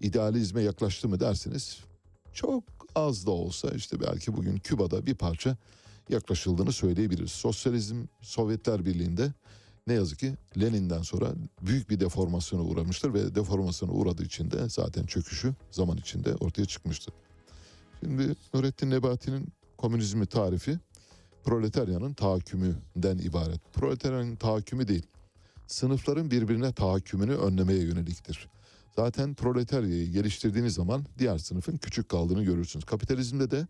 idealizme 0.01 0.63
yaklaştı 0.63 1.09
mı 1.09 1.21
derseniz 1.21 1.81
çok 2.37 2.65
az 2.95 3.27
da 3.27 3.31
olsa 3.31 3.69
işte 3.69 4.01
belki 4.01 4.37
bugün 4.37 4.57
Küba'da 4.57 5.07
bir 5.07 5.15
parça 5.15 5.57
yaklaşıldığını 6.09 6.73
söyleyebiliriz. 6.73 7.31
Sosyalizm 7.31 8.05
Sovyetler 8.21 8.87
Birliği'nde 8.87 9.33
ne 9.87 9.93
yazık 9.93 10.19
ki 10.19 10.35
Lenin'den 10.61 11.03
sonra 11.03 11.33
büyük 11.63 11.91
bir 11.91 12.01
deformasyona 12.01 12.63
uğramıştır 12.63 13.15
ve 13.15 13.35
deformasyona 13.35 13.93
uğradığı 13.93 14.25
için 14.25 14.51
de 14.51 14.69
zaten 14.69 15.07
çöküşü 15.07 15.55
zaman 15.71 15.97
içinde 15.97 16.35
ortaya 16.35 16.65
çıkmıştır. 16.65 17.15
Şimdi 18.01 18.37
Nurettin 18.55 18.91
Nebati'nin 18.91 19.49
komünizmi 19.77 20.27
tarifi 20.27 20.79
proletaryanın 21.45 22.15
tahakkümünden 22.15 23.19
ibaret. 23.19 23.73
Proletaryanın 23.73 24.37
tahakkümü 24.37 24.89
değil, 24.89 25.07
sınıfların 25.67 26.31
birbirine 26.31 26.73
tahakkümünü 26.73 27.35
önlemeye 27.35 27.83
yöneliktir. 27.83 28.49
Zaten 28.97 29.35
proletaryayı 29.35 30.11
geliştirdiğiniz 30.11 30.75
zaman 30.75 31.05
diğer 31.19 31.39
sınıfın 31.39 31.77
küçük 31.77 32.09
kaldığını 32.09 32.45
görürsünüz. 32.45 32.85
Kapitalizmde 32.85 33.51
de 33.51 33.67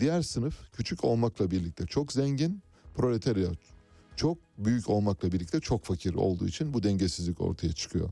diğer 0.00 0.22
sınıf 0.22 0.72
küçük 0.72 1.04
olmakla 1.04 1.50
birlikte 1.50 1.86
çok 1.86 2.12
zengin, 2.12 2.62
proletarya 2.94 3.50
çok 4.16 4.38
büyük 4.58 4.90
olmakla 4.90 5.32
birlikte 5.32 5.60
çok 5.60 5.84
fakir 5.84 6.14
olduğu 6.14 6.46
için 6.46 6.74
bu 6.74 6.82
dengesizlik 6.82 7.40
ortaya 7.40 7.72
çıkıyor. 7.72 8.10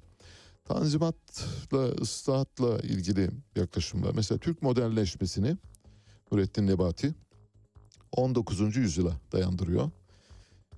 Tanzimatla, 0.65 1.89
ıslahatla 2.01 2.79
ilgili 2.79 3.31
yaklaşımlar. 3.57 4.15
Mesela 4.15 4.39
Türk 4.39 4.63
modernleşmesini 4.63 5.57
Nurettin 6.33 6.67
Nebati 6.67 7.15
19. 8.13 8.77
yüzyıla 8.77 9.21
dayandırıyor. 9.33 9.91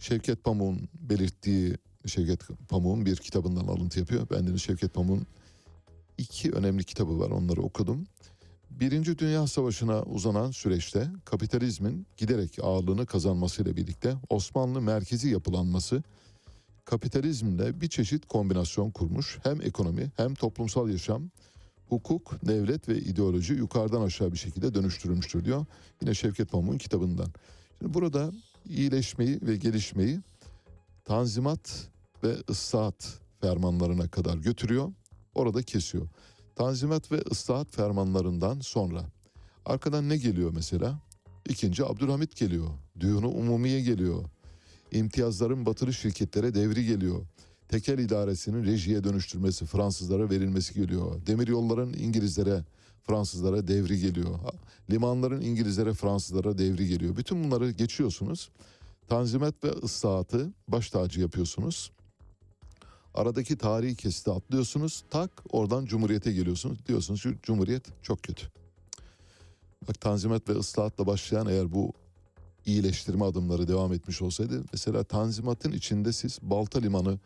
Şevket 0.00 0.44
Pamuk'un 0.44 0.88
belirttiği 0.94 1.76
Şevket 2.06 2.40
Pamuk'un 2.68 3.06
bir 3.06 3.16
kitabından 3.16 3.66
alıntı 3.66 3.98
yapıyor. 3.98 4.26
Ben 4.30 4.46
de 4.46 4.58
Şevket 4.58 4.94
Pamuk'un 4.94 5.26
iki 6.20 6.52
önemli 6.52 6.84
kitabı 6.84 7.18
var 7.18 7.30
onları 7.30 7.62
okudum. 7.62 8.06
Birinci 8.70 9.18
Dünya 9.18 9.46
Savaşı'na 9.46 10.02
uzanan 10.02 10.50
süreçte 10.50 11.08
kapitalizmin 11.24 12.06
giderek 12.16 12.58
ağırlığını 12.62 13.06
kazanmasıyla 13.06 13.76
birlikte 13.76 14.14
Osmanlı 14.28 14.80
merkezi 14.80 15.28
yapılanması 15.28 16.02
kapitalizmle 16.84 17.80
bir 17.80 17.88
çeşit 17.88 18.26
kombinasyon 18.26 18.90
kurmuş. 18.90 19.38
Hem 19.42 19.60
ekonomi 19.60 20.10
hem 20.16 20.34
toplumsal 20.34 20.88
yaşam, 20.88 21.30
hukuk, 21.88 22.46
devlet 22.46 22.88
ve 22.88 22.98
ideoloji 22.98 23.54
yukarıdan 23.54 24.02
aşağı 24.02 24.32
bir 24.32 24.38
şekilde 24.38 24.74
dönüştürülmüştür 24.74 25.44
diyor. 25.44 25.66
Yine 26.02 26.14
Şevket 26.14 26.50
Pamuk'un 26.50 26.78
kitabından. 26.78 27.28
Şimdi 27.78 27.94
burada 27.94 28.32
iyileşmeyi 28.68 29.40
ve 29.42 29.56
gelişmeyi 29.56 30.20
tanzimat 31.04 31.88
ve 32.24 32.36
ıslahat 32.50 33.20
fermanlarına 33.40 34.08
kadar 34.08 34.38
götürüyor. 34.38 34.92
Orada 35.34 35.62
kesiyor. 35.62 36.08
Tanzimat 36.56 37.12
ve 37.12 37.22
ıslahat 37.30 37.70
fermanlarından 37.70 38.60
sonra 38.60 39.04
arkadan 39.64 40.08
ne 40.08 40.16
geliyor 40.16 40.50
mesela? 40.54 41.00
İkinci 41.48 41.84
Abdülhamit 41.84 42.36
geliyor. 42.36 42.68
Düğünü 43.00 43.26
Umumiye 43.26 43.80
geliyor. 43.80 44.24
İmtiyazların 44.92 45.66
batılı 45.66 45.92
şirketlere 45.92 46.54
devri 46.54 46.86
geliyor. 46.86 47.26
Tekel 47.68 47.98
idaresinin 47.98 48.64
rejiye 48.64 49.04
dönüştürmesi, 49.04 49.66
Fransızlara 49.66 50.30
verilmesi 50.30 50.74
geliyor. 50.74 51.26
Demir 51.26 51.48
yolların 51.48 51.92
İngilizlere, 51.92 52.64
Fransızlara 53.02 53.68
devri 53.68 54.00
geliyor. 54.00 54.38
Limanların 54.90 55.40
İngilizlere, 55.40 55.94
Fransızlara 55.94 56.58
devri 56.58 56.88
geliyor. 56.88 57.16
Bütün 57.16 57.44
bunları 57.44 57.70
geçiyorsunuz. 57.70 58.50
Tanzimat 59.08 59.64
ve 59.64 59.68
ıslahatı 59.68 60.52
baş 60.68 60.90
tacı 60.90 61.20
yapıyorsunuz. 61.20 61.90
Aradaki 63.14 63.58
tarihi 63.58 63.96
kesiti 63.96 64.30
atlıyorsunuz. 64.30 65.04
Tak 65.10 65.30
oradan 65.50 65.84
Cumhuriyet'e 65.84 66.32
geliyorsunuz. 66.32 66.86
Diyorsunuz 66.86 67.22
ki 67.22 67.28
Cumhuriyet 67.42 67.84
çok 68.02 68.22
kötü. 68.22 68.46
Bak 69.88 70.00
Tanzimat 70.00 70.48
ve 70.48 70.52
ıslahatla 70.52 71.06
başlayan 71.06 71.46
eğer 71.46 71.72
bu 71.72 71.92
iyileştirme 72.66 73.24
adımları 73.24 73.68
devam 73.68 73.92
etmiş 73.92 74.22
olsaydı 74.22 74.64
mesela 74.72 75.04
Tanzimat'ın 75.04 75.72
içinde 75.72 76.12
siz 76.12 76.38
Balta 76.42 76.78
Limanı 76.78 77.18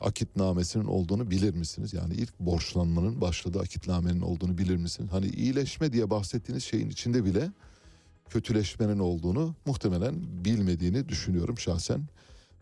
akitnamesinin 0.00 0.84
olduğunu 0.84 1.30
bilir 1.30 1.54
misiniz? 1.54 1.92
Yani 1.92 2.14
ilk 2.14 2.40
borçlanmanın 2.40 3.20
başladığı 3.20 3.60
akitnamenin 3.60 4.20
olduğunu 4.20 4.58
bilir 4.58 4.76
misiniz? 4.76 5.12
Hani 5.12 5.26
iyileşme 5.26 5.92
diye 5.92 6.10
bahsettiğiniz 6.10 6.64
şeyin 6.64 6.90
içinde 6.90 7.24
bile 7.24 7.50
kötüleşmenin 8.28 8.98
olduğunu 8.98 9.54
muhtemelen 9.66 10.14
bilmediğini 10.44 11.08
düşünüyorum 11.08 11.58
şahsen. 11.58 12.02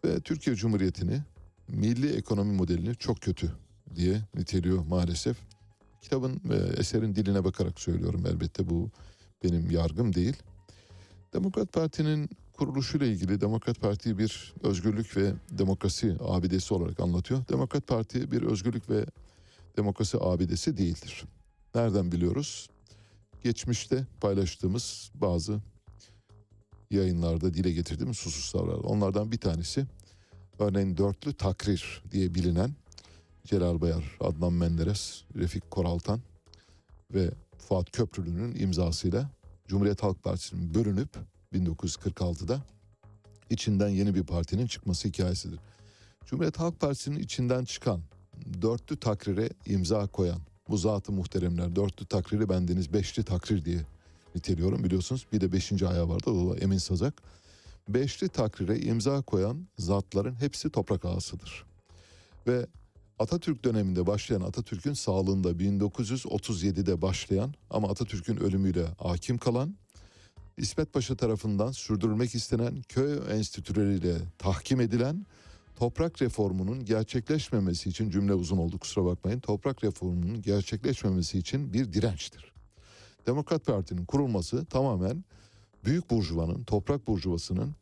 Ve 0.04 0.20
Türkiye 0.20 0.56
Cumhuriyeti'ni 0.56 1.22
milli 1.70 2.16
ekonomi 2.16 2.52
modelini 2.52 2.96
çok 2.96 3.20
kötü 3.20 3.52
diye 3.94 4.20
niteliyor 4.34 4.86
maalesef. 4.86 5.36
Kitabın 6.02 6.40
ve 6.44 6.56
eserin 6.56 7.14
diline 7.14 7.44
bakarak 7.44 7.80
söylüyorum 7.80 8.24
elbette 8.26 8.70
bu 8.70 8.90
benim 9.44 9.70
yargım 9.70 10.14
değil. 10.14 10.36
Demokrat 11.32 11.72
Parti'nin 11.72 12.30
kuruluşuyla 12.52 13.06
ilgili 13.06 13.40
Demokrat 13.40 13.80
Parti 13.80 14.18
bir 14.18 14.54
özgürlük 14.62 15.16
ve 15.16 15.32
demokrasi 15.50 16.16
abidesi 16.20 16.74
olarak 16.74 17.00
anlatıyor. 17.00 17.48
Demokrat 17.48 17.86
Parti 17.86 18.30
bir 18.32 18.42
özgürlük 18.42 18.90
ve 18.90 19.04
demokrasi 19.76 20.18
abidesi 20.20 20.76
değildir. 20.76 21.24
Nereden 21.74 22.12
biliyoruz? 22.12 22.68
Geçmişte 23.42 24.06
paylaştığımız 24.20 25.10
bazı 25.14 25.60
yayınlarda 26.90 27.54
dile 27.54 27.72
getirdiğimiz 27.72 28.26
hususlar 28.26 28.62
var. 28.62 28.78
Onlardan 28.84 29.32
bir 29.32 29.38
tanesi 29.38 29.86
örneğin 30.60 30.96
dörtlü 30.96 31.32
takrir 31.32 32.02
diye 32.12 32.34
bilinen 32.34 32.74
Celal 33.44 33.80
Bayar, 33.80 34.16
Adnan 34.20 34.52
Menderes, 34.52 35.24
Refik 35.36 35.70
Koraltan 35.70 36.20
ve 37.14 37.30
Fuat 37.58 37.92
Köprülü'nün 37.92 38.54
imzasıyla 38.54 39.30
Cumhuriyet 39.68 40.02
Halk 40.02 40.22
Partisi'nin 40.22 40.74
bölünüp 40.74 41.08
1946'da 41.52 42.62
içinden 43.50 43.88
yeni 43.88 44.14
bir 44.14 44.22
partinin 44.22 44.66
çıkması 44.66 45.08
hikayesidir. 45.08 45.58
Cumhuriyet 46.26 46.58
Halk 46.58 46.80
Partisi'nin 46.80 47.18
içinden 47.18 47.64
çıkan 47.64 48.00
dörtlü 48.62 48.96
takrire 48.96 49.50
imza 49.66 50.06
koyan 50.06 50.40
bu 50.68 50.76
zatı 50.76 51.12
muhteremler 51.12 51.76
dörtlü 51.76 52.06
takriri 52.06 52.48
bendeniz 52.48 52.92
beşli 52.92 53.24
takrir 53.24 53.64
diye 53.64 53.80
niteliyorum 54.34 54.84
biliyorsunuz. 54.84 55.26
Bir 55.32 55.40
de 55.40 55.52
beşinci 55.52 55.88
ayağı 55.88 56.08
vardı 56.08 56.30
o 56.30 56.56
Emin 56.56 56.78
Sazak. 56.78 57.22
Beşli 57.94 58.28
takrire 58.28 58.78
imza 58.78 59.22
koyan 59.22 59.66
zatların 59.78 60.34
hepsi 60.34 60.70
toprak 60.70 61.04
ağasıdır. 61.04 61.64
Ve 62.46 62.66
Atatürk 63.18 63.64
döneminde 63.64 64.06
başlayan 64.06 64.40
Atatürk'ün 64.40 64.92
sağlığında 64.92 65.50
1937'de 65.50 67.02
başlayan 67.02 67.54
ama 67.70 67.88
Atatürk'ün 67.88 68.36
ölümüyle 68.36 68.86
hakim 68.98 69.38
kalan 69.38 69.76
İsmet 70.56 70.92
Paşa 70.92 71.16
tarafından 71.16 71.72
sürdürülmek 71.72 72.34
istenen 72.34 72.82
köy 72.82 73.18
enstitüleriyle 73.30 74.14
tahkim 74.38 74.80
edilen 74.80 75.26
toprak 75.76 76.22
reformunun 76.22 76.84
gerçekleşmemesi 76.84 77.88
için 77.88 78.10
cümle 78.10 78.34
uzun 78.34 78.58
oldu 78.58 78.78
kusura 78.78 79.04
bakmayın. 79.04 79.40
Toprak 79.40 79.84
reformunun 79.84 80.42
gerçekleşmemesi 80.42 81.38
için 81.38 81.72
bir 81.72 81.92
dirençtir. 81.92 82.52
Demokrat 83.26 83.66
Parti'nin 83.66 84.04
kurulması 84.04 84.64
tamamen 84.64 85.24
büyük 85.84 86.10
burjuvanın, 86.10 86.64
toprak 86.64 87.06
burjuvasının 87.06 87.74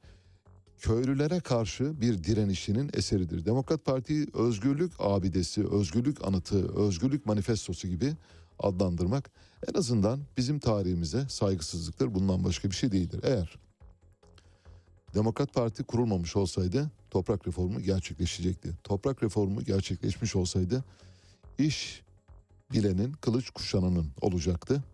köylülere 0.79 1.41
karşı 1.41 2.01
bir 2.01 2.25
direnişinin 2.25 2.91
eseridir. 2.95 3.45
Demokrat 3.45 3.85
Parti 3.85 4.27
özgürlük 4.35 4.93
abidesi, 4.99 5.69
özgürlük 5.69 6.27
anıtı, 6.27 6.79
özgürlük 6.79 7.27
manifestosu 7.27 7.89
gibi 7.89 8.15
adlandırmak 8.59 9.31
en 9.69 9.79
azından 9.79 10.21
bizim 10.37 10.59
tarihimize 10.59 11.29
saygısızlıktır. 11.29 12.15
Bundan 12.15 12.45
başka 12.45 12.71
bir 12.71 12.75
şey 12.75 12.93
değildir. 12.93 13.21
Eğer 13.23 13.59
Demokrat 15.15 15.55
Parti 15.55 15.85
kurulmamış 15.85 16.37
olsaydı 16.37 16.91
toprak 17.11 17.49
reformu 17.49 17.81
gerçekleşecekti. 17.81 18.71
Toprak 18.85 19.23
reformu 19.23 19.65
gerçekleşmiş 19.65 20.37
olsaydı 20.37 20.85
iş 21.59 22.03
bilenin, 22.73 23.13
kılıç 23.13 23.51
kuşananın 23.51 24.07
olacaktı. 24.21 24.85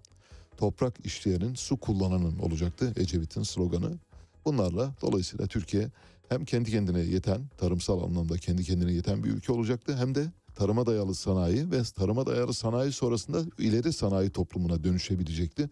Toprak 0.57 1.07
işleyenin, 1.07 1.55
su 1.55 1.77
kullananın 1.77 2.39
olacaktı 2.39 2.93
Ecevit'in 2.97 3.43
sloganı. 3.43 3.99
Bunlarla 4.45 4.95
dolayısıyla 5.03 5.47
Türkiye 5.47 5.91
hem 6.29 6.45
kendi 6.45 6.71
kendine 6.71 7.01
yeten, 7.01 7.41
tarımsal 7.59 8.03
anlamda 8.03 8.37
kendi 8.37 8.65
kendine 8.65 8.93
yeten 8.93 9.25
bir 9.25 9.31
ülke 9.31 9.53
olacaktı 9.53 9.97
hem 9.97 10.15
de 10.15 10.33
tarıma 10.55 10.87
dayalı 10.87 11.15
sanayi 11.15 11.71
ve 11.71 11.83
tarıma 11.97 12.27
dayalı 12.27 12.55
sanayi 12.55 12.93
sonrasında 12.93 13.43
ileri 13.59 13.93
sanayi 13.93 14.31
toplumuna 14.31 14.85
dönüşebilecekti. 14.85 15.71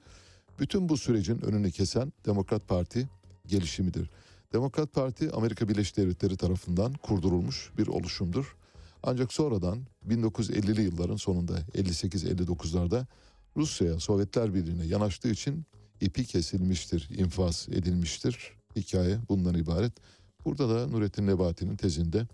Bütün 0.59 0.89
bu 0.89 0.97
sürecin 0.97 1.41
önünü 1.41 1.71
kesen 1.71 2.13
Demokrat 2.27 2.69
Parti 2.69 3.09
gelişimidir. 3.47 4.11
Demokrat 4.53 4.93
Parti 4.93 5.31
Amerika 5.31 5.69
Birleşik 5.69 5.97
Devletleri 5.97 6.37
tarafından 6.37 6.93
kurdurulmuş 6.93 7.71
bir 7.79 7.87
oluşumdur. 7.87 8.57
Ancak 9.03 9.33
sonradan 9.33 9.79
1950'li 10.09 10.83
yılların 10.83 11.17
sonunda 11.17 11.61
58-59'larda 11.75 13.07
Rusya'ya, 13.57 14.01
Sovyetler 14.01 14.55
Birliği'ne 14.55 14.85
yanaştığı 14.85 15.31
için 15.31 15.65
ipi 16.01 16.25
kesilmiştir, 16.25 17.09
infaz 17.11 17.69
edilmiştir. 17.73 18.53
Hikaye 18.77 19.19
bundan 19.29 19.55
ibaret. 19.55 19.93
Burada 20.45 20.69
da 20.69 20.87
Nurettin 20.87 21.27
Nebati'nin 21.27 21.77
tezinde 21.77 22.27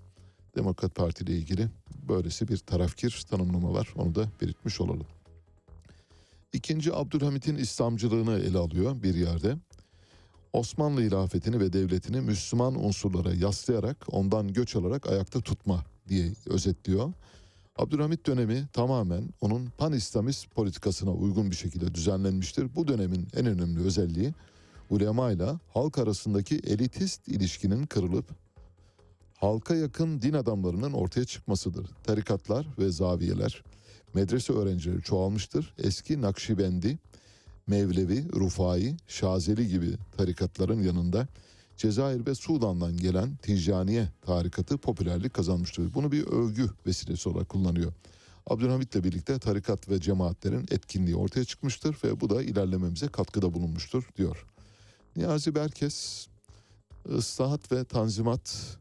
Demokrat 0.56 0.94
Parti 0.94 1.24
ile 1.24 1.36
ilgili 1.36 1.68
böylesi 2.08 2.48
bir 2.48 2.56
tarafkir 2.56 3.24
tanımlama 3.30 3.72
var. 3.72 3.88
Onu 3.96 4.14
da 4.14 4.28
belirtmiş 4.40 4.80
olalım. 4.80 5.06
İkinci 6.52 6.94
Abdülhamit'in 6.94 7.56
İslamcılığını 7.56 8.38
ele 8.38 8.58
alıyor 8.58 9.02
bir 9.02 9.14
yerde. 9.14 9.56
Osmanlı 10.52 11.00
hilafetini 11.00 11.60
ve 11.60 11.72
devletini 11.72 12.20
Müslüman 12.20 12.84
unsurlara 12.84 13.34
yaslayarak 13.34 14.06
ondan 14.10 14.52
göç 14.52 14.76
alarak 14.76 15.06
ayakta 15.06 15.40
tutma 15.40 15.84
diye 16.08 16.32
özetliyor. 16.46 17.12
Abdülhamit 17.78 18.26
dönemi 18.26 18.66
tamamen 18.72 19.28
onun 19.40 19.66
pan-İslamist 19.78 20.50
politikasına 20.50 21.12
uygun 21.12 21.50
bir 21.50 21.56
şekilde 21.56 21.94
düzenlenmiştir. 21.94 22.74
Bu 22.76 22.88
dönemin 22.88 23.28
en 23.36 23.46
önemli 23.46 23.80
özelliği 23.80 24.34
ulema 24.90 25.32
ile 25.32 25.48
halk 25.68 25.98
arasındaki 25.98 26.56
elitist 26.56 27.28
ilişkinin 27.28 27.86
kırılıp 27.86 28.24
halka 29.34 29.74
yakın 29.74 30.22
din 30.22 30.32
adamlarının 30.32 30.92
ortaya 30.92 31.24
çıkmasıdır. 31.24 31.90
Tarikatlar 32.04 32.66
ve 32.78 32.90
zaviyeler, 32.90 33.62
medrese 34.14 34.52
öğrencileri 34.52 35.02
çoğalmıştır. 35.02 35.74
Eski 35.78 36.20
Nakşibendi, 36.20 36.98
Mevlevi, 37.66 38.32
Rufai, 38.32 38.96
Şazeli 39.08 39.68
gibi 39.68 39.90
tarikatların 40.16 40.82
yanında 40.82 41.28
Cezayir 41.78 42.26
ve 42.26 42.34
Sudan'dan 42.34 42.96
gelen 42.96 43.36
Ticaniye 43.36 44.08
tarikatı 44.22 44.78
popülerlik 44.78 45.34
kazanmıştır. 45.34 45.94
Bunu 45.94 46.12
bir 46.12 46.26
övgü 46.26 46.70
vesilesi 46.86 47.28
olarak 47.28 47.48
kullanıyor. 47.48 47.92
Abdülhamit'le 48.46 49.04
birlikte 49.04 49.38
tarikat 49.38 49.88
ve 49.88 50.00
cemaatlerin 50.00 50.66
etkinliği 50.70 51.16
ortaya 51.16 51.44
çıkmıştır 51.44 51.96
ve 52.04 52.20
bu 52.20 52.30
da 52.30 52.42
ilerlememize 52.42 53.08
katkıda 53.08 53.54
bulunmuştur 53.54 54.08
diyor. 54.16 54.46
Niyazi 55.16 55.54
Berkes, 55.54 56.26
ıslahat 57.08 57.72
ve 57.72 57.84
tanzimat 57.84 58.76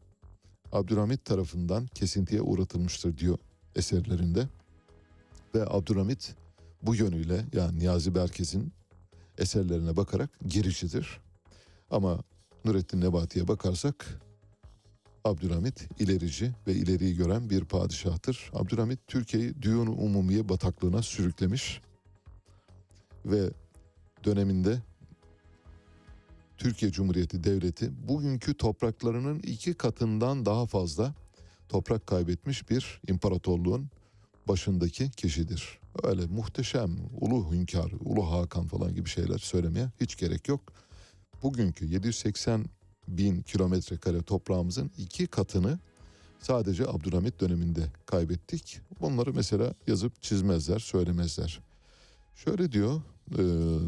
Abdülhamit 0.72 1.24
tarafından 1.24 1.86
kesintiye 1.86 2.42
uğratılmıştır 2.42 3.18
diyor 3.18 3.38
eserlerinde. 3.76 4.48
Ve 5.54 5.66
Abdülhamit 5.66 6.34
bu 6.82 6.94
yönüyle 6.94 7.44
yani 7.52 7.78
Niyazi 7.78 8.14
Berkes'in 8.14 8.72
eserlerine 9.38 9.96
bakarak 9.96 10.30
gericidir. 10.46 11.20
Ama 11.90 12.18
Nurettin 12.68 13.00
Nebati'ye 13.00 13.48
bakarsak 13.48 14.20
Abdülhamit 15.24 15.88
ilerici 15.98 16.52
ve 16.66 16.74
ileriyi 16.74 17.16
gören 17.16 17.50
bir 17.50 17.64
padişahtır. 17.64 18.50
Abdülhamit 18.52 19.00
Türkiye'yi 19.06 19.62
düğün 19.62 19.86
umumiye 19.86 20.48
bataklığına 20.48 21.02
sürüklemiş 21.02 21.80
ve 23.24 23.50
döneminde 24.24 24.82
Türkiye 26.58 26.92
Cumhuriyeti 26.92 27.44
Devleti 27.44 28.08
bugünkü 28.08 28.54
topraklarının 28.54 29.38
iki 29.38 29.74
katından 29.74 30.46
daha 30.46 30.66
fazla 30.66 31.14
toprak 31.68 32.06
kaybetmiş 32.06 32.70
bir 32.70 33.00
imparatorluğun 33.08 33.90
başındaki 34.48 35.10
kişidir. 35.10 35.78
Öyle 36.02 36.26
muhteşem 36.26 36.96
ulu 37.20 37.52
hünkâr, 37.52 37.92
ulu 38.00 38.30
Hakan 38.30 38.66
falan 38.66 38.94
gibi 38.94 39.08
şeyler 39.08 39.38
söylemeye 39.38 39.90
hiç 40.00 40.16
gerek 40.16 40.48
yok. 40.48 40.72
Bugünkü 41.42 41.86
780 41.86 42.64
bin 43.08 43.42
kilometre 43.42 43.96
kare 43.96 44.22
toprağımızın 44.22 44.90
iki 44.98 45.26
katını 45.26 45.78
sadece 46.40 46.88
Abdülhamit 46.88 47.40
döneminde 47.40 47.80
kaybettik. 48.06 48.80
Bunları 49.00 49.34
mesela 49.34 49.74
yazıp 49.86 50.22
çizmezler, 50.22 50.78
söylemezler. 50.78 51.60
Şöyle 52.34 52.72
diyor 52.72 53.00
e, 53.32 53.42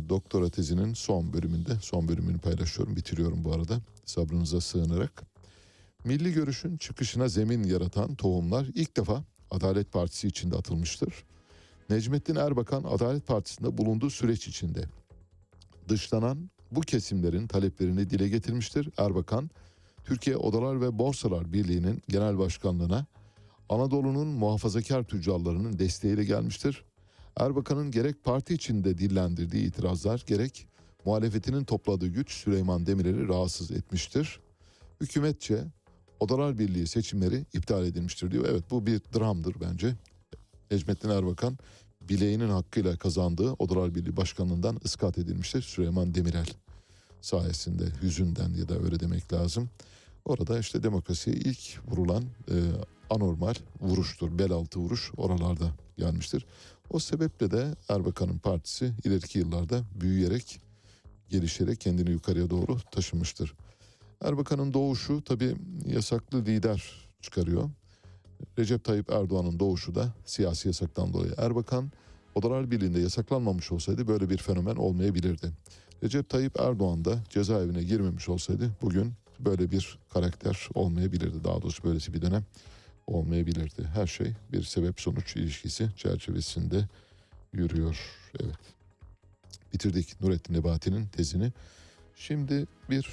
doktora 0.09 0.51
tezinin 0.51 0.95
son 0.95 1.33
bölümünde, 1.33 1.75
son 1.83 2.09
bölümünü 2.09 2.39
paylaşıyorum, 2.39 2.97
bitiriyorum 2.97 3.45
bu 3.45 3.53
arada 3.53 3.81
sabrınıza 4.05 4.61
sığınarak. 4.61 5.23
Milli 6.05 6.33
görüşün 6.33 6.77
çıkışına 6.77 7.29
zemin 7.29 7.65
yaratan 7.65 8.15
tohumlar 8.15 8.67
ilk 8.75 8.97
defa 8.97 9.25
Adalet 9.51 9.93
Partisi 9.93 10.29
içinde 10.29 10.57
atılmıştır. 10.57 11.15
Necmettin 11.91 12.37
Erbakan 12.37 12.85
Adalet 12.85 13.27
Partisi'nde 13.27 13.79
bulunduğu 13.79 14.11
süreç 14.11 14.49
içinde 14.49 14.85
dışlanan 15.89 16.51
bu 16.71 16.81
kesimlerin 16.81 17.47
taleplerini 17.47 18.11
dile 18.11 18.29
getirmiştir. 18.29 18.89
Erbakan, 18.99 19.51
Türkiye 20.05 20.37
Odalar 20.37 20.81
ve 20.81 20.99
Borsalar 20.99 21.53
Birliği'nin 21.53 22.03
genel 22.09 22.39
başkanlığına 22.39 23.07
Anadolu'nun 23.69 24.29
muhafazakar 24.29 25.03
tüccarlarının 25.03 25.79
desteğiyle 25.79 26.25
gelmiştir. 26.25 26.85
Erbakan'ın 27.37 27.91
gerek 27.91 28.25
parti 28.25 28.55
içinde 28.55 28.99
dillendirdiği 28.99 29.67
itirazlar 29.67 30.25
gerek 30.27 30.67
muhalefetinin 31.05 31.65
topladığı 31.65 32.09
güç 32.09 32.33
Süleyman 32.33 32.87
Demirel'i 32.87 33.29
rahatsız 33.29 33.71
etmiştir. 33.71 34.41
Hükümetçe 35.01 35.65
Odalar 36.21 36.59
Birliği 36.59 36.87
seçimleri 36.87 37.45
iptal 37.53 37.87
edilmiştir 37.87 38.31
diyor. 38.31 38.47
Evet 38.51 38.65
bu 38.71 38.87
bir 38.87 39.01
dramdır 39.15 39.55
bence. 39.61 39.95
Necmettin 40.71 41.11
Erbakan 41.11 41.59
bileğinin 42.11 42.49
hakkıyla 42.49 42.97
kazandığı 42.97 43.53
Odalar 43.53 43.95
Birliği 43.95 44.17
Başkanlığından 44.17 44.81
ıskat 44.85 45.19
edilmiştir. 45.19 45.63
Süleyman 45.63 46.15
Demirel 46.15 46.47
sayesinde 47.21 47.85
yüzünden 48.03 48.55
ya 48.55 48.69
da 48.69 48.79
öyle 48.79 49.01
demek 49.01 49.33
lazım. 49.33 49.71
Orada 50.25 50.59
işte 50.59 50.83
demokrasiye 50.83 51.37
ilk 51.37 51.79
vurulan 51.89 52.23
e, 52.23 52.55
anormal 53.11 53.55
vuruştur. 53.81 54.39
Bel 54.39 54.53
altı 54.53 54.79
vuruş 54.79 55.11
oralarda 55.17 55.71
gelmiştir. 55.99 56.47
O 56.91 56.99
sebeple 56.99 57.51
de 57.51 57.75
Erbakan'ın 57.89 58.39
partisi 58.39 58.93
ileriki 59.05 59.39
yıllarda 59.39 59.83
büyüyerek, 60.01 60.61
gelişerek 61.29 61.81
kendini 61.81 62.11
yukarıya 62.11 62.51
doğru 62.51 62.79
taşımıştır. 62.91 63.55
Erbakan'ın 64.21 64.73
doğuşu 64.75 65.25
tabii 65.25 65.57
yasaklı 65.87 66.45
lider 66.45 67.09
çıkarıyor. 67.21 67.71
Recep 68.59 68.85
Tayyip 68.85 69.11
Erdoğan'ın 69.11 69.59
doğuşu 69.61 69.95
da 69.95 70.15
siyasi 70.25 70.69
yasaktan 70.69 71.13
dolayı. 71.13 71.35
Erbakan 71.39 71.93
Odalar 72.35 72.71
Birliği'nde 72.71 73.01
yasaklanmamış 73.01 73.73
olsaydı 73.73 74.09
böyle 74.09 74.31
bir 74.31 74.39
fenomen 74.39 74.77
olmayabilirdi. 74.77 75.53
Recep 76.03 76.29
Tayyip 76.29 76.61
Erdoğan 76.61 77.05
da 77.05 77.19
cezaevine 77.29 77.83
girmemiş 77.83 78.29
olsaydı 78.29 78.71
bugün 78.83 79.13
böyle 79.41 79.71
bir 79.71 79.99
karakter 80.11 80.69
olmayabilirdi. 80.75 81.45
Daha 81.45 81.63
doğrusu 81.63 81.85
böylesi 81.85 82.15
bir 82.15 82.23
dönem 82.23 82.45
olmayabilirdi. 83.07 83.85
Her 83.95 84.07
şey 84.07 84.33
bir 84.53 84.63
sebep 84.63 85.01
sonuç 85.01 85.37
ilişkisi 85.37 85.91
çerçevesinde 85.97 86.89
yürüyor. 87.53 87.99
Evet. 88.41 88.57
Bitirdik 89.73 90.21
Nurettin 90.21 90.55
Nebati'nin 90.55 91.07
tezini. 91.07 91.53
Şimdi 92.17 92.67
bir 92.91 93.09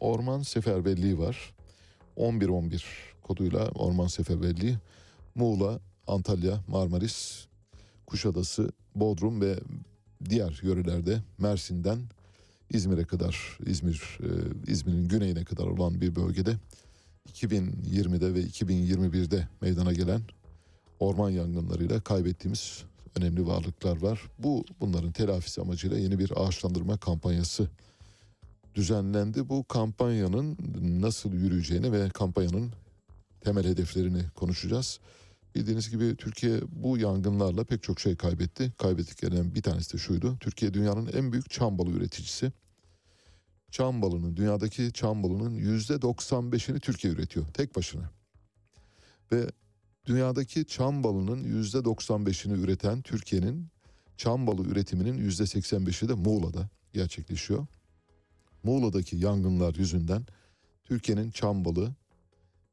orman 0.00 0.42
seferberliği 0.42 1.18
var. 1.18 1.54
11-11 2.16 3.09
koduyla 3.22 3.68
orman 3.68 4.06
seferberliği 4.06 4.76
Muğla, 5.34 5.80
Antalya, 6.06 6.60
Marmaris, 6.68 7.46
Kuşadası, 8.06 8.72
Bodrum 8.94 9.40
ve 9.40 9.58
diğer 10.30 10.60
yörelerde 10.62 11.22
Mersin'den 11.38 11.98
İzmir'e 12.70 13.04
kadar, 13.04 13.58
İzmir, 13.66 14.18
e, 14.20 14.28
İzmir'in 14.72 15.08
güneyine 15.08 15.44
kadar 15.44 15.64
olan 15.64 16.00
bir 16.00 16.16
bölgede 16.16 16.56
2020'de 17.28 18.34
ve 18.34 18.42
2021'de 18.42 19.48
meydana 19.60 19.92
gelen 19.92 20.20
orman 21.00 21.30
yangınlarıyla 21.30 22.00
kaybettiğimiz 22.00 22.84
önemli 23.16 23.46
varlıklar 23.46 24.02
var. 24.02 24.20
Bu 24.38 24.64
bunların 24.80 25.12
telafisi 25.12 25.60
amacıyla 25.60 25.98
yeni 25.98 26.18
bir 26.18 26.32
ağaçlandırma 26.36 26.96
kampanyası 26.96 27.68
düzenlendi. 28.74 29.48
Bu 29.48 29.64
kampanyanın 29.64 30.56
nasıl 30.82 31.32
yürüyeceğini 31.32 31.92
ve 31.92 32.08
kampanyanın 32.08 32.72
temel 33.40 33.64
hedeflerini 33.64 34.22
konuşacağız. 34.34 35.00
Bildiğiniz 35.54 35.90
gibi 35.90 36.16
Türkiye 36.16 36.60
bu 36.68 36.98
yangınlarla 36.98 37.64
pek 37.64 37.82
çok 37.82 38.00
şey 38.00 38.16
kaybetti. 38.16 38.72
Kaybettiklerinden 38.78 39.54
bir 39.54 39.62
tanesi 39.62 39.92
de 39.94 39.98
şuydu. 39.98 40.36
Türkiye 40.40 40.74
dünyanın 40.74 41.06
en 41.12 41.32
büyük 41.32 41.50
çam 41.50 41.78
balı 41.78 41.90
üreticisi. 41.90 42.52
Çam 43.70 44.02
balının, 44.02 44.36
dünyadaki 44.36 44.92
çam 44.92 45.22
balının 45.22 45.54
yüzde 45.54 45.94
95'ini 45.94 46.80
Türkiye 46.80 47.12
üretiyor 47.12 47.46
tek 47.46 47.76
başına. 47.76 48.10
Ve 49.32 49.46
dünyadaki 50.06 50.66
çam 50.66 51.04
balının 51.04 51.44
yüzde 51.44 51.78
95'ini 51.78 52.56
üreten 52.60 53.02
Türkiye'nin 53.02 53.68
çam 54.16 54.46
balı 54.46 54.62
üretiminin 54.62 55.18
yüzde 55.18 55.42
85'i 55.42 56.08
de 56.08 56.14
Muğla'da 56.14 56.68
gerçekleşiyor. 56.92 57.66
Muğla'daki 58.62 59.16
yangınlar 59.16 59.74
yüzünden 59.74 60.26
Türkiye'nin 60.84 61.30
çam 61.30 61.64
balı 61.64 61.94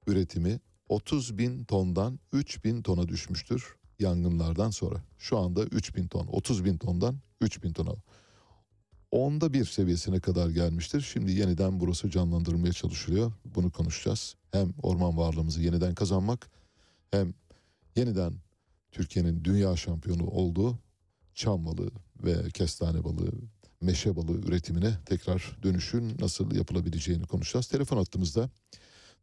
üretimi 0.07 0.59
30 0.89 1.37
bin 1.37 1.63
tondan 1.63 2.19
3 2.33 2.63
bin 2.63 2.81
tona 2.81 3.07
düşmüştür 3.07 3.75
yangınlardan 3.99 4.69
sonra. 4.69 5.03
Şu 5.17 5.37
anda 5.37 5.63
3 5.63 5.95
bin 5.95 6.07
ton, 6.07 6.27
30 6.27 6.65
bin 6.65 6.77
tondan 6.77 7.19
3 7.41 7.63
bin 7.63 7.73
tona. 7.73 7.91
Onda 9.11 9.53
bir 9.53 9.65
seviyesine 9.65 10.19
kadar 10.19 10.49
gelmiştir. 10.49 11.01
Şimdi 11.01 11.31
yeniden 11.31 11.79
burası 11.79 12.09
canlandırılmaya 12.09 12.73
çalışılıyor. 12.73 13.31
Bunu 13.45 13.71
konuşacağız. 13.71 14.35
Hem 14.51 14.73
orman 14.83 15.17
varlığımızı 15.17 15.61
yeniden 15.61 15.95
kazanmak 15.95 16.49
hem 17.11 17.33
yeniden 17.95 18.33
Türkiye'nin 18.91 19.43
dünya 19.43 19.75
şampiyonu 19.75 20.27
olduğu 20.27 20.79
çam 21.33 21.65
balığı 21.65 21.91
ve 22.23 22.49
kestane 22.49 23.03
balığı, 23.03 23.31
meşe 23.81 24.15
balığı 24.15 24.41
üretimine 24.47 24.97
tekrar 25.05 25.57
dönüşün 25.63 26.17
nasıl 26.19 26.55
yapılabileceğini 26.55 27.25
konuşacağız. 27.25 27.67
Telefon 27.67 27.97
hattımızda 27.97 28.49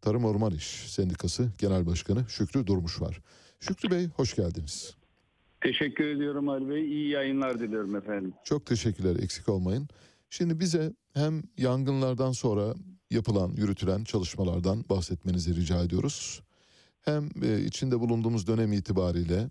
Tarım 0.04 0.24
Orman 0.24 0.52
İş 0.54 0.64
Sendikası 0.64 1.50
Genel 1.58 1.86
Başkanı 1.86 2.24
Şükrü 2.28 2.66
Durmuş 2.66 3.00
var. 3.00 3.20
Şükrü 3.60 3.90
Bey 3.90 4.06
hoş 4.06 4.36
geldiniz. 4.36 4.94
Teşekkür 5.60 6.04
ediyorum 6.04 6.48
Ali 6.48 6.68
Bey. 6.68 6.84
İyi 6.84 7.08
yayınlar 7.08 7.60
diliyorum 7.60 7.96
efendim. 7.96 8.34
Çok 8.44 8.66
teşekkürler 8.66 9.16
eksik 9.22 9.48
olmayın. 9.48 9.88
Şimdi 10.30 10.60
bize 10.60 10.92
hem 11.14 11.42
yangınlardan 11.58 12.32
sonra 12.32 12.74
yapılan, 13.10 13.52
yürütülen 13.56 14.04
çalışmalardan 14.04 14.84
bahsetmenizi 14.90 15.56
rica 15.56 15.82
ediyoruz. 15.82 16.42
Hem 17.00 17.30
e, 17.42 17.60
içinde 17.60 18.00
bulunduğumuz 18.00 18.46
dönem 18.46 18.72
itibariyle 18.72 19.50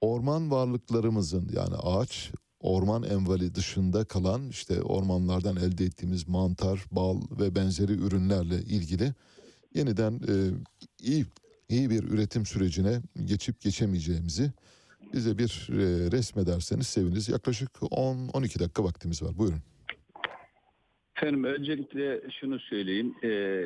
orman 0.00 0.50
varlıklarımızın 0.50 1.48
yani 1.52 1.74
ağaç, 1.74 2.30
orman 2.60 3.02
envali 3.02 3.54
dışında 3.54 4.04
kalan 4.04 4.48
işte 4.48 4.82
ormanlardan 4.82 5.56
elde 5.56 5.84
ettiğimiz 5.84 6.28
mantar, 6.28 6.84
bal 6.90 7.20
ve 7.40 7.54
benzeri 7.54 7.92
ürünlerle 7.92 8.56
ilgili 8.56 9.14
yeniden 9.74 10.12
e, 10.12 10.34
iyi 11.02 11.24
iyi 11.68 11.90
bir 11.90 12.02
üretim 12.02 12.46
sürecine 12.46 13.00
geçip 13.24 13.60
geçemeyeceğimizi 13.60 14.52
bize 15.12 15.38
bir 15.38 15.68
e, 15.70 15.74
resmederseniz 16.12 16.86
seviniriz. 16.86 17.28
Yaklaşık 17.28 17.70
10-12 17.70 18.60
dakika 18.60 18.84
vaktimiz 18.84 19.22
var. 19.22 19.38
Buyurun. 19.38 19.58
Efendim 21.16 21.44
öncelikle 21.44 22.20
şunu 22.40 22.58
söyleyeyim. 22.58 23.14
Ee, 23.24 23.64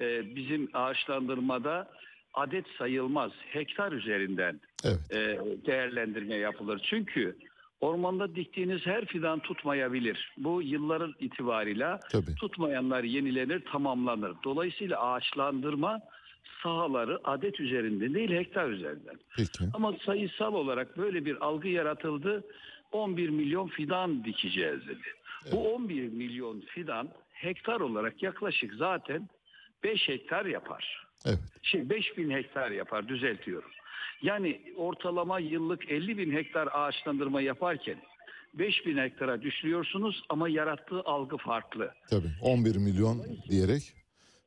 e, 0.00 0.36
bizim 0.36 0.70
ağaçlandırmada 0.74 1.90
adet 2.34 2.64
sayılmaz. 2.78 3.32
Hektar 3.52 3.92
üzerinden 3.92 4.60
Evet. 4.84 5.12
e, 5.12 5.38
değerlendirme 5.66 6.34
yapılır. 6.34 6.86
Çünkü 6.90 7.36
ormanda 7.80 8.34
diktiğiniz 8.34 8.86
her 8.86 9.04
fidan 9.06 9.38
tutmayabilir. 9.38 10.32
Bu 10.36 10.62
yılların 10.62 11.14
itibarıyla 11.20 12.00
Tabii. 12.12 12.34
tutmayanlar 12.34 13.04
yenilenir, 13.04 13.64
tamamlanır. 13.64 14.32
Dolayısıyla 14.44 15.00
ağaçlandırma 15.00 16.00
sahaları 16.62 17.20
adet 17.24 17.60
üzerinde 17.60 18.14
değil 18.14 18.30
hektar 18.30 18.68
üzerinden. 18.68 19.18
Peki. 19.36 19.64
Ama 19.74 19.94
sayısal 20.06 20.54
olarak 20.54 20.98
böyle 20.98 21.24
bir 21.24 21.44
algı 21.44 21.68
yaratıldı. 21.68 22.44
11 22.92 23.28
milyon 23.28 23.68
fidan 23.68 24.24
dikeceğiz 24.24 24.80
dedi. 24.88 25.08
Bu 25.52 25.74
11 25.74 26.08
milyon 26.08 26.60
fidan 26.60 27.08
hektar 27.32 27.80
olarak 27.80 28.22
yaklaşık 28.22 28.74
zaten 28.74 29.28
5 29.84 30.08
hektar 30.08 30.46
yapar. 30.46 31.06
Evet. 31.26 31.38
Şey 31.62 31.90
5 31.90 32.18
bin 32.18 32.30
hektar 32.30 32.70
yapar 32.70 33.08
düzeltiyorum. 33.08 33.70
Yani 34.22 34.60
ortalama 34.76 35.38
yıllık 35.38 35.90
50 35.90 36.18
bin 36.18 36.32
hektar 36.32 36.68
ağaçlandırma 36.72 37.40
yaparken 37.40 37.98
5 38.54 38.86
bin 38.86 38.98
hektara 38.98 39.42
düşüyorsunuz 39.42 40.22
ama 40.28 40.48
yarattığı 40.48 41.00
algı 41.00 41.36
farklı. 41.36 41.94
Tabii. 42.10 42.28
11 42.42 42.76
milyon 42.76 43.22
diyerek 43.50 43.82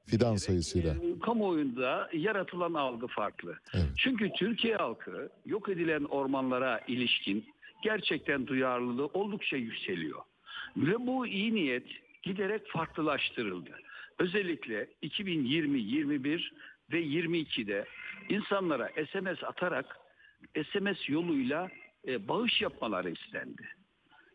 fidan 0.06 0.36
sayısıyla. 0.36 0.94
E, 0.94 1.20
kamuoyunda 1.20 2.10
yaratılan 2.14 2.74
algı 2.74 3.08
farklı. 3.08 3.58
Evet. 3.74 3.86
Çünkü 3.98 4.32
Türkiye 4.32 4.76
halkı 4.76 5.30
yok 5.46 5.70
edilen 5.70 6.04
ormanlara 6.04 6.80
ilişkin 6.88 7.46
gerçekten 7.84 8.48
duyarlılığı 8.48 9.06
oldukça 9.06 9.58
yükseliyor. 9.58 10.22
Ve 10.78 11.08
bu 11.08 11.28
iyi 11.28 11.56
niyet 11.56 11.88
giderek 12.24 12.68
farklılaştırıldı. 12.68 13.80
Özellikle 14.20 14.88
2020, 15.02 15.80
21 15.80 16.54
ve 16.92 17.02
22'de 17.02 17.86
insanlara 18.30 18.90
SMS 19.12 19.44
atarak 19.44 19.98
SMS 20.72 21.10
yoluyla 21.10 21.70
e, 22.08 22.28
bağış 22.28 22.62
yapmaları 22.62 23.10
istendi. 23.10 23.68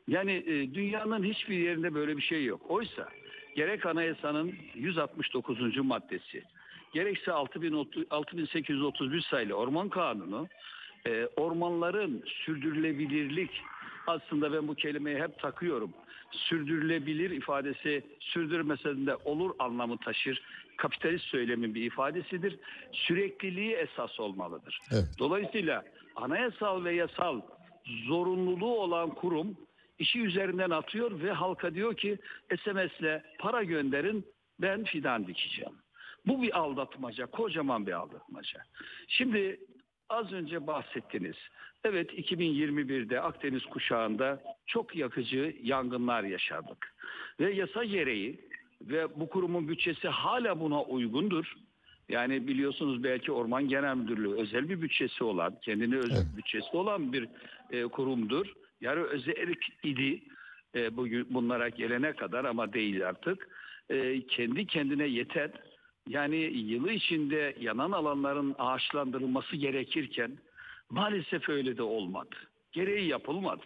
Yani 0.08 0.32
e, 0.32 0.74
dünyanın 0.74 1.24
hiçbir 1.24 1.58
yerinde 1.58 1.94
böyle 1.94 2.16
bir 2.16 2.22
şey 2.22 2.44
yok. 2.44 2.60
Oysa 2.68 3.08
gerek 3.56 3.86
anayasanın 3.86 4.54
169. 4.74 5.76
maddesi, 5.76 6.42
gerekse 6.92 7.32
6030 7.32 8.04
6831 8.10 9.20
sayılı 9.20 9.54
Orman 9.54 9.88
Kanunu 9.88 10.48
e, 11.06 11.28
ormanların 11.36 12.24
sürdürülebilirlik 12.26 13.50
aslında 14.06 14.52
ben 14.52 14.68
bu 14.68 14.74
kelimeyi 14.74 15.22
hep 15.22 15.38
takıyorum. 15.38 15.90
Sürdürülebilir 16.30 17.30
ifadesi 17.30 18.02
sürdürmesinde 18.20 19.16
olur 19.16 19.54
anlamı 19.58 19.98
taşır. 19.98 20.42
Kapitalist 20.76 21.24
söylemin 21.24 21.74
bir 21.74 21.82
ifadesidir. 21.82 22.58
Sürekliliği 22.92 23.72
esas 23.72 24.20
olmalıdır. 24.20 24.80
Evet. 24.92 25.08
Dolayısıyla 25.18 25.84
anayasal 26.16 26.84
ve 26.84 26.94
yasal 26.94 27.40
zorunluluğu 28.06 28.80
olan 28.80 29.10
kurum 29.10 29.56
işi 29.98 30.20
üzerinden 30.20 30.70
atıyor 30.70 31.20
ve 31.22 31.32
halka 31.32 31.74
diyor 31.74 31.96
ki 31.96 32.18
SMS'le 32.64 33.22
para 33.38 33.62
gönderin 33.62 34.26
ben 34.60 34.84
fidan 34.84 35.26
dikeceğim. 35.26 35.72
Bu 36.26 36.42
bir 36.42 36.58
aldatmaca, 36.58 37.26
kocaman 37.26 37.86
bir 37.86 37.92
aldatmaca. 37.92 38.62
Şimdi 39.08 39.60
az 40.08 40.32
önce 40.32 40.66
bahsettiniz. 40.66 41.36
Evet 41.84 42.12
2021'de 42.12 43.20
Akdeniz 43.20 43.64
kuşağında 43.64 44.42
çok 44.66 44.96
yakıcı 44.96 45.56
yangınlar 45.62 46.22
yaşadık. 46.22 46.94
Ve 47.40 47.52
yasa 47.52 47.84
gereği 47.84 48.40
ve 48.80 49.20
bu 49.20 49.28
kurumun 49.28 49.68
bütçesi 49.68 50.08
hala 50.08 50.60
buna 50.60 50.82
uygundur. 50.82 51.54
Yani 52.08 52.46
biliyorsunuz 52.48 53.04
belki 53.04 53.32
Orman 53.32 53.68
Genel 53.68 53.96
Müdürlüğü 53.96 54.34
özel 54.34 54.68
bir 54.68 54.82
bütçesi 54.82 55.24
olan, 55.24 55.54
kendine 55.62 55.96
özel 55.96 56.16
Evet. 56.16 56.36
bütçesi 56.36 56.76
olan 56.76 57.12
bir 57.12 57.28
e, 57.70 57.82
kurumdur. 57.82 58.52
Yani 58.80 59.00
özel 59.00 59.54
idi 59.82 60.22
e, 60.74 60.96
bugün 60.96 61.26
bunlara 61.30 61.68
gelene 61.68 62.12
kadar 62.12 62.44
ama 62.44 62.72
değil 62.72 63.08
artık. 63.08 63.48
E, 63.90 64.26
kendi 64.26 64.66
kendine 64.66 65.06
yeter. 65.06 65.50
Yani 66.08 66.36
yılı 66.36 66.92
içinde 66.92 67.56
yanan 67.60 67.92
alanların 67.92 68.54
ağaçlandırılması 68.58 69.56
gerekirken 69.56 70.38
maalesef 70.90 71.48
öyle 71.48 71.76
de 71.76 71.82
olmadı. 71.82 72.36
Gereği 72.72 73.08
yapılmadı. 73.08 73.64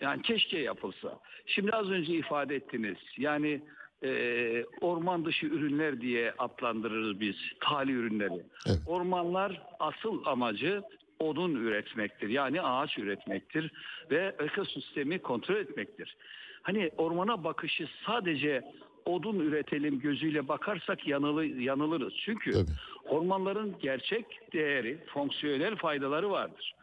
Yani 0.00 0.22
keşke 0.22 0.58
yapılsa. 0.58 1.18
Şimdi 1.46 1.72
az 1.72 1.90
önce 1.90 2.12
ifade 2.12 2.56
ettiniz. 2.56 2.96
Yani 3.16 3.62
e, 4.02 4.64
orman 4.80 5.24
dışı 5.24 5.46
ürünler 5.46 6.00
diye 6.00 6.34
adlandırırız 6.38 7.20
biz 7.20 7.36
tali 7.60 7.92
ürünleri. 7.92 8.42
Evet. 8.66 8.78
Ormanlar 8.86 9.62
asıl 9.78 10.22
amacı 10.26 10.82
odun 11.18 11.54
üretmektir. 11.54 12.28
Yani 12.28 12.62
ağaç 12.62 12.98
üretmektir 12.98 13.72
ve 14.10 14.36
ekosistemi 14.38 15.18
kontrol 15.18 15.56
etmektir. 15.56 16.16
Hani 16.62 16.90
ormana 16.96 17.44
bakışı 17.44 17.88
sadece 18.06 18.62
odun 19.04 19.38
üretelim 19.40 20.00
gözüyle 20.00 20.48
bakarsak 20.48 21.06
yanılı, 21.06 21.46
yanılırız. 21.46 22.12
Çünkü 22.24 22.52
Tabii. 22.52 22.66
ormanların 23.08 23.76
gerçek 23.80 24.26
değeri, 24.52 24.98
fonksiyonel 25.06 25.76
faydaları 25.76 26.30
vardır. 26.30 26.74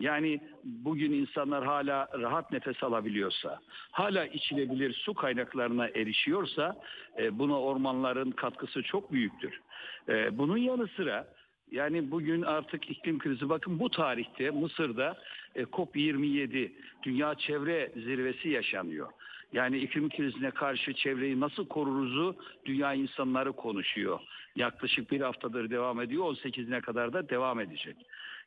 Yani 0.00 0.40
bugün 0.64 1.12
insanlar 1.12 1.64
hala 1.64 2.08
rahat 2.20 2.52
nefes 2.52 2.82
alabiliyorsa, 2.82 3.60
hala 3.90 4.26
içilebilir 4.26 4.94
su 4.94 5.14
kaynaklarına 5.14 5.88
erişiyorsa 5.88 6.76
e, 7.18 7.38
buna 7.38 7.60
ormanların 7.60 8.30
katkısı 8.30 8.82
çok 8.82 9.12
büyüktür. 9.12 9.60
E, 10.08 10.38
bunun 10.38 10.56
yanı 10.56 10.88
sıra 10.88 11.26
yani 11.72 12.10
bugün 12.10 12.42
artık 12.42 12.90
iklim 12.90 13.18
krizi 13.18 13.48
bakın 13.48 13.78
bu 13.78 13.90
tarihte 13.90 14.50
Mısır'da 14.50 15.18
e, 15.54 15.62
COP27 15.62 16.72
Dünya 17.02 17.34
Çevre 17.34 17.92
Zirvesi 17.94 18.48
yaşanıyor. 18.48 19.08
Yani 19.52 19.78
iklim 19.78 20.08
krizine 20.08 20.50
karşı 20.50 20.94
çevreyi 20.94 21.40
nasıl 21.40 21.66
koruruzu 21.66 22.36
dünya 22.64 22.94
insanları 22.94 23.52
konuşuyor. 23.52 24.20
Yaklaşık 24.56 25.10
bir 25.10 25.20
haftadır 25.20 25.70
devam 25.70 26.00
ediyor. 26.00 26.24
18'ine 26.24 26.80
kadar 26.80 27.12
da 27.12 27.28
devam 27.28 27.60
edecek. 27.60 27.96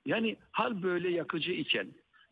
Yani 0.06 0.36
hal 0.52 0.84
böyle 0.84 1.10
yakıcı 1.10 1.52
iken 1.52 1.88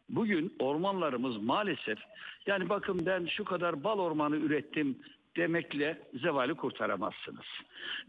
bugün 0.10 0.56
ormanlarımız 0.60 1.38
maalesef 1.38 2.00
yani 2.46 2.70
bakın 2.70 3.06
ben 3.06 3.26
şu 3.26 3.46
kadar 3.46 3.84
bal 3.84 4.00
ormanı 4.00 4.36
ürettim 4.36 4.98
demekle 5.38 6.02
zevali 6.22 6.54
kurtaramazsınız. 6.54 7.46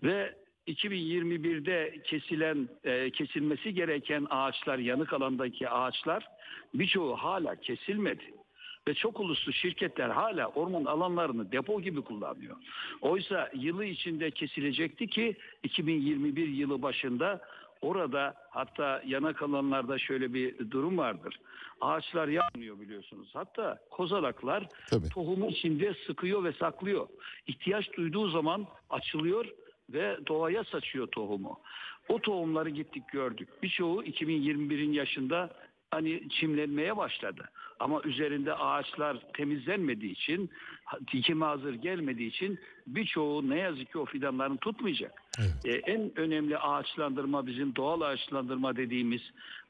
Ve 0.03 0.35
2021'de 0.69 2.03
kesilen 2.05 2.69
e, 2.85 3.11
kesilmesi 3.11 3.75
gereken 3.75 4.27
ağaçlar 4.31 4.79
yanık 4.79 5.13
alandaki 5.13 5.69
ağaçlar 5.69 6.29
birçoğu 6.75 7.17
hala 7.17 7.57
kesilmedi. 7.57 8.25
Ve 8.89 8.95
çok 8.95 9.21
uluslu 9.21 9.53
şirketler 9.53 10.09
hala 10.09 10.47
orman 10.47 10.85
alanlarını 10.85 11.53
depo 11.53 11.81
gibi 11.81 12.03
kullanıyor. 12.03 12.57
Oysa 13.01 13.51
yılı 13.55 13.85
içinde 13.85 14.31
kesilecekti 14.31 15.07
ki 15.07 15.37
2021 15.63 16.49
yılı 16.49 16.83
başında 16.83 17.41
orada 17.83 18.35
hatta 18.51 19.03
yanak 19.07 19.43
alanlarda 19.43 19.99
şöyle 19.99 20.35
bir 20.35 20.71
durum 20.71 20.99
vardır. 20.99 21.37
Ağaçlar 21.81 22.29
yanmıyor 22.29 22.81
biliyorsunuz. 22.81 23.31
Hatta 23.33 23.79
kozalaklar 23.91 24.67
Tabii. 24.91 25.09
tohumu 25.09 25.51
içinde 25.51 25.95
sıkıyor 26.07 26.45
ve 26.45 26.53
saklıyor. 26.53 27.09
İhtiyaç 27.47 27.93
duyduğu 27.97 28.31
zaman 28.31 28.67
açılıyor 28.91 29.47
ve 29.91 30.19
doğaya 30.29 30.65
saçıyor 30.65 31.07
tohumu. 31.07 31.61
O 32.09 32.19
tohumları 32.19 32.69
gittik 32.69 33.09
gördük. 33.13 33.49
Birçoğu 33.63 34.05
2021'in 34.05 34.93
yaşında 34.93 35.51
hani 35.91 36.29
çimlenmeye 36.29 36.97
başladı. 36.97 37.49
Ama 37.81 38.03
üzerinde 38.05 38.55
ağaçlar 38.55 39.17
temizlenmediği 39.37 40.13
için, 40.13 40.51
dikime 41.13 41.45
hazır 41.45 41.75
gelmediği 41.75 42.29
için 42.29 42.59
birçoğu 42.87 43.51
ne 43.51 43.59
yazık 43.59 43.93
ki 43.93 43.99
o 43.99 44.05
fidanların 44.05 44.57
tutmayacak. 44.57 45.23
Ee, 45.65 45.71
en 45.71 46.19
önemli 46.19 46.59
ağaçlandırma 46.59 47.47
bizim 47.47 47.77
doğal 47.77 48.01
ağaçlandırma 48.01 48.77
dediğimiz 48.77 49.23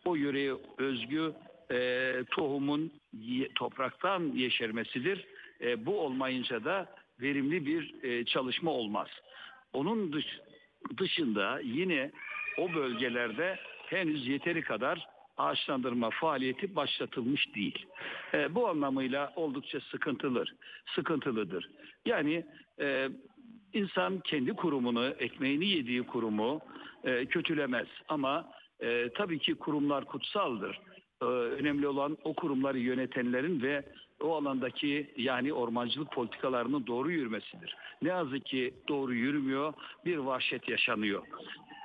o 0.04 0.14
yöreye 0.14 0.54
özgü 0.78 1.32
e, 1.70 2.12
tohumun 2.30 2.92
topraktan 3.54 4.32
yeşermesidir. 4.34 5.26
E, 5.60 5.86
bu 5.86 6.00
olmayınca 6.00 6.64
da 6.64 6.86
verimli 7.20 7.66
bir 7.66 8.04
e, 8.04 8.24
çalışma 8.24 8.70
olmaz. 8.70 9.08
Onun 9.72 10.12
dış, 10.12 10.26
dışında 10.98 11.60
yine 11.64 12.10
o 12.58 12.74
bölgelerde 12.74 13.58
henüz 13.86 14.28
yeteri 14.28 14.62
kadar 14.62 15.08
ağaçlandırma 15.36 16.10
faaliyeti 16.10 16.76
başlatılmış 16.76 17.54
değil. 17.54 17.86
E, 18.34 18.54
bu 18.54 18.68
anlamıyla 18.68 19.32
oldukça 19.36 19.80
sıkıntılıdır. 19.80 20.54
Sıkıntılıdır. 20.94 21.70
Yani 22.06 22.46
e, 22.80 23.08
insan 23.72 24.20
kendi 24.20 24.52
kurumunu, 24.52 25.06
ekmeğini 25.06 25.66
yediği 25.66 26.02
kurumu 26.02 26.60
e, 27.04 27.26
kötülemez. 27.26 27.86
Ama 28.08 28.48
e, 28.80 29.08
tabii 29.14 29.38
ki 29.38 29.54
kurumlar 29.54 30.04
kutsaldır. 30.04 30.80
E, 31.22 31.24
önemli 31.24 31.86
olan 31.86 32.18
o 32.24 32.34
kurumları 32.34 32.78
yönetenlerin 32.78 33.62
ve 33.62 33.82
o 34.22 34.34
alandaki 34.34 35.10
yani 35.16 35.52
ormancılık 35.52 36.12
politikalarının 36.12 36.86
doğru 36.86 37.10
yürümesidir. 37.10 37.76
Ne 38.02 38.08
yazık 38.08 38.46
ki 38.46 38.74
doğru 38.88 39.14
yürümüyor, 39.14 39.72
bir 40.04 40.16
vahşet 40.16 40.68
yaşanıyor. 40.68 41.22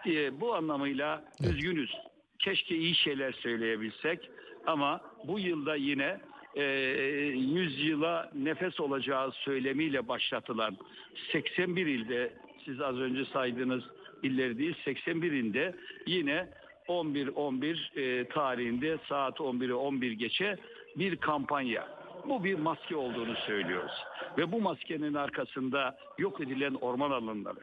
E, 0.06 0.42
bu 0.42 0.56
anlamıyla 0.56 1.24
üzgünüz. 1.50 1.92
Keşke 2.40 2.76
iyi 2.76 2.96
şeyler 2.96 3.32
söyleyebilsek 3.32 4.30
ama 4.66 5.02
bu 5.28 5.40
yılda 5.40 5.76
yine 5.76 6.20
e, 6.56 6.64
100 6.64 7.84
yıla 7.84 8.32
nefes 8.36 8.80
olacağı 8.80 9.32
söylemiyle 9.32 10.08
başlatılan 10.08 10.78
81 11.32 11.86
ilde 11.86 12.34
siz 12.66 12.82
az 12.82 12.98
önce 12.98 13.26
saydığınız 13.26 13.84
illeri 14.24 14.58
değil 14.58 14.76
81 14.86 15.32
ilde 15.32 15.76
yine 16.06 16.50
11-11 16.88 18.00
e, 18.00 18.28
tarihinde 18.28 18.98
saat 19.10 19.40
11'i 19.40 19.74
11 19.74 20.12
geçe 20.12 20.58
bir 20.96 21.16
kampanya. 21.16 21.97
Bu 22.26 22.44
bir 22.44 22.60
maske 22.60 22.96
olduğunu 22.96 23.36
söylüyoruz. 23.36 24.04
Ve 24.38 24.52
bu 24.52 24.62
maskenin 24.62 25.14
arkasında 25.14 25.98
yok 26.18 26.42
edilen 26.42 26.74
orman 26.74 27.12
alanları, 27.12 27.60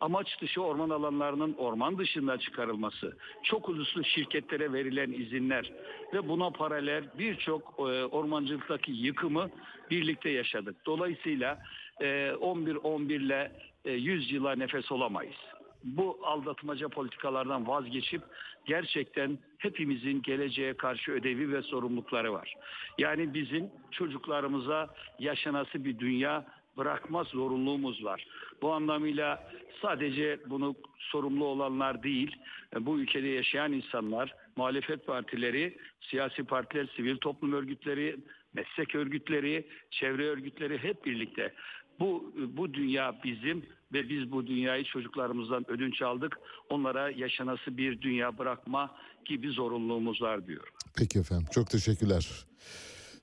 amaç 0.00 0.40
dışı 0.40 0.62
orman 0.62 0.90
alanlarının 0.90 1.54
orman 1.54 1.98
dışında 1.98 2.38
çıkarılması, 2.38 3.16
çok 3.42 3.68
uluslu 3.68 4.04
şirketlere 4.04 4.72
verilen 4.72 5.12
izinler 5.12 5.72
ve 6.14 6.28
buna 6.28 6.50
paralel 6.50 7.04
birçok 7.18 7.74
e, 7.78 7.82
ormancılıktaki 8.04 8.92
yıkımı 8.92 9.50
birlikte 9.90 10.30
yaşadık. 10.30 10.76
Dolayısıyla 10.86 11.58
e, 12.00 12.04
11-11 12.04 13.12
ile 13.12 13.52
e, 13.84 13.92
100 13.92 14.32
yıla 14.32 14.54
nefes 14.54 14.92
olamayız 14.92 15.36
bu 15.84 16.18
aldatmaca 16.22 16.88
politikalardan 16.88 17.68
vazgeçip 17.68 18.22
gerçekten 18.64 19.38
hepimizin 19.58 20.22
geleceğe 20.22 20.76
karşı 20.76 21.12
ödevi 21.12 21.52
ve 21.52 21.62
sorumlulukları 21.62 22.32
var. 22.32 22.54
Yani 22.98 23.34
bizim 23.34 23.70
çocuklarımıza 23.90 24.94
yaşanası 25.18 25.84
bir 25.84 25.98
dünya 25.98 26.46
bırakma 26.76 27.24
zorunluluğumuz 27.24 28.04
var. 28.04 28.26
Bu 28.62 28.72
anlamıyla 28.72 29.50
sadece 29.82 30.40
bunu 30.46 30.74
sorumlu 30.98 31.44
olanlar 31.44 32.02
değil, 32.02 32.36
bu 32.80 32.98
ülkede 32.98 33.28
yaşayan 33.28 33.72
insanlar, 33.72 34.34
muhalefet 34.56 35.06
partileri, 35.06 35.78
siyasi 36.00 36.44
partiler, 36.44 36.86
sivil 36.96 37.16
toplum 37.16 37.52
örgütleri, 37.52 38.16
meslek 38.54 38.94
örgütleri, 38.94 39.66
çevre 39.90 40.28
örgütleri 40.28 40.78
hep 40.78 41.04
birlikte 41.04 41.54
bu 42.00 42.34
bu 42.36 42.74
dünya 42.74 43.14
bizim 43.24 43.66
ve 43.92 44.08
biz 44.08 44.32
bu 44.32 44.46
dünyayı 44.46 44.84
çocuklarımızdan 44.84 45.70
ödünç 45.70 46.02
aldık. 46.02 46.38
Onlara 46.70 47.10
yaşanası 47.10 47.76
bir 47.76 48.00
dünya 48.00 48.38
bırakma 48.38 48.96
gibi 49.24 49.50
zorunluluğumuz 49.50 50.22
var 50.22 50.46
diyor. 50.46 50.68
Peki 50.96 51.18
efendim 51.18 51.46
çok 51.52 51.70
teşekkürler. 51.70 52.46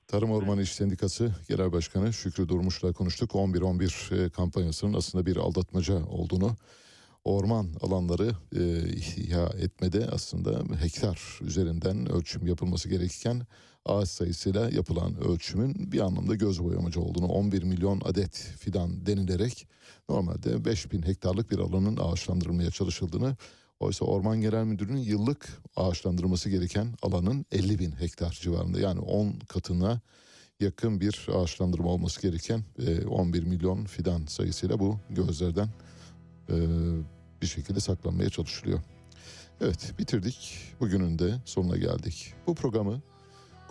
Tarım 0.08 0.30
Ormanı 0.30 0.62
İş 0.62 0.72
Sendikası 0.72 1.34
Genel 1.48 1.72
Başkanı 1.72 2.12
Şükrü 2.12 2.48
Durmuş'la 2.48 2.92
konuştuk. 2.92 3.30
11-11 3.30 4.26
e, 4.26 4.30
kampanyasının 4.30 4.94
aslında 4.94 5.26
bir 5.26 5.36
aldatmaca 5.36 5.94
olduğunu 5.94 6.56
orman 7.24 7.68
alanları 7.80 8.32
e, 8.56 8.88
ihya 8.88 9.46
etmede 9.46 10.06
aslında 10.12 10.62
hektar 10.80 11.38
üzerinden 11.40 12.12
ölçüm 12.12 12.46
yapılması 12.46 12.88
gerekirken 12.88 13.42
ağaç 13.84 14.08
sayısıyla 14.08 14.70
yapılan 14.70 15.20
ölçümün 15.20 15.92
bir 15.92 16.00
anlamda 16.00 16.34
göz 16.34 16.64
boyamacı 16.64 17.00
olduğunu 17.00 17.26
11 17.26 17.62
milyon 17.62 18.00
adet 18.04 18.52
fidan 18.58 19.06
denilerek 19.06 19.68
normalde 20.08 20.64
5000 20.64 21.02
hektarlık 21.02 21.50
bir 21.50 21.58
alanın 21.58 21.96
ağaçlandırılmaya 21.96 22.70
çalışıldığını 22.70 23.36
oysa 23.80 24.04
Orman 24.04 24.40
Genel 24.40 24.64
Müdürlüğü'nün 24.64 25.00
yıllık 25.00 25.48
ağaçlandırılması 25.76 26.50
gereken 26.50 26.94
alanın 27.02 27.46
50 27.52 27.78
bin 27.78 27.90
hektar 27.90 28.38
civarında 28.42 28.80
yani 28.80 29.00
10 29.00 29.32
katına 29.48 30.00
yakın 30.60 31.00
bir 31.00 31.26
ağaçlandırma 31.34 31.88
olması 31.88 32.22
gereken 32.22 32.64
e, 32.86 33.06
11 33.06 33.42
milyon 33.42 33.84
fidan 33.84 34.26
sayısıyla 34.26 34.78
bu 34.78 34.98
gözlerden 35.10 35.68
e, 36.50 36.56
bir 37.42 37.46
şekilde 37.46 37.80
saklanmaya 37.80 38.30
çalışılıyor. 38.30 38.80
Evet 39.60 39.94
bitirdik. 39.98 40.58
Bugünün 40.80 41.18
de 41.18 41.34
sonuna 41.44 41.76
geldik. 41.76 42.34
Bu 42.46 42.54
programı 42.54 43.00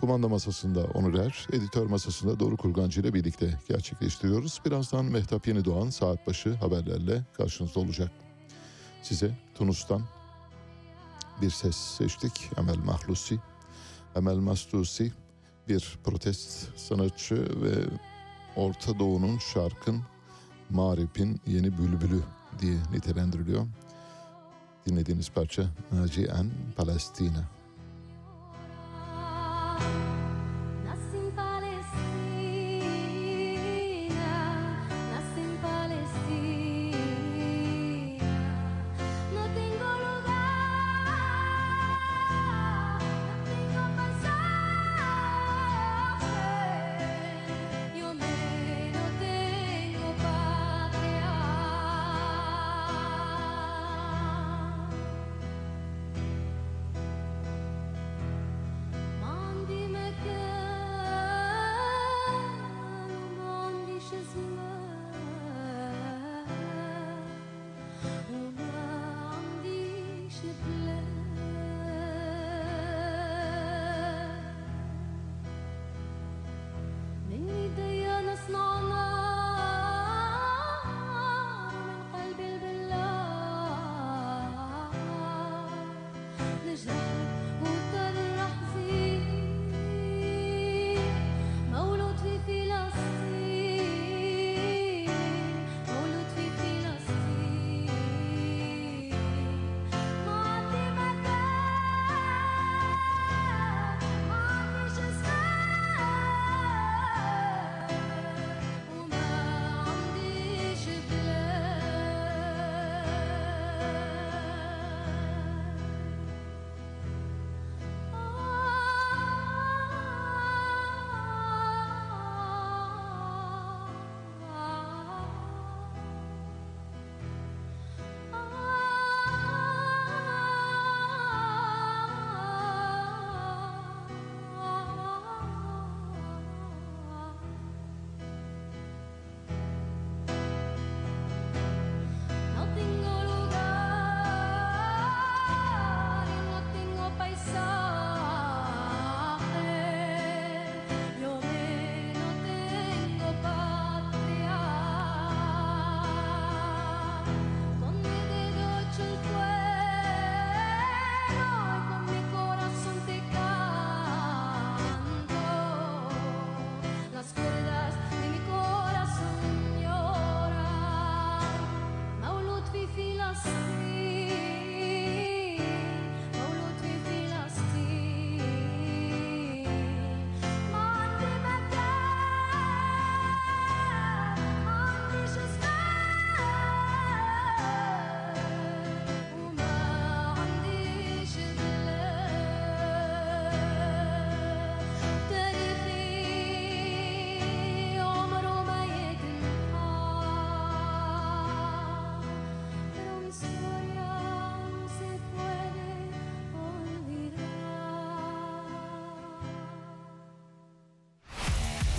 kumanda 0.00 0.28
masasında 0.28 0.84
Onur 0.84 1.14
Er, 1.14 1.46
editör 1.52 1.86
masasında 1.86 2.40
Doğru 2.40 2.56
Kurgancı 2.56 3.00
ile 3.00 3.14
birlikte 3.14 3.58
gerçekleştiriyoruz. 3.68 4.60
Birazdan 4.66 5.04
Mehtap 5.04 5.48
Yeni 5.48 5.64
Doğan 5.64 5.90
saat 5.90 6.26
başı 6.26 6.54
haberlerle 6.54 7.24
karşınızda 7.36 7.80
olacak. 7.80 8.10
Size 9.02 9.38
Tunus'tan 9.54 10.02
bir 11.42 11.50
ses 11.50 11.76
seçtik. 11.76 12.50
Emel 12.58 12.78
Mahlusi. 12.78 13.38
Emel 14.16 14.36
Mastusi 14.36 15.12
bir 15.68 15.98
protest 16.04 16.78
sanatçı 16.78 17.62
ve 17.62 17.74
Orta 18.56 18.98
Doğu'nun 18.98 19.38
şarkın 19.38 20.02
Mağrip'in 20.70 21.40
yeni 21.46 21.78
bülbülü 21.78 22.20
diye 22.58 22.76
nitelendiriliyor. 22.92 23.66
Dinlediğiniz 24.86 25.30
parça 25.30 25.62
Naci 25.92 26.24
En 26.24 26.50
Palestina. 26.76 27.57